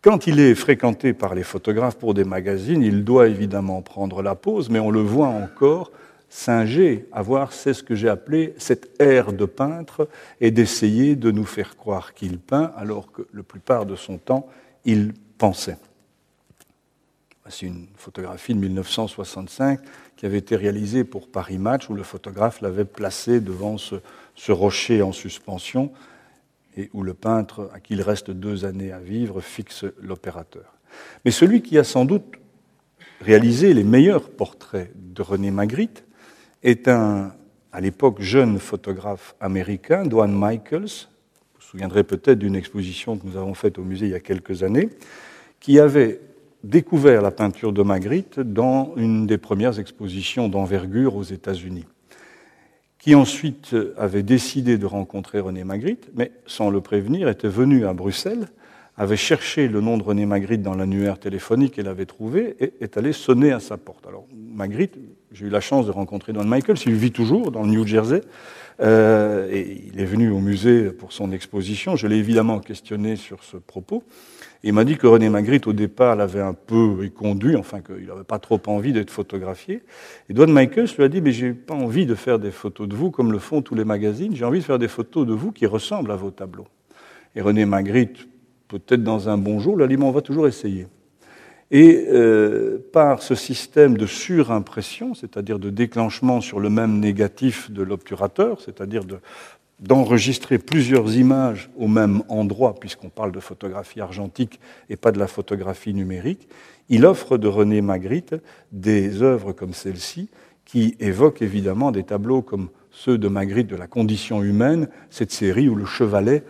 Quand 0.00 0.28
il 0.28 0.38
est 0.38 0.54
fréquenté 0.54 1.12
par 1.12 1.34
les 1.34 1.42
photographes 1.42 1.96
pour 1.96 2.14
des 2.14 2.22
magazines, 2.22 2.82
il 2.82 3.02
doit 3.02 3.26
évidemment 3.26 3.82
prendre 3.82 4.22
la 4.22 4.36
pose, 4.36 4.70
mais 4.70 4.78
on 4.78 4.92
le 4.92 5.00
voit 5.00 5.26
encore 5.26 5.90
singer, 6.28 7.06
avoir, 7.12 7.52
c'est 7.52 7.74
ce 7.74 7.82
que 7.82 7.94
j'ai 7.94 8.08
appelé 8.08 8.54
cette 8.58 9.00
ère 9.00 9.32
de 9.32 9.44
peintre, 9.44 10.08
et 10.40 10.50
d'essayer 10.50 11.16
de 11.16 11.30
nous 11.30 11.44
faire 11.44 11.76
croire 11.76 12.14
qu'il 12.14 12.38
peint, 12.38 12.72
alors 12.76 13.10
que 13.12 13.22
la 13.32 13.42
plupart 13.42 13.86
de 13.86 13.96
son 13.96 14.18
temps, 14.18 14.48
il 14.84 15.14
pensait. 15.38 15.78
C'est 17.50 17.66
une 17.66 17.86
photographie 17.96 18.54
de 18.54 18.60
1965 18.60 19.80
qui 20.16 20.26
avait 20.26 20.38
été 20.38 20.54
réalisée 20.54 21.04
pour 21.04 21.28
Paris 21.28 21.56
Match, 21.56 21.88
où 21.88 21.94
le 21.94 22.02
photographe 22.02 22.60
l'avait 22.60 22.84
placé 22.84 23.40
devant 23.40 23.78
ce 23.78 24.52
rocher 24.52 25.00
en 25.00 25.12
suspension 25.12 25.90
et 26.76 26.90
où 26.92 27.02
le 27.02 27.14
peintre, 27.14 27.70
à 27.72 27.80
qui 27.80 27.94
il 27.94 28.02
reste 28.02 28.30
deux 28.30 28.64
années 28.64 28.92
à 28.92 28.98
vivre, 28.98 29.40
fixe 29.40 29.84
l'opérateur. 30.00 30.74
Mais 31.24 31.30
celui 31.30 31.62
qui 31.62 31.78
a 31.78 31.84
sans 31.84 32.04
doute 32.04 32.36
réalisé 33.20 33.74
les 33.74 33.84
meilleurs 33.84 34.30
portraits 34.30 34.92
de 34.94 35.22
René 35.22 35.50
Magritte 35.50 36.04
est 36.62 36.88
un, 36.88 37.32
à 37.72 37.80
l'époque, 37.80 38.20
jeune 38.20 38.58
photographe 38.58 39.34
américain, 39.40 40.04
Dwan 40.04 40.32
Michaels. 40.32 40.80
Vous 40.80 41.56
vous 41.56 41.62
souviendrez 41.62 42.04
peut-être 42.04 42.38
d'une 42.38 42.56
exposition 42.56 43.16
que 43.16 43.26
nous 43.26 43.36
avons 43.36 43.54
faite 43.54 43.78
au 43.78 43.84
musée 43.84 44.06
il 44.06 44.12
y 44.12 44.14
a 44.14 44.20
quelques 44.20 44.62
années, 44.62 44.88
qui 45.60 45.78
avait 45.78 46.20
découvert 46.64 47.22
la 47.22 47.30
peinture 47.30 47.72
de 47.72 47.82
Magritte 47.82 48.40
dans 48.40 48.92
une 48.96 49.26
des 49.26 49.38
premières 49.38 49.78
expositions 49.78 50.48
d'envergure 50.48 51.14
aux 51.14 51.22
États-Unis 51.22 51.86
qui 52.98 53.14
ensuite 53.14 53.74
avait 53.96 54.22
décidé 54.22 54.76
de 54.76 54.86
rencontrer 54.86 55.40
René 55.40 55.64
Magritte, 55.64 56.10
mais 56.14 56.32
sans 56.46 56.68
le 56.68 56.80
prévenir, 56.80 57.28
était 57.28 57.48
venu 57.48 57.86
à 57.86 57.92
Bruxelles, 57.92 58.48
avait 58.98 59.16
cherché 59.16 59.68
le 59.68 59.80
nom 59.80 59.96
de 59.96 60.02
René 60.02 60.26
Magritte 60.26 60.60
dans 60.60 60.74
l'annuaire 60.74 61.18
téléphonique 61.18 61.78
et 61.78 61.82
l'avait 61.82 62.04
trouvé, 62.04 62.56
et 62.58 62.72
est 62.80 62.96
allé 62.96 63.12
sonner 63.12 63.52
à 63.52 63.60
sa 63.60 63.76
porte. 63.76 64.06
Alors 64.08 64.26
Magritte, 64.34 64.98
j'ai 65.30 65.46
eu 65.46 65.50
la 65.50 65.60
chance 65.60 65.86
de 65.86 65.92
rencontrer 65.92 66.32
Don 66.32 66.44
Michael, 66.44 66.76
il 66.84 66.94
vit 66.94 67.12
toujours 67.12 67.52
dans 67.52 67.62
le 67.62 67.68
New 67.68 67.86
Jersey, 67.86 68.22
euh, 68.80 69.48
et 69.52 69.84
il 69.86 70.00
est 70.00 70.04
venu 70.04 70.30
au 70.30 70.40
musée 70.40 70.90
pour 70.90 71.12
son 71.12 71.30
exposition. 71.30 71.94
Je 71.94 72.08
l'ai 72.08 72.16
évidemment 72.16 72.58
questionné 72.58 73.14
sur 73.14 73.44
ce 73.44 73.56
propos. 73.56 74.02
Il 74.64 74.72
m'a 74.72 74.84
dit 74.84 74.96
que 74.96 75.06
René 75.06 75.28
Magritte, 75.28 75.68
au 75.68 75.72
départ, 75.72 76.16
l'avait 76.16 76.40
un 76.40 76.54
peu 76.54 77.04
éconduit, 77.04 77.54
enfin 77.54 77.80
qu'il 77.80 78.06
n'avait 78.06 78.24
pas 78.24 78.40
trop 78.40 78.60
envie 78.66 78.92
d'être 78.92 79.10
photographié. 79.10 79.82
Et 80.28 80.32
Don 80.32 80.48
Michaels 80.48 80.88
lui 80.96 81.04
a 81.04 81.08
dit, 81.08 81.20
mais 81.20 81.30
j'ai 81.30 81.52
pas 81.52 81.74
envie 81.74 82.06
de 82.06 82.16
faire 82.16 82.40
des 82.40 82.50
photos 82.50 82.88
de 82.88 82.96
vous 82.96 83.12
comme 83.12 83.30
le 83.30 83.38
font 83.38 83.62
tous 83.62 83.76
les 83.76 83.84
magazines, 83.84 84.34
j'ai 84.34 84.44
envie 84.44 84.58
de 84.58 84.64
faire 84.64 84.80
des 84.80 84.88
photos 84.88 85.24
de 85.24 85.32
vous 85.32 85.52
qui 85.52 85.66
ressemblent 85.66 86.10
à 86.10 86.16
vos 86.16 86.32
tableaux. 86.32 86.66
Et 87.36 87.40
René 87.40 87.64
Magritte, 87.64 88.26
peut-être 88.68 89.02
dans 89.02 89.28
un 89.28 89.38
bon 89.38 89.58
jour, 89.58 89.76
on 89.78 90.10
va 90.10 90.20
toujours 90.20 90.46
essayer. 90.46 90.86
Et 91.70 92.06
euh, 92.08 92.78
par 92.92 93.22
ce 93.22 93.34
système 93.34 93.98
de 93.98 94.06
surimpression, 94.06 95.14
c'est-à-dire 95.14 95.58
de 95.58 95.68
déclenchement 95.68 96.40
sur 96.40 96.60
le 96.60 96.70
même 96.70 96.98
négatif 96.98 97.70
de 97.70 97.82
l'obturateur, 97.82 98.60
c'est-à-dire 98.60 99.04
de 99.04 99.18
d'enregistrer 99.80 100.58
plusieurs 100.58 101.16
images 101.16 101.70
au 101.78 101.86
même 101.86 102.22
endroit, 102.28 102.74
puisqu'on 102.74 103.10
parle 103.10 103.30
de 103.30 103.40
photographie 103.40 104.00
argentique 104.00 104.58
et 104.90 104.96
pas 104.96 105.12
de 105.12 105.18
la 105.18 105.28
photographie 105.28 105.94
numérique, 105.94 106.48
il 106.88 107.06
offre 107.06 107.38
de 107.38 107.46
René 107.46 107.80
Magritte 107.80 108.34
des 108.72 109.22
œuvres 109.22 109.52
comme 109.52 109.74
celle-ci, 109.74 110.30
qui 110.64 110.96
évoquent 111.00 111.42
évidemment 111.42 111.92
des 111.92 112.02
tableaux 112.02 112.42
comme 112.42 112.70
ceux 112.90 113.18
de 113.18 113.28
Magritte 113.28 113.68
de 113.68 113.76
la 113.76 113.86
condition 113.86 114.42
humaine, 114.42 114.88
cette 115.10 115.30
série 115.30 115.68
où 115.68 115.76
le 115.76 115.86
chevalet 115.86 116.42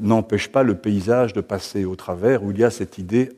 n'empêche 0.00 0.48
pas 0.48 0.62
le 0.62 0.76
paysage 0.76 1.32
de 1.32 1.40
passer 1.40 1.84
au 1.84 1.96
travers, 1.96 2.42
où 2.42 2.50
il 2.50 2.58
y 2.58 2.64
a 2.64 2.70
cette 2.70 2.98
idée 2.98 3.30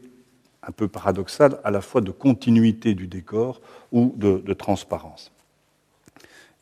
un 0.63 0.73
peu 0.73 0.89
paradoxal, 0.89 1.59
à 1.65 1.71
la 1.71 1.81
fois 1.81 2.01
de 2.01 2.11
continuité 2.11 2.95
du 2.95 3.07
décor 3.07 3.61
ou 3.91 4.15
de, 4.17 4.53
transparence. 4.53 5.33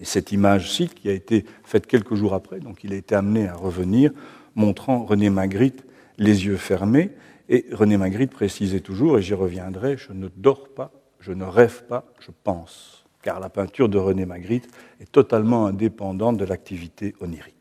Et 0.01 0.05
cette 0.05 0.33
image-ci, 0.33 0.89
qui 0.89 1.11
a 1.11 1.12
été 1.12 1.45
faite 1.64 1.87
quelques 1.87 2.14
jours 2.14 2.35
après, 2.35 2.61
donc 2.61 2.83
il 2.85 2.93
a 2.93 2.97
été 2.97 3.14
amené 3.14 3.47
à 3.47 3.55
revenir, 3.55 4.12
montrant 4.55 5.05
René 5.05 5.28
Magritte 5.28 5.85
les 6.16 6.47
yeux 6.47 6.57
fermés. 6.57 7.11
Et 7.49 7.66
René 7.72 7.99
Magritte 7.99 8.31
précisait 8.31 8.81
toujours, 8.81 9.18
et 9.18 9.22
j'y 9.22 9.35
reviendrai, 9.35 9.97
je 9.99 10.12
ne 10.12 10.28
dors 10.35 10.68
pas, 10.68 10.93
je 11.20 11.33
ne 11.33 11.45
rêve 11.45 11.85
pas, 11.85 12.07
je 12.20 12.31
pense. 12.45 13.05
Car 13.22 13.39
la 13.39 13.51
peinture 13.51 13.91
de 13.91 13.99
René 13.99 14.24
Magritte 14.24 14.68
est 15.01 15.12
totalement 15.12 15.66
indépendante 15.66 16.39
de 16.39 16.47
l'activité 16.47 17.14
onirique. 17.20 17.59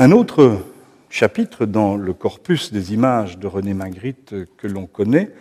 Un 0.00 0.12
autre 0.12 0.58
chapitre 1.10 1.66
dans 1.66 1.96
le 1.96 2.14
corpus 2.14 2.72
des 2.72 2.94
images 2.94 3.36
de 3.36 3.48
René 3.48 3.74
Magritte 3.74 4.32
que 4.56 4.68
l'on 4.68 4.86
connaît 4.86 5.32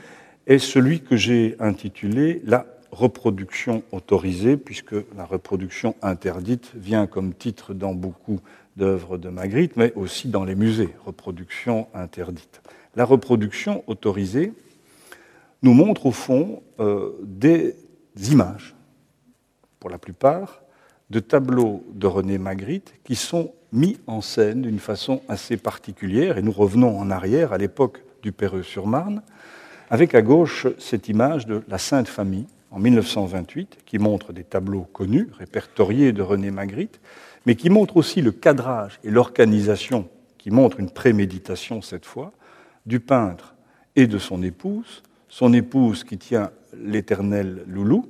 est 0.47 0.57
celui 0.57 1.01
que 1.01 1.15
j'ai 1.15 1.55
intitulé 1.59 2.41
La 2.43 2.65
reproduction 2.91 3.83
autorisée, 3.91 4.57
puisque 4.57 4.95
la 5.15 5.25
reproduction 5.25 5.93
interdite 6.01 6.71
vient 6.73 7.05
comme 7.05 7.35
titre 7.35 7.75
dans 7.75 7.93
beaucoup 7.93 8.39
d'œuvres 8.77 9.19
de 9.19 9.29
Magritte, 9.29 9.77
mais 9.77 9.93
aussi 9.93 10.27
dans 10.27 10.43
les 10.43 10.55
musées, 10.55 10.89
reproduction 11.05 11.87
interdite. 11.93 12.63
La 12.95 13.05
reproduction 13.05 13.83
autorisée 13.85 14.53
nous 15.61 15.75
montre 15.75 16.07
au 16.07 16.11
fond 16.11 16.63
euh, 16.79 17.11
des 17.21 17.75
images, 18.31 18.75
pour 19.79 19.91
la 19.91 19.99
plupart, 19.99 20.63
de 21.09 21.19
tableaux 21.19 21.83
de 21.93 22.07
René 22.07 22.37
Magritte 22.37 22.93
qui 23.03 23.15
sont 23.15 23.53
mis 23.71 23.97
en 24.07 24.21
scène 24.21 24.61
d'une 24.61 24.79
façon 24.79 25.21
assez 25.27 25.57
particulière, 25.57 26.37
et 26.37 26.41
nous 26.41 26.51
revenons 26.51 26.97
en 26.99 27.09
arrière 27.11 27.53
à 27.53 27.57
l'époque 27.57 28.03
du 28.23 28.31
Perreux-sur-Marne, 28.31 29.21
avec 29.89 30.15
à 30.15 30.21
gauche 30.21 30.67
cette 30.79 31.07
image 31.07 31.45
de 31.45 31.63
la 31.67 31.77
Sainte 31.77 32.07
Famille 32.07 32.47
en 32.71 32.79
1928, 32.79 33.79
qui 33.85 33.99
montre 33.99 34.33
des 34.33 34.43
tableaux 34.43 34.87
connus, 34.91 35.29
répertoriés 35.37 36.11
de 36.11 36.21
René 36.21 36.51
Magritte, 36.51 36.99
mais 37.45 37.55
qui 37.55 37.69
montre 37.69 37.97
aussi 37.97 38.21
le 38.21 38.31
cadrage 38.31 38.99
et 39.03 39.09
l'organisation, 39.09 40.09
qui 40.37 40.51
montre 40.51 40.79
une 40.79 40.89
préméditation 40.89 41.81
cette 41.81 42.05
fois, 42.05 42.33
du 42.85 42.99
peintre 42.99 43.55
et 43.95 44.07
de 44.07 44.17
son 44.17 44.43
épouse, 44.43 45.03
son 45.29 45.53
épouse 45.53 46.03
qui 46.03 46.17
tient 46.17 46.51
l'éternel 46.73 47.63
loulou, 47.67 48.09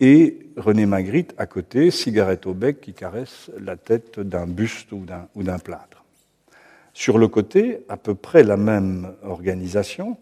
et 0.00 0.38
René 0.56 0.86
Magritte 0.86 1.34
à 1.38 1.46
côté, 1.46 1.90
cigarette 1.90 2.46
au 2.46 2.54
bec, 2.54 2.80
qui 2.80 2.94
caresse 2.94 3.50
la 3.60 3.76
tête 3.76 4.20
d'un 4.20 4.46
buste 4.46 4.92
ou 4.92 5.04
d'un 5.04 5.58
plâtre. 5.58 6.04
Sur 6.94 7.18
le 7.18 7.28
côté, 7.28 7.84
à 7.88 7.96
peu 7.96 8.14
près 8.14 8.42
la 8.42 8.56
même 8.56 9.12
organisation, 9.22 10.16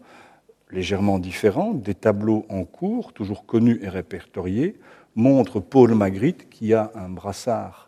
légèrement 0.71 1.19
différente, 1.19 1.81
des 1.81 1.95
tableaux 1.95 2.45
en 2.49 2.63
cours, 2.65 3.13
toujours 3.13 3.45
connus 3.45 3.79
et 3.81 3.89
répertoriés, 3.89 4.75
montrent 5.15 5.59
Paul 5.59 5.95
Magritte 5.95 6.49
qui 6.49 6.73
a 6.73 6.91
un 6.93 7.09
brassard 7.09 7.86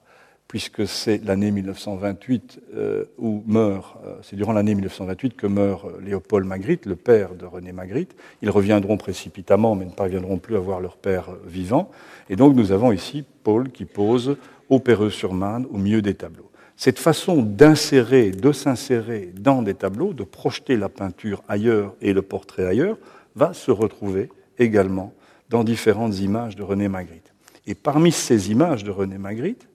puisque 0.49 0.87
c'est 0.87 1.23
l'année 1.23 1.51
1928 1.51 2.59
euh, 2.73 3.05
où 3.19 3.43
meurt, 3.45 3.97
euh, 4.03 4.15
c'est 4.23 4.35
durant 4.35 4.51
l'année 4.51 4.73
1928 4.73 5.37
que 5.37 5.45
meurt 5.45 5.85
euh, 5.85 6.01
Léopold 6.01 6.45
Magritte, 6.45 6.87
le 6.87 6.95
père 6.95 7.35
de 7.35 7.45
René 7.45 7.71
Magritte. 7.71 8.15
Ils 8.41 8.49
reviendront 8.49 8.97
précipitamment, 8.97 9.75
mais 9.75 9.85
ne 9.85 9.91
parviendront 9.91 10.39
plus 10.39 10.55
à 10.55 10.59
voir 10.59 10.81
leur 10.81 10.97
père 10.97 11.29
vivant. 11.45 11.91
Et 12.31 12.35
donc 12.35 12.55
nous 12.55 12.71
avons 12.71 12.91
ici 12.91 13.23
Paul 13.43 13.69
qui 13.69 13.85
pose 13.85 14.37
au 14.69 14.79
Perreux-sur-Marne, 14.79 15.67
au 15.71 15.77
milieu 15.77 16.01
des 16.01 16.15
tableaux. 16.15 16.49
Cette 16.75 16.97
façon 16.97 17.43
d'insérer, 17.43 18.31
de 18.31 18.51
s'insérer 18.51 19.31
dans 19.39 19.61
des 19.61 19.75
tableaux, 19.75 20.13
de 20.13 20.23
projeter 20.23 20.77
la 20.77 20.89
peinture 20.89 21.43
ailleurs 21.47 21.93
et 22.01 22.11
le 22.11 22.23
portrait 22.23 22.65
ailleurs, 22.65 22.97
va 23.35 23.53
se 23.53 23.69
retrouver 23.69 24.29
également 24.57 25.13
dans 25.51 25.63
différentes 25.63 26.17
images 26.17 26.55
de 26.55 26.63
René 26.63 26.87
Magritte. 26.87 27.33
Et 27.67 27.75
parmi 27.75 28.11
ces 28.11 28.49
images 28.49 28.83
de 28.83 28.89
René 28.89 29.19
Magritte, 29.19 29.68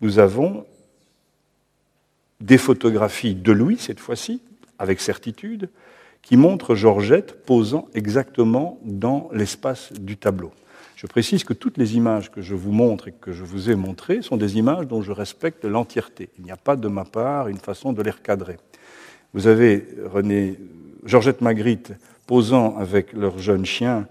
nous 0.00 0.18
avons 0.18 0.64
des 2.40 2.58
photographies 2.58 3.34
de 3.34 3.52
Louis, 3.52 3.78
cette 3.78 4.00
fois-ci, 4.00 4.42
avec 4.78 5.00
certitude, 5.00 5.70
qui 6.22 6.36
montrent 6.36 6.74
Georgette 6.74 7.44
posant 7.44 7.88
exactement 7.94 8.78
dans 8.82 9.28
l'espace 9.32 9.92
du 9.92 10.16
tableau. 10.16 10.52
Je 10.96 11.06
précise 11.06 11.44
que 11.44 11.52
toutes 11.52 11.76
les 11.76 11.96
images 11.96 12.30
que 12.30 12.40
je 12.40 12.54
vous 12.54 12.72
montre 12.72 13.08
et 13.08 13.12
que 13.12 13.32
je 13.32 13.44
vous 13.44 13.70
ai 13.70 13.74
montrées 13.74 14.22
sont 14.22 14.36
des 14.36 14.56
images 14.56 14.86
dont 14.86 15.02
je 15.02 15.12
respecte 15.12 15.64
l'entièreté. 15.64 16.30
Il 16.38 16.44
n'y 16.44 16.50
a 16.50 16.56
pas 16.56 16.76
de 16.76 16.88
ma 16.88 17.04
part 17.04 17.48
une 17.48 17.58
façon 17.58 17.92
de 17.92 18.02
les 18.02 18.10
recadrer. 18.10 18.56
Vous 19.34 19.46
avez 19.46 19.86
René, 20.06 20.58
Georgette 21.04 21.42
Magritte 21.42 21.92
posant 22.26 22.76
avec 22.76 23.12
leur 23.12 23.38
jeune 23.38 23.66
chien 23.66 24.08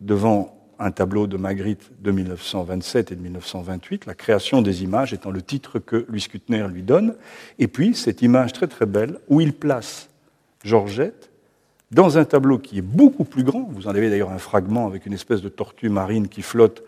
devant 0.00 0.61
un 0.82 0.90
tableau 0.90 1.26
de 1.26 1.36
Magritte 1.36 1.90
de 2.00 2.10
1927 2.10 3.12
et 3.12 3.16
de 3.16 3.22
1928, 3.22 4.06
La 4.06 4.14
création 4.14 4.62
des 4.62 4.82
images 4.82 5.12
étant 5.12 5.30
le 5.30 5.40
titre 5.40 5.78
que 5.78 6.04
Louis 6.08 6.26
Kutner 6.28 6.66
lui 6.68 6.82
donne, 6.82 7.14
et 7.58 7.68
puis 7.68 7.94
cette 7.94 8.22
image 8.22 8.52
très 8.52 8.66
très 8.66 8.86
belle 8.86 9.18
où 9.28 9.40
il 9.40 9.52
place 9.52 10.08
Georgette 10.64 11.30
dans 11.92 12.16
un 12.16 12.24
tableau 12.24 12.58
qui 12.58 12.78
est 12.78 12.82
beaucoup 12.82 13.24
plus 13.24 13.44
grand, 13.44 13.68
vous 13.70 13.86
en 13.86 13.90
avez 13.90 14.08
d'ailleurs 14.08 14.32
un 14.32 14.38
fragment 14.38 14.86
avec 14.86 15.04
une 15.04 15.12
espèce 15.12 15.42
de 15.42 15.50
tortue 15.50 15.90
marine 15.90 16.28
qui 16.28 16.40
flotte 16.42 16.82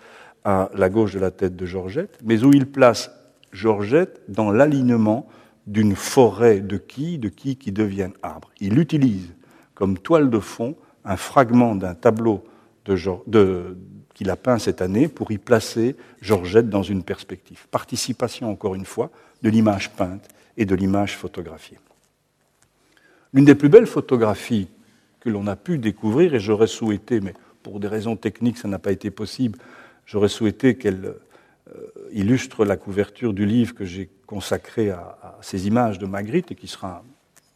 à 0.45 0.71
la 0.75 0.89
gauche 0.89 1.13
de 1.13 1.19
la 1.19 1.31
tête 1.31 1.57
de 1.57 1.67
Georgette, 1.67 2.19
mais 2.25 2.43
où 2.43 2.53
il 2.53 2.67
place 2.67 3.11
Georgette 3.53 4.23
dans 4.29 4.51
l'alignement 4.51 5.27
d'une 5.67 5.95
forêt 5.95 6.61
de 6.61 6.79
quilles, 6.79 7.19
de 7.19 7.29
quilles 7.29 7.57
qui 7.57 7.71
deviennent 7.71 8.15
arbres. 8.23 8.51
Il 8.61 8.79
utilise 8.79 9.35
comme 9.75 9.99
toile 9.99 10.31
de 10.31 10.39
fond 10.39 10.75
un 11.05 11.17
fragment 11.17 11.75
d'un 11.75 11.95
tableau 11.95 12.45
qu'il 12.85 14.31
a 14.31 14.37
peint 14.37 14.59
cette 14.59 14.83
année 14.83 15.09
pour 15.09 15.33
y 15.33 15.39
placer 15.39 15.97
Georgette 16.21 16.69
dans 16.69 16.83
une 16.83 17.03
perspective. 17.03 17.67
Participation, 17.71 18.51
encore 18.51 18.75
une 18.75 18.85
fois, 18.85 19.11
de 19.43 19.51
l'image 19.51 19.91
peinte 19.91 20.29
et 20.57 20.65
de 20.65 20.75
l'image 20.75 21.17
photographiée. 21.17 21.79
L'une 23.33 23.45
des 23.45 23.55
plus 23.55 23.69
belles 23.69 23.87
photographies 23.87 24.69
que 25.21 25.29
l'on 25.29 25.47
a 25.47 25.57
pu 25.57 25.79
découvrir, 25.79 26.35
et 26.35 26.41
j'aurais 26.41 26.67
souhaité, 26.67 27.21
mais 27.21 27.35
pour 27.63 27.81
des 27.81 27.89
raisons 27.89 28.17
techniques 28.17 28.59
ça 28.59 28.69
n'a 28.69 28.79
pas 28.79 28.93
été 28.93 29.11
possible, 29.11 29.59
j'aurais 30.07 30.29
souhaité 30.29 30.77
qu'elle 30.77 31.15
euh, 31.75 31.87
illustre 32.13 32.65
la 32.65 32.77
couverture 32.77 33.33
du 33.33 33.47
livre 33.47 33.75
que 33.75 33.85
j'ai 33.85 34.11
consacré 34.27 34.91
à, 34.91 35.19
à, 35.23 35.39
ces 35.41 35.67
images 35.67 35.99
de 35.99 36.07
Magritte 36.07 36.53
et 36.53 36.55
qui 36.55 36.69
sera, 36.69 37.03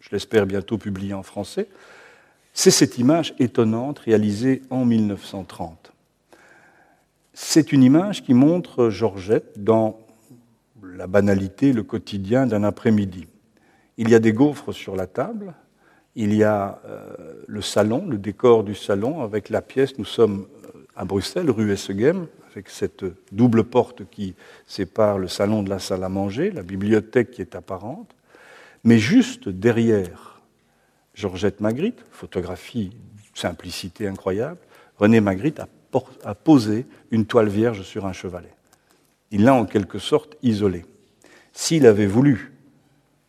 je 0.01 0.09
l'espère, 0.11 0.47
bientôt 0.47 0.79
publié 0.79 1.14
en 1.14 1.22
français. 1.22 1.68
C'est 2.61 2.73
cette 2.73 2.99
image 2.99 3.37
étonnante 3.39 4.01
réalisée 4.01 4.63
en 4.69 4.85
1930. 4.85 5.93
C'est 7.33 7.71
une 7.71 7.85
image 7.85 8.25
qui 8.25 8.35
montre 8.35 8.91
Georgette 8.91 9.63
dans 9.63 10.01
la 10.83 11.07
banalité, 11.07 11.73
le 11.73 11.85
quotidien 11.85 12.49
d'un 12.49 12.65
après-midi. 12.65 13.29
Il 13.97 14.09
y 14.11 14.17
a 14.17 14.19
des 14.19 14.33
gaufres 14.33 14.73
sur 14.73 14.97
la 14.97 15.07
table, 15.07 15.55
il 16.17 16.35
y 16.35 16.43
a 16.43 16.81
euh, 16.85 17.45
le 17.47 17.63
salon, 17.63 18.05
le 18.09 18.19
décor 18.19 18.65
du 18.65 18.75
salon 18.75 19.23
avec 19.23 19.51
la 19.51 19.63
pièce. 19.63 19.97
Nous 19.97 20.05
sommes 20.05 20.49
euh, 20.65 20.81
à 20.97 21.05
Bruxelles, 21.05 21.53
rue 21.53 21.71
Essegem, 21.71 22.27
avec 22.51 22.71
cette 22.71 23.05
double 23.31 23.63
porte 23.63 24.03
qui 24.11 24.35
sépare 24.67 25.21
le 25.21 25.29
salon 25.29 25.63
de 25.63 25.71
la 25.71 25.79
salle 25.79 26.03
à 26.03 26.09
manger, 26.09 26.51
la 26.51 26.65
bibliothèque 26.65 27.31
qui 27.31 27.41
est 27.41 27.55
apparente. 27.55 28.17
Mais 28.83 28.99
juste 28.99 29.49
derrière 29.49 30.38
Georgette 31.19 31.61
Magritte, 31.61 32.05
photographie 32.12 32.93
simplicité 33.35 34.07
incroyable, 34.07 34.61
René 34.99 35.21
Magritte 35.21 35.61
a, 36.25 36.35
posé 36.37 36.87
une 37.11 37.27
toile 37.27 37.49
vierge 37.49 37.83
sur 37.83 38.07
un 38.07 38.12
chevalet. 38.12 38.55
Il 39.33 39.43
l'a 39.43 39.53
en 39.53 39.64
quelque 39.64 39.99
sorte 39.99 40.37
isolé. 40.45 40.85
S'il 41.53 41.87
avait 41.87 42.07
voulu 42.07 42.53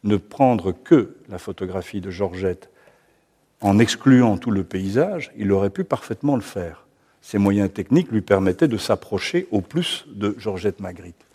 ne 0.04 0.18
prendre 0.18 0.72
que 0.72 1.16
la 1.30 1.40
photographie 1.40 2.00
de 2.00 2.12
Georgette 2.12 2.70
en 3.60 3.80
excluant 3.80 4.38
tout 4.38 4.52
le 4.52 4.64
paysage, 4.64 5.32
il 5.36 5.52
aurait 5.52 5.72
pu 5.72 5.84
parfaitement 5.84 6.36
le 6.36 6.44
faire. 6.44 6.86
Ses 7.24 7.40
moyens 7.40 7.74
techniques 7.74 8.12
lui 8.12 8.22
permettaient 8.22 8.68
de 8.68 8.78
s'approcher 8.78 9.48
au 9.50 9.62
plus 9.62 10.06
de 10.14 10.36
Georgette 10.38 10.80
Magritte. 10.80 11.26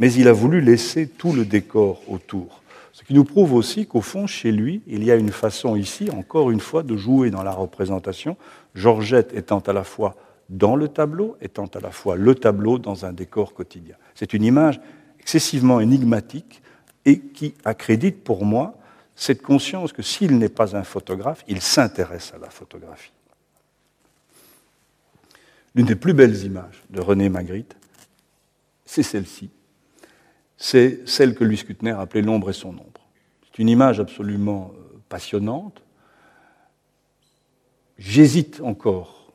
Mais 0.00 0.12
il 0.12 0.26
a 0.26 0.32
voulu 0.32 0.60
laisser 0.60 1.06
tout 1.06 1.32
le 1.32 1.44
décor 1.44 2.02
autour. 2.08 2.61
Ce 2.92 3.04
qui 3.04 3.14
nous 3.14 3.24
prouve 3.24 3.54
aussi 3.54 3.86
qu'au 3.86 4.02
fond, 4.02 4.26
chez 4.26 4.52
lui, 4.52 4.82
il 4.86 5.02
y 5.02 5.10
a 5.10 5.16
une 5.16 5.32
façon 5.32 5.76
ici, 5.76 6.10
encore 6.10 6.50
une 6.50 6.60
fois, 6.60 6.82
de 6.82 6.96
jouer 6.96 7.30
dans 7.30 7.42
la 7.42 7.52
représentation, 7.52 8.36
Georgette 8.74 9.32
étant 9.34 9.60
à 9.60 9.72
la 9.72 9.82
fois 9.82 10.14
dans 10.50 10.76
le 10.76 10.88
tableau, 10.88 11.36
étant 11.40 11.66
à 11.66 11.80
la 11.80 11.90
fois 11.90 12.16
le 12.16 12.34
tableau 12.34 12.78
dans 12.78 13.06
un 13.06 13.12
décor 13.12 13.54
quotidien. 13.54 13.96
C'est 14.14 14.34
une 14.34 14.44
image 14.44 14.80
excessivement 15.18 15.80
énigmatique 15.80 16.62
et 17.06 17.18
qui 17.18 17.54
accrédite 17.64 18.22
pour 18.22 18.44
moi 18.44 18.74
cette 19.16 19.40
conscience 19.40 19.92
que 19.92 20.02
s'il 20.02 20.36
n'est 20.38 20.48
pas 20.50 20.76
un 20.76 20.84
photographe, 20.84 21.44
il 21.48 21.62
s'intéresse 21.62 22.32
à 22.34 22.38
la 22.38 22.50
photographie. 22.50 23.12
L'une 25.74 25.86
des 25.86 25.96
plus 25.96 26.12
belles 26.12 26.44
images 26.44 26.82
de 26.90 27.00
René 27.00 27.30
Magritte, 27.30 27.76
c'est 28.84 29.02
celle-ci, 29.02 29.48
c'est 30.64 31.08
celle 31.08 31.34
que 31.34 31.42
Louis 31.42 31.56
Kutner 31.56 31.90
appelait 31.90 32.22
l'ombre 32.22 32.50
et 32.50 32.52
son 32.52 32.68
ombre. 32.68 33.08
C'est 33.44 33.58
une 33.58 33.68
image 33.68 33.98
absolument 33.98 34.70
euh, 34.76 34.98
passionnante, 35.08 35.82
J'hésite 37.98 38.60
encore 38.62 39.32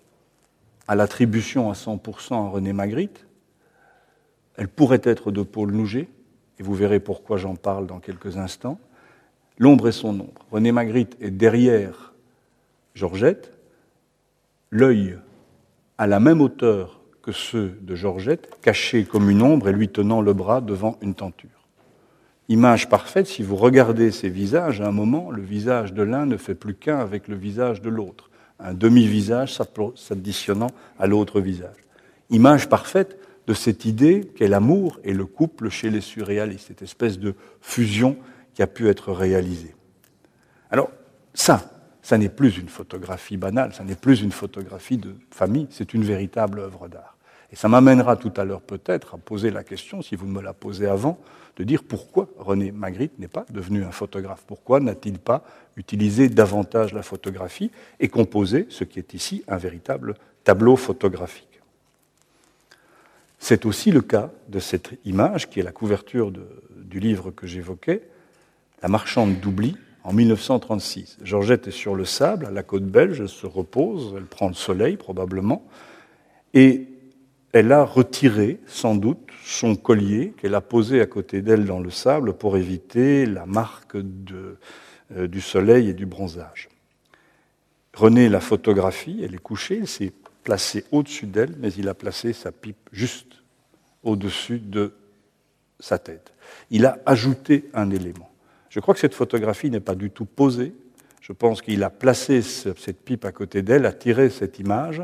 à 0.89 0.95
l'attribution 0.95 1.69
à 1.69 1.73
100% 1.73 2.33
à 2.33 2.49
René 2.49 2.73
Magritte. 2.73 3.25
Elle 4.55 4.67
pourrait 4.67 5.01
être 5.03 5.31
de 5.31 5.41
Paul 5.41 5.71
Nouget, 5.71 6.09
et 6.59 6.63
vous 6.63 6.73
verrez 6.73 6.99
pourquoi 6.99 7.37
j'en 7.37 7.55
parle 7.55 7.87
dans 7.87 7.99
quelques 7.99 8.35
instants. 8.35 8.77
L'ombre 9.57 9.87
est 9.87 9.93
son 9.93 10.19
ombre. 10.19 10.45
René 10.51 10.73
Magritte 10.73 11.15
est 11.21 11.31
derrière 11.31 12.13
Georgette, 12.93 13.53
l'œil 14.69 15.17
à 15.97 16.07
la 16.07 16.19
même 16.19 16.41
hauteur 16.41 16.96
que 17.27 17.33
ceux 17.33 17.77
de 17.81 17.93
Georgette, 17.93 18.57
caché 18.61 19.03
comme 19.03 19.29
une 19.29 19.41
ombre 19.41 19.67
et 19.67 19.73
lui 19.73 19.89
tenant 19.89 20.21
le 20.21 20.31
bras 20.31 20.61
devant 20.61 20.97
une 21.01 21.13
tenture. 21.13 21.49
Image 22.47 22.87
parfaite, 22.87 23.27
si 23.27 23.43
vous 23.43 23.57
regardez 23.57 24.11
ces 24.11 24.29
visages, 24.29 24.79
à 24.79 24.87
un 24.87 24.93
moment, 24.93 25.29
le 25.29 25.41
visage 25.41 25.91
de 25.91 26.03
l'un 26.03 26.25
ne 26.25 26.37
fait 26.37 26.55
plus 26.55 26.73
qu'un 26.73 26.99
avec 26.99 27.27
le 27.27 27.35
visage 27.35 27.81
de 27.81 27.89
l'autre. 27.89 28.29
Un 28.61 28.73
demi-visage 28.73 29.59
s'additionnant 29.95 30.71
à 30.97 31.05
l'autre 31.05 31.41
visage. 31.41 31.75
Image 32.29 32.69
parfaite 32.69 33.19
de 33.45 33.53
cette 33.53 33.83
idée 33.83 34.21
qu'est 34.37 34.47
l'amour 34.47 34.97
et 35.03 35.11
le 35.11 35.25
couple 35.25 35.67
chez 35.67 35.89
les 35.89 35.99
surréalistes, 35.99 36.69
cette 36.69 36.81
espèce 36.81 37.19
de 37.19 37.35
fusion 37.59 38.15
qui 38.53 38.61
a 38.61 38.67
pu 38.67 38.87
être 38.87 39.11
réalisée. 39.11 39.75
Alors, 40.71 40.91
ça, 41.33 41.69
ça 42.01 42.17
n'est 42.17 42.29
plus 42.29 42.57
une 42.57 42.69
photographie 42.69 43.35
banale, 43.35 43.73
ça 43.73 43.83
n'est 43.83 43.95
plus 43.95 44.21
une 44.21 44.31
photographie 44.31 44.97
de 44.97 45.13
famille, 45.29 45.67
c'est 45.71 45.93
une 45.93 46.05
véritable 46.05 46.59
œuvre 46.59 46.87
d'art. 46.87 47.16
Et 47.51 47.55
ça 47.55 47.69
m'amènera 47.69 48.17
tout 48.17 48.33
à 48.35 48.43
l'heure 48.43 48.61
peut-être 48.61 49.15
à 49.15 49.17
poser 49.17 49.51
la 49.51 49.63
question, 49.63 50.01
si 50.01 50.15
vous 50.15 50.27
me 50.27 50.41
la 50.41 50.53
posez 50.53 50.87
avant, 50.87 51.17
de 51.55 51.63
dire 51.63 51.83
pourquoi 51.83 52.29
René 52.37 52.71
Magritte 52.71 53.17
n'est 53.19 53.27
pas 53.27 53.45
devenu 53.51 53.83
un 53.83 53.91
photographe. 53.91 54.43
Pourquoi 54.45 54.79
n'a-t-il 54.79 55.17
pas 55.17 55.43
utilisé 55.75 56.29
davantage 56.29 56.93
la 56.93 57.03
photographie 57.03 57.71
et 57.99 58.09
composé 58.09 58.67
ce 58.69 58.83
qui 58.83 58.99
est 58.99 59.13
ici 59.13 59.43
un 59.47 59.57
véritable 59.57 60.15
tableau 60.43 60.75
photographique? 60.75 61.61
C'est 63.39 63.65
aussi 63.65 63.91
le 63.91 64.01
cas 64.01 64.31
de 64.49 64.59
cette 64.59 64.91
image 65.05 65.49
qui 65.49 65.59
est 65.59 65.63
la 65.63 65.71
couverture 65.71 66.31
du 66.31 66.99
livre 66.99 67.31
que 67.31 67.47
j'évoquais, 67.47 68.03
La 68.83 68.89
marchande 68.89 69.39
d'oubli, 69.39 69.75
en 70.03 70.13
1936. 70.13 71.17
Georgette 71.23 71.67
est 71.67 71.71
sur 71.71 71.95
le 71.95 72.05
sable, 72.05 72.45
à 72.45 72.51
la 72.51 72.63
côte 72.63 72.85
belge, 72.85 73.19
elle 73.19 73.29
se 73.29 73.47
repose, 73.47 74.13
elle 74.15 74.25
prend 74.25 74.47
le 74.47 74.53
soleil 74.53 74.97
probablement, 74.97 75.65
et 76.53 76.87
elle 77.53 77.71
a 77.71 77.83
retiré 77.83 78.59
sans 78.67 78.95
doute 78.95 79.29
son 79.43 79.75
collier 79.75 80.33
qu'elle 80.37 80.55
a 80.55 80.61
posé 80.61 81.01
à 81.01 81.05
côté 81.05 81.41
d'elle 81.41 81.65
dans 81.65 81.79
le 81.79 81.89
sable 81.89 82.33
pour 82.33 82.57
éviter 82.57 83.25
la 83.25 83.45
marque 83.45 83.95
euh, 83.95 85.27
du 85.27 85.41
soleil 85.41 85.89
et 85.89 85.93
du 85.93 86.05
bronzage. 86.05 86.69
René 87.93 88.29
la 88.29 88.41
photographie, 88.41 89.21
elle 89.23 89.33
est 89.33 89.41
couchée, 89.41 89.79
elle 89.79 89.87
s'est 89.87 90.11
placé 90.43 90.85
au-dessus 90.91 91.25
d'elle, 91.25 91.55
mais 91.59 91.71
il 91.73 91.89
a 91.89 91.93
placé 91.93 92.33
sa 92.33 92.51
pipe 92.51 92.89
juste 92.91 93.41
au-dessus 94.03 94.59
de 94.59 94.93
sa 95.79 95.97
tête. 95.97 96.33
Il 96.69 96.85
a 96.85 96.99
ajouté 97.05 97.69
un 97.73 97.89
élément. 97.89 98.29
Je 98.69 98.79
crois 98.79 98.93
que 98.93 98.99
cette 98.99 99.13
photographie 99.13 99.69
n'est 99.69 99.79
pas 99.79 99.95
du 99.95 100.11
tout 100.11 100.25
posée. 100.25 100.73
Je 101.21 101.33
pense 101.33 101.61
qu'il 101.61 101.83
a 101.83 101.89
placé 101.89 102.41
cette 102.41 103.03
pipe 103.03 103.25
à 103.25 103.31
côté 103.31 103.61
d'elle, 103.61 103.85
a 103.85 103.91
tiré 103.91 104.29
cette 104.29 104.59
image. 104.59 105.01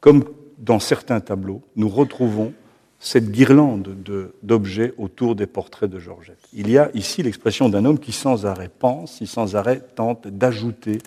Comme 0.00 0.24
dans 0.60 0.78
certains 0.78 1.20
tableaux, 1.20 1.62
nous 1.74 1.88
retrouvons 1.88 2.52
cette 2.98 3.30
guirlande 3.30 3.96
d'objets 4.42 4.92
autour 4.98 5.34
des 5.34 5.46
portraits 5.46 5.90
de 5.90 5.98
Georgette. 5.98 6.38
Il 6.52 6.70
y 6.70 6.76
a 6.76 6.90
ici 6.94 7.22
l'expression 7.22 7.68
d'un 7.70 7.86
homme 7.86 7.98
qui 7.98 8.12
sans 8.12 8.44
arrêt 8.44 8.70
pense, 8.78 9.16
qui 9.16 9.26
sans 9.26 9.56
arrêt 9.56 9.80
tente 9.80 10.28
d'ajouter 10.28 10.98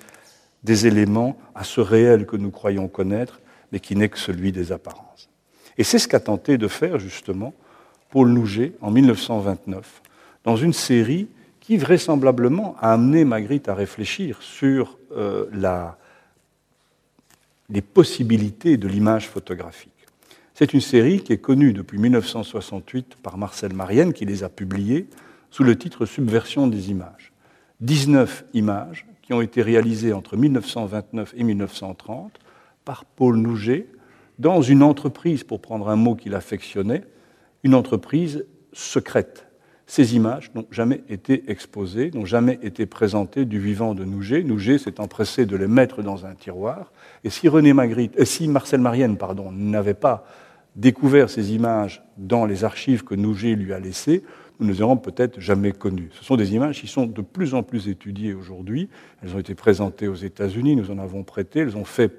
des 0.63 0.87
éléments 0.87 1.37
à 1.53 1.63
ce 1.63 1.81
réel 1.81 2.25
que 2.25 2.35
nous 2.35 2.49
croyons 2.49 2.87
connaître 2.87 3.39
mais 3.73 3.79
qui 3.79 3.95
n'est 3.95 4.07
que 4.07 4.19
celui 4.19 4.51
des 4.51 4.71
apparences. 4.71 5.29
Et 5.79 5.83
c'est 5.83 5.97
ce 5.97 6.07
qu'a 6.07 6.19
tenté 6.19 6.59
de 6.59 6.67
faire 6.67 6.99
justement 6.99 7.53
Paul 8.11 8.29
Nouget 8.29 8.73
en 8.81 8.91
1929, 8.91 10.03
dans 10.43 10.55
une 10.55 10.73
série 10.73 11.27
qui 11.59 11.77
vraisemblablement 11.77 12.75
a 12.79 12.93
amené 12.93 13.25
Magritte 13.25 13.69
à 13.69 13.73
réfléchir 13.73 14.37
sur 14.41 14.99
euh, 15.17 15.47
la, 15.51 15.97
les 17.69 17.81
possibilités 17.81 18.77
de 18.77 18.87
l'image 18.87 19.29
photographique. 19.29 19.91
C'est 20.53 20.73
une 20.73 20.81
série 20.81 21.21
qui 21.21 21.33
est 21.33 21.39
connue 21.39 21.73
depuis 21.73 21.97
1968 21.97 23.15
par 23.23 23.37
Marcel 23.37 23.73
Marienne, 23.73 24.13
qui 24.13 24.25
les 24.25 24.43
a 24.43 24.49
publiées 24.49 25.07
sous 25.49 25.63
le 25.63 25.77
titre 25.77 26.05
Subversion 26.05 26.67
des 26.67 26.91
images. 26.91 27.31
19 27.81 28.45
images 28.53 29.07
qui 29.21 29.33
ont 29.33 29.41
été 29.41 29.61
réalisées 29.61 30.13
entre 30.13 30.37
1929 30.37 31.33
et 31.35 31.43
1930 31.43 32.33
par 32.85 33.05
Paul 33.05 33.37
Nouget 33.37 33.87
dans 34.39 34.61
une 34.61 34.83
entreprise, 34.83 35.43
pour 35.43 35.61
prendre 35.61 35.89
un 35.89 35.95
mot 35.95 36.15
qu'il 36.15 36.35
affectionnait, 36.35 37.03
une 37.63 37.75
entreprise 37.75 38.45
secrète. 38.73 39.47
Ces 39.95 40.15
images 40.15 40.49
n'ont 40.55 40.65
jamais 40.71 41.03
été 41.07 41.43
exposées, 41.51 42.09
n'ont 42.15 42.25
jamais 42.25 42.57
été 42.63 42.87
présentées 42.87 43.45
du 43.45 43.59
vivant 43.59 43.93
de 43.93 44.03
Nouget. 44.03 44.41
Nouget 44.41 44.79
s'est 44.79 44.99
empressé 44.99 45.45
de 45.45 45.55
les 45.55 45.67
mettre 45.67 46.01
dans 46.01 46.25
un 46.25 46.33
tiroir. 46.33 46.91
Et 47.23 47.29
si, 47.29 47.47
René 47.47 47.73
Magritte, 47.73 48.25
si 48.25 48.47
Marcel 48.47 48.81
Marienne 48.81 49.17
pardon, 49.17 49.51
n'avait 49.51 49.93
pas 49.93 50.25
découvert 50.75 51.29
ces 51.29 51.53
images 51.53 52.01
dans 52.17 52.47
les 52.47 52.63
archives 52.63 53.03
que 53.03 53.13
Nouget 53.13 53.53
lui 53.53 53.71
a 53.71 53.79
laissées, 53.79 54.23
nous 54.59 54.65
ne 54.65 54.71
les 54.71 54.81
aurons 54.81 54.97
peut-être 54.97 55.39
jamais 55.39 55.73
connues. 55.73 56.09
Ce 56.13 56.23
sont 56.23 56.37
des 56.37 56.55
images 56.55 56.81
qui 56.81 56.87
sont 56.87 57.05
de 57.05 57.21
plus 57.21 57.53
en 57.53 57.61
plus 57.61 57.87
étudiées 57.87 58.33
aujourd'hui. 58.33 58.89
Elles 59.21 59.35
ont 59.35 59.39
été 59.39 59.53
présentées 59.53 60.07
aux 60.07 60.15
États-Unis, 60.15 60.75
nous 60.75 60.89
en 60.89 60.97
avons 60.97 61.21
prêté, 61.21 61.59
elles 61.59 61.77
ont 61.77 61.85
fait 61.85 62.09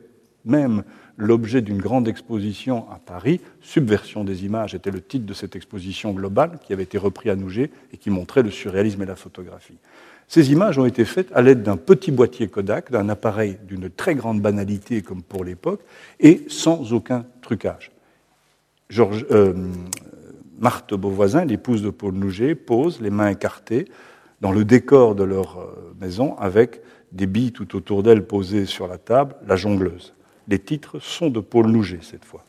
même 0.45 0.85
l'objet 1.17 1.63
d'une 1.63 1.79
grande 1.79 2.09
exposition 2.09 2.87
à 2.91 2.99
Paris. 3.05 3.41
Subversion 3.61 4.25
des 4.25 4.45
images 4.45 4.75
était 4.75 4.91
le 4.91 5.01
titre 5.01 5.27
de 5.27 5.35
cette 5.35 5.57
exposition 5.57 6.13
globale 6.13 6.59
qui 6.65 6.73
avait 6.73 6.83
été 6.83 6.99
repris 6.99 7.31
à 7.31 7.37
Nouget 7.37 7.71
et 7.93 7.97
qui 7.97 8.11
montrait 8.11 8.43
le 8.43 8.51
surréalisme 8.51 9.03
et 9.03 9.07
la 9.07 9.17
photographie. 9.17 9.79
Ces 10.27 10.53
images 10.53 10.79
ont 10.79 10.87
été 10.87 11.05
faites 11.05 11.31
à 11.35 11.43
l'aide 11.43 11.63
d'un 11.63 11.77
petit 11.77 12.11
boîtier 12.11 12.49
Kodak, 12.49 12.91
d'un 12.91 13.09
appareil 13.09 13.59
d'une 13.67 13.91
très 13.91 14.15
grande 14.15 14.41
banalité 14.41 15.03
comme 15.03 15.23
pour 15.23 15.45
l'époque, 15.45 15.81
et 16.19 16.45
sans 16.49 16.93
aucun 16.93 17.27
trucage. 17.43 17.93
Euh, 18.99 19.53
Marthe 20.59 20.95
Beauvoisin, 20.95 21.45
l'épouse 21.45 21.83
de 21.83 21.91
Paul 21.91 22.15
Nouget, 22.15 22.55
pose, 22.55 23.01
les 23.01 23.11
mains 23.11 23.29
écartées, 23.29 23.87
dans 24.41 24.53
le 24.53 24.65
décor 24.65 25.15
de 25.15 25.25
leur 25.25 25.59
euh, 25.59 25.95
maison, 26.01 26.37
avec 26.39 26.81
des 27.13 27.27
billes 27.27 27.53
tout 27.53 27.77
autour 27.77 28.03
d'elle 28.03 28.27
posées 28.27 28.67
sur 28.67 28.89
la 28.89 28.99
table, 28.99 29.37
la 29.47 29.57
jongleuse. 29.57 30.15
Les 30.49 30.59
titres 30.59 30.99
sont 30.99 31.31
de 31.31 31.41
Paul 31.41 31.67
Nouget 31.67 32.01
cette 32.03 32.25
fois. 32.25 32.45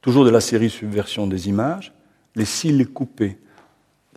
Toujours 0.00 0.24
de 0.24 0.30
la 0.30 0.40
série 0.40 0.70
Subversion 0.70 1.26
des 1.26 1.48
images, 1.48 1.92
les 2.34 2.44
cils 2.44 2.86
coupés, 2.88 3.38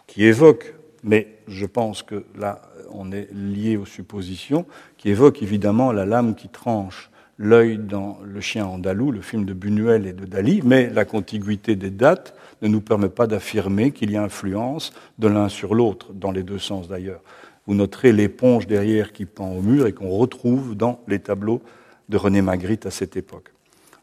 qui 0.08 0.26
évoquent, 0.26 0.74
mais 1.04 1.40
je 1.48 1.66
pense 1.66 2.04
que 2.04 2.26
là 2.38 2.62
on 2.92 3.12
est 3.12 3.28
lié 3.34 3.76
aux 3.76 3.86
suppositions, 3.86 4.66
qui 4.98 5.10
évoquent 5.10 5.42
évidemment 5.42 5.92
la 5.92 6.06
lame 6.06 6.36
qui 6.36 6.48
tranche 6.48 7.10
l'œil 7.38 7.80
dans 7.80 8.20
Le 8.24 8.40
chien 8.42 8.66
andalou, 8.66 9.12
le 9.12 9.22
film 9.22 9.46
de 9.46 9.54
Buñuel 9.54 10.06
et 10.06 10.14
de 10.14 10.26
Dali, 10.26 10.62
mais 10.64 10.90
la 10.90 11.04
contiguïté 11.04 11.76
des 11.76 11.90
dates 11.90 12.36
ne 12.62 12.68
nous 12.68 12.82
permet 12.82 13.10
pas 13.10 13.28
d'affirmer 13.28 13.92
qu'il 13.92 14.12
y 14.12 14.18
a 14.18 14.24
influence 14.24 14.94
de 15.18 15.28
l'un 15.28 15.50
sur 15.50 15.74
l'autre, 15.74 16.14
dans 16.14 16.32
les 16.32 16.44
deux 16.44 16.60
sens 16.60 16.88
d'ailleurs 16.88 17.22
vous 17.68 17.76
noterez 17.76 18.12
l'éponge 18.12 18.68
derrière 18.68 19.14
qui 19.14 19.26
pend 19.26 19.52
au 19.52 19.62
mur 19.62 19.88
et 19.88 19.94
qu'on 19.94 20.10
retrouve 20.10 20.76
dans 20.76 21.02
les 21.08 21.20
tableaux 21.20 21.62
de 22.10 22.18
René 22.18 22.42
Magritte 22.42 22.86
à 22.86 22.92
cette 22.92 23.16
époque. 23.16 23.52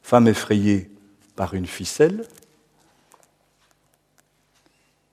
Femme 0.02 0.28
effrayée 0.28 0.90
par 1.36 1.54
une 1.54 1.66
ficelle, 1.66 2.24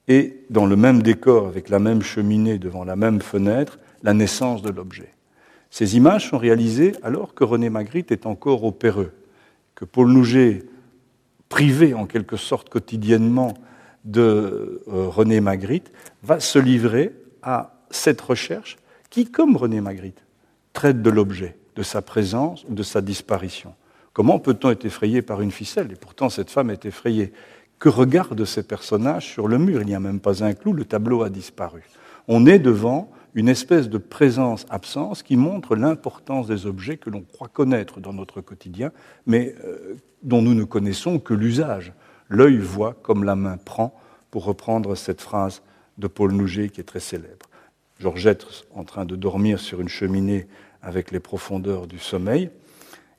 et 0.08 0.46
dans 0.50 0.66
le 0.66 0.76
même 0.76 1.04
décor, 1.04 1.48
avec 1.48 1.70
la 1.70 1.80
même 1.80 2.02
cheminée 2.02 2.58
devant 2.58 2.86
la 2.86 2.96
même 2.96 3.22
fenêtre, 3.22 3.78
la 4.04 4.14
naissance 4.14 4.62
de 4.62 4.70
l'objet. 4.70 5.14
Ces 5.70 5.98
images 5.98 6.30
sont 6.30 6.38
réalisées 6.38 6.94
alors 7.04 7.34
que 7.34 7.44
René 7.44 7.70
Magritte 7.70 8.12
est 8.12 8.26
encore 8.26 8.64
au 8.64 8.72
Péreux, 8.72 9.12
que 9.76 9.84
Paul 9.84 10.08
Nouget, 10.08 10.64
privé 11.50 11.94
en 11.94 12.06
quelque 12.06 12.38
sorte 12.38 12.70
quotidiennement 12.70 13.54
de 14.06 14.82
euh, 14.88 15.08
René 15.10 15.42
Magritte, 15.42 15.92
va 16.24 16.40
se 16.40 16.58
livrer 16.58 17.14
à 17.44 17.77
cette 17.90 18.22
recherche 18.22 18.78
qui, 19.10 19.30
comme 19.30 19.56
René 19.56 19.82
Magritte, 19.82 20.24
traite 20.74 21.02
de 21.02 21.10
l'objet, 21.10 21.58
de 21.76 21.84
sa 21.84 22.02
présence 22.02 22.66
ou 22.70 22.74
de 22.74 22.84
sa 22.84 23.02
disparition. 23.02 23.74
Comment 24.14 24.40
peut-on 24.40 24.72
être 24.72 24.86
effrayé 24.86 25.22
par 25.22 25.42
une 25.42 25.52
ficelle? 25.52 25.92
Et 25.92 25.96
pourtant, 25.96 26.30
cette 26.30 26.50
femme 26.50 26.70
est 26.70 26.86
effrayée. 26.86 27.34
Que 27.80 27.90
regardent 27.90 28.46
ces 28.46 28.64
personnages 28.64 29.28
sur 29.32 29.48
le 29.48 29.60
mur? 29.60 29.82
Il 29.82 29.88
n'y 29.88 29.96
a 29.96 30.00
même 30.00 30.20
pas 30.20 30.44
un 30.44 30.54
clou, 30.54 30.74
le 30.74 30.86
tableau 30.86 31.22
a 31.22 31.30
disparu. 31.30 31.84
On 32.28 32.46
est 32.46 32.60
devant 32.60 33.12
une 33.36 33.50
espèce 33.50 33.88
de 33.90 34.00
présence-absence 34.00 35.22
qui 35.22 35.38
montre 35.38 35.76
l'importance 35.76 36.48
des 36.48 36.66
objets 36.66 36.98
que 36.98 37.12
l'on 37.12 37.22
croit 37.22 37.48
connaître 37.48 38.00
dans 38.00 38.14
notre 38.14 38.42
quotidien, 38.42 38.92
mais 39.28 39.54
euh, 39.64 39.96
dont 40.24 40.42
nous 40.42 40.56
ne 40.56 40.64
connaissons 40.64 41.20
que 41.20 41.36
l'usage. 41.36 41.94
L'œil 42.30 42.58
voit 42.58 42.96
comme 43.04 43.24
la 43.24 43.36
main 43.36 43.58
prend, 43.58 43.94
pour 44.32 44.46
reprendre 44.46 44.96
cette 44.96 45.22
phrase 45.22 45.62
de 45.98 46.08
Paul 46.08 46.32
Nouget 46.34 46.70
qui 46.70 46.82
est 46.82 46.84
très 46.84 47.00
célèbre. 47.00 47.47
Georgette 48.00 48.46
en 48.74 48.84
train 48.84 49.06
de 49.06 49.16
dormir 49.16 49.60
sur 49.60 49.82
une 49.82 49.90
cheminée 49.90 50.48
avec 50.82 51.12
les 51.12 51.20
profondeurs 51.20 51.88
du 51.88 52.00
sommeil. 52.00 52.50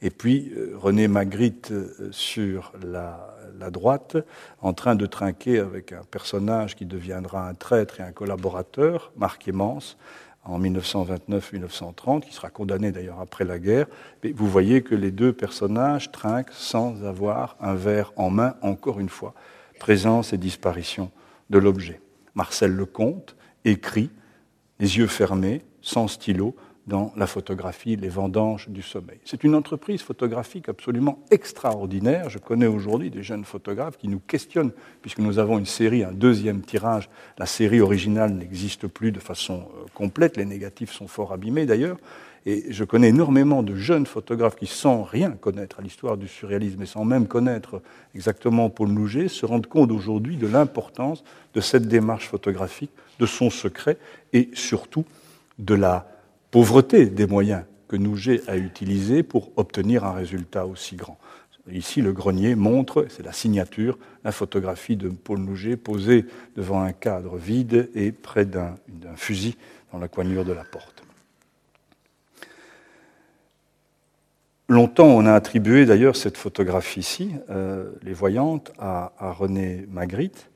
Et 0.00 0.10
puis 0.10 0.52
euh, 0.56 0.74
René 0.76 1.08
Magritte 1.08 1.72
euh, 1.72 2.08
sur 2.12 2.72
la, 2.82 3.34
droite, 3.70 4.16
en 4.62 4.72
train 4.72 4.94
de 4.94 5.04
trinquer 5.04 5.58
avec 5.58 5.92
un 5.92 6.04
personnage 6.08 6.76
qui 6.76 6.86
deviendra 6.86 7.48
un 7.48 7.54
traître 7.54 8.00
et 8.00 8.04
un 8.04 8.12
collaborateur, 8.12 9.10
Marc 9.16 9.48
Emmance, 9.48 9.96
en 10.44 10.60
1929-1930, 10.60 12.20
qui 12.20 12.32
sera 12.32 12.50
condamné 12.50 12.92
d'ailleurs 12.92 13.20
après 13.20 13.44
la 13.44 13.58
guerre. 13.58 13.86
Vous 14.34 14.48
voyez 14.48 14.82
que 14.82 14.94
les 14.94 15.10
deux 15.10 15.32
personnages 15.32 16.12
trinquent 16.12 16.52
sans 16.52 17.04
avoir 17.04 17.56
un 17.60 17.74
verre 17.74 18.12
en 18.16 18.30
main, 18.30 18.54
encore 18.62 19.00
une 19.00 19.08
fois. 19.08 19.34
Présence 19.80 20.32
et 20.32 20.38
disparition 20.38 21.10
de 21.50 21.58
l'objet. 21.58 22.00
Marcel 22.34 22.72
Lecomte 22.72 23.34
écrit, 23.64 24.10
les 24.80 24.98
yeux 24.98 25.06
fermés, 25.06 25.62
sans 25.82 26.08
stylo, 26.08 26.54
dans 26.88 27.12
la 27.16 27.26
photographie 27.26 27.96
Les 27.96 28.08
vendanges 28.08 28.68
du 28.68 28.82
sommeil. 28.82 29.18
C'est 29.24 29.44
une 29.44 29.54
entreprise 29.54 30.00
photographique 30.00 30.68
absolument 30.68 31.18
extraordinaire. 31.30 32.30
Je 32.30 32.38
connais 32.38 32.66
aujourd'hui 32.66 33.10
des 33.10 33.22
jeunes 33.22 33.44
photographes 33.44 33.98
qui 33.98 34.08
nous 34.08 34.20
questionnent, 34.20 34.72
puisque 35.02 35.18
nous 35.18 35.38
avons 35.38 35.58
une 35.58 35.66
série, 35.66 36.02
un 36.02 36.12
deuxième 36.12 36.62
tirage. 36.62 37.10
La 37.38 37.46
série 37.46 37.80
originale 37.80 38.32
n'existe 38.32 38.86
plus 38.86 39.12
de 39.12 39.20
façon 39.20 39.68
euh, 39.76 39.86
complète, 39.94 40.38
les 40.38 40.46
négatifs 40.46 40.92
sont 40.92 41.08
fort 41.08 41.32
abîmés 41.32 41.66
d'ailleurs. 41.66 41.98
Et 42.46 42.72
je 42.72 42.84
connais 42.84 43.08
énormément 43.08 43.62
de 43.62 43.74
jeunes 43.74 44.06
photographes 44.06 44.56
qui, 44.56 44.66
sans 44.66 45.02
rien 45.02 45.32
connaître 45.32 45.80
à 45.80 45.82
l'histoire 45.82 46.16
du 46.16 46.28
surréalisme 46.28 46.80
et 46.80 46.86
sans 46.86 47.04
même 47.04 47.26
connaître 47.26 47.82
exactement 48.14 48.70
Paul 48.70 48.88
Nouget, 48.88 49.28
se 49.28 49.44
rendent 49.44 49.66
compte 49.66 49.90
aujourd'hui 49.90 50.36
de 50.36 50.46
l'importance 50.46 51.24
de 51.52 51.60
cette 51.60 51.88
démarche 51.88 52.28
photographique, 52.28 52.92
de 53.18 53.26
son 53.26 53.50
secret 53.50 53.98
et 54.32 54.50
surtout 54.54 55.04
de 55.58 55.74
la 55.74 56.08
pauvreté 56.50 57.06
des 57.06 57.26
moyens 57.26 57.64
que 57.88 57.96
Nouget 57.96 58.42
a 58.48 58.56
utilisés 58.56 59.22
pour 59.22 59.50
obtenir 59.56 60.04
un 60.04 60.12
résultat 60.12 60.66
aussi 60.66 60.96
grand. 60.96 61.18
Ici, 61.70 62.00
le 62.00 62.12
grenier 62.12 62.54
montre, 62.54 63.06
c'est 63.10 63.22
la 63.22 63.32
signature, 63.32 63.98
la 64.24 64.32
photographie 64.32 64.96
de 64.96 65.08
Paul 65.08 65.40
Nouget 65.40 65.76
posée 65.76 66.24
devant 66.56 66.80
un 66.82 66.92
cadre 66.92 67.36
vide 67.36 67.90
et 67.94 68.12
près 68.12 68.46
d'un 68.46 68.76
fusil 69.16 69.56
dans 69.92 69.98
la 69.98 70.08
coignure 70.08 70.44
de 70.44 70.52
la 70.52 70.64
porte. 70.64 71.02
Longtemps, 74.70 75.06
on 75.06 75.24
a 75.24 75.32
attribué 75.32 75.86
d'ailleurs 75.86 76.14
cette 76.14 76.36
photographie-ci, 76.36 77.32
euh, 77.48 77.90
les 78.02 78.12
voyantes, 78.12 78.70
à, 78.78 79.12
à 79.18 79.32
René 79.32 79.86
Magritte, 79.90 80.47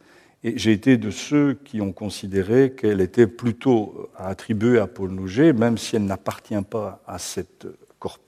et 0.45 0.59
j'ai 0.59 0.72
été 0.72 0.97
de 0.97 1.11
ceux 1.11 1.55
qui 1.64 1.80
ont 1.80 1.93
considéré 1.93 2.72
qu'elle 2.72 3.01
était 3.01 3.28
plutôt 3.28 4.11
attribuée 4.16 4.78
à 4.78 4.88
Paul 4.88 5.11
Nouget, 5.11 5.53
même 5.53 5.78
si 5.78 5.95
elle 5.95 6.05
n'appartient 6.05 6.61
pas 6.68 7.01
à, 7.07 7.18
cette, 7.18 7.66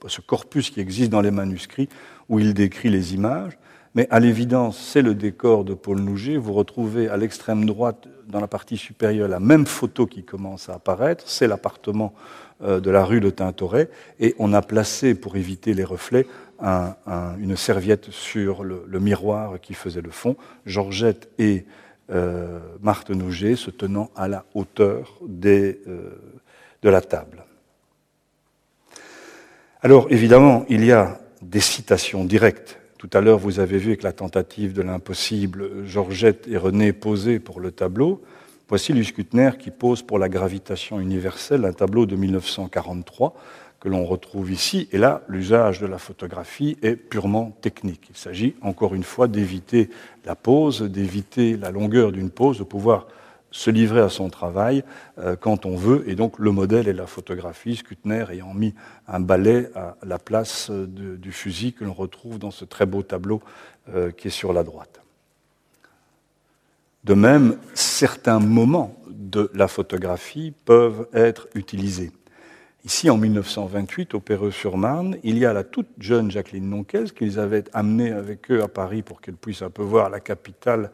ce 0.07 0.21
corpus 0.21 0.71
qui 0.71 0.81
existe 0.81 1.11
dans 1.11 1.21
les 1.21 1.33
manuscrits 1.33 1.89
où 2.29 2.39
il 2.39 2.55
décrit 2.55 2.89
les 2.89 3.15
images. 3.15 3.59
Mais 3.97 4.07
à 4.11 4.21
l'évidence, 4.21 4.79
c'est 4.79 5.03
le 5.03 5.15
décor 5.15 5.65
de 5.65 5.75
Paul 5.75 6.01
Nouget. 6.01 6.37
Vous 6.37 6.53
retrouvez 6.53 7.09
à 7.09 7.17
l'extrême 7.17 7.65
droite, 7.65 8.09
dans 8.29 8.41
la 8.41 8.49
partie 8.49 8.77
supérieure, 8.77 9.29
la 9.29 9.41
même 9.41 9.67
photo 9.67 10.07
qui 10.07 10.25
commence 10.25 10.69
à 10.69 10.75
apparaître. 10.75 11.25
C'est 11.29 11.47
l'appartement 11.47 12.15
euh, 12.63 12.81
de 12.81 12.91
la 12.91 13.05
rue 13.05 13.21
de 13.21 13.31
Tintoret. 13.31 13.91
Et 14.21 14.35
on 14.39 14.53
a 14.53 14.63
placé, 14.63 15.15
pour 15.15 15.37
éviter 15.37 15.75
les 15.75 15.85
reflets, 15.85 16.27
une 16.61 17.57
serviette 17.57 18.11
sur 18.11 18.63
le, 18.63 18.85
le, 18.87 19.01
miroir 19.01 19.61
qui 19.61 19.75
faisait 19.75 20.01
le 20.01 20.11
fond. 20.11 20.37
Georgette 20.65 21.29
et 21.39 21.67
euh, 22.11 22.61
Marthe 22.83 23.11
Nouget 23.11 23.57
se 23.57 23.71
tenant 23.71 24.11
à 24.15 24.29
la 24.29 24.45
hauteur 24.55 25.19
euh, 25.23 25.75
de 26.83 26.89
la 26.89 27.01
table. 27.01 27.45
Alors 29.81 30.07
évidemment, 30.11 30.65
il 30.69 30.85
y 30.85 30.93
a 30.93 31.21
des 31.43 31.61
citations 31.61 32.25
directes. 32.25 32.79
Tout 32.99 33.11
à 33.13 33.21
l'heure, 33.21 33.39
vous 33.39 33.61
avez 33.61 33.79
vu 33.79 33.89
avec 33.89 34.03
la 34.03 34.13
tentative 34.13 34.73
de 34.73 34.83
l'impossible, 34.83 35.85
Georgette 35.87 36.49
et 36.49 36.57
René 36.57 36.93
posaient 36.93 37.39
pour 37.39 37.61
le 37.61 37.71
tableau. 37.71 38.23
Voici 38.69 38.95
Luce 38.95 39.13
Kuttner 39.13 39.51
qui 39.59 39.71
pose 39.71 40.03
pour 40.03 40.19
la 40.19 40.31
gravitation 40.31 41.01
universelle 41.01 41.67
un 41.67 41.73
tableau 41.73 42.07
de 42.07 42.17
1943 42.17 43.35
que 43.85 43.91
l'on 43.91 44.07
retrouve 44.07 44.51
ici. 44.51 44.89
Et 44.93 44.99
là, 44.99 45.21
l'usage 45.29 45.79
de 45.79 45.87
la 45.87 45.99
photographie 45.99 46.79
est 46.81 46.97
purement 46.97 47.51
technique. 47.61 48.07
Il 48.09 48.17
s'agit 48.17 48.55
encore 48.63 48.95
une 48.95 49.03
fois 49.03 49.29
d'éviter 49.29 49.91
la 50.25 50.35
pause, 50.35 50.81
d'éviter 50.81 51.59
la 51.59 51.71
longueur 51.71 52.11
d'une 52.11 52.31
pause, 52.31 52.59
de 52.59 52.65
pouvoir 52.65 53.07
se 53.51 53.71
livrer 53.71 54.01
à 54.01 54.09
son 54.09 54.31
travail 54.31 54.85
euh, 55.19 55.37
quand 55.37 55.67
on 55.67 55.77
veut. 55.77 56.03
Et 56.09 56.15
donc 56.15 56.39
le 56.39 56.51
modèle 56.51 56.89
est 56.89 56.95
la 56.95 57.07
photographie, 57.07 57.77
Skutner 57.77 58.25
ayant 58.33 58.55
mis 58.55 58.75
un 59.07 59.21
balai 59.21 59.69
à 59.75 59.97
la 60.03 60.19
place 60.19 60.71
du 60.71 61.31
fusil 61.31 61.75
que 61.75 61.85
l'on 61.85 61.93
retrouve 61.93 62.39
dans 62.39 62.51
ce 62.51 62.65
très 62.65 62.87
beau 62.87 63.03
tableau 63.03 63.43
euh, 63.91 64.11
qui 64.11 64.29
est 64.29 64.31
sur 64.31 64.55
la 64.55 64.65
droite. 64.65 65.03
De 67.05 67.13
même, 67.13 67.59
certains 67.75 68.39
moments 68.39 68.97
de 69.11 69.51
la 69.53 69.69
photographie 69.69 70.55
peuvent 70.65 71.07
être 71.13 71.49
utilisés. 71.55 72.13
Ici, 72.87 73.09
en 73.09 73.17
1928, 73.17 74.13
au 74.13 74.21
Perreux-sur-Marne, 74.21 75.17
il 75.25 75.39
y 75.39 75.47
a 75.47 75.55
la 75.55 75.65
toute 75.65 75.89
jeune 75.99 76.31
Jacqueline 76.31 76.69
Nonquez 76.69 77.05
qu'ils 77.17 77.39
avaient 77.39 77.65
amenée 77.73 78.13
avec 78.13 78.51
eux 78.51 78.63
à 78.63 78.69
Paris 78.69 79.01
pour 79.01 79.23
qu'elle 79.23 79.37
puisse 79.37 79.63
un 79.63 79.71
peu 79.71 79.81
voir 79.83 80.11
la 80.11 80.21
capitale 80.21 80.91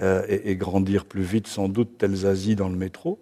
euh, 0.00 0.24
et, 0.26 0.56
grandir 0.56 1.04
plus 1.04 1.20
vite, 1.20 1.46
sans 1.46 1.68
doute, 1.68 1.98
tel 1.98 2.14
Zazie 2.14 2.56
dans 2.56 2.70
le 2.70 2.76
métro. 2.76 3.18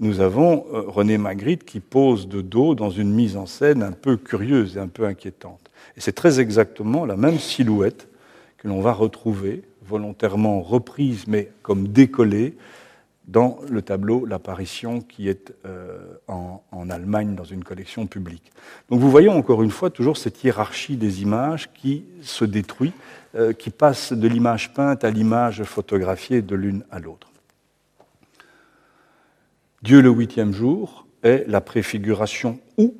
Nous 0.00 0.20
avons 0.20 0.66
euh, 0.74 0.82
René 0.86 1.16
Magritte 1.16 1.64
qui 1.64 1.80
pose 1.80 2.28
de 2.28 2.42
dos 2.42 2.74
dans 2.74 2.90
une 2.90 3.10
mise 3.10 3.38
en 3.38 3.46
scène 3.46 3.82
un 3.82 3.92
peu 3.92 4.18
curieuse 4.18 4.76
et 4.76 4.80
un 4.80 4.88
peu 4.88 5.06
inquiétante. 5.06 5.70
Et 5.96 6.02
c'est 6.02 6.12
très 6.12 6.40
exactement 6.40 7.06
la 7.06 7.16
même 7.16 7.38
silhouette 7.38 8.06
que 8.58 8.68
l'on 8.68 8.82
va 8.82 8.92
retrouver, 8.92 9.62
volontairement 9.82 10.60
reprise, 10.60 11.24
mais 11.26 11.50
comme 11.62 11.88
décollée, 11.88 12.54
dans 13.26 13.60
le 13.68 13.82
tableau 13.82 14.24
L'apparition 14.24 15.00
qui 15.00 15.28
est 15.28 15.52
euh, 15.64 16.14
en, 16.28 16.60
Allemagne 16.90 17.34
dans 17.34 17.44
une 17.44 17.62
collection 17.62 18.06
publique. 18.06 18.52
Donc 18.90 19.00
vous 19.00 19.10
voyez 19.10 19.28
encore 19.28 19.62
une 19.62 19.70
fois 19.70 19.90
toujours 19.90 20.16
cette 20.16 20.42
hiérarchie 20.42 20.96
des 20.96 21.22
images 21.22 21.72
qui 21.72 22.04
se 22.22 22.44
détruit, 22.44 22.92
euh, 23.34 23.52
qui 23.52 23.70
passe 23.70 24.12
de 24.12 24.28
l'image 24.28 24.74
peinte 24.74 25.04
à 25.04 25.10
l'image 25.10 25.62
photographiée 25.62 26.42
de 26.42 26.54
l'une 26.54 26.84
à 26.90 26.98
l'autre. 26.98 27.30
Dieu 29.82 30.00
le 30.00 30.10
huitième 30.10 30.52
jour 30.52 31.06
est 31.22 31.44
la 31.48 31.60
préfiguration 31.60 32.58
ou 32.76 32.94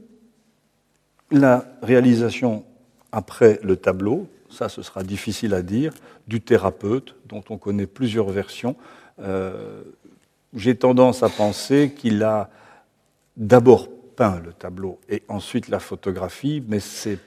la 1.31 1.65
réalisation 1.83 2.65
après 3.11 3.59
le 3.63 3.77
tableau, 3.77 4.29
ça 4.49 4.69
ce 4.69 4.83
sera 4.83 5.03
difficile 5.03 5.55
à 5.55 5.63
dire, 5.63 5.93
du 6.29 6.41
thérapeute 6.41 7.17
dont 7.27 7.43
on 7.51 7.59
connaît 7.59 7.87
plusieurs 7.87 8.31
versions. 8.31 8.77
Euh, 9.21 9.83
j'ai 10.55 10.77
tendance 10.77 11.23
à 11.23 11.29
penser 11.29 11.93
qu'il 11.97 12.23
a 12.23 12.51
d'abord 13.37 13.89
peint 14.17 14.41
le 14.45 14.53
tableau 14.53 15.01
et 15.09 15.23
ensuite 15.29 15.69
la 15.69 15.79
photographie, 15.79 16.63
mais 16.69 16.81
c'est 16.81 17.19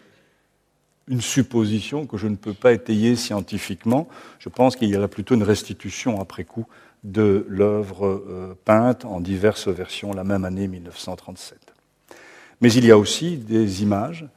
une 1.08 1.22
supposition 1.22 2.06
que 2.06 2.18
je 2.18 2.28
ne 2.28 2.36
peux 2.36 2.54
pas 2.54 2.74
étayer 2.74 3.16
scientifiquement. 3.16 4.08
Je 4.40 4.50
pense 4.50 4.76
qu'il 4.76 4.90
y 4.90 4.98
aurait 4.98 5.08
plutôt 5.08 5.36
une 5.36 5.44
restitution 5.44 6.20
après 6.20 6.44
coup 6.44 6.66
de 7.04 7.46
l'œuvre 7.48 8.08
euh, 8.08 8.58
peinte 8.66 9.06
en 9.06 9.20
diverses 9.20 9.68
versions 9.68 10.14
la 10.14 10.24
même 10.24 10.46
année 10.46 10.68
1937. 10.68 11.60
Mais 12.62 12.74
il 12.74 12.86
y 12.86 12.92
a 12.92 12.98
aussi 12.98 13.38
des 13.38 13.84
images 13.84 14.28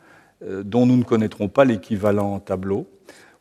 euh, 0.43 0.63
dont 0.63 0.85
nous 0.85 0.97
ne 0.97 1.05
connaîtrons 1.05 1.49
pas 1.49 1.65
l'équivalent 1.65 2.39
tableau, 2.41 2.87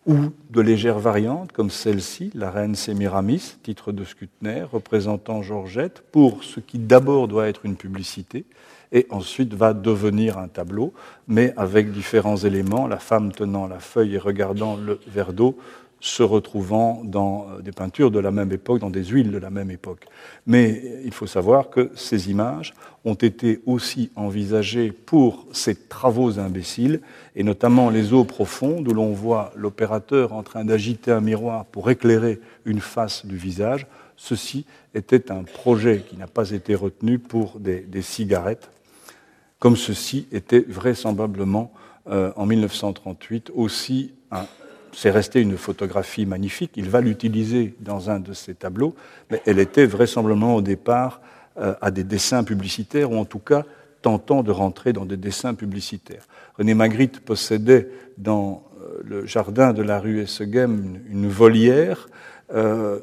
ou 0.08 0.32
de 0.50 0.62
légères 0.62 1.00
variantes 1.00 1.52
comme 1.52 1.70
celle-ci, 1.70 2.32
la 2.34 2.50
reine 2.50 2.76
Sémiramis, 2.76 3.58
titre 3.62 3.92
de 3.92 4.04
Skutner, 4.04 4.64
représentant 4.64 5.42
Georgette, 5.42 6.02
pour 6.12 6.44
ce 6.44 6.60
qui 6.60 6.80
d'abord 6.80 7.28
doit 7.28 7.48
être 7.48 7.66
une 7.66 7.76
publicité 7.76 8.46
et 8.94 9.06
ensuite 9.10 9.54
va 9.54 9.74
devenir 9.74 10.38
un 10.38 10.48
tableau, 10.48 10.94
mais 11.28 11.54
avec 11.58 11.92
différents 11.92 12.38
éléments, 12.38 12.88
la 12.88 13.00
femme 13.00 13.34
tenant 13.34 13.68
la 13.68 13.80
feuille 13.80 14.16
et 14.16 14.18
regardant 14.18 14.78
le 14.78 15.00
verre 15.08 15.34
d'eau, 15.34 15.58
se 16.00 16.24
retrouvant 16.24 17.02
dans 17.04 17.48
euh, 17.50 17.62
des 17.62 17.72
peintures 17.72 18.12
de 18.12 18.20
la 18.20 18.32
même 18.32 18.52
époque, 18.52 18.80
dans 18.80 18.90
des 18.90 19.04
huiles 19.04 19.32
de 19.32 19.38
la 19.38 19.50
même 19.50 19.72
époque. 19.72 20.06
Mais 20.46 21.02
il 21.04 21.14
faut 21.14 21.28
savoir 21.28 21.70
que 21.70 21.90
ces 21.96 22.30
images 22.30 22.74
ont 23.04 23.16
été 23.16 23.62
aussi 23.66 24.12
envisagées 24.16 24.92
pour 24.92 25.48
ces 25.52 25.76
travaux 25.76 26.40
imbéciles, 26.40 27.02
et 27.38 27.44
notamment 27.44 27.90
les 27.90 28.14
eaux 28.14 28.26
profondes, 28.26 28.88
où 28.88 28.94
l'on 28.94 29.14
voit 29.14 29.54
l'opérateur 29.56 30.34
en 30.34 30.44
train 30.44 30.66
d'agiter 30.66 31.12
un 31.12 31.22
miroir 31.22 31.66
pour 31.66 31.90
éclairer 31.90 32.42
une 32.66 32.82
face 32.82 33.26
du 33.26 33.38
visage. 33.38 33.86
Ceci 34.16 34.66
était 34.96 35.32
un 35.32 35.44
projet 35.44 36.04
qui 36.10 36.18
n'a 36.18 36.28
pas 36.28 36.50
été 36.50 36.74
retenu 36.74 37.20
pour 37.20 37.60
des, 37.60 38.02
cigarettes, 38.02 38.72
comme 39.60 39.78
ceci 39.78 40.28
était 40.32 40.66
vraisemblablement 40.68 41.72
euh, 42.10 42.32
en 42.36 42.46
1938 42.48 43.52
aussi 43.54 44.12
c'est 44.98 45.12
resté 45.12 45.42
une 45.42 45.58
photographie 45.58 46.26
magnifique. 46.26 46.72
Il 46.76 46.90
va 46.90 47.02
l'utiliser 47.02 47.76
dans 47.80 48.10
un 48.10 48.20
de 48.20 48.34
ses 48.34 48.56
tableaux, 48.56 48.96
mais 49.30 49.44
elle 49.46 49.60
était 49.60 49.86
vraisemblablement 49.86 50.56
au 50.56 50.62
départ 50.64 51.22
euh, 51.60 51.76
à 51.82 51.92
des 51.92 52.04
dessins 52.04 52.44
publicitaires, 52.44 53.12
ou 53.12 53.18
en 53.18 53.26
tout 53.26 53.40
cas 53.40 53.64
tentant 54.02 54.44
de 54.44 54.52
rentrer 54.52 54.94
dans 54.94 55.06
des 55.06 55.18
dessins 55.18 55.54
publicitaires. 55.54 56.28
René 56.58 56.74
Magritte 56.74 57.20
possédait 57.20 57.90
dans 58.18 58.64
euh, 58.82 59.02
le 59.04 59.26
jardin 59.26 59.74
de 59.74 59.82
la 59.82 60.00
rue 60.00 60.22
Essegem 60.22 61.00
une, 61.10 61.28
volière 61.28 62.10
euh, 62.54 63.00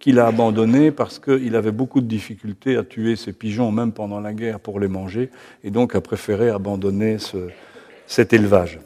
qu'il 0.00 0.18
a 0.18 0.26
abandonnée 0.26 0.90
parce 0.90 1.18
qu'il 1.18 1.54
avait 1.56 1.72
beaucoup 1.72 2.00
de 2.00 2.06
difficultés 2.06 2.76
à 2.76 2.82
tuer 2.82 3.16
ses 3.16 3.32
pigeons, 3.32 3.70
même 3.70 3.92
pendant 3.92 4.20
la 4.20 4.32
guerre, 4.32 4.60
pour 4.60 4.80
les 4.80 4.88
manger, 4.88 5.30
et 5.62 5.70
donc 5.70 5.94
a 5.94 6.00
préféré 6.00 6.50
abandonner 6.50 7.18
cet 8.06 8.32
élevage. 8.32 8.80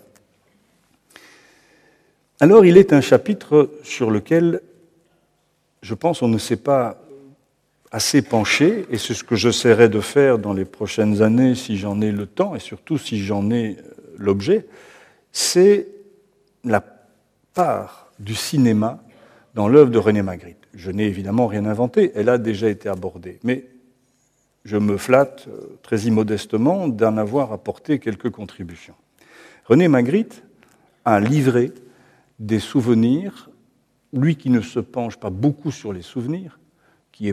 Alors 2.40 2.66
il 2.66 2.76
est 2.76 2.92
un 2.92 3.00
chapitre 3.00 3.70
sur 3.84 4.10
lequel, 4.10 4.60
je 5.82 5.94
pense, 5.94 6.20
on 6.20 6.28
ne 6.28 6.38
s'est 6.38 6.56
pas 6.56 7.03
assez 7.94 8.22
penché, 8.22 8.86
et 8.90 8.98
c'est 8.98 9.14
ce 9.14 9.22
que 9.22 9.36
j'essaierai 9.36 9.88
de 9.88 10.00
faire 10.00 10.40
dans 10.40 10.52
les 10.52 10.64
prochaines 10.64 11.22
années 11.22 11.54
si 11.54 11.76
j'en 11.76 12.00
ai 12.00 12.10
le 12.10 12.26
temps, 12.26 12.56
et 12.56 12.58
surtout 12.58 12.98
si 12.98 13.22
j'en 13.22 13.52
ai 13.52 13.76
euh, 13.78 13.94
l'objet, 14.18 14.66
c'est 15.30 15.86
la 16.64 16.84
part 17.54 18.10
du 18.18 18.34
cinéma 18.34 19.00
dans 19.54 19.68
l'œuvre 19.68 19.92
de 19.92 19.98
René 19.98 20.22
Magritte. 20.22 20.66
Je 20.74 20.90
n'ai 20.90 21.04
évidemment 21.04 21.46
rien 21.46 21.66
inventé, 21.66 22.10
elle 22.16 22.30
a 22.30 22.36
déjà 22.36 22.68
été 22.68 22.88
abordée, 22.88 23.38
mais 23.44 23.64
je 24.64 24.76
me 24.76 24.96
flatte 24.96 25.46
euh, 25.46 25.78
très 25.84 26.00
immodestement 26.00 26.88
d'en 26.88 27.16
avoir 27.16 27.52
apporté 27.52 28.00
quelques 28.00 28.30
contributions. 28.30 28.96
René 29.66 29.86
Magritte 29.86 30.42
a 31.04 31.20
livré 31.20 31.70
des 32.40 32.58
souvenirs, 32.58 33.50
lui 34.12 34.34
qui 34.34 34.50
ne 34.50 34.62
se 34.62 34.80
penche 34.80 35.16
pas 35.16 35.30
beaucoup 35.30 35.70
sur 35.70 35.92
les 35.92 36.02
souvenirs, 36.02 36.58
qui, 37.14 37.28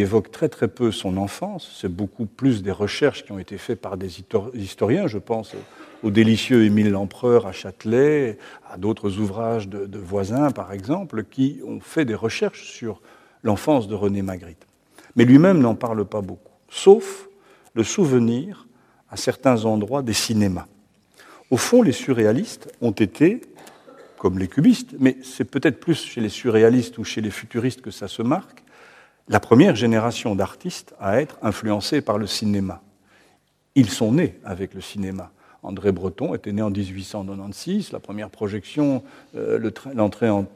évoque 0.00 0.30
très 0.30 0.48
très 0.48 0.68
peu 0.68 0.90
son 0.90 1.18
enfance, 1.18 1.76
c'est 1.78 1.94
beaucoup 1.94 2.24
plus 2.24 2.62
des 2.62 2.70
recherches 2.70 3.24
qui 3.24 3.32
ont 3.32 3.38
été 3.38 3.58
faites 3.58 3.80
par 3.80 3.98
des 3.98 4.24
historiens, 4.54 5.06
je 5.06 5.18
pense 5.18 5.54
au 6.02 6.10
délicieux 6.10 6.64
Émile 6.64 6.92
Lempereur 6.92 7.46
à 7.46 7.52
Châtelet, 7.52 8.38
à 8.70 8.78
d'autres 8.78 9.18
ouvrages 9.18 9.68
de, 9.68 9.84
de, 9.84 9.98
voisins 9.98 10.50
par 10.50 10.72
exemple, 10.72 11.24
qui 11.24 11.60
ont 11.66 11.80
fait 11.80 12.06
des 12.06 12.14
recherches 12.14 12.70
sur 12.72 13.02
l'enfance 13.42 13.86
de 13.86 13.94
René 13.94 14.22
Magritte. 14.22 14.66
Mais 15.14 15.26
lui-même 15.26 15.60
n'en 15.60 15.74
parle 15.74 16.06
pas 16.06 16.22
beaucoup, 16.22 16.52
sauf 16.70 17.28
le 17.74 17.84
souvenir 17.84 18.66
à 19.10 19.18
certains 19.18 19.66
endroits 19.66 20.02
des 20.02 20.14
cinémas. 20.14 20.66
Au 21.50 21.58
fond, 21.58 21.82
les 21.82 21.92
surréalistes 21.92 22.72
ont 22.80 22.92
été 22.92 23.42
comme 24.16 24.38
les 24.38 24.48
cubistes, 24.48 24.94
mais 24.98 25.18
c'est 25.22 25.44
peut-être 25.44 25.80
plus 25.80 26.02
chez 26.02 26.20
les 26.20 26.28
surréalistes 26.28 26.98
ou 26.98 27.04
chez 27.04 27.20
les 27.20 27.30
futuristes 27.30 27.82
que 27.82 27.90
ça 27.90 28.08
se 28.08 28.22
marque, 28.22 28.64
la 29.28 29.40
première 29.40 29.76
génération 29.76 30.34
d'artistes 30.34 30.94
à 31.00 31.20
être 31.20 31.38
influencés 31.42 32.00
par 32.00 32.18
le 32.18 32.26
cinéma. 32.26 32.80
Ils 33.74 33.90
sont 33.90 34.12
nés 34.12 34.38
avec 34.44 34.74
le 34.74 34.80
cinéma. 34.80 35.30
André 35.62 35.92
Breton 35.92 36.34
était 36.34 36.52
né 36.52 36.62
en 36.62 36.70
1896. 36.70 37.92
La 37.92 37.98
première 37.98 38.30
projection, 38.30 39.02
euh, 39.36 39.70
l'entrée 39.94 40.30
en, 40.30 40.46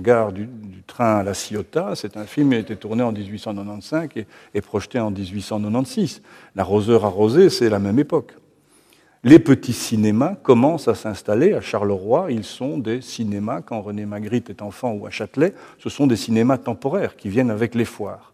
gare 0.00 0.32
du, 0.32 0.48
train 0.86 1.18
à 1.18 1.22
la 1.22 1.32
Ciotat, 1.32 1.94
c'est 1.94 2.16
un 2.16 2.26
film 2.26 2.50
qui 2.50 2.56
a 2.56 2.58
été 2.58 2.76
tourné 2.76 3.02
en 3.02 3.12
1895 3.12 4.08
et, 4.16 4.26
et 4.54 4.60
projeté 4.60 4.98
en 4.98 5.10
1896. 5.10 6.22
La 6.56 6.64
Roseur 6.64 7.04
arrosée, 7.04 7.50
c'est 7.50 7.68
la 7.68 7.78
même 7.78 7.98
époque. 7.98 8.34
Les 9.24 9.38
petits 9.38 9.72
cinémas 9.72 10.34
commencent 10.34 10.88
à 10.88 10.96
s'installer 10.96 11.54
à 11.54 11.60
Charleroi. 11.60 12.32
Ils 12.32 12.42
sont 12.42 12.76
des 12.76 13.00
cinémas, 13.00 13.60
quand 13.60 13.80
René 13.80 14.04
Magritte 14.04 14.50
est 14.50 14.62
enfant 14.62 14.94
ou 14.94 15.06
à 15.06 15.10
Châtelet, 15.10 15.54
ce 15.78 15.88
sont 15.88 16.08
des 16.08 16.16
cinémas 16.16 16.58
temporaires 16.58 17.14
qui 17.14 17.28
viennent 17.28 17.52
avec 17.52 17.76
les 17.76 17.84
foires. 17.84 18.32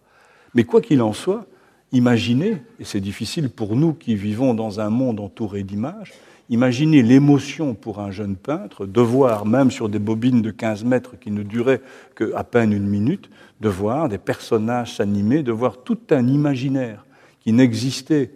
Mais 0.54 0.64
quoi 0.64 0.80
qu'il 0.80 1.02
en 1.02 1.12
soit, 1.12 1.44
imaginez, 1.92 2.62
et 2.80 2.84
c'est 2.84 3.02
difficile 3.02 3.50
pour 3.50 3.76
nous 3.76 3.92
qui 3.92 4.14
vivons 4.14 4.54
dans 4.54 4.80
un 4.80 4.88
monde 4.88 5.20
entouré 5.20 5.62
d'images, 5.62 6.14
imaginez 6.48 7.02
l'émotion 7.02 7.74
pour 7.74 8.00
un 8.00 8.10
jeune 8.10 8.36
peintre 8.36 8.86
de 8.86 9.02
voir, 9.02 9.44
même 9.44 9.70
sur 9.70 9.90
des 9.90 9.98
bobines 9.98 10.40
de 10.40 10.50
15 10.50 10.84
mètres 10.84 11.18
qui 11.20 11.30
ne 11.30 11.42
duraient 11.42 11.82
qu'à 12.16 12.44
peine 12.44 12.72
une 12.72 12.88
minute, 12.88 13.28
de 13.60 13.68
voir 13.68 14.08
des 14.08 14.16
personnages 14.16 14.96
s'animer, 14.96 15.42
de 15.42 15.52
voir 15.52 15.82
tout 15.82 15.98
un 16.08 16.26
imaginaire 16.26 17.04
qui 17.40 17.52
n'existait 17.52 18.30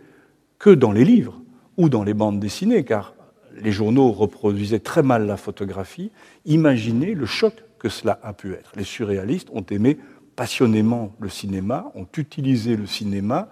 que 0.58 0.68
dans 0.68 0.92
les 0.92 1.06
livres 1.06 1.41
ou 1.76 1.88
dans 1.88 2.02
les 2.02 2.14
bandes 2.14 2.40
dessinées, 2.40 2.84
car 2.84 3.14
les 3.60 3.72
journaux 3.72 4.12
reproduisaient 4.12 4.78
très 4.78 5.02
mal 5.02 5.26
la 5.26 5.36
photographie, 5.36 6.10
imaginez 6.44 7.14
le 7.14 7.26
choc 7.26 7.64
que 7.78 7.88
cela 7.88 8.18
a 8.22 8.32
pu 8.32 8.52
être. 8.52 8.72
Les 8.76 8.84
surréalistes 8.84 9.48
ont 9.52 9.64
aimé 9.70 9.98
passionnément 10.36 11.14
le 11.20 11.28
cinéma, 11.28 11.90
ont 11.94 12.06
utilisé 12.16 12.76
le 12.76 12.86
cinéma, 12.86 13.48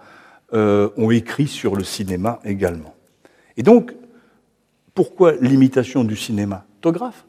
euh, 0.53 0.89
ont 0.97 1.11
écrit 1.11 1.47
sur 1.47 1.75
le 1.75 1.83
cinéma 1.83 2.39
également. 2.43 2.95
Et 3.57 3.63
donc, 3.63 3.93
pourquoi 4.93 5.33
l'imitation 5.33 6.03
du 6.03 6.15
cinématographe? 6.15 7.25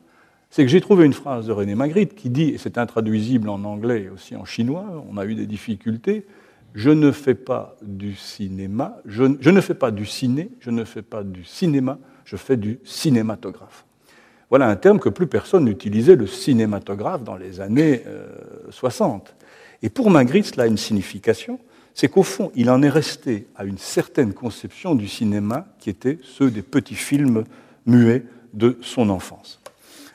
C'est 0.50 0.64
que 0.64 0.70
j'ai 0.70 0.80
trouvé 0.80 1.06
une 1.06 1.12
phrase 1.12 1.46
de 1.46 1.52
René 1.52 1.74
Magritte 1.74 2.14
qui 2.14 2.28
dit, 2.28 2.50
et 2.50 2.58
c'est 2.58 2.78
intraduisible 2.78 3.48
en 3.48 3.64
anglais 3.64 4.02
et 4.02 4.10
aussi 4.10 4.36
en 4.36 4.44
chinois, 4.44 5.04
on 5.10 5.16
a 5.16 5.24
eu 5.24 5.34
des 5.34 5.46
difficultés, 5.46 6.26
je 6.74 6.90
ne 6.90 7.10
fais 7.10 7.34
pas 7.34 7.76
du 7.82 8.14
cinéma, 8.14 8.98
je, 9.04 9.24
ne 9.24 9.60
fais 9.60 9.74
pas 9.74 9.90
du 9.90 10.06
ciné, 10.06 10.50
je 10.60 10.70
ne 10.70 10.84
fais 10.84 11.02
pas 11.02 11.22
du 11.22 11.44
cinéma, 11.44 11.98
je 12.24 12.36
fais 12.36 12.56
du 12.56 12.78
cinématographe. 12.84 13.84
Voilà 14.48 14.68
un 14.68 14.76
terme 14.76 14.98
que 14.98 15.08
plus 15.08 15.26
personne 15.26 15.64
n'utilisait, 15.64 16.16
le 16.16 16.26
cinématographe, 16.26 17.24
dans 17.24 17.36
les 17.36 17.60
années 17.60 18.02
60. 18.70 19.28
Euh, 19.28 19.44
Et 19.82 19.88
pour 19.88 20.10
Magritte, 20.10 20.46
cela 20.46 20.64
a 20.64 20.66
une 20.66 20.76
signification, 20.76 21.58
c'est 21.94 22.08
qu'au 22.08 22.22
fond, 22.22 22.50
il 22.54 22.70
en 22.70 22.82
est 22.82 22.88
resté 22.88 23.46
à 23.56 23.64
une 23.64 23.78
certaine 23.78 24.32
conception 24.32 24.94
du 24.94 25.08
cinéma 25.08 25.66
qui 25.78 25.90
était 25.90 26.18
ceux 26.22 26.50
des 26.50 26.62
petits 26.62 26.94
films 26.94 27.44
muets 27.86 28.24
de 28.54 28.78
son 28.82 29.10
enfance. 29.10 29.60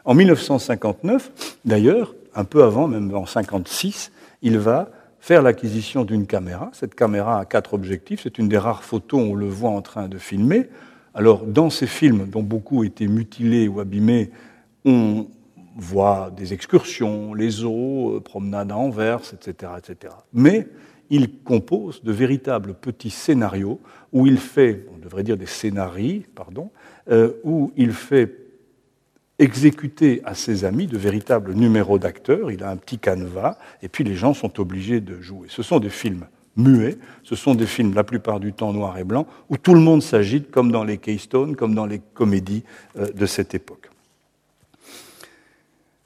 En 0.06 0.14
1959, 0.16 1.58
d'ailleurs, 1.66 2.16
un 2.34 2.46
peu 2.46 2.64
avant, 2.64 2.88
même 2.88 3.04
en 3.04 3.26
1956, 3.26 4.12
il 4.42 4.58
va 4.58 4.90
faire 5.20 5.42
l'acquisition 5.42 6.06
d'une 6.06 6.28
caméra. 6.28 6.70
Cette 6.74 6.96
caméra 6.96 7.40
a 7.40 7.46
quatre 7.46 7.74
objectifs. 7.74 8.22
C'est 8.24 8.38
une 8.38 8.48
des 8.48 8.58
rares 8.58 8.84
photos 8.84 9.22
où 9.22 9.32
on 9.32 9.36
le 9.36 9.48
voit 9.48 9.72
en 9.72 9.82
train 9.82 10.08
de 10.08 10.18
filmer. 10.18 10.70
Alors, 11.14 11.46
dans 11.46 11.70
ces 11.70 11.88
films, 11.88 12.28
dont 12.28 12.44
beaucoup 12.44 12.84
étaient 12.84 13.08
mutilés 13.08 13.68
ou 13.68 13.80
abîmés, 13.80 14.32
on 14.86 15.28
voit 15.76 16.32
des 16.36 16.54
excursions, 16.54 17.34
les 17.34 17.64
eaux, 17.64 18.16
euh, 18.16 18.20
promenades 18.20 18.72
à 18.72 18.78
Anvers, 18.78 19.22
etc., 19.34 19.72
etc. 19.78 20.14
Mais 20.34 20.68
il 21.10 21.40
compose 21.44 22.04
de 22.04 22.12
véritables 22.12 22.74
petits 22.74 23.10
scénarios 23.10 23.80
où 24.12 24.28
il 24.28 24.38
fait, 24.38 24.86
on 24.96 24.98
devrait 24.98 25.24
dire 25.24 25.38
des 25.38 25.46
scénarii, 25.46 26.26
pardon, 26.36 26.72
euh, 27.10 27.34
où 27.44 27.72
il 27.78 27.92
fait 27.92 28.47
exécuter 29.40 30.22
à 30.26 30.34
ses 30.34 30.66
amis 30.66 30.88
de 30.88 30.98
véritables 30.98 31.54
numéros 31.54 32.00
d'acteurs. 32.00 32.52
Il 32.52 32.64
a 32.64 32.70
un 32.70 32.78
petit 32.78 32.98
canevas, 32.98 33.58
et 33.82 33.88
puis 33.88 34.04
les 34.04 34.16
gens 34.16 34.34
sont 34.34 34.60
obligés 34.60 35.02
de 35.02 35.22
jouer. 35.22 35.48
Ce 35.50 35.64
sont 35.64 35.80
des 35.80 35.90
films 35.90 36.26
muets, 36.56 36.98
ce 37.24 37.36
sont 37.36 37.54
des 37.54 37.68
films 37.68 37.94
la 37.94 38.04
plupart 38.04 38.40
du 38.40 38.52
temps 38.52 38.74
noir 38.74 38.98
et 38.98 39.04
blanc, 39.04 39.28
où 39.50 39.58
tout 39.58 39.76
le 39.76 39.80
monde 39.80 40.02
s'agite, 40.02 40.50
comme 40.50 40.72
dans 40.72 40.84
les 40.84 40.98
Keystone, 40.98 41.56
comme 41.56 41.76
dans 41.76 41.86
les 41.86 42.02
comédies 42.14 42.64
euh, 42.98 43.12
de 43.12 43.26
cette 43.26 43.54
époque. 43.54 43.92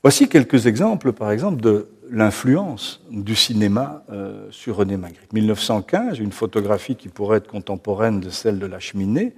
Voici 0.04 0.28
quelques 0.28 0.66
exemples, 0.66 1.14
par 1.14 1.32
exemple, 1.32 1.62
de 1.62 1.88
l'influence 2.10 3.02
du 3.10 3.36
cinéma 3.36 4.04
euh, 4.12 4.48
sur 4.52 4.76
René 4.78 4.98
Magritte. 4.98 5.32
1915, 5.32 6.20
une 6.20 6.34
photographie 6.34 6.96
qui 6.96 7.08
pourrait 7.08 7.38
être 7.38 7.48
contemporaine 7.48 8.20
de 8.20 8.30
celle 8.30 8.60
de 8.60 8.66
la 8.66 8.80
cheminée. 8.80 9.34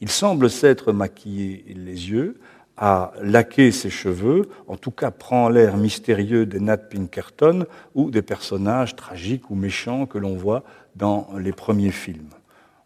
Il 0.00 0.10
semble 0.10 0.48
s'être 0.48 0.92
maquillé 0.92 1.64
les 1.74 2.10
yeux 2.10 2.38
à 2.76 3.12
laquer 3.20 3.70
ses 3.70 3.90
cheveux, 3.90 4.48
en 4.66 4.76
tout 4.76 4.90
cas 4.90 5.10
prend 5.10 5.48
l'air 5.48 5.76
mystérieux 5.76 6.46
des 6.46 6.60
Nat 6.60 6.78
Pinkerton 6.78 7.66
ou 7.94 8.10
des 8.10 8.22
personnages 8.22 8.96
tragiques 8.96 9.50
ou 9.50 9.54
méchants 9.54 10.06
que 10.06 10.18
l'on 10.18 10.36
voit 10.36 10.64
dans 10.96 11.28
les 11.38 11.52
premiers 11.52 11.90
films. 11.90 12.30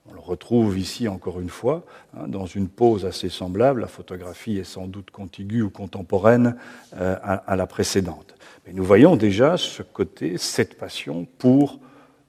On 0.08 0.14
le 0.14 0.20
retrouve 0.20 0.78
ici 0.78 1.08
encore 1.08 1.40
une 1.40 1.48
fois, 1.48 1.84
hein, 2.16 2.28
dans 2.28 2.46
une 2.46 2.68
pose 2.68 3.04
assez 3.06 3.28
semblable. 3.28 3.80
La 3.80 3.86
photographie 3.86 4.58
est 4.58 4.64
sans 4.64 4.86
doute 4.86 5.10
contiguë 5.10 5.62
ou 5.62 5.70
contemporaine 5.70 6.56
euh, 6.96 7.16
à, 7.22 7.56
la 7.56 7.66
précédente. 7.66 8.34
Mais 8.66 8.72
nous 8.72 8.84
voyons 8.84 9.16
déjà 9.16 9.56
ce 9.56 9.82
côté, 9.82 10.38
cette 10.38 10.78
passion 10.78 11.26
pour 11.38 11.80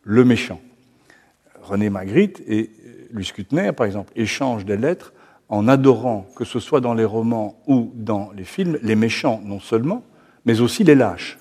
le 0.03 0.23
méchant. 0.23 0.61
René 1.61 1.89
Magritte 1.89 2.41
et 2.47 2.71
Louis 3.11 3.29
Kutner, 3.33 3.71
par 3.73 3.85
exemple, 3.85 4.11
échangent 4.15 4.65
des 4.65 4.77
lettres 4.77 5.13
en 5.49 5.67
adorant, 5.67 6.27
que 6.35 6.45
ce 6.45 6.59
soit 6.59 6.81
dans 6.81 6.93
les 6.93 7.05
romans 7.05 7.61
ou 7.67 7.91
dans 7.95 8.31
les 8.35 8.43
films, 8.43 8.77
les 8.81 8.95
méchants 8.95 9.41
non 9.45 9.59
seulement, 9.59 10.03
mais 10.45 10.61
aussi 10.61 10.83
les 10.83 10.95
lâches. 10.95 11.37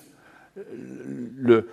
Le, 1.37 1.67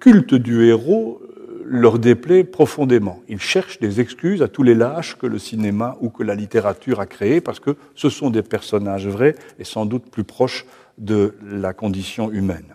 culte 0.00 0.34
du 0.34 0.66
héros 0.66 1.20
leur 1.64 1.98
déplaît 1.98 2.44
profondément. 2.44 3.20
Ils 3.28 3.40
cherchent 3.40 3.78
des 3.78 4.00
excuses 4.00 4.42
à 4.42 4.48
tous 4.48 4.62
les 4.62 4.74
lâches 4.74 5.16
que 5.16 5.26
le 5.26 5.38
cinéma 5.38 5.96
ou 6.00 6.08
que 6.10 6.22
la 6.22 6.34
littérature 6.34 7.00
a 7.00 7.06
créés, 7.06 7.40
parce 7.40 7.60
que 7.60 7.76
ce 7.94 8.10
sont 8.10 8.30
des 8.30 8.42
personnages 8.42 9.06
vrais 9.06 9.34
et 9.58 9.64
sans 9.64 9.86
doute 9.86 10.10
plus 10.10 10.24
proches 10.24 10.66
de 10.98 11.34
la 11.42 11.72
condition 11.72 12.30
humaine. 12.30 12.74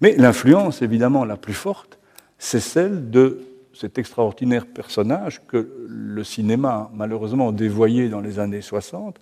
Mais 0.00 0.14
l'influence, 0.16 0.82
évidemment, 0.82 1.24
la 1.24 1.36
plus 1.36 1.54
forte, 1.54 1.98
c'est 2.38 2.60
celle 2.60 3.10
de 3.10 3.40
cet 3.78 3.98
extraordinaire 3.98 4.66
personnage 4.66 5.42
que 5.46 5.86
le 5.88 6.24
cinéma 6.24 6.90
malheureusement 6.94 7.52
dévoyé 7.52 8.08
dans 8.08 8.20
les 8.20 8.38
années 8.38 8.62
60, 8.62 9.18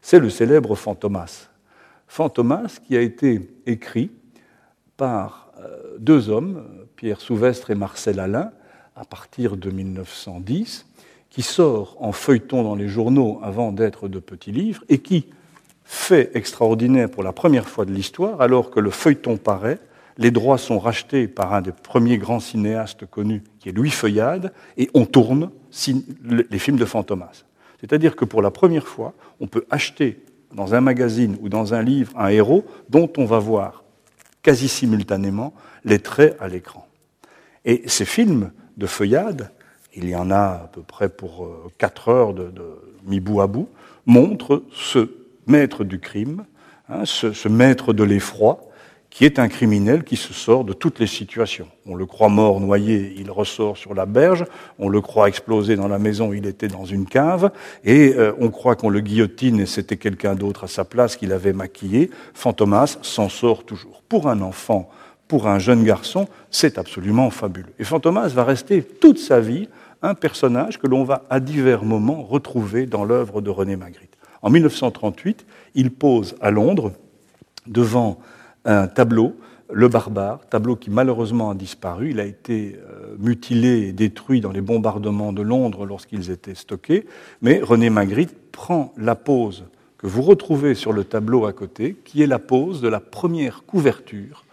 c'est 0.00 0.18
le 0.18 0.30
célèbre 0.30 0.74
Fantomas. 0.74 1.48
Fantomas 2.06 2.78
qui 2.86 2.96
a 2.96 3.00
été 3.00 3.50
écrit 3.66 4.10
par 4.96 5.52
euh, 5.60 5.96
deux 5.98 6.30
hommes, 6.30 6.64
Pierre 6.96 7.20
Souvestre 7.20 7.70
et 7.70 7.74
Marcel 7.74 8.18
Alain, 8.18 8.52
à 8.96 9.04
partir 9.04 9.56
de 9.56 9.70
1910, 9.70 10.86
qui 11.30 11.42
sort 11.42 11.96
en 12.00 12.12
feuilleton 12.12 12.62
dans 12.62 12.74
les 12.74 12.88
journaux 12.88 13.40
avant 13.42 13.72
d'être 13.72 14.08
de 14.08 14.18
petits 14.18 14.52
livres, 14.52 14.82
et 14.88 14.98
qui, 14.98 15.26
fait 15.90 16.30
extraordinaire 16.34 17.10
pour 17.10 17.22
la 17.22 17.32
première 17.32 17.66
fois 17.66 17.86
de 17.86 17.92
l'histoire, 17.92 18.42
alors 18.42 18.70
que 18.70 18.78
le 18.78 18.90
feuilleton 18.90 19.38
paraît, 19.38 19.78
les 20.18 20.30
droits 20.30 20.58
sont 20.58 20.78
rachetés 20.78 21.28
par 21.28 21.54
un 21.54 21.62
des 21.62 21.72
premiers 21.72 22.18
grands 22.18 22.40
cinéastes 22.40 23.06
connus, 23.06 23.42
qui 23.60 23.68
est 23.68 23.72
Louis 23.72 23.90
Feuillade, 23.90 24.52
et 24.76 24.90
on 24.94 25.06
tourne 25.06 25.50
les 26.24 26.58
films 26.58 26.76
de 26.76 26.84
Fantomas. 26.84 27.44
C'est-à-dire 27.80 28.16
que 28.16 28.24
pour 28.24 28.42
la 28.42 28.50
première 28.50 28.86
fois, 28.86 29.14
on 29.40 29.46
peut 29.46 29.64
acheter 29.70 30.20
dans 30.52 30.74
un 30.74 30.80
magazine 30.80 31.36
ou 31.40 31.48
dans 31.48 31.74
un 31.74 31.82
livre 31.82 32.12
un 32.16 32.28
héros 32.28 32.64
dont 32.90 33.10
on 33.16 33.24
va 33.24 33.38
voir 33.38 33.84
quasi 34.42 34.68
simultanément 34.68 35.54
les 35.84 36.00
traits 36.00 36.36
à 36.40 36.48
l'écran. 36.48 36.86
Et 37.64 37.82
ces 37.86 38.04
films 38.04 38.50
de 38.76 38.86
feuillade, 38.86 39.52
il 39.94 40.08
y 40.08 40.16
en 40.16 40.30
a 40.30 40.62
à 40.64 40.70
peu 40.72 40.82
près 40.82 41.08
pour 41.08 41.44
euh, 41.44 41.70
quatre 41.78 42.08
heures 42.08 42.34
de, 42.34 42.50
de 42.50 42.64
mi 43.04 43.20
bout 43.20 43.40
à 43.40 43.46
bout, 43.46 43.68
montrent 44.06 44.62
ce 44.72 45.10
maître 45.46 45.84
du 45.84 45.98
crime, 45.98 46.44
hein, 46.88 47.04
ce, 47.04 47.48
maître 47.48 47.92
de 47.92 48.04
l'effroi, 48.04 48.67
qui 49.10 49.24
est 49.24 49.38
un 49.38 49.48
criminel 49.48 50.04
qui 50.04 50.16
se 50.16 50.32
sort 50.32 50.64
de 50.64 50.72
toutes 50.72 50.98
les 50.98 51.06
situations. 51.06 51.66
On 51.86 51.94
le 51.94 52.06
croit 52.06 52.28
mort, 52.28 52.60
noyé, 52.60 53.14
il 53.16 53.30
ressort 53.30 53.76
sur 53.76 53.94
la 53.94 54.06
berge, 54.06 54.44
on 54.78 54.88
le 54.88 55.00
croit 55.00 55.28
explosé 55.28 55.76
dans 55.76 55.88
la 55.88 55.98
maison, 55.98 56.32
il 56.32 56.46
était 56.46 56.68
dans 56.68 56.84
une 56.84 57.06
cave, 57.06 57.50
et 57.84 58.14
euh, 58.16 58.32
on 58.38 58.50
croit 58.50 58.76
qu'on 58.76 58.90
le 58.90 59.00
guillotine 59.00 59.60
et 59.60 59.66
c'était 59.66 59.96
quelqu'un 59.96 60.34
d'autre 60.34 60.64
à 60.64 60.68
sa 60.68 60.84
place 60.84 61.16
qu'il 61.16 61.32
avait 61.32 61.52
maquillé. 61.52 62.10
Fantomas 62.34 62.98
s'en 63.02 63.28
sort 63.28 63.64
toujours. 63.64 64.02
Pour 64.08 64.28
un 64.28 64.42
enfant, 64.42 64.90
pour 65.26 65.48
un 65.48 65.58
jeune 65.58 65.84
garçon, 65.84 66.28
c'est 66.50 66.78
absolument 66.78 67.30
fabuleux. 67.30 67.72
Et 67.78 67.84
Fantomas 67.84 68.28
va 68.28 68.44
rester 68.44 68.82
toute 68.82 69.18
sa 69.18 69.40
vie 69.40 69.68
un 70.02 70.14
personnage 70.14 70.78
que 70.78 70.86
l'on 70.86 71.04
va 71.04 71.24
à 71.28 71.40
divers 71.40 71.84
moments 71.84 72.22
retrouver 72.22 72.86
dans 72.86 73.04
l'œuvre 73.04 73.40
de 73.40 73.50
René 73.50 73.76
Magritte. 73.76 74.16
En 74.42 74.50
1938, 74.50 75.44
il 75.74 75.90
pose 75.90 76.36
à 76.40 76.50
Londres, 76.50 76.92
devant 77.66 78.18
un 78.64 78.86
tableau, 78.86 79.34
Le 79.70 79.88
Barbare, 79.88 80.40
tableau 80.48 80.76
qui 80.76 80.90
malheureusement 80.90 81.50
a 81.50 81.54
disparu. 81.54 82.10
Il 82.10 82.20
a 82.20 82.24
été 82.24 82.78
euh, 82.78 83.16
mutilé 83.18 83.88
et 83.88 83.92
détruit 83.92 84.40
dans 84.40 84.52
les 84.52 84.62
bombardements 84.62 85.32
de 85.32 85.42
Londres 85.42 85.84
lorsqu'ils 85.84 86.30
étaient 86.30 86.54
stockés. 86.54 87.06
Mais 87.42 87.60
René 87.62 87.90
Magritte 87.90 88.34
prend 88.50 88.92
la 88.96 89.14
pose 89.14 89.64
que 89.98 90.06
vous 90.06 90.22
retrouvez 90.22 90.74
sur 90.74 90.92
le 90.92 91.04
tableau 91.04 91.44
à 91.44 91.52
côté, 91.52 91.96
qui 92.04 92.22
est 92.22 92.26
la 92.26 92.38
pose 92.38 92.80
de 92.80 92.88
la 92.88 93.00
première 93.00 93.64
couverture 93.64 94.44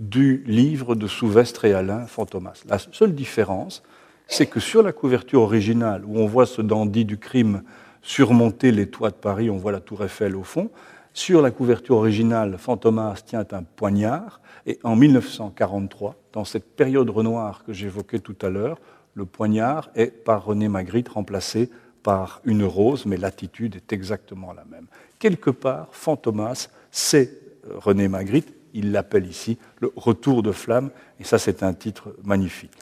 du 0.00 0.44
livre 0.46 0.94
de 0.94 1.06
Souvestre 1.06 1.64
et 1.64 1.72
Alain 1.72 2.06
Fantomas. 2.06 2.62
La 2.68 2.78
seule 2.78 3.14
différence, 3.14 3.82
c'est 4.26 4.46
que 4.46 4.60
sur 4.60 4.82
la 4.82 4.92
couverture 4.92 5.42
originale, 5.42 6.02
où 6.04 6.18
on 6.18 6.26
voit 6.26 6.46
ce 6.46 6.62
dandy 6.62 7.04
du 7.04 7.16
crime 7.16 7.62
surmonter 8.02 8.70
les 8.70 8.86
toits 8.86 9.10
de 9.10 9.16
Paris, 9.16 9.50
on 9.50 9.56
voit 9.56 9.72
la 9.72 9.80
tour 9.80 10.04
Eiffel 10.04 10.36
au 10.36 10.42
fond. 10.42 10.70
Sur 11.18 11.42
la 11.42 11.50
couverture 11.50 11.96
originale, 11.96 12.58
Fantomas 12.58 13.22
tient 13.26 13.44
un 13.50 13.64
poignard, 13.64 14.40
et 14.66 14.78
en 14.84 14.94
1943, 14.94 16.14
dans 16.32 16.44
cette 16.44 16.76
période 16.76 17.10
Renoir 17.10 17.64
que 17.64 17.72
j'évoquais 17.72 18.20
tout 18.20 18.36
à 18.40 18.48
l'heure, 18.48 18.78
le 19.14 19.24
poignard 19.24 19.90
est 19.96 20.12
par 20.12 20.44
René 20.44 20.68
Magritte 20.68 21.08
remplacé 21.08 21.70
par 22.04 22.40
une 22.44 22.62
rose, 22.62 23.04
mais 23.04 23.16
l'attitude 23.16 23.74
est 23.74 23.92
exactement 23.92 24.52
la 24.52 24.64
même. 24.64 24.86
Quelque 25.18 25.50
part, 25.50 25.88
Fantomas, 25.90 26.68
c'est 26.92 27.32
euh, 27.68 27.72
René 27.78 28.06
Magritte, 28.06 28.54
il 28.72 28.92
l'appelle 28.92 29.26
ici 29.26 29.58
le 29.80 29.92
retour 29.96 30.44
de 30.44 30.52
flamme, 30.52 30.90
et 31.18 31.24
ça 31.24 31.38
c'est 31.38 31.64
un 31.64 31.74
titre 31.74 32.14
magnifique. 32.22 32.78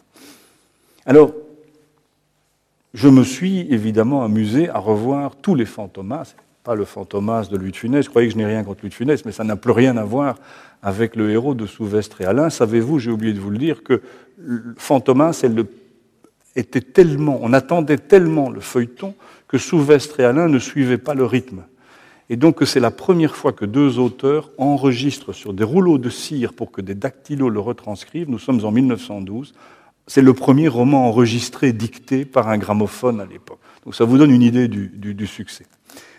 Alors, 1.06 1.32
je 2.92 3.08
me 3.08 3.24
suis 3.24 3.60
évidemment 3.72 4.24
amusé 4.24 4.68
à 4.68 4.78
revoir 4.78 5.36
tous 5.36 5.54
les 5.54 5.64
fantomas, 5.64 6.34
pas 6.66 6.74
le 6.74 6.84
fantomas 6.84 7.46
de 7.48 7.56
Louis 7.56 7.70
de 7.70 7.76
Funès, 7.76 8.04
je 8.04 8.10
croyais 8.10 8.26
que 8.26 8.34
je 8.34 8.38
n'ai 8.38 8.44
rien 8.44 8.64
contre 8.64 8.80
Louis 8.82 8.90
de 8.90 8.94
Funès, 8.94 9.24
mais 9.24 9.30
ça 9.30 9.44
n'a 9.44 9.54
plus 9.54 9.70
rien 9.70 9.96
à 9.96 10.02
voir 10.02 10.34
avec 10.82 11.14
le 11.14 11.30
héros 11.30 11.54
de 11.54 11.64
Souvestre 11.64 12.22
et 12.22 12.24
Alain. 12.24 12.50
Savez-vous, 12.50 12.98
j'ai 12.98 13.12
oublié 13.12 13.32
de 13.32 13.38
vous 13.38 13.50
le 13.50 13.58
dire, 13.58 13.84
que 13.84 14.02
Fantomas 14.76 15.44
était 16.56 16.80
tellement, 16.80 17.38
on 17.40 17.52
attendait 17.52 17.98
tellement 17.98 18.50
le 18.50 18.58
feuilleton 18.58 19.14
que 19.46 19.58
Souvestre 19.58 20.18
et 20.18 20.24
Alain 20.24 20.48
ne 20.48 20.58
suivaient 20.58 20.98
pas 20.98 21.14
le 21.14 21.24
rythme. 21.24 21.62
Et 22.30 22.36
donc 22.36 22.58
c'est 22.66 22.80
la 22.80 22.90
première 22.90 23.36
fois 23.36 23.52
que 23.52 23.64
deux 23.64 24.00
auteurs 24.00 24.50
enregistrent 24.58 25.32
sur 25.32 25.52
des 25.52 25.62
rouleaux 25.62 25.98
de 25.98 26.10
cire 26.10 26.52
pour 26.52 26.72
que 26.72 26.80
des 26.80 26.96
dactylos 26.96 27.48
le 27.48 27.60
retranscrivent. 27.60 28.28
Nous 28.28 28.40
sommes 28.40 28.64
en 28.64 28.72
1912. 28.72 29.54
C'est 30.08 30.22
le 30.22 30.34
premier 30.34 30.66
roman 30.66 31.06
enregistré, 31.06 31.72
dicté 31.72 32.24
par 32.24 32.48
un 32.48 32.58
gramophone 32.58 33.20
à 33.20 33.26
l'époque. 33.26 33.60
Donc 33.84 33.94
ça 33.94 34.04
vous 34.04 34.18
donne 34.18 34.32
une 34.32 34.42
idée 34.42 34.66
du, 34.66 35.26
succès. 35.28 35.64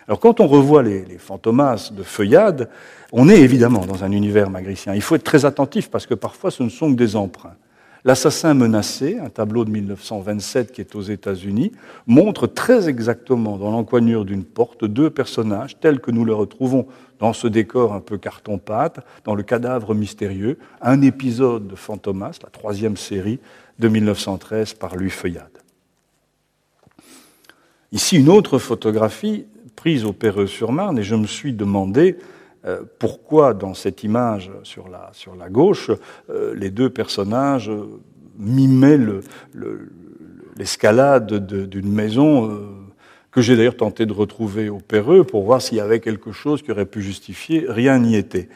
Alors 0.08 0.20
quand 0.20 0.40
on 0.40 0.46
revoit 0.46 0.82
les, 0.82 1.04
fantomas 1.18 1.90
de 1.92 2.02
feuillade, 2.02 2.70
on 3.12 3.28
est 3.28 3.40
évidemment 3.40 3.84
dans 3.84 4.04
un 4.04 4.12
univers 4.12 4.48
magricien. 4.48 4.94
Il 4.94 5.02
faut 5.02 5.14
être 5.16 5.22
très 5.22 5.44
attentif 5.44 5.90
parce 5.90 6.06
que 6.06 6.14
parfois 6.14 6.50
ce 6.50 6.62
ne 6.62 6.70
sont 6.70 6.90
que 6.90 6.96
des 6.96 7.14
emprunts. 7.14 7.56
L'assassin 8.04 8.54
menacé, 8.54 9.18
un 9.22 9.28
tableau 9.28 9.66
de 9.66 9.70
1927 9.70 10.72
qui 10.72 10.80
est 10.80 10.94
aux 10.94 11.02
États-Unis, 11.02 11.72
montre 12.06 12.46
très 12.46 12.88
exactement 12.88 13.58
dans 13.58 13.70
l'encoignure 13.70 14.24
d'une 14.24 14.44
porte 14.44 14.86
deux 14.86 15.10
personnages 15.10 15.78
tels 15.78 16.00
que 16.00 16.10
nous 16.10 16.24
les 16.24 16.32
retrouvons 16.32 16.86
dans 17.18 17.34
ce 17.34 17.46
décor 17.46 17.92
un 17.92 18.00
peu 18.00 18.16
carton-pâte, 18.16 19.00
dans 19.24 19.34
le 19.34 19.42
cadavre 19.42 19.94
mystérieux, 19.94 20.58
un 20.80 21.02
épisode 21.02 21.66
de 21.66 21.74
Fantomas, 21.74 22.38
la 22.42 22.48
troisième 22.48 22.96
série 22.96 23.40
de 23.78 23.88
1913 23.88 24.72
par 24.74 24.96
Louis 24.96 25.10
Feuillade. 25.10 25.58
Ici, 27.90 28.18
une 28.18 28.28
autre 28.28 28.58
photographie 28.58 29.46
prise 29.78 30.04
au 30.04 30.12
Perreux-sur-Marne, 30.12 30.98
et 30.98 31.04
je 31.04 31.14
me 31.14 31.28
suis 31.28 31.52
demandé 31.52 32.16
euh, 32.66 32.82
pourquoi 32.98 33.54
dans 33.54 33.74
cette 33.74 34.02
image 34.02 34.50
sur 34.64 34.88
la, 34.88 35.10
sur 35.12 35.36
la 35.36 35.48
gauche, 35.48 35.92
euh, 36.30 36.52
les 36.56 36.70
deux 36.70 36.90
personnages 36.90 37.70
mimaient 38.36 38.98
l'escalade 40.56 41.46
d'une 41.46 41.92
maison 41.92 42.50
euh, 42.50 42.58
que 43.30 43.40
j'ai 43.40 43.56
d'ailleurs 43.56 43.76
tenté 43.76 44.04
de 44.04 44.12
retrouver 44.12 44.68
au 44.68 44.78
Perreux 44.78 45.22
pour 45.22 45.44
voir 45.44 45.62
s'il 45.62 45.78
y 45.78 45.80
avait 45.80 46.00
quelque 46.00 46.32
chose 46.32 46.60
qui 46.60 46.72
aurait 46.72 46.84
pu 46.84 47.00
justifier. 47.00 47.64
Rien 47.68 48.00
n'y 48.00 48.16
était. 48.16 48.48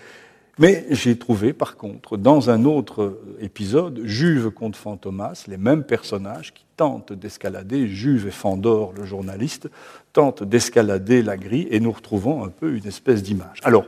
Mais 0.59 0.85
j'ai 0.91 1.17
trouvé, 1.17 1.55
par 1.55 1.77
contre, 1.77 2.19
dans 2.19 2.51
un 2.51 2.65
autre 2.65 3.19
épisode, 3.41 4.03
Juve 4.05 4.51
contre 4.51 4.79
Fantomas, 4.79 5.45
les 5.49 5.57
mêmes 5.57 5.83
personnages 5.83 6.53
qui 6.53 6.67
tentent 6.77 7.15
d'escalader, 7.15 7.89
Juve 7.89 8.27
et 8.27 8.33
Fandor, 8.33 8.93
le 8.93 9.05
journaliste, 9.05 9.71
tentent 10.13 10.43
d'escalader 10.43 11.23
la 11.23 11.39
grille, 11.39 11.69
et 11.71 11.81
nous 11.81 11.93
retrouvons 11.93 12.45
un 12.45 12.49
peu 12.49 12.77
une 12.77 12.87
espèce 12.87 13.23
d'image. 13.23 13.61
Alors, 13.63 13.87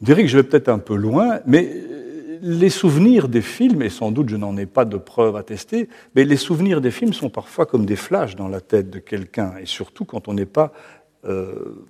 on 0.00 0.04
dirait 0.04 0.22
que 0.22 0.28
je 0.28 0.36
vais 0.36 0.44
peut-être 0.44 0.68
un 0.68 0.78
peu 0.78 0.94
loin, 0.94 1.40
mais 1.44 1.68
les 2.40 2.70
souvenirs 2.70 3.28
des 3.28 3.42
films, 3.42 3.82
et 3.82 3.90
sans 3.90 4.12
doute 4.12 4.28
je 4.28 4.36
n'en 4.36 4.56
ai 4.56 4.66
pas 4.66 4.84
de 4.84 4.96
preuves 4.96 5.34
attestées, 5.34 5.88
mais 6.14 6.24
les 6.24 6.36
souvenirs 6.36 6.80
des 6.80 6.90
films 6.90 7.14
sont 7.14 7.30
parfois 7.30 7.66
comme 7.66 7.84
des 7.84 7.96
flashs 7.96 8.36
dans 8.36 8.48
la 8.48 8.60
tête 8.60 8.90
de 8.90 9.00
quelqu'un, 9.00 9.54
et 9.60 9.66
surtout 9.66 10.04
quand 10.04 10.28
on 10.28 10.34
n'est 10.34 10.46
pas 10.46 10.72
euh, 11.24 11.84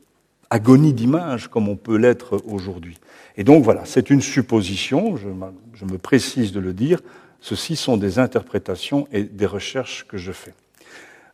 agonie 0.55 0.93
d'image 0.93 1.49
comme 1.49 1.69
on 1.69 1.75
peut 1.75 1.97
l'être 1.97 2.41
aujourd'hui. 2.47 2.99
Et 3.37 3.43
donc 3.43 3.65
voilà, 3.65 3.83
c'est 3.85 4.09
une 4.09 4.23
supposition, 4.23 5.17
je, 5.17 5.27
me 5.85 5.99
précise 5.99 6.53
de 6.53 6.61
le 6.61 6.73
dire, 6.73 7.01
ceci 7.41 7.75
sont 7.75 7.97
des 7.97 8.21
interprétations 8.21 9.09
et 9.11 9.25
des 9.25 9.47
recherches 9.47 10.07
que 10.07 10.17
je 10.17 10.31
fais. 10.31 10.55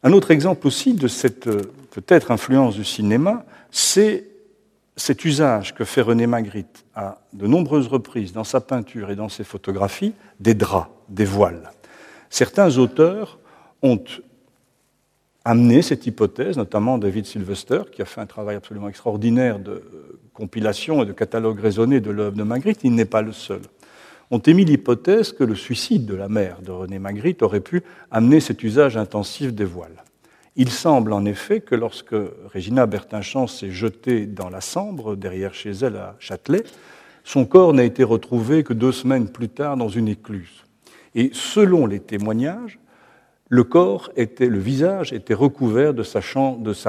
Un 0.02 0.12
autre 0.12 0.30
exemple 0.30 0.66
aussi 0.66 0.94
de 0.94 1.06
cette 1.06 1.48
euh, 1.48 1.60
peut-être 1.90 2.30
influence 2.30 2.74
du 2.76 2.84
cinéma, 2.86 3.44
c'est 3.70 4.24
cet 4.96 5.26
usage 5.26 5.74
que 5.74 5.84
fait 5.84 6.00
René 6.00 6.26
Magritte 6.26 6.86
à 6.94 7.18
de 7.34 7.46
nombreuses 7.46 7.88
reprises 7.88 8.32
dans 8.32 8.44
sa 8.44 8.62
peinture 8.62 9.10
et 9.10 9.16
dans 9.16 9.28
ses 9.28 9.44
photographies 9.44 10.14
des 10.40 10.54
draps, 10.54 10.90
des 11.10 11.26
voiles. 11.26 11.70
Certains 12.30 12.78
auteurs 12.78 13.38
ont 13.82 14.02
amené 15.44 15.82
cette 15.82 16.06
hypothèse, 16.06 16.56
notamment 16.56 16.98
David 16.98 17.26
Sylvester, 17.26 17.82
qui 17.90 18.02
a 18.02 18.04
fait 18.04 18.20
un 18.20 18.26
travail 18.26 18.56
absolument 18.56 18.88
extraordinaire 18.88 19.58
de 19.58 19.82
compilation 20.34 21.02
et 21.02 21.06
de 21.06 21.12
catalogue 21.12 21.60
raisonné 21.60 22.00
de 22.00 22.10
l'œuvre 22.10 22.36
de 22.36 22.42
Magritte, 22.42 22.80
il 22.84 22.94
n'est 22.94 23.04
pas 23.04 23.22
le 23.22 23.32
seul. 23.32 23.60
Ont 24.30 24.38
émis 24.38 24.64
l'hypothèse 24.64 25.32
que 25.32 25.44
le 25.44 25.54
suicide 25.54 26.06
de 26.06 26.14
la 26.14 26.28
mère 26.28 26.62
de 26.62 26.70
René 26.70 26.98
Magritte 26.98 27.42
aurait 27.42 27.60
pu 27.60 27.82
amener 28.10 28.40
cet 28.40 28.62
usage 28.62 28.96
intensif 28.96 29.52
des 29.52 29.64
voiles. 29.64 30.04
Il 30.56 30.70
semble 30.70 31.12
en 31.12 31.24
effet 31.24 31.60
que 31.60 31.74
lorsque 31.74 32.14
Régina 32.52 32.86
Bertinchamp 32.86 33.46
s'est 33.46 33.70
jetée 33.70 34.26
dans 34.26 34.50
la 34.50 34.60
Sambre, 34.60 35.16
derrière 35.16 35.54
chez 35.54 35.70
elle 35.70 35.96
à 35.96 36.16
Châtelet, 36.18 36.64
son 37.24 37.44
corps 37.44 37.72
n'a 37.72 37.84
été 37.84 38.04
retrouvé 38.04 38.62
que 38.62 38.72
deux 38.72 38.92
semaines 38.92 39.28
plus 39.28 39.48
tard 39.48 39.76
dans 39.76 39.88
une 39.88 40.08
écluse. 40.08 40.64
Et 41.14 41.30
selon 41.32 41.86
les 41.86 42.00
témoignages, 42.00 42.78
le 43.50 43.64
corps 43.64 44.10
était, 44.16 44.46
le 44.46 44.60
visage 44.60 45.12
était 45.12 45.34
recouvert 45.34 45.92
de 45.92 46.04
sa, 46.04 46.20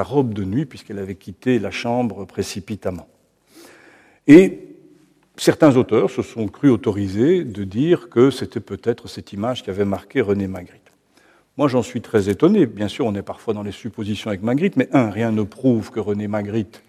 robe 0.02 0.32
de 0.32 0.44
nuit 0.44 0.64
puisqu'elle 0.64 1.00
avait 1.00 1.16
quitté 1.16 1.58
la 1.58 1.72
chambre 1.72 2.24
précipitamment. 2.24 3.08
Et 4.28 4.60
certains 5.36 5.76
auteurs 5.76 6.08
se 6.08 6.22
sont 6.22 6.46
crus 6.46 6.70
autorisés 6.70 7.42
de 7.42 7.64
dire 7.64 8.08
que 8.08 8.30
c'était 8.30 8.60
peut-être 8.60 9.08
cette 9.08 9.32
image 9.32 9.64
qui 9.64 9.70
avait 9.70 9.84
marqué 9.84 10.20
René 10.20 10.46
Magritte. 10.46 10.92
Moi, 11.58 11.66
j'en 11.66 11.82
suis 11.82 12.00
très 12.00 12.30
étonné. 12.30 12.64
Bien 12.66 12.88
sûr, 12.88 13.06
on 13.06 13.14
est 13.16 13.22
parfois 13.22 13.54
dans 13.54 13.64
les 13.64 13.72
suppositions 13.72 14.30
avec 14.30 14.42
Magritte, 14.42 14.76
mais 14.76 14.88
un, 14.92 15.10
rien 15.10 15.32
ne 15.32 15.42
prouve 15.42 15.90
que 15.90 15.98
René 15.98 16.28
Magritte 16.28 16.84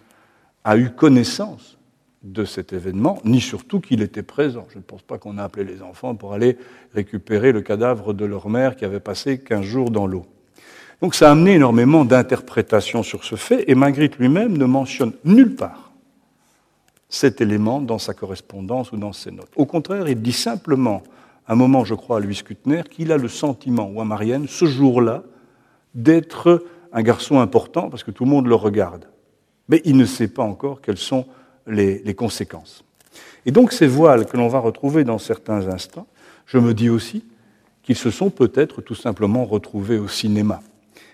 a 0.63 0.77
eu 0.77 0.91
connaissance 0.91 1.79
de 2.23 2.45
cet 2.45 2.71
événement, 2.71 3.19
ni 3.25 3.41
surtout 3.41 3.81
qu'il 3.81 4.01
était 4.01 4.23
présent. 4.23 4.65
Je 4.69 4.77
ne 4.77 4.83
pense 4.83 5.01
pas 5.01 5.17
qu'on 5.17 5.37
a 5.37 5.43
appelé 5.43 5.65
les 5.65 5.81
enfants 5.81 6.15
pour 6.15 6.33
aller 6.33 6.57
récupérer 6.93 7.51
le 7.51 7.61
cadavre 7.61 8.13
de 8.13 8.25
leur 8.25 8.49
mère 8.49 8.75
qui 8.75 8.85
avait 8.85 9.01
passé 9.01 9.39
15 9.39 9.61
jours 9.61 9.91
dans 9.91 10.07
l'eau. 10.07 10.25
Donc 11.01 11.15
ça 11.15 11.27
a 11.27 11.31
amené 11.31 11.55
énormément 11.55 12.05
d'interprétations 12.05 13.03
sur 13.03 13.25
ce 13.25 13.35
fait, 13.35 13.69
et 13.69 13.75
Magritte 13.75 14.17
lui-même 14.17 14.57
ne 14.57 14.65
mentionne 14.65 15.11
nulle 15.25 15.55
part 15.55 15.91
cet 17.09 17.41
élément 17.41 17.79
dans 17.79 17.99
sa 17.99 18.13
correspondance 18.13 18.91
ou 18.91 18.97
dans 18.97 19.13
ses 19.13 19.29
notes. 19.29 19.51
Au 19.55 19.65
contraire, 19.65 20.07
il 20.07 20.21
dit 20.21 20.31
simplement, 20.31 21.03
un 21.47 21.55
moment, 21.55 21.83
je 21.83 21.93
crois, 21.93 22.17
à 22.17 22.19
Louis 22.19 22.41
Kutner, 22.43 22.83
qu'il 22.89 23.11
a 23.11 23.17
le 23.17 23.27
sentiment, 23.27 23.91
ou 23.93 24.01
à 24.01 24.05
Marianne, 24.05 24.47
ce 24.47 24.65
jour-là, 24.65 25.23
d'être 25.93 26.65
un 26.91 27.01
garçon 27.03 27.39
important 27.39 27.89
parce 27.89 28.03
que 28.03 28.11
tout 28.11 28.23
le 28.23 28.31
monde 28.31 28.47
le 28.47 28.55
regarde. 28.55 29.07
Mais 29.67 29.81
il 29.85 29.97
ne 29.97 30.05
sait 30.05 30.27
pas 30.27 30.43
encore 30.43 30.81
quelles 30.81 30.97
sont 30.97 31.25
les, 31.67 32.13
conséquences. 32.13 32.83
Et 33.45 33.51
donc 33.51 33.73
ces 33.73 33.87
voiles 33.87 34.25
que 34.25 34.37
l'on 34.37 34.47
va 34.47 34.59
retrouver 34.59 35.03
dans 35.03 35.17
certains 35.17 35.67
instants, 35.67 36.07
je 36.45 36.57
me 36.57 36.73
dis 36.73 36.89
aussi 36.89 37.23
qu'ils 37.83 37.97
se 37.97 38.11
sont 38.11 38.29
peut-être 38.29 38.81
tout 38.81 38.95
simplement 38.95 39.45
retrouvés 39.45 39.97
au 39.97 40.07
cinéma. 40.07 40.61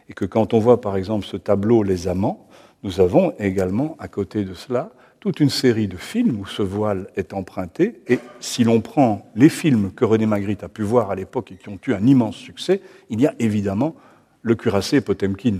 Et 0.07 0.13
que 0.13 0.25
quand 0.25 0.53
on 0.53 0.59
voit 0.59 0.81
par 0.81 0.97
exemple 0.97 1.25
ce 1.25 1.37
tableau 1.37 1.83
Les 1.83 2.07
Amants, 2.07 2.47
nous 2.83 2.99
avons 2.99 3.33
également 3.39 3.95
à 3.99 4.07
côté 4.07 4.43
de 4.43 4.53
cela 4.53 4.91
toute 5.19 5.41
une 5.41 5.49
série 5.49 5.87
de 5.87 5.97
films 5.97 6.39
où 6.39 6.45
ce 6.45 6.61
voile 6.61 7.07
est 7.15 7.33
emprunté. 7.33 8.01
Et 8.07 8.19
si 8.39 8.63
l'on 8.63 8.79
prend 8.79 9.29
les 9.35 9.49
films 9.49 9.91
que 9.91 10.05
René 10.05 10.25
Magritte 10.25 10.63
a 10.63 10.69
pu 10.69 10.83
voir 10.83 11.11
à 11.11 11.15
l'époque 11.15 11.51
et 11.51 11.55
qui 11.55 11.69
ont 11.69 11.79
eu 11.87 11.93
un 11.93 12.05
immense 12.05 12.35
succès, 12.35 12.81
il 13.09 13.19
y 13.19 13.27
a 13.27 13.35
évidemment 13.39 13.95
le 14.41 14.55
cuirassé 14.55 15.01
Potemkin, 15.01 15.57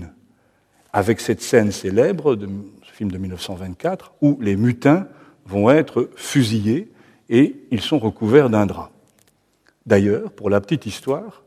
avec 0.92 1.20
cette 1.20 1.42
scène 1.42 1.72
célèbre 1.72 2.36
de 2.36 2.48
film 3.00 3.10
de 3.10 3.16
1924 3.16 4.12
où 4.20 4.36
les 4.42 4.56
mutins 4.56 5.06
vont 5.46 5.70
être 5.70 6.10
fusillés 6.16 6.92
et 7.30 7.56
ils 7.70 7.80
sont 7.80 7.98
recouverts 7.98 8.50
d'un 8.50 8.66
drap. 8.66 8.90
D'ailleurs, 9.86 10.32
pour 10.32 10.50
la 10.50 10.60
petite 10.60 10.84
histoire 10.84 11.42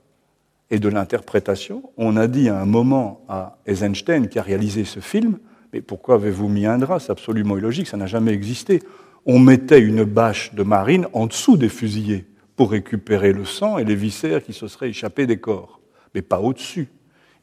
et 0.71 0.79
de 0.79 0.89
l'interprétation, 0.89 1.91
on 1.95 2.17
a 2.17 2.25
dit 2.25 2.49
à 2.49 2.59
un 2.59 2.65
moment 2.65 3.23
à 3.29 3.59
Eisenstein 3.67 4.29
qui 4.29 4.39
a 4.39 4.41
réalisé 4.41 4.83
ce 4.83 4.99
film, 4.99 5.37
mais 5.71 5.81
pourquoi 5.81 6.15
avez-vous 6.15 6.49
mis 6.49 6.65
un 6.65 6.79
drap? 6.79 6.99
C'est 6.99 7.11
absolument 7.11 7.55
illogique, 7.55 7.85
ça 7.85 7.97
n'a 7.97 8.07
jamais 8.07 8.31
existé. 8.31 8.81
On 9.27 9.37
mettait 9.37 9.79
une 9.79 10.05
bâche 10.05 10.55
de 10.55 10.63
marine 10.63 11.05
en 11.13 11.27
dessous 11.27 11.55
des 11.55 11.69
fusillés 11.69 12.25
pour 12.55 12.71
récupérer 12.71 13.31
le 13.31 13.45
sang 13.45 13.77
et 13.77 13.83
les 13.83 13.95
viscères 13.95 14.43
qui 14.43 14.53
se 14.53 14.67
seraient 14.67 14.89
échappés 14.89 15.27
des 15.27 15.37
corps, 15.37 15.81
mais 16.15 16.23
pas 16.23 16.39
au-dessus. 16.39 16.87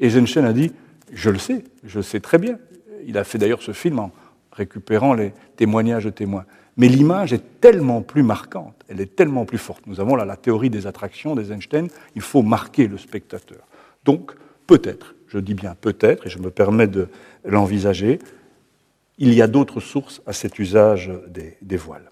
Eisenstein 0.01 0.47
a 0.47 0.53
dit 0.53 0.73
je 1.12 1.31
le 1.31 1.39
sais, 1.39 1.62
je 1.85 2.01
sais 2.01 2.19
très 2.19 2.39
bien. 2.39 2.59
Il 3.06 3.18
a 3.18 3.24
fait 3.24 3.39
d'ailleurs 3.39 3.62
ce 3.62 3.72
film 3.72 3.98
en 3.98 4.10
récupérant 4.52 5.14
les 5.14 5.32
témoignages 5.56 6.05
de 6.05 6.10
témoins. 6.10 6.44
Mais 6.77 6.89
l'image 6.89 7.32
est 7.32 7.60
tellement 7.60 8.01
plus 8.02 8.22
marquante, 8.22 8.74
elle 8.89 9.01
est 9.01 9.16
tellement 9.16 9.44
plus 9.44 9.59
forte. 9.59 9.86
Nous 9.86 10.01
avons 10.01 10.16
là 10.16 10.24
la 10.24 10.36
théorie 10.36 10.70
des 10.70 10.86
attractions 10.86 11.35
des 11.35 11.52
Einstein, 11.52 11.89
il 12.14 12.22
faut 12.22 12.43
marquer 12.43 12.86
le 12.86 12.97
spectateur. 12.97 13.59
Donc, 14.05 14.32
peut-être, 14.66 15.14
je 15.28 15.39
dis 15.39 15.55
bien 15.55 15.77
peut-être, 15.78 16.27
et 16.27 16.31
je 16.31 16.39
me 16.39 16.51
permets 16.51 16.86
de 16.86 17.09
l'envisager, 17.44 18.18
il 19.18 19.35
y 19.35 19.43
a 19.43 19.47
d'autres 19.47 19.81
sources 19.81 20.22
à 20.27 20.32
cet 20.32 20.59
usage 20.59 21.10
des, 21.28 21.77
voiles. 21.77 22.10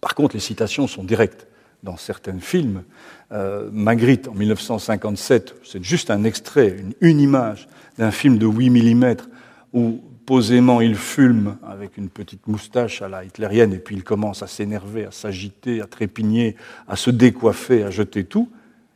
Par 0.00 0.14
contre, 0.14 0.36
les 0.36 0.40
citations 0.40 0.86
sont 0.86 1.02
directes 1.02 1.48
dans 1.82 1.96
certains 1.96 2.38
films. 2.38 2.84
Euh, 3.32 3.68
Magritte, 3.72 4.28
en 4.28 4.34
1957, 4.34 5.56
c'est 5.64 5.82
juste 5.82 6.10
un 6.10 6.22
extrait, 6.22 6.76
une 7.00 7.20
image 7.20 7.68
d'un 7.98 8.12
film 8.12 8.38
de 8.38 8.46
8 8.46 8.70
mm 8.70 9.16
où 9.72 10.00
posément 10.26 10.80
il 10.80 10.94
fume 10.94 11.56
avec 11.66 11.96
une 11.96 12.08
petite 12.08 12.46
moustache 12.46 13.02
à 13.02 13.08
la 13.08 13.24
hitlérienne 13.24 13.72
et 13.72 13.78
puis 13.78 13.96
il 13.96 14.04
commence 14.04 14.42
à 14.42 14.46
s'énerver, 14.46 15.04
à 15.04 15.10
s'agiter, 15.10 15.80
à 15.80 15.86
trépigner, 15.86 16.56
à 16.86 16.96
se 16.96 17.10
décoiffer, 17.10 17.82
à 17.82 17.90
jeter 17.90 18.24
tout. 18.24 18.48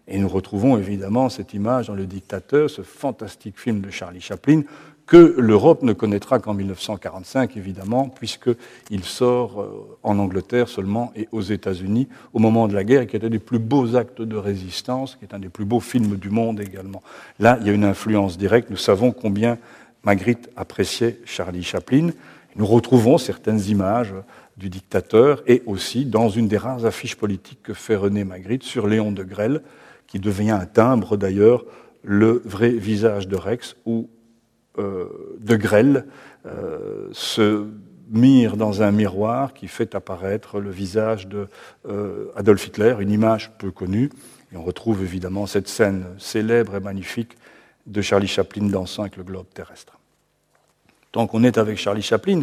Et 0.08 0.18
nous 0.18 0.28
retrouvons 0.28 0.78
évidemment 0.78 1.28
cette 1.28 1.52
image 1.52 1.88
dans 1.88 1.94
Le 1.94 2.06
Dictateur, 2.06 2.70
ce 2.70 2.82
fantastique 2.82 3.58
film 3.58 3.80
de 3.80 3.90
Charlie 3.90 4.20
Chaplin, 4.20 4.62
que 5.06 5.34
l'Europe 5.38 5.82
ne 5.82 5.92
connaîtra 5.92 6.40
qu'en 6.40 6.52
1945, 6.54 7.56
évidemment, 7.56 8.08
puisqu'il 8.08 9.04
sort 9.04 9.60
euh, 9.60 9.98
en 10.02 10.18
Angleterre 10.18 10.68
seulement 10.68 11.12
et 11.14 11.28
aux 11.30 11.42
États-Unis 11.42 12.08
au 12.32 12.40
moment 12.40 12.66
de 12.66 12.74
la 12.74 12.82
guerre, 12.82 13.06
qui 13.06 13.16
est 13.16 13.24
un 13.24 13.28
des 13.28 13.38
plus 13.38 13.60
beaux 13.60 13.94
actes 13.94 14.20
de 14.20 14.36
résistance, 14.36 15.14
qui 15.14 15.24
est 15.24 15.34
un 15.34 15.38
des 15.38 15.48
plus 15.48 15.64
beaux 15.64 15.80
films 15.80 16.16
du 16.16 16.30
monde 16.30 16.60
également. 16.60 17.02
Là, 17.38 17.56
il 17.60 17.68
y 17.68 17.70
a 17.70 17.72
une 17.72 17.84
influence 17.84 18.36
directe. 18.36 18.68
Nous 18.70 18.76
savons 18.76 19.12
combien 19.12 19.58
Magritte 20.06 20.50
appréciait 20.54 21.18
Charlie 21.24 21.64
Chaplin. 21.64 22.10
Nous 22.54 22.64
retrouvons 22.64 23.18
certaines 23.18 23.60
images 23.68 24.14
du 24.56 24.70
dictateur 24.70 25.42
et 25.48 25.64
aussi 25.66 26.06
dans 26.06 26.28
une 26.28 26.46
des 26.46 26.56
rares 26.56 26.86
affiches 26.86 27.16
politiques 27.16 27.64
que 27.64 27.74
fait 27.74 27.96
René 27.96 28.22
Magritte 28.22 28.62
sur 28.62 28.86
Léon 28.86 29.10
de 29.10 29.24
Grelle, 29.24 29.62
qui 30.06 30.20
devient 30.20 30.52
un 30.52 30.64
timbre 30.64 31.16
d'ailleurs, 31.16 31.64
le 32.04 32.40
vrai 32.44 32.70
visage 32.70 33.26
de 33.26 33.34
Rex, 33.34 33.74
où 33.84 34.08
euh, 34.78 35.06
de 35.40 35.56
grêle 35.56 36.06
euh, 36.46 37.08
se 37.10 37.66
mire 38.08 38.56
dans 38.56 38.82
un 38.82 38.92
miroir 38.92 39.54
qui 39.54 39.66
fait 39.66 39.96
apparaître 39.96 40.60
le 40.60 40.70
visage 40.70 41.26
de 41.26 41.48
euh, 41.88 42.26
Adolf 42.36 42.64
Hitler, 42.64 42.94
une 43.00 43.10
image 43.10 43.50
peu 43.58 43.72
connue. 43.72 44.10
Et 44.52 44.56
on 44.56 44.62
retrouve 44.62 45.02
évidemment 45.02 45.46
cette 45.46 45.66
scène 45.66 46.04
célèbre 46.16 46.76
et 46.76 46.80
magnifique 46.80 47.36
de 47.86 48.02
Charlie 48.02 48.26
Chaplin 48.26 48.66
dansant 48.68 49.02
avec 49.02 49.16
le 49.16 49.22
globe 49.24 49.46
terrestre. 49.54 49.98
Tant 51.12 51.26
qu'on 51.26 51.44
est 51.44 51.58
avec 51.58 51.78
Charlie 51.78 52.02
Chaplin, 52.02 52.42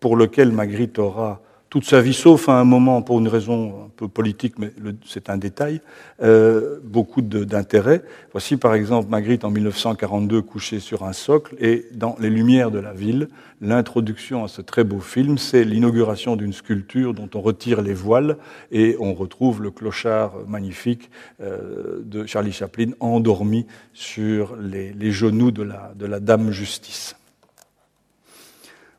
pour 0.00 0.16
lequel 0.16 0.50
Magritte 0.50 0.98
aura 0.98 1.40
toute 1.72 1.86
sa 1.86 2.02
vie, 2.02 2.12
sauf 2.12 2.50
à 2.50 2.60
un 2.60 2.64
moment, 2.64 3.00
pour 3.00 3.18
une 3.18 3.28
raison 3.28 3.86
un 3.86 3.90
peu 3.96 4.06
politique, 4.06 4.58
mais 4.58 4.70
c'est 5.06 5.30
un 5.30 5.38
détail, 5.38 5.80
euh, 6.22 6.78
beaucoup 6.84 7.22
d'intérêt. 7.22 8.02
Voici 8.32 8.58
par 8.58 8.74
exemple 8.74 9.08
Magritte 9.08 9.42
en 9.42 9.50
1942 9.50 10.42
couché 10.42 10.80
sur 10.80 11.02
un 11.02 11.14
socle, 11.14 11.56
et 11.58 11.86
dans 11.94 12.14
Les 12.20 12.28
Lumières 12.28 12.70
de 12.72 12.78
la 12.78 12.92
ville, 12.92 13.30
l'introduction 13.62 14.44
à 14.44 14.48
ce 14.48 14.60
très 14.60 14.84
beau 14.84 15.00
film, 15.00 15.38
c'est 15.38 15.64
l'inauguration 15.64 16.36
d'une 16.36 16.52
sculpture 16.52 17.14
dont 17.14 17.30
on 17.34 17.40
retire 17.40 17.80
les 17.80 17.94
voiles, 17.94 18.36
et 18.70 18.96
on 19.00 19.14
retrouve 19.14 19.62
le 19.62 19.70
clochard 19.70 20.34
magnifique 20.46 21.10
euh, 21.40 22.02
de 22.04 22.26
Charlie 22.26 22.52
Chaplin 22.52 22.90
endormi 23.00 23.64
sur 23.94 24.56
les, 24.56 24.92
les 24.92 25.10
genoux 25.10 25.50
de 25.50 25.62
la, 25.62 25.94
de 25.96 26.04
la 26.04 26.20
Dame 26.20 26.50
Justice. 26.50 27.16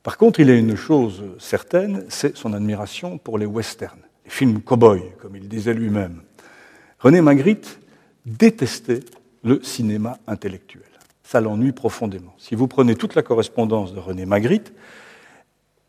Par 0.03 0.17
contre, 0.17 0.41
il 0.41 0.49
a 0.49 0.53
une 0.53 0.75
chose 0.75 1.23
certaine, 1.39 2.03
c'est 2.09 2.35
son 2.35 2.53
admiration 2.53 3.17
pour 3.17 3.37
les 3.37 3.45
westerns, 3.45 4.01
les 4.25 4.31
films 4.31 4.61
cow-boys, 4.61 4.99
comme 5.21 5.37
il 5.37 5.47
disait 5.47 5.73
lui-même. 5.73 6.21
René 6.99 7.21
Magritte 7.21 7.79
détestait 8.25 8.99
le 9.43 9.63
cinéma 9.63 10.17
intellectuel. 10.27 10.83
Ça 11.23 11.39
l'ennuie 11.39 11.71
profondément. 11.71 12.35
Si 12.37 12.53
vous 12.53 12.67
prenez 12.67 12.95
toute 12.95 13.15
la 13.15 13.23
correspondance 13.23 13.93
de 13.93 13.99
René 13.99 14.25
Magritte, 14.25 14.73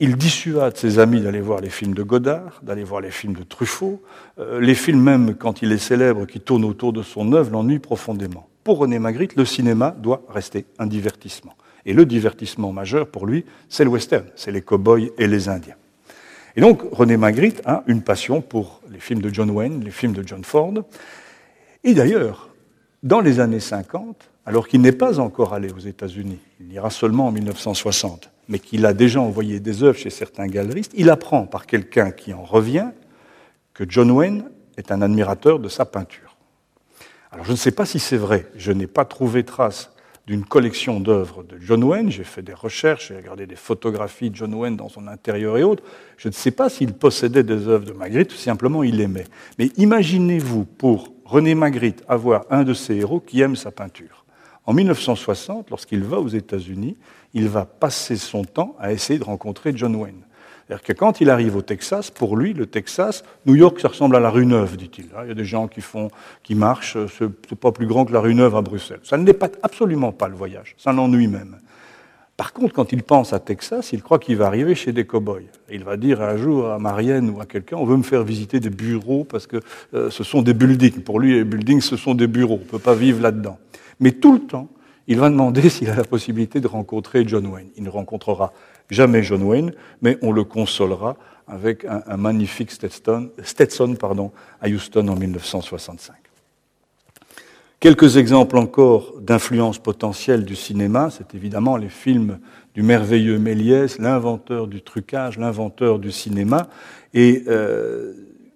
il 0.01 0.17
dissuade 0.17 0.77
ses 0.77 0.99
amis 0.99 1.21
d'aller 1.21 1.41
voir 1.41 1.61
les 1.61 1.71
films 1.71 1.95
de 1.95 2.03
Godard, 2.03 2.61
d'aller 2.63 2.85
voir 2.85 3.01
les 3.01 3.11
films 3.11 3.35
de 3.35 3.43
Truffaut. 3.43 4.03
Euh, 4.39 4.61
les 4.61 4.75
films 4.75 5.01
même, 5.01 5.35
quand 5.35 5.63
il 5.63 5.71
est 5.73 5.79
célèbre, 5.79 6.27
qui 6.27 6.41
tournent 6.41 6.65
autour 6.65 6.93
de 6.93 7.03
son 7.03 7.33
œuvre, 7.33 7.53
l'ennuient 7.53 7.79
profondément. 7.79 8.49
Pour 8.65 8.79
René 8.79 8.99
Magritte, 8.99 9.37
le 9.37 9.45
cinéma 9.45 9.91
doit 9.93 10.23
rester 10.29 10.67
un 10.79 10.87
divertissement. 10.87 11.55
Et 11.87 11.93
le 11.93 12.07
divertissement 12.07 12.73
majeur 12.73 13.09
pour 13.09 13.27
lui, 13.27 13.45
c'est 13.69 13.85
le 13.85 13.91
western, 13.91 14.27
c'est 14.37 14.51
les 14.51 14.63
cow-boys 14.63 15.11
et 15.19 15.27
les 15.27 15.49
Indiens. 15.49 15.77
Et 16.57 16.61
donc 16.61 16.83
René 16.93 17.17
Magritte 17.17 17.63
a 17.65 17.83
une 17.87 18.03
passion 18.03 18.41
pour 18.41 18.81
les 18.91 19.01
films 19.01 19.21
de 19.21 19.33
John 19.33 19.51
Wayne, 19.51 19.83
les 19.85 19.91
films 19.91 20.13
de 20.13 20.27
John 20.27 20.45
Ford. 20.45 20.75
Et 21.83 21.95
d'ailleurs, 21.95 22.49
dans 23.03 23.21
les 23.21 23.41
années 23.41 23.61
50, 23.61 24.31
alors 24.47 24.69
qu'il 24.69 24.81
n'est 24.81 24.93
pas 24.93 25.21
encore 25.21 25.53
allé 25.53 25.71
aux 25.73 25.79
États-Unis, 25.79 26.39
il 26.61 26.73
ira 26.73 26.91
seulement 26.91 27.29
en 27.29 27.33
1960, 27.33 28.31
mais 28.49 28.59
qu'il 28.59 28.87
a 28.87 28.93
déjà 28.93 29.21
envoyé 29.21 29.59
des 29.59 29.83
œuvres 29.83 29.99
chez 29.99 30.11
certains 30.11 30.47
galeristes, 30.47 30.93
il 30.95 31.11
apprend 31.11 31.47
par 31.47 31.67
quelqu'un 31.67 32.11
qui 32.11 32.33
en 32.33 32.45
revient 32.45 32.89
que 33.73 33.85
John 33.89 34.11
Wayne 34.11 34.45
est 34.77 34.93
un 34.93 35.03
admirateur 35.03 35.59
de 35.59 35.69
sa 35.69 35.85
peinture. 35.85 36.37
Alors 37.33 37.45
je 37.45 37.53
ne 37.53 37.57
sais 37.57 37.73
pas 37.73 37.85
si 37.85 37.99
c'est 37.99 38.17
vrai, 38.17 38.47
je 38.57 38.71
n'ai 38.71 38.87
pas 38.87 39.05
trouvé 39.05 39.45
trace 39.45 39.91
d'une 40.27 40.45
collection 40.45 41.01
d'œuvres 41.01 41.43
de 41.43 41.59
John 41.61 41.85
Wayne. 41.85 42.11
J'ai 42.11 42.25
fait 42.25 42.43
des 42.43 42.55
recherches, 42.55 43.09
j'ai 43.09 43.17
regardé 43.17 43.47
des 43.47 43.57
photographies 43.57 44.31
de 44.31 44.37
John 44.37 44.55
Wayne 44.55 44.77
dans 44.77 44.89
son 44.89 45.07
intérieur 45.07 45.59
et 45.59 45.63
autres. 45.63 45.83
Je 46.17 46.29
ne 46.29 46.33
sais 46.33 46.51
pas 46.51 46.69
s'il 46.69 46.95
possédait 46.95 47.43
des 47.43 47.69
œuvres 47.69 47.85
de 47.85 47.93
Magritte 47.93 48.33
ou 48.33 48.37
simplement 48.37 48.83
il 48.83 49.01
aimait. 49.01 49.27
Mais 49.59 49.67
imaginez-vous 49.77 50.65
pour 50.65 51.13
René 51.25 51.55
Magritte 51.55 52.03
avoir 52.09 52.45
un 52.51 52.65
de 52.65 52.75
ses 52.75 52.97
héros 52.97 53.21
qui 53.21 53.41
aime 53.41 53.57
sa 53.57 53.71
peinture. 53.71 54.25
En 54.67 54.73
1960, 54.73 55.71
lorsqu'il 55.71 56.03
va 56.03 56.19
aux 56.21 56.29
États-Unis, 56.29 56.97
il 57.35 57.49
va 57.49 57.67
passer 57.67 58.17
son 58.17 58.45
temps 58.45 58.77
à 58.79 58.93
essayer 58.93 59.19
de 59.19 59.25
rencontrer 59.25 59.73
John 59.77 59.95
Wayne. 59.97 60.24
Quand 60.97 61.21
il 61.21 61.31
arrive 61.31 61.57
au 61.57 61.63
Texas, 61.63 62.11
pour 62.11 62.37
lui, 62.37 62.55
le 62.55 62.67
Texas, 62.67 63.23
New 63.47 63.55
York, 63.55 63.81
ça 63.81 63.89
ressemble 63.89 64.17
à 64.17 64.21
la 64.21 64.31
rue 64.31 64.47
Neuve, 64.47 64.77
dit-il. 64.77 65.07
Il 65.23 65.29
y 65.29 65.31
a 65.31 65.35
des 65.35 65.45
gens 65.45 65.69
qui 65.69 65.81
font, 65.81 66.11
qui 66.43 66.55
marchent, 66.55 66.97
c'est 67.19 67.55
pas 67.55 67.73
plus 67.73 67.87
grand 67.87 68.05
que 68.05 68.13
la 68.13 68.21
rue 68.21 68.35
Neuve 68.35 68.57
à 68.57 68.63
Bruxelles. 68.63 69.01
Ça 69.03 69.17
ne 69.17 69.33
pas, 69.33 69.49
absolument 69.63 70.13
pas 70.13 70.29
le 70.29 70.35
voyage. 70.35 70.75
Ça 70.79 70.93
l'ennuie 70.93 71.29
même. 71.29 71.57
Par 72.37 72.53
contre, 72.53 72.75
quand 72.75 72.93
il 72.93 73.03
pense 73.05 73.33
à 73.33 73.39
Texas, 73.39 73.93
il 73.93 74.03
croit 74.03 74.19
qu'il 74.19 74.37
va 74.37 74.47
arriver 74.47 74.75
chez 74.75 74.93
des 74.93 75.05
cow-boys. 75.05 75.43
Il 75.71 75.85
va 75.85 75.97
dire 75.97 76.21
un 76.21 76.37
jour 76.37 76.69
à 76.69 76.81
Marianne 76.81 77.31
ou 77.31 77.41
à 77.41 77.47
quelqu'un, 77.47 77.77
on 77.77 77.85
veut 77.85 77.97
me 77.97 78.03
faire 78.03 78.25
visiter 78.25 78.59
des 78.59 78.71
bureaux 78.71 79.23
parce 79.23 79.47
que 79.47 79.59
euh, 79.95 80.11
ce 80.11 80.25
sont 80.25 80.43
des 80.43 80.55
buildings. 80.55 81.03
Pour 81.03 81.21
lui, 81.21 81.35
les 81.35 81.45
buildings, 81.45 81.81
ce 81.81 81.97
sont 81.97 82.15
des 82.15 82.27
bureaux. 82.27 82.57
On 82.61 82.65
ne 82.65 82.71
peut 82.71 82.81
pas 82.81 82.95
vivre 82.95 83.23
là-dedans. 83.23 83.59
Mais 84.01 84.11
tout 84.11 84.33
le 84.33 84.41
temps, 84.41 84.69
il 85.07 85.19
va 85.19 85.31
demander 85.31 85.69
s'il 85.71 85.89
a 85.91 85.95
la 85.95 86.05
possibilité 86.05 86.61
de 86.61 86.67
rencontrer 86.67 87.23
John 87.27 87.47
Wayne. 87.47 87.69
Il 87.77 87.85
ne 87.85 87.91
rencontrera 87.91 88.53
jamais 88.95 89.23
John 89.23 89.43
Wayne, 89.43 89.73
mais 90.01 90.17
on 90.23 90.33
le 90.33 90.45
consolera 90.45 91.17
avec 91.47 91.85
un, 91.85 92.17
magnifique 92.17 92.71
Stetson, 92.71 93.31
à 94.63 94.69
Houston 94.69 95.09
en 95.09 95.17
1965. 95.17 96.15
Quelques 97.81 98.17
exemples 98.17 98.57
encore 98.57 99.13
d'influence 99.21 99.79
potentielle 99.79 100.47
du 100.47 100.57
cinéma, 100.57 101.11
c'est 101.11 101.35
évidemment 101.35 101.77
les 101.77 101.91
films 101.91 102.39
du 102.75 102.83
merveilleux 102.83 103.39
Méliès, 103.39 103.99
l'inventeur 103.99 104.69
du 104.69 104.81
trucage, 104.81 105.39
l'inventeur 105.39 105.99
du 105.99 106.11
cinéma, 106.11 106.69
et 107.13 107.45
euh, 107.47 108.15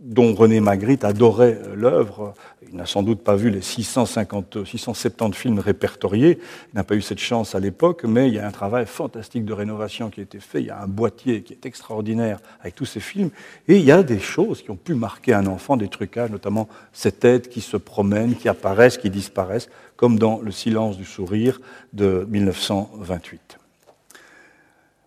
dont 0.09 0.35
René 0.35 0.61
Magritte 0.61 1.05
adorait 1.05 1.61
l'œuvre. 1.75 2.33
Il 2.67 2.77
n'a 2.77 2.87
sans 2.87 3.03
doute 3.03 3.21
pas 3.23 3.37
vu 3.37 3.51
les 3.51 3.61
650, 3.61 4.65
670 4.65 5.37
films 5.37 5.59
répertoriés. 5.59 6.39
Il 6.73 6.77
n'a 6.77 6.85
pas 6.85 6.95
eu 6.95 7.03
cette 7.03 7.19
chance 7.19 7.55
à 7.55 7.61
l'époque, 7.61 8.05
mais 8.05 8.29
il 8.29 8.35
y 8.35 8.39
a 8.39 8.47
un 8.47 8.51
travail 8.51 8.87
fantastique 8.87 9.45
de 9.45 9.53
rénovation 9.53 10.09
qui 10.09 10.21
a 10.21 10.23
été 10.23 10.41
fait. 10.41 10.61
Il 10.61 10.67
y 10.67 10.71
a 10.71 10.81
un 10.81 10.87
boîtier 10.87 11.43
qui 11.43 11.53
est 11.53 11.67
extraordinaire 11.67 12.41
avec 12.61 12.75
tous 12.75 12.87
ces 12.87 13.01
films. 13.01 13.29
Et 13.69 13.77
il 13.77 13.85
y 13.85 13.93
a 13.93 14.03
des 14.03 14.19
choses 14.19 14.63
qui 14.63 14.71
ont 14.71 14.77
pu 14.77 14.95
marquer 14.95 15.35
un 15.35 15.47
enfant, 15.47 15.77
des 15.77 15.89
trucages, 15.89 16.31
notamment 16.31 16.69
ces 16.95 17.13
têtes 17.13 17.51
qui 17.51 17.61
se 17.61 17.77
promènent, 17.77 18.35
qui 18.35 18.49
apparaissent, 18.49 18.97
qui 18.97 19.11
disparaissent, 19.11 19.69
comme 19.97 20.19
dans 20.19 20.41
Le 20.41 20.53
silence 20.53 20.97
du 20.97 21.05
sourire 21.05 21.61
de 21.93 22.27
1928. 22.31 23.59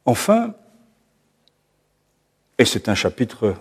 Enfin, 0.06 0.53
et 2.60 2.65
c'est 2.65 2.90
un 2.90 2.95
chapitre 2.95 3.56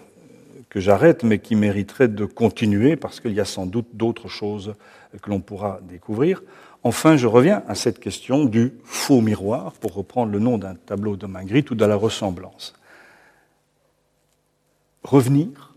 que 0.71 0.81
j'arrête, 0.81 1.25
mais 1.25 1.41
qui 1.41 1.57
mériterait 1.57 2.09
de 2.09 2.25
continuer 2.25 2.97
parce 2.97 3.21
qu'il 3.21 3.33
y 3.33 3.41
a 3.41 3.45
sans 3.45 3.67
doute 3.67 3.89
d'autres 3.93 4.29
choses 4.29 4.75
que 5.21 5.29
l'on 5.29 5.41
pourra 5.41 5.81
découvrir. 5.83 6.43
Enfin, 6.85 7.17
je 7.17 7.27
reviens 7.27 7.63
à 7.69 7.75
cette 7.75 7.99
question 7.99 8.45
du 8.45 8.73
faux 8.85 9.21
miroir, 9.21 9.73
pour 9.73 9.93
reprendre 9.95 10.33
le 10.33 10.39
nom 10.39 10.57
d'un 10.57 10.77
tableau 10.77 11.17
de 11.17 11.27
Magritte 11.27 11.71
ou 11.73 11.75
de 11.75 11.85
la 11.85 11.97
ressemblance. 11.97 12.73
Revenir 15.03 15.75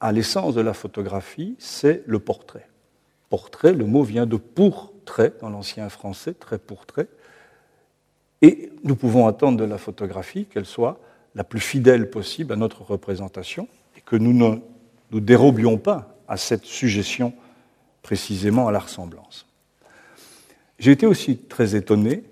à 0.00 0.12
l'essence 0.12 0.54
de 0.54 0.60
la 0.60 0.72
photographie, 0.72 1.56
c'est 1.58 2.02
le 2.06 2.18
portrait. 2.18 2.68
Portrait, 3.28 3.72
le 3.72 3.86
mot 3.86 4.04
vient 4.04 4.26
de 4.26 4.36
pour-trait 4.36 5.32
dans 5.40 5.50
l'ancien 5.50 5.88
français, 5.88 6.34
très 6.34 6.58
pour-trait. 6.58 7.08
Et 8.40 8.70
nous 8.84 8.96
pouvons 8.96 9.26
attendre 9.26 9.58
de 9.58 9.64
la 9.64 9.78
photographie 9.78 10.46
qu'elle 10.46 10.66
soit 10.66 11.00
la 11.34 11.44
plus 11.44 11.60
fidèle 11.60 12.10
possible 12.10 12.52
à 12.52 12.56
notre 12.56 12.82
représentation, 12.82 13.68
que 14.12 14.16
nous 14.18 14.34
ne 14.34 14.56
nous 15.10 15.20
dérobions 15.20 15.78
pas 15.78 16.18
à 16.28 16.36
cette 16.36 16.66
suggestion 16.66 17.32
précisément 18.02 18.68
à 18.68 18.70
la 18.70 18.80
ressemblance. 18.80 19.46
J'ai 20.78 20.90
été 20.90 21.06
aussi 21.06 21.38
très 21.38 21.76
étonné 21.76 22.22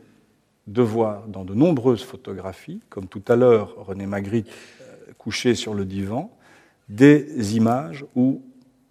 de 0.66 0.82
voir 0.82 1.26
dans 1.26 1.42
de 1.42 1.54
nombreuses 1.54 2.02
photographies, 2.02 2.82
comme 2.90 3.06
tout 3.06 3.22
à 3.28 3.34
l'heure 3.34 3.74
René 3.78 4.04
Magritte 4.04 4.48
euh, 4.82 5.12
couché 5.16 5.54
sur 5.54 5.72
le 5.72 5.86
divan, 5.86 6.30
des 6.90 7.56
images 7.56 8.04
où 8.14 8.42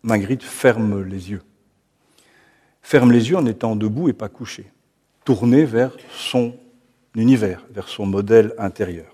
Magritte 0.02 0.42
ferme 0.42 1.04
les 1.04 1.30
yeux. 1.30 1.44
Ferme 2.82 3.12
les 3.12 3.30
yeux 3.30 3.38
en 3.38 3.46
étant 3.46 3.76
debout 3.76 4.10
et 4.10 4.14
pas 4.14 4.30
couché, 4.30 4.66
tourné 5.26 5.64
vers 5.64 5.96
son 6.12 6.56
univers, 7.14 7.68
vers 7.70 7.88
son 7.88 8.08
modèle 8.08 8.56
intérieur 8.58 9.14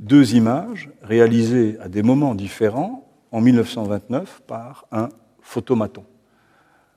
deux 0.00 0.34
images 0.34 0.90
réalisées 1.02 1.76
à 1.80 1.88
des 1.88 2.02
moments 2.02 2.34
différents 2.34 3.08
en 3.30 3.40
1929 3.40 4.42
par 4.46 4.86
un 4.92 5.08
photomaton. 5.40 6.04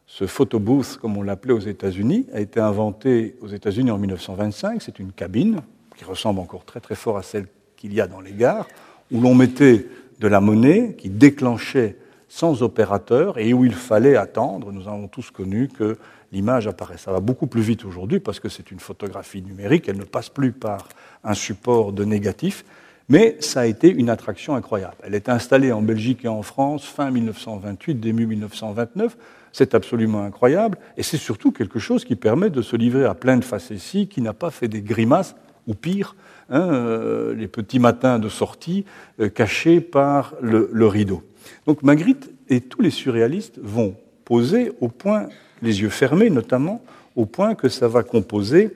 Ce 0.08 0.28
photobooth, 0.28 0.98
comme 0.98 1.18
on 1.18 1.24
l'appelait 1.24 1.54
aux 1.54 1.60
États-Unis, 1.60 2.28
a 2.34 2.40
été 2.40 2.60
inventé 2.60 3.36
aux 3.42 3.48
États-Unis 3.48 3.92
en 3.92 3.98
1925. 3.98 4.82
C'est 4.82 5.00
une 5.00 5.12
cabine 5.12 5.62
qui 5.98 6.06
ressemble 6.06 6.40
encore 6.40 6.66
très 6.66 6.80
très 6.80 6.96
fort 6.96 7.18
à 7.18 7.24
celle 7.24 7.48
qu'il 7.76 7.94
y 7.94 8.02
a 8.02 8.08
dans 8.08 8.22
les 8.22 8.34
gares, 8.34 8.68
où 9.12 9.20
l'on 9.20 9.34
mettait 9.34 9.88
de 10.20 10.28
la 10.28 10.40
monnaie 10.40 10.96
qui 10.98 11.10
déclenchait 11.10 11.98
sans 12.28 12.64
opérateur 12.64 13.38
et 13.38 13.54
où 13.54 13.66
il 13.66 13.74
fallait 13.74 14.16
attendre. 14.16 14.72
Nous 14.72 14.88
avons 14.88 15.08
tous 15.08 15.32
connu 15.32 15.68
que 15.68 15.98
l'image 16.32 16.68
apparaît. 16.68 16.98
Ça 16.98 17.12
va 17.12 17.20
beaucoup 17.20 17.48
plus 17.48 17.62
vite 17.62 17.86
aujourd'hui 17.86 18.20
parce 18.20 18.40
que 18.40 18.50
c'est 18.50 18.72
une 18.72 18.80
photographie 18.80 19.42
numérique, 19.42 19.88
elle 19.88 19.98
ne 19.98 20.04
passe 20.04 20.30
plus 20.30 20.52
par 20.52 20.88
un 21.24 21.34
support 21.34 21.94
de 21.94 22.04
négatif, 22.04 22.66
mais 23.10 23.38
ça 23.40 23.62
a 23.62 23.66
été 23.66 23.90
une 23.90 24.10
attraction 24.10 24.56
incroyable. 24.56 24.96
Elle 25.04 25.16
est 25.16 25.30
installée 25.30 25.72
en 25.72 25.82
Belgique 25.82 26.26
et 26.26 26.28
en 26.28 26.42
France 26.42 26.86
fin 26.86 27.12
1928, 27.12 27.96
début 27.96 28.26
1929. 28.26 29.16
C'est 29.52 29.76
absolument 29.76 30.24
incroyable. 30.24 30.78
Et 30.98 31.04
c'est 31.04 31.18
surtout 31.18 31.52
quelque 31.52 31.80
chose 31.80 32.04
qui 32.04 32.16
permet 32.16 32.50
de 32.50 32.62
se 32.62 32.76
livrer 32.76 33.06
à 33.06 33.14
plein 33.14 33.38
de 33.38 33.44
facéties, 33.44 34.08
qui 34.08 34.22
n'a 34.22 34.34
pas 34.34 34.50
fait 34.50 34.68
des 34.68 34.82
grimaces, 34.82 35.36
ou 35.68 35.74
pire, 35.74 36.16
hein, 36.50 36.62
euh, 36.62 37.34
les 37.36 37.48
petits 37.48 37.80
matins 37.80 38.20
de 38.20 38.30
sortie 38.30 38.86
euh, 39.20 39.30
cachés 39.30 39.82
par 39.82 40.34
le, 40.42 40.70
le 40.72 40.88
rideau. 40.88 41.24
Donc 41.66 41.84
Magritte 41.84 42.32
et 42.50 42.62
tous 42.62 42.82
les 42.82 42.90
surréalistes 42.90 43.60
vont 43.62 43.96
poser 44.26 44.72
au 44.82 44.90
point, 44.90 45.28
les 45.62 45.82
yeux 45.82 45.90
fermés 45.90 46.30
notamment, 46.30 46.82
au 47.16 47.26
point 47.26 47.56
que 47.56 47.70
ça 47.70 47.88
va 47.88 48.04
composer 48.04 48.76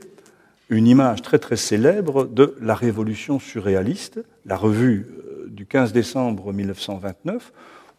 une 0.70 0.88
image 0.88 1.22
très 1.22 1.40
très 1.40 1.56
célèbre 1.56 2.26
de 2.26 2.56
la 2.62 2.76
révolution 2.76 3.40
surréaliste, 3.40 4.20
la 4.46 4.56
revue 4.56 5.08
euh, 5.10 5.48
du 5.50 5.66
15 5.66 5.94
décembre 5.94 6.54
1929, 6.54 7.52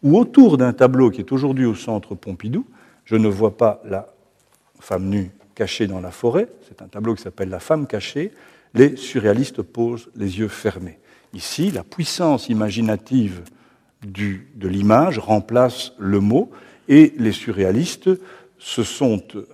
où 0.03 0.17
autour 0.17 0.57
d'un 0.57 0.73
tableau 0.73 1.11
qui 1.11 1.21
est 1.21 1.31
aujourd'hui 1.31 1.65
au 1.65 1.75
centre 1.75 2.15
Pompidou, 2.15 2.65
je 3.05 3.15
ne 3.17 3.27
vois 3.27 3.57
pas 3.57 3.81
la 3.85 4.13
femme 4.79 5.09
nue 5.09 5.31
cachée 5.53 5.85
dans 5.85 5.99
la 5.99 6.11
forêt, 6.11 6.47
c'est 6.67 6.81
un 6.81 6.87
tableau 6.87 7.13
qui 7.13 7.21
s'appelle 7.21 7.49
La 7.49 7.59
femme 7.59 7.85
cachée, 7.87 8.31
les 8.73 8.95
surréalistes 8.95 9.61
posent 9.61 10.09
les 10.15 10.39
yeux 10.39 10.47
fermés. 10.47 10.97
Ici, 11.33 11.71
la 11.71 11.83
puissance 11.83 12.49
imaginative 12.49 13.41
de 14.03 14.67
l'image 14.67 15.19
remplace 15.19 15.93
le 15.99 16.19
mot, 16.19 16.51
et 16.87 17.13
les 17.17 17.31
surréalistes 17.31 18.09
se 18.57 18.83
sont 18.83 19.21
euh, 19.35 19.45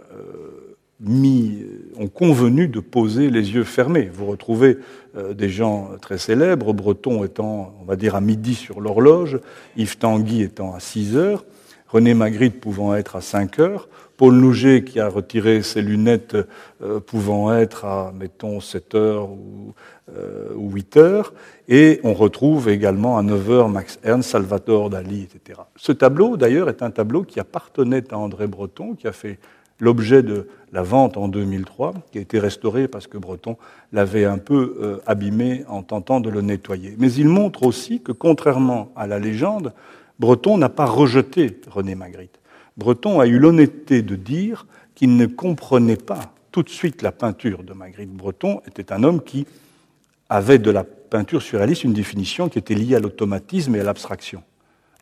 mis, 1.00 1.62
euh, 1.62 2.04
ont 2.04 2.08
convenu 2.08 2.68
de 2.68 2.80
poser 2.80 3.30
les 3.30 3.54
yeux 3.54 3.64
fermés. 3.64 4.10
Vous 4.12 4.26
retrouvez 4.26 4.78
euh, 5.16 5.34
des 5.34 5.50
gens 5.50 5.92
très 6.02 6.18
célèbres, 6.18 6.74
Breton 6.74 7.24
étant, 7.24 7.76
on 7.82 7.86
va 7.86 7.96
dire, 7.96 8.16
à 8.16 8.22
midi 8.22 8.56
sur 8.56 8.82
l'horloge, 8.82 9.40
Yves 9.76 9.98
Tanguy 9.98 10.42
étant 10.42 10.74
à 10.74 10.80
6 10.80 11.16
heures, 11.16 11.46
René 11.88 12.14
Magritte 12.14 12.60
pouvant 12.60 12.96
être 12.96 13.16
à 13.16 13.22
5 13.22 13.60
heures, 13.60 13.88
Paul 14.18 14.34
Nouget 14.34 14.84
qui 14.84 15.00
a 15.00 15.08
retiré 15.08 15.62
ses 15.62 15.84
lunettes 15.84 16.36
euh, 16.82 17.00
pouvant 17.00 17.56
être 17.56 17.86
à, 17.86 18.12
mettons, 18.18 18.60
7 18.60 18.96
heures 18.96 19.30
ou, 19.30 19.74
ou 20.56 20.72
8 20.72 20.98
heures, 20.98 21.34
et 21.68 22.00
on 22.04 22.14
retrouve 22.14 22.70
également 22.70 23.20
à 23.20 23.22
9 23.22 23.52
heures 23.52 23.70
Max 23.70 24.00
Ernst, 24.04 24.32
Salvatore 24.32 24.90
Dali, 24.90 25.24
etc. 25.24 25.60
Ce 25.76 25.92
tableau, 25.92 26.38
d'ailleurs, 26.38 26.70
est 26.70 26.82
un 26.82 26.92
tableau 26.92 27.24
qui 27.24 27.40
appartenait 27.40 28.12
à 28.12 28.18
André 28.18 28.48
Breton, 28.48 28.96
qui 28.96 29.08
a 29.08 29.12
fait 29.12 29.38
l'objet 29.80 30.24
de 30.24 30.48
la 30.74 30.82
vente 30.82 31.18
en 31.18 31.28
2003, 31.28 31.94
qui 32.12 32.18
a 32.18 32.22
été 32.22 32.40
restauré 32.40 32.88
parce 32.88 33.08
que 33.08 33.18
Breton 33.18 33.58
l'avait 33.94 34.26
un 34.26 34.38
peu 34.38 34.78
euh, 34.82 34.98
abîmé 35.06 35.64
en 35.68 35.82
tentant 35.82 36.20
de 36.20 36.30
le 36.30 36.42
nettoyer. 36.42 36.96
Mais 36.98 37.12
il 37.14 37.30
montre 37.30 37.64
aussi 37.64 38.02
que, 38.02 38.12
contrairement 38.12 38.92
à 38.96 39.08
la 39.08 39.20
légende, 39.20 39.74
Breton 40.20 40.58
n'a 40.58 40.70
pas 40.70 40.86
rejeté 40.86 41.60
René 41.70 41.96
Magritte. 41.96 42.40
Breton 42.76 43.20
a 43.20 43.28
eu 43.28 43.40
l'honnêteté 43.40 44.02
de 44.02 44.16
dire 44.16 44.66
qu'il 44.96 45.16
ne 45.16 45.26
comprenait 45.26 45.96
pas 45.96 46.34
tout 46.52 46.64
de 46.64 46.70
suite 46.70 47.02
la 47.02 47.12
peinture 47.12 47.64
de 47.64 47.74
Magritte. 47.74 48.12
Breton 48.12 48.62
était 48.68 48.92
un 48.92 49.04
homme 49.04 49.22
qui 49.22 49.46
avait 50.30 50.60
de 50.60 50.72
la 50.72 50.84
peinture 50.84 51.42
surréaliste 51.42 51.84
une 51.84 51.94
définition 51.94 52.50
qui 52.50 52.60
était 52.60 52.76
liée 52.76 52.96
à 52.96 53.00
l'automatisme 53.00 53.76
et 53.76 53.80
à 53.80 53.84
l'abstraction, 53.84 54.44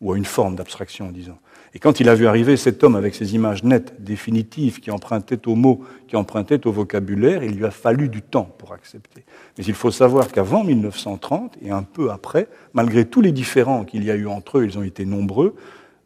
ou 0.00 0.12
à 0.12 0.16
une 0.16 0.24
forme 0.24 0.54
d'abstraction, 0.54 1.10
disons. 1.10 1.38
Et 1.76 1.78
quand 1.78 2.00
il 2.00 2.08
a 2.08 2.14
vu 2.14 2.26
arriver 2.26 2.56
cet 2.56 2.82
homme 2.84 2.96
avec 2.96 3.14
ses 3.14 3.34
images 3.34 3.62
nettes, 3.62 4.02
définitives, 4.02 4.80
qui 4.80 4.90
empruntaient 4.90 5.46
aux 5.46 5.56
mots, 5.56 5.82
qui 6.08 6.16
empruntaient 6.16 6.66
au 6.66 6.72
vocabulaire, 6.72 7.44
il 7.44 7.54
lui 7.56 7.66
a 7.66 7.70
fallu 7.70 8.08
du 8.08 8.22
temps 8.22 8.48
pour 8.56 8.72
accepter. 8.72 9.26
Mais 9.58 9.64
il 9.64 9.74
faut 9.74 9.90
savoir 9.90 10.32
qu'avant 10.32 10.64
1930 10.64 11.58
et 11.60 11.70
un 11.70 11.82
peu 11.82 12.10
après, 12.10 12.48
malgré 12.72 13.04
tous 13.04 13.20
les 13.20 13.30
différends 13.30 13.84
qu'il 13.84 14.04
y 14.04 14.10
a 14.10 14.14
eu 14.14 14.26
entre 14.26 14.56
eux, 14.56 14.64
ils 14.64 14.78
ont 14.78 14.82
été 14.84 15.04
nombreux, 15.04 15.54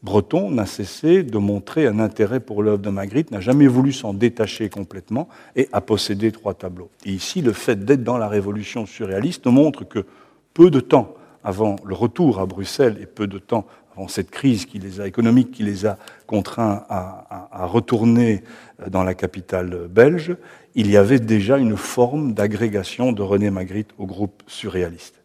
Breton 0.02 0.50
n'a 0.50 0.66
cessé 0.66 1.22
de 1.22 1.38
montrer 1.38 1.86
un 1.86 2.00
intérêt 2.00 2.40
pour 2.40 2.64
l'œuvre 2.64 2.82
de 2.82 2.90
Magritte, 2.90 3.30
n'a 3.30 3.38
jamais 3.38 3.68
voulu 3.68 3.92
s'en 3.92 4.12
détacher 4.12 4.70
complètement 4.70 5.28
et 5.54 5.68
a 5.72 5.80
possédé 5.80 6.32
trois 6.32 6.54
tableaux. 6.54 6.90
Et 7.06 7.12
ici, 7.12 7.42
le 7.42 7.52
fait 7.52 7.84
d'être 7.84 8.02
dans 8.02 8.18
la 8.18 8.26
révolution 8.26 8.86
surréaliste 8.86 9.46
montre 9.46 9.84
que 9.84 10.04
peu 10.52 10.68
de 10.68 10.80
temps 10.80 11.14
avant 11.44 11.76
le 11.84 11.94
retour 11.94 12.40
à 12.40 12.46
Bruxelles 12.46 12.98
et 13.00 13.06
peu 13.06 13.26
de 13.26 13.38
temps 13.38 13.66
avant 14.00 14.08
cette 14.08 14.30
crise 14.30 14.64
qui 14.64 14.78
les 14.78 14.98
a, 14.98 15.06
économique 15.06 15.50
qui 15.50 15.62
les 15.62 15.84
a 15.84 15.98
contraints 16.26 16.86
à, 16.88 17.48
à 17.52 17.66
retourner 17.66 18.42
dans 18.88 19.04
la 19.04 19.12
capitale 19.12 19.88
belge, 19.90 20.36
il 20.74 20.90
y 20.90 20.96
avait 20.96 21.18
déjà 21.18 21.58
une 21.58 21.76
forme 21.76 22.32
d'agrégation 22.32 23.12
de 23.12 23.20
René 23.20 23.50
Magritte 23.50 23.90
au 23.98 24.06
groupe 24.06 24.42
surréaliste. 24.46 25.16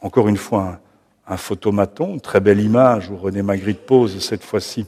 Encore 0.00 0.28
une 0.28 0.38
fois, 0.38 0.80
un 1.28 1.36
photomaton, 1.36 2.18
très 2.20 2.40
belle 2.40 2.60
image 2.60 3.10
où 3.10 3.16
René 3.16 3.42
Magritte 3.42 3.84
pose 3.84 4.18
cette 4.18 4.44
fois-ci 4.44 4.86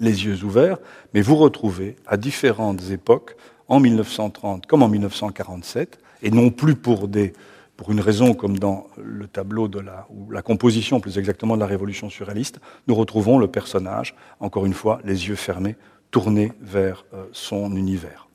les 0.00 0.24
yeux 0.24 0.44
ouverts, 0.44 0.78
mais 1.12 1.20
vous 1.20 1.36
retrouvez 1.36 1.96
à 2.06 2.16
différentes 2.16 2.90
époques, 2.90 3.36
en 3.68 3.80
1930 3.80 4.64
comme 4.64 4.82
en 4.82 4.88
1947, 4.88 5.98
et 6.22 6.30
non 6.30 6.48
plus 6.48 6.74
pour, 6.74 7.06
des, 7.06 7.34
pour 7.78 7.90
une 7.90 8.00
raison 8.00 8.34
comme 8.34 8.58
dans 8.58 8.86
le 9.02 9.26
tableau 9.26 9.66
de 9.68 9.78
la, 9.78 10.06
ou 10.10 10.30
la 10.30 10.42
composition 10.42 11.00
plus 11.00 11.16
exactement 11.16 11.54
de 11.54 11.60
la 11.60 11.66
Révolution 11.66 12.10
surréaliste, 12.10 12.60
nous 12.86 12.94
retrouvons 12.94 13.38
le 13.38 13.48
personnage, 13.48 14.14
encore 14.40 14.66
une 14.66 14.74
fois, 14.74 15.00
les 15.04 15.28
yeux 15.28 15.36
fermés, 15.36 15.76
tournés 16.10 16.52
vers 16.60 17.06
euh, 17.14 17.24
son 17.32 17.74
univers. 17.74 18.28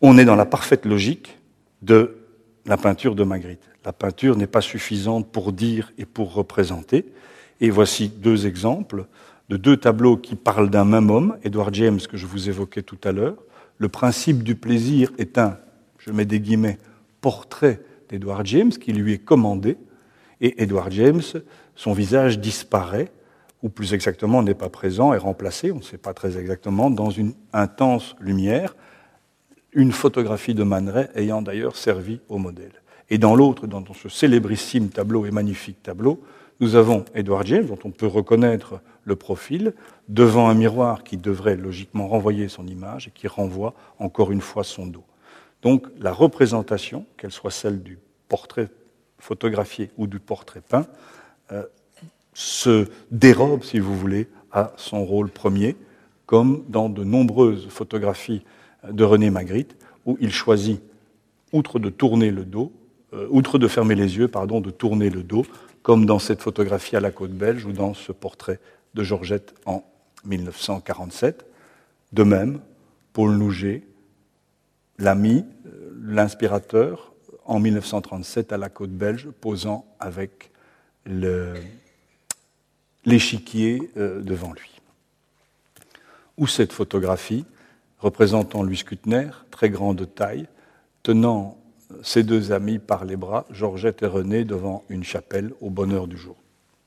On 0.00 0.16
est 0.16 0.24
dans 0.24 0.36
la 0.36 0.46
parfaite 0.46 0.86
logique 0.86 1.36
de 1.82 2.16
la 2.64 2.78
peinture 2.78 3.14
de 3.14 3.24
Magritte 3.24 3.68
la 3.84 3.92
peinture 3.92 4.36
n'est 4.36 4.46
pas 4.46 4.60
suffisante 4.60 5.30
pour 5.30 5.52
dire 5.52 5.92
et 5.98 6.06
pour 6.06 6.32
représenter. 6.32 7.04
Et 7.60 7.70
voici 7.70 8.08
deux 8.08 8.46
exemples 8.46 9.06
de 9.50 9.56
deux 9.56 9.76
tableaux 9.76 10.16
qui 10.16 10.36
parlent 10.36 10.70
d'un 10.70 10.86
même 10.86 11.10
homme, 11.10 11.36
Edward 11.44 11.74
James, 11.74 12.00
que 12.00 12.16
je 12.16 12.26
vous 12.26 12.48
évoquais 12.48 12.82
tout 12.82 12.98
à 13.04 13.12
l'heure. 13.12 13.36
Le 13.78 13.88
principe 13.88 14.42
du 14.42 14.54
plaisir 14.54 15.12
est 15.18 15.36
un, 15.36 15.58
je 15.98 16.10
mets 16.10 16.24
des 16.24 16.40
guillemets, 16.40 16.78
portrait 17.24 17.80
d'Edward 18.10 18.44
James 18.44 18.68
qui 18.68 18.92
lui 18.92 19.14
est 19.14 19.24
commandé. 19.24 19.78
Et 20.42 20.62
Edward 20.62 20.92
James, 20.92 21.22
son 21.74 21.94
visage 21.94 22.38
disparaît, 22.38 23.10
ou 23.62 23.70
plus 23.70 23.94
exactement 23.94 24.42
n'est 24.42 24.52
pas 24.52 24.68
présent, 24.68 25.14
est 25.14 25.18
remplacé, 25.18 25.72
on 25.72 25.76
ne 25.76 25.82
sait 25.82 25.96
pas 25.96 26.12
très 26.12 26.36
exactement, 26.36 26.90
dans 26.90 27.08
une 27.08 27.32
intense 27.54 28.14
lumière, 28.20 28.76
une 29.72 29.90
photographie 29.90 30.52
de 30.52 30.64
Man 30.64 31.08
ayant 31.14 31.40
d'ailleurs 31.40 31.76
servi 31.76 32.20
au 32.28 32.36
modèle. 32.36 32.82
Et 33.08 33.16
dans 33.16 33.34
l'autre, 33.34 33.66
dans 33.66 33.82
ce 33.94 34.10
célébrissime 34.10 34.90
tableau 34.90 35.24
et 35.24 35.30
magnifique 35.30 35.82
tableau, 35.82 36.20
nous 36.60 36.76
avons 36.76 37.06
Edward 37.14 37.46
James, 37.46 37.64
dont 37.64 37.78
on 37.84 37.90
peut 37.90 38.06
reconnaître 38.06 38.82
le 39.04 39.16
profil, 39.16 39.72
devant 40.10 40.50
un 40.50 40.54
miroir 40.54 41.04
qui 41.04 41.16
devrait 41.16 41.56
logiquement 41.56 42.06
renvoyer 42.06 42.48
son 42.48 42.66
image 42.66 43.08
et 43.08 43.12
qui 43.12 43.28
renvoie 43.28 43.72
encore 43.98 44.30
une 44.30 44.42
fois 44.42 44.62
son 44.62 44.86
dos. 44.86 45.04
Donc 45.64 45.86
la 45.98 46.12
représentation, 46.12 47.06
qu'elle 47.16 47.32
soit 47.32 47.50
celle 47.50 47.82
du 47.82 47.98
portrait 48.28 48.68
photographié 49.18 49.90
ou 49.96 50.06
du 50.06 50.20
portrait 50.20 50.60
peint, 50.60 50.86
euh, 51.50 51.64
se 52.34 52.88
dérobe, 53.10 53.64
si 53.64 53.78
vous 53.78 53.96
voulez, 53.98 54.28
à 54.52 54.72
son 54.76 55.04
rôle 55.04 55.30
premier, 55.30 55.74
comme 56.26 56.64
dans 56.68 56.90
de 56.90 57.02
nombreuses 57.02 57.66
photographies 57.68 58.44
de 58.88 59.04
René 59.04 59.30
Magritte, 59.30 59.76
où 60.04 60.18
il 60.20 60.32
choisit, 60.32 60.82
outre 61.52 61.78
de 61.78 61.88
tourner 61.88 62.30
le 62.30 62.44
dos, 62.44 62.70
euh, 63.14 63.26
outre 63.30 63.58
de 63.58 63.66
fermer 63.66 63.94
les 63.94 64.18
yeux, 64.18 64.28
pardon, 64.28 64.60
de 64.60 64.70
tourner 64.70 65.08
le 65.08 65.22
dos, 65.22 65.46
comme 65.82 66.04
dans 66.04 66.18
cette 66.18 66.42
photographie 66.42 66.96
à 66.96 67.00
la 67.00 67.10
côte 67.10 67.32
belge 67.32 67.64
ou 67.64 67.72
dans 67.72 67.94
ce 67.94 68.12
portrait 68.12 68.60
de 68.92 69.02
Georgette 69.02 69.54
en 69.64 69.82
1947. 70.26 71.46
De 72.12 72.22
même, 72.22 72.60
Paul 73.14 73.36
Nouget, 73.36 73.82
l'ami, 74.98 75.44
l'inspirateur, 76.04 77.12
en 77.46 77.58
1937 77.58 78.52
à 78.52 78.58
la 78.58 78.68
côte 78.68 78.90
belge, 78.90 79.28
posant 79.40 79.86
avec 79.98 80.50
l'échiquier 83.04 83.90
euh, 83.96 84.20
devant 84.20 84.52
lui. 84.52 84.70
Ou 86.38 86.46
cette 86.46 86.72
photographie 86.72 87.44
représentant 87.98 88.62
Louis 88.62 88.82
Kutner, 88.84 89.30
très 89.50 89.70
grande 89.70 90.14
taille, 90.14 90.46
tenant 91.02 91.56
ses 92.02 92.22
deux 92.22 92.52
amis 92.52 92.78
par 92.78 93.04
les 93.04 93.16
bras, 93.16 93.46
Georgette 93.50 94.02
et 94.02 94.06
René, 94.06 94.44
devant 94.44 94.84
une 94.88 95.04
chapelle 95.04 95.52
au 95.60 95.70
bonheur 95.70 96.06
du 96.06 96.16
jour. 96.16 96.36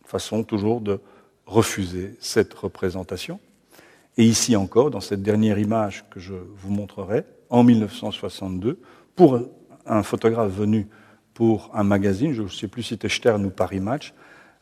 Façon 0.05 0.43
toujours 0.43 0.81
de 0.81 0.99
refuser 1.45 2.15
cette 2.19 2.53
représentation. 2.53 3.39
Et 4.17 4.25
ici 4.25 4.55
encore, 4.55 4.91
dans 4.91 5.01
cette 5.01 5.21
dernière 5.21 5.59
image 5.59 6.05
que 6.09 6.19
je 6.19 6.33
vous 6.33 6.71
montrerai, 6.71 7.23
en 7.49 7.63
1962, 7.63 8.79
pour 9.17 9.41
un 9.85 10.03
photographe 10.03 10.51
venu 10.51 10.87
pour 11.33 11.69
un 11.73 11.83
magazine, 11.83 12.31
je 12.31 12.43
ne 12.43 12.47
sais 12.47 12.69
plus 12.69 12.83
si 12.83 12.89
c'était 12.89 13.09
Stern 13.09 13.45
ou 13.45 13.49
Paris 13.49 13.81
Match, 13.81 14.13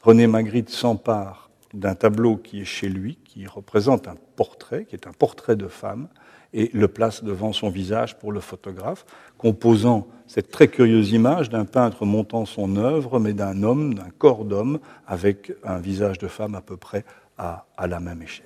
René 0.02 0.26
Magritte 0.26 0.70
s'empare 0.70 1.52
d'un 1.74 1.94
tableau 1.94 2.38
qui 2.38 2.62
est 2.62 2.66
chez 2.66 2.90
lui, 2.90 3.20
qui 3.24 3.46
représente 3.46 4.08
un 4.08 4.16
portrait, 4.36 4.86
qui 4.86 4.96
est 4.96 5.08
un 5.08 5.14
portrait 5.14 5.56
de 5.56 5.68
femme, 5.68 6.08
et 6.54 6.72
le 6.74 6.88
place 6.88 7.24
devant 7.24 7.52
son 7.52 7.70
visage 7.70 8.18
pour 8.18 8.32
le 8.32 8.40
photographe, 8.40 9.06
composant 9.38 10.08
cette 10.26 10.52
très 10.52 10.70
curieuse 10.70 11.12
image 11.12 11.50
d'un 11.50 11.66
peintre 11.66 12.06
montant 12.06 12.46
son 12.46 12.78
œuvre, 12.78 13.20
mais 13.20 13.34
d'un 13.34 13.62
homme, 13.62 13.94
d'un 13.94 14.10
corps 14.18 14.46
d'homme, 14.46 14.80
avec 15.06 15.54
un 15.64 15.80
visage 15.80 16.18
de 16.18 16.28
femme 16.28 16.56
à 16.56 16.62
peu 16.62 16.78
près 16.78 17.04
à, 17.38 17.66
la 17.88 18.00
même 18.00 18.22
échelle. 18.22 18.46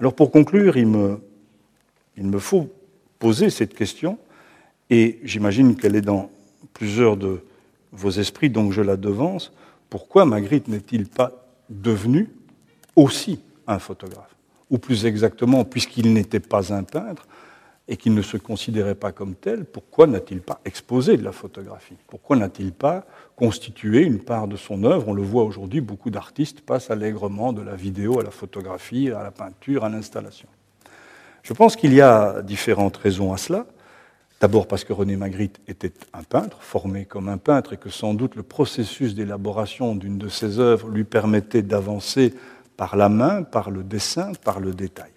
Alors 0.00 0.14
pour 0.14 0.32
conclure, 0.32 0.76
il 0.76 0.88
me, 0.88 2.38
faut 2.38 2.68
poser 3.20 3.48
cette 3.50 3.74
question, 3.74 4.18
et 4.90 5.20
j'imagine 5.22 5.76
qu'elle 5.76 5.96
est 5.96 6.02
dans 6.02 6.30
plusieurs 6.74 7.16
de 7.16 7.42
vos 7.92 8.10
esprits, 8.10 8.50
donc 8.50 8.72
je 8.72 8.82
la 8.82 8.96
devance. 8.96 9.52
Pourquoi 9.88 10.24
Magritte 10.24 10.68
n'est-il 10.68 11.06
pas 11.06 11.32
devenu 11.68 12.28
aussi 12.96 13.40
un 13.66 13.78
photographe? 13.78 14.34
Ou 14.70 14.78
plus 14.78 15.06
exactement, 15.06 15.64
puisqu'il 15.64 16.12
n'était 16.12 16.40
pas 16.40 16.72
un 16.72 16.82
peintre 16.82 17.26
et 17.88 17.96
qu'il 17.96 18.14
ne 18.14 18.22
se 18.22 18.36
considérait 18.36 18.94
pas 18.94 19.10
comme 19.10 19.34
tel, 19.34 19.64
pourquoi 19.64 20.06
n'a-t-il 20.06 20.40
pas 20.40 20.60
exposé 20.64 21.16
de 21.16 21.24
la 21.24 21.32
photographie? 21.32 21.96
Pourquoi 22.06 22.36
n'a-t-il 22.36 22.72
pas 22.72 23.04
constitué 23.34 24.02
une 24.02 24.20
part 24.20 24.46
de 24.46 24.56
son 24.56 24.84
œuvre? 24.84 25.08
On 25.08 25.12
le 25.12 25.22
voit 25.22 25.42
aujourd'hui, 25.42 25.80
beaucoup 25.80 26.10
d'artistes 26.10 26.60
passent 26.60 26.90
allègrement 26.92 27.52
de 27.52 27.62
la 27.62 27.74
vidéo 27.74 28.20
à 28.20 28.22
la 28.22 28.30
photographie, 28.30 29.10
à 29.10 29.24
la 29.24 29.32
peinture, 29.32 29.84
à 29.84 29.88
l'installation. 29.88 30.46
Je 31.42 31.52
pense 31.52 31.74
qu'il 31.74 31.92
y 31.92 32.00
a 32.00 32.42
différentes 32.42 32.96
raisons 32.96 33.32
à 33.32 33.38
cela. 33.38 33.66
D'abord 34.40 34.66
parce 34.66 34.84
que 34.84 34.94
René 34.94 35.16
Magritte 35.16 35.60
était 35.68 35.92
un 36.14 36.22
peintre, 36.22 36.62
formé 36.62 37.04
comme 37.04 37.28
un 37.28 37.36
peintre, 37.36 37.74
et 37.74 37.76
que 37.76 37.90
sans 37.90 38.14
doute 38.14 38.36
le 38.36 38.42
processus 38.42 39.14
d'élaboration 39.14 39.94
d'une 39.94 40.16
de 40.16 40.28
ses 40.28 40.58
œuvres 40.58 40.88
lui 40.88 41.04
permettait 41.04 41.60
d'avancer 41.60 42.34
par 42.78 42.96
la 42.96 43.10
main, 43.10 43.42
par 43.42 43.70
le 43.70 43.82
dessin, 43.82 44.32
par 44.42 44.58
le 44.58 44.72
détail. 44.72 45.10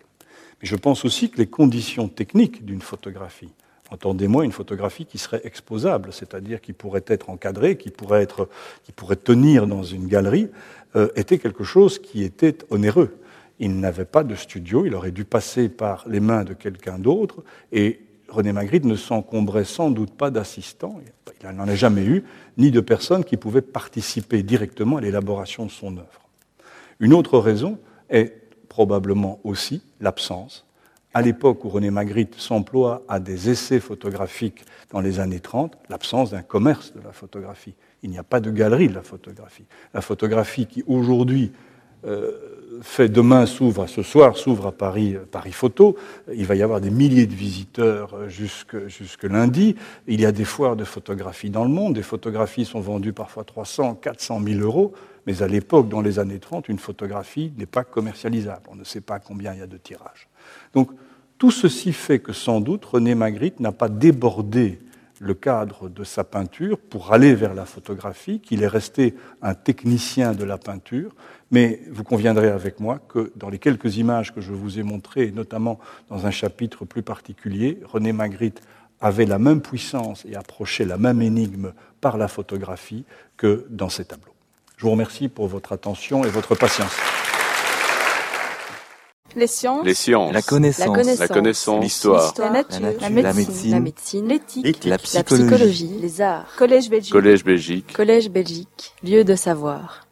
Mais 0.62 0.68
je 0.68 0.76
pense 0.76 1.06
aussi 1.06 1.30
que 1.30 1.38
les 1.38 1.48
conditions 1.48 2.10
techniques 2.10 2.66
d'une 2.66 2.82
photographie, 2.82 3.54
entendez-moi 3.92 4.44
une 4.44 4.52
photographie 4.52 5.06
qui 5.06 5.18
serait 5.18 5.42
exposable, 5.46 6.12
c'est-à-dire 6.12 6.60
qui 6.60 6.74
pourrait 6.74 7.06
être 7.08 7.30
encadrée, 7.30 7.78
qui 7.78 7.92
pourrait, 7.92 8.24
être, 8.24 8.50
qui 8.84 8.92
pourrait 8.92 9.16
tenir 9.16 9.68
dans 9.68 9.84
une 9.84 10.08
galerie, 10.08 10.50
euh, 10.98 11.08
était 11.16 11.38
quelque 11.38 11.64
chose 11.64 11.98
qui 11.98 12.24
était 12.24 12.58
onéreux. 12.72 13.18
Il 13.60 13.80
n'avait 13.80 14.04
pas 14.04 14.26
de 14.26 14.36
studio, 14.36 14.86
il 14.86 14.94
aurait 14.96 15.12
dû 15.12 15.24
passer 15.24 15.70
par 15.70 16.04
les 16.10 16.20
mains 16.20 16.44
de 16.44 16.54
quelqu'un 16.54 17.00
d'autre, 17.00 17.42
et 17.72 18.02
René 18.34 18.52
Magritte 18.52 18.86
ne 18.86 18.96
s'encombrait 18.96 19.64
sans 19.64 19.92
doute 19.92 20.12
pas 20.12 20.32
d'assistants, 20.32 21.00
il 21.44 21.50
n'en 21.56 21.68
a 21.68 21.76
jamais 21.76 22.04
eu, 22.04 22.24
ni 22.58 22.72
de 22.72 22.80
personnes 22.80 23.24
qui 23.24 23.38
pouvaient 23.38 23.62
participer 23.62 24.44
directement 24.44 24.98
à 24.98 25.02
l'élaboration 25.02 25.66
de 25.66 25.72
son 25.72 25.98
œuvre. 25.98 26.30
Une 27.00 27.14
autre 27.14 27.38
raison 27.38 27.78
est 28.10 28.34
probablement 28.70 29.40
aussi 29.44 29.84
l'absence. 30.02 30.66
À 31.14 31.22
l'époque 31.22 31.64
où 31.64 31.70
René 31.70 31.92
Magritte 31.92 32.36
s'emploie 32.36 33.04
à 33.08 33.20
des 33.20 33.52
essais 33.52 33.80
photographiques 33.80 34.66
dans 34.92 35.00
les 35.00 35.20
années 35.20 35.40
30, 35.40 35.78
l'absence 35.90 36.32
d'un 36.32 36.42
commerce 36.42 36.92
de 36.94 37.02
la 37.02 37.12
photographie. 37.12 37.76
Il 38.02 38.10
n'y 38.10 38.18
a 38.18 38.24
pas 38.24 38.40
de 38.40 38.50
galerie 38.50 38.88
de 38.88 38.96
la 38.96 39.04
photographie. 39.04 39.66
La 39.94 40.02
photographie 40.02 40.66
qui 40.66 40.84
aujourd'hui 40.88 41.52
euh, 42.06 42.53
fait 42.82 43.10
demain 43.10 43.46
s'ouvre, 43.46 43.88
ce 43.88 44.02
soir 44.02 44.38
s'ouvre 44.38 44.68
à 44.68 44.72
Paris, 44.72 45.16
euh, 45.16 45.26
Paris 45.30 45.52
Photo. 45.52 45.96
Il 46.34 46.46
va 46.46 46.56
y 46.56 46.62
avoir 46.62 46.82
des 46.82 46.90
milliers 46.90 47.28
de 47.28 47.34
visiteurs 47.34 48.14
euh, 48.16 48.30
jusque, 48.30 48.74
lundi. 49.24 49.76
Il 50.08 50.22
y 50.22 50.26
a 50.26 50.32
des 50.32 50.46
foires 50.46 50.76
de 50.76 50.84
photographie 50.84 51.50
dans 51.50 51.64
le 51.64 51.70
monde. 51.70 51.96
Des 51.96 52.04
photographies 52.04 52.66
sont 52.66 52.82
vendues 52.82 53.14
parfois 53.14 53.44
300, 53.44 53.96
400 53.96 54.42
000 54.44 54.60
euros. 54.62 54.94
Mais 55.26 55.42
à 55.42 55.48
l'époque, 55.48 55.90
dans 55.90 56.02
les 56.02 56.20
années 56.20 56.40
30, 56.40 56.70
une 56.70 56.80
photographie 56.80 57.54
n'est 57.58 57.66
pas 57.66 57.84
commercialisable. 57.84 58.64
On 58.70 58.76
ne 58.76 58.84
sait 58.84 59.02
pas 59.02 59.20
combien 59.20 59.54
il 59.54 59.60
y 59.60 59.64
a 59.64 59.68
de 59.68 59.78
tirages. 59.78 60.28
Donc, 60.74 60.92
tout 61.38 61.52
ceci 61.52 61.94
fait 61.94 62.20
que 62.20 62.34
sans 62.34 62.62
doute 62.62 62.86
René 62.86 63.16
Magritte 63.16 63.60
n'a 63.60 63.72
pas 63.72 63.90
débordé 63.90 64.80
le 65.24 65.34
cadre 65.34 65.90
de 65.90 66.04
sa 66.04 66.24
peinture 66.24 66.78
pour 66.78 67.14
aller 67.14 67.34
vers 67.34 67.54
la 67.54 67.66
photographie, 67.66 68.40
qu'il 68.40 68.62
est 68.62 68.68
resté 68.68 69.16
un 69.42 69.54
technicien 69.54 70.34
de 70.34 70.44
la 70.44 70.58
peinture, 70.58 71.16
mais 71.54 71.80
vous 71.92 72.04
conviendrez 72.04 72.48
avec 72.50 72.80
moi 72.80 73.00
que 73.08 73.32
dans 73.36 73.50
les 73.50 73.60
quelques 73.60 73.98
images 73.98 74.34
que 74.34 74.42
je 74.42 74.52
vous 74.52 74.80
ai 74.80 74.84
montrées, 74.84 75.32
notamment 75.32 75.80
dans 76.10 76.26
un 76.26 76.32
chapitre 76.32 76.84
plus 76.84 77.04
particulier, 77.04 77.80
René 77.86 78.12
Magritte 78.12 78.62
avait 79.00 79.28
la 79.28 79.38
même 79.38 79.62
puissance 79.62 80.26
et 80.26 80.36
approchait 80.36 80.84
la 80.84 80.98
même 80.98 81.22
énigme 81.22 81.74
par 82.02 82.18
la 82.18 82.28
photographie 82.28 83.06
que 83.38 83.68
dans 83.70 83.90
ces 83.90 84.06
tableaux. 84.06 84.34
Je 84.78 84.86
vous 84.86 84.92
remercie 84.92 85.30
pour 85.30 85.48
votre 85.48 85.74
attention 85.74 86.26
et 86.26 86.30
votre 86.30 86.56
patience. 86.56 86.92
Les 89.36 89.48
sciences. 89.48 89.86
Les 89.86 89.94
sciences. 89.94 90.34
La 90.34 90.42
connaissance. 90.42 91.20
La 91.20 91.28
connaissance. 91.28 91.84
L'histoire. 91.84 92.34
La 92.40 92.50
nature. 92.50 92.80
La 92.82 93.10
La 93.22 93.34
médecine. 93.34 93.80
médecine. 93.80 94.28
L'éthique. 94.28 94.86
La 94.86 94.92
La 94.92 94.98
psychologie. 94.98 95.44
psychologie. 95.46 96.00
Les 96.02 96.22
arts. 96.22 96.48
Collège 96.58 96.90
Belgique. 96.90 97.14
Collège 97.14 97.44
Belgique. 97.44 97.94
Collège 97.94 98.30
Belgique. 98.30 98.94
Lieu 99.04 99.24
de 99.24 99.36
savoir. 99.36 100.08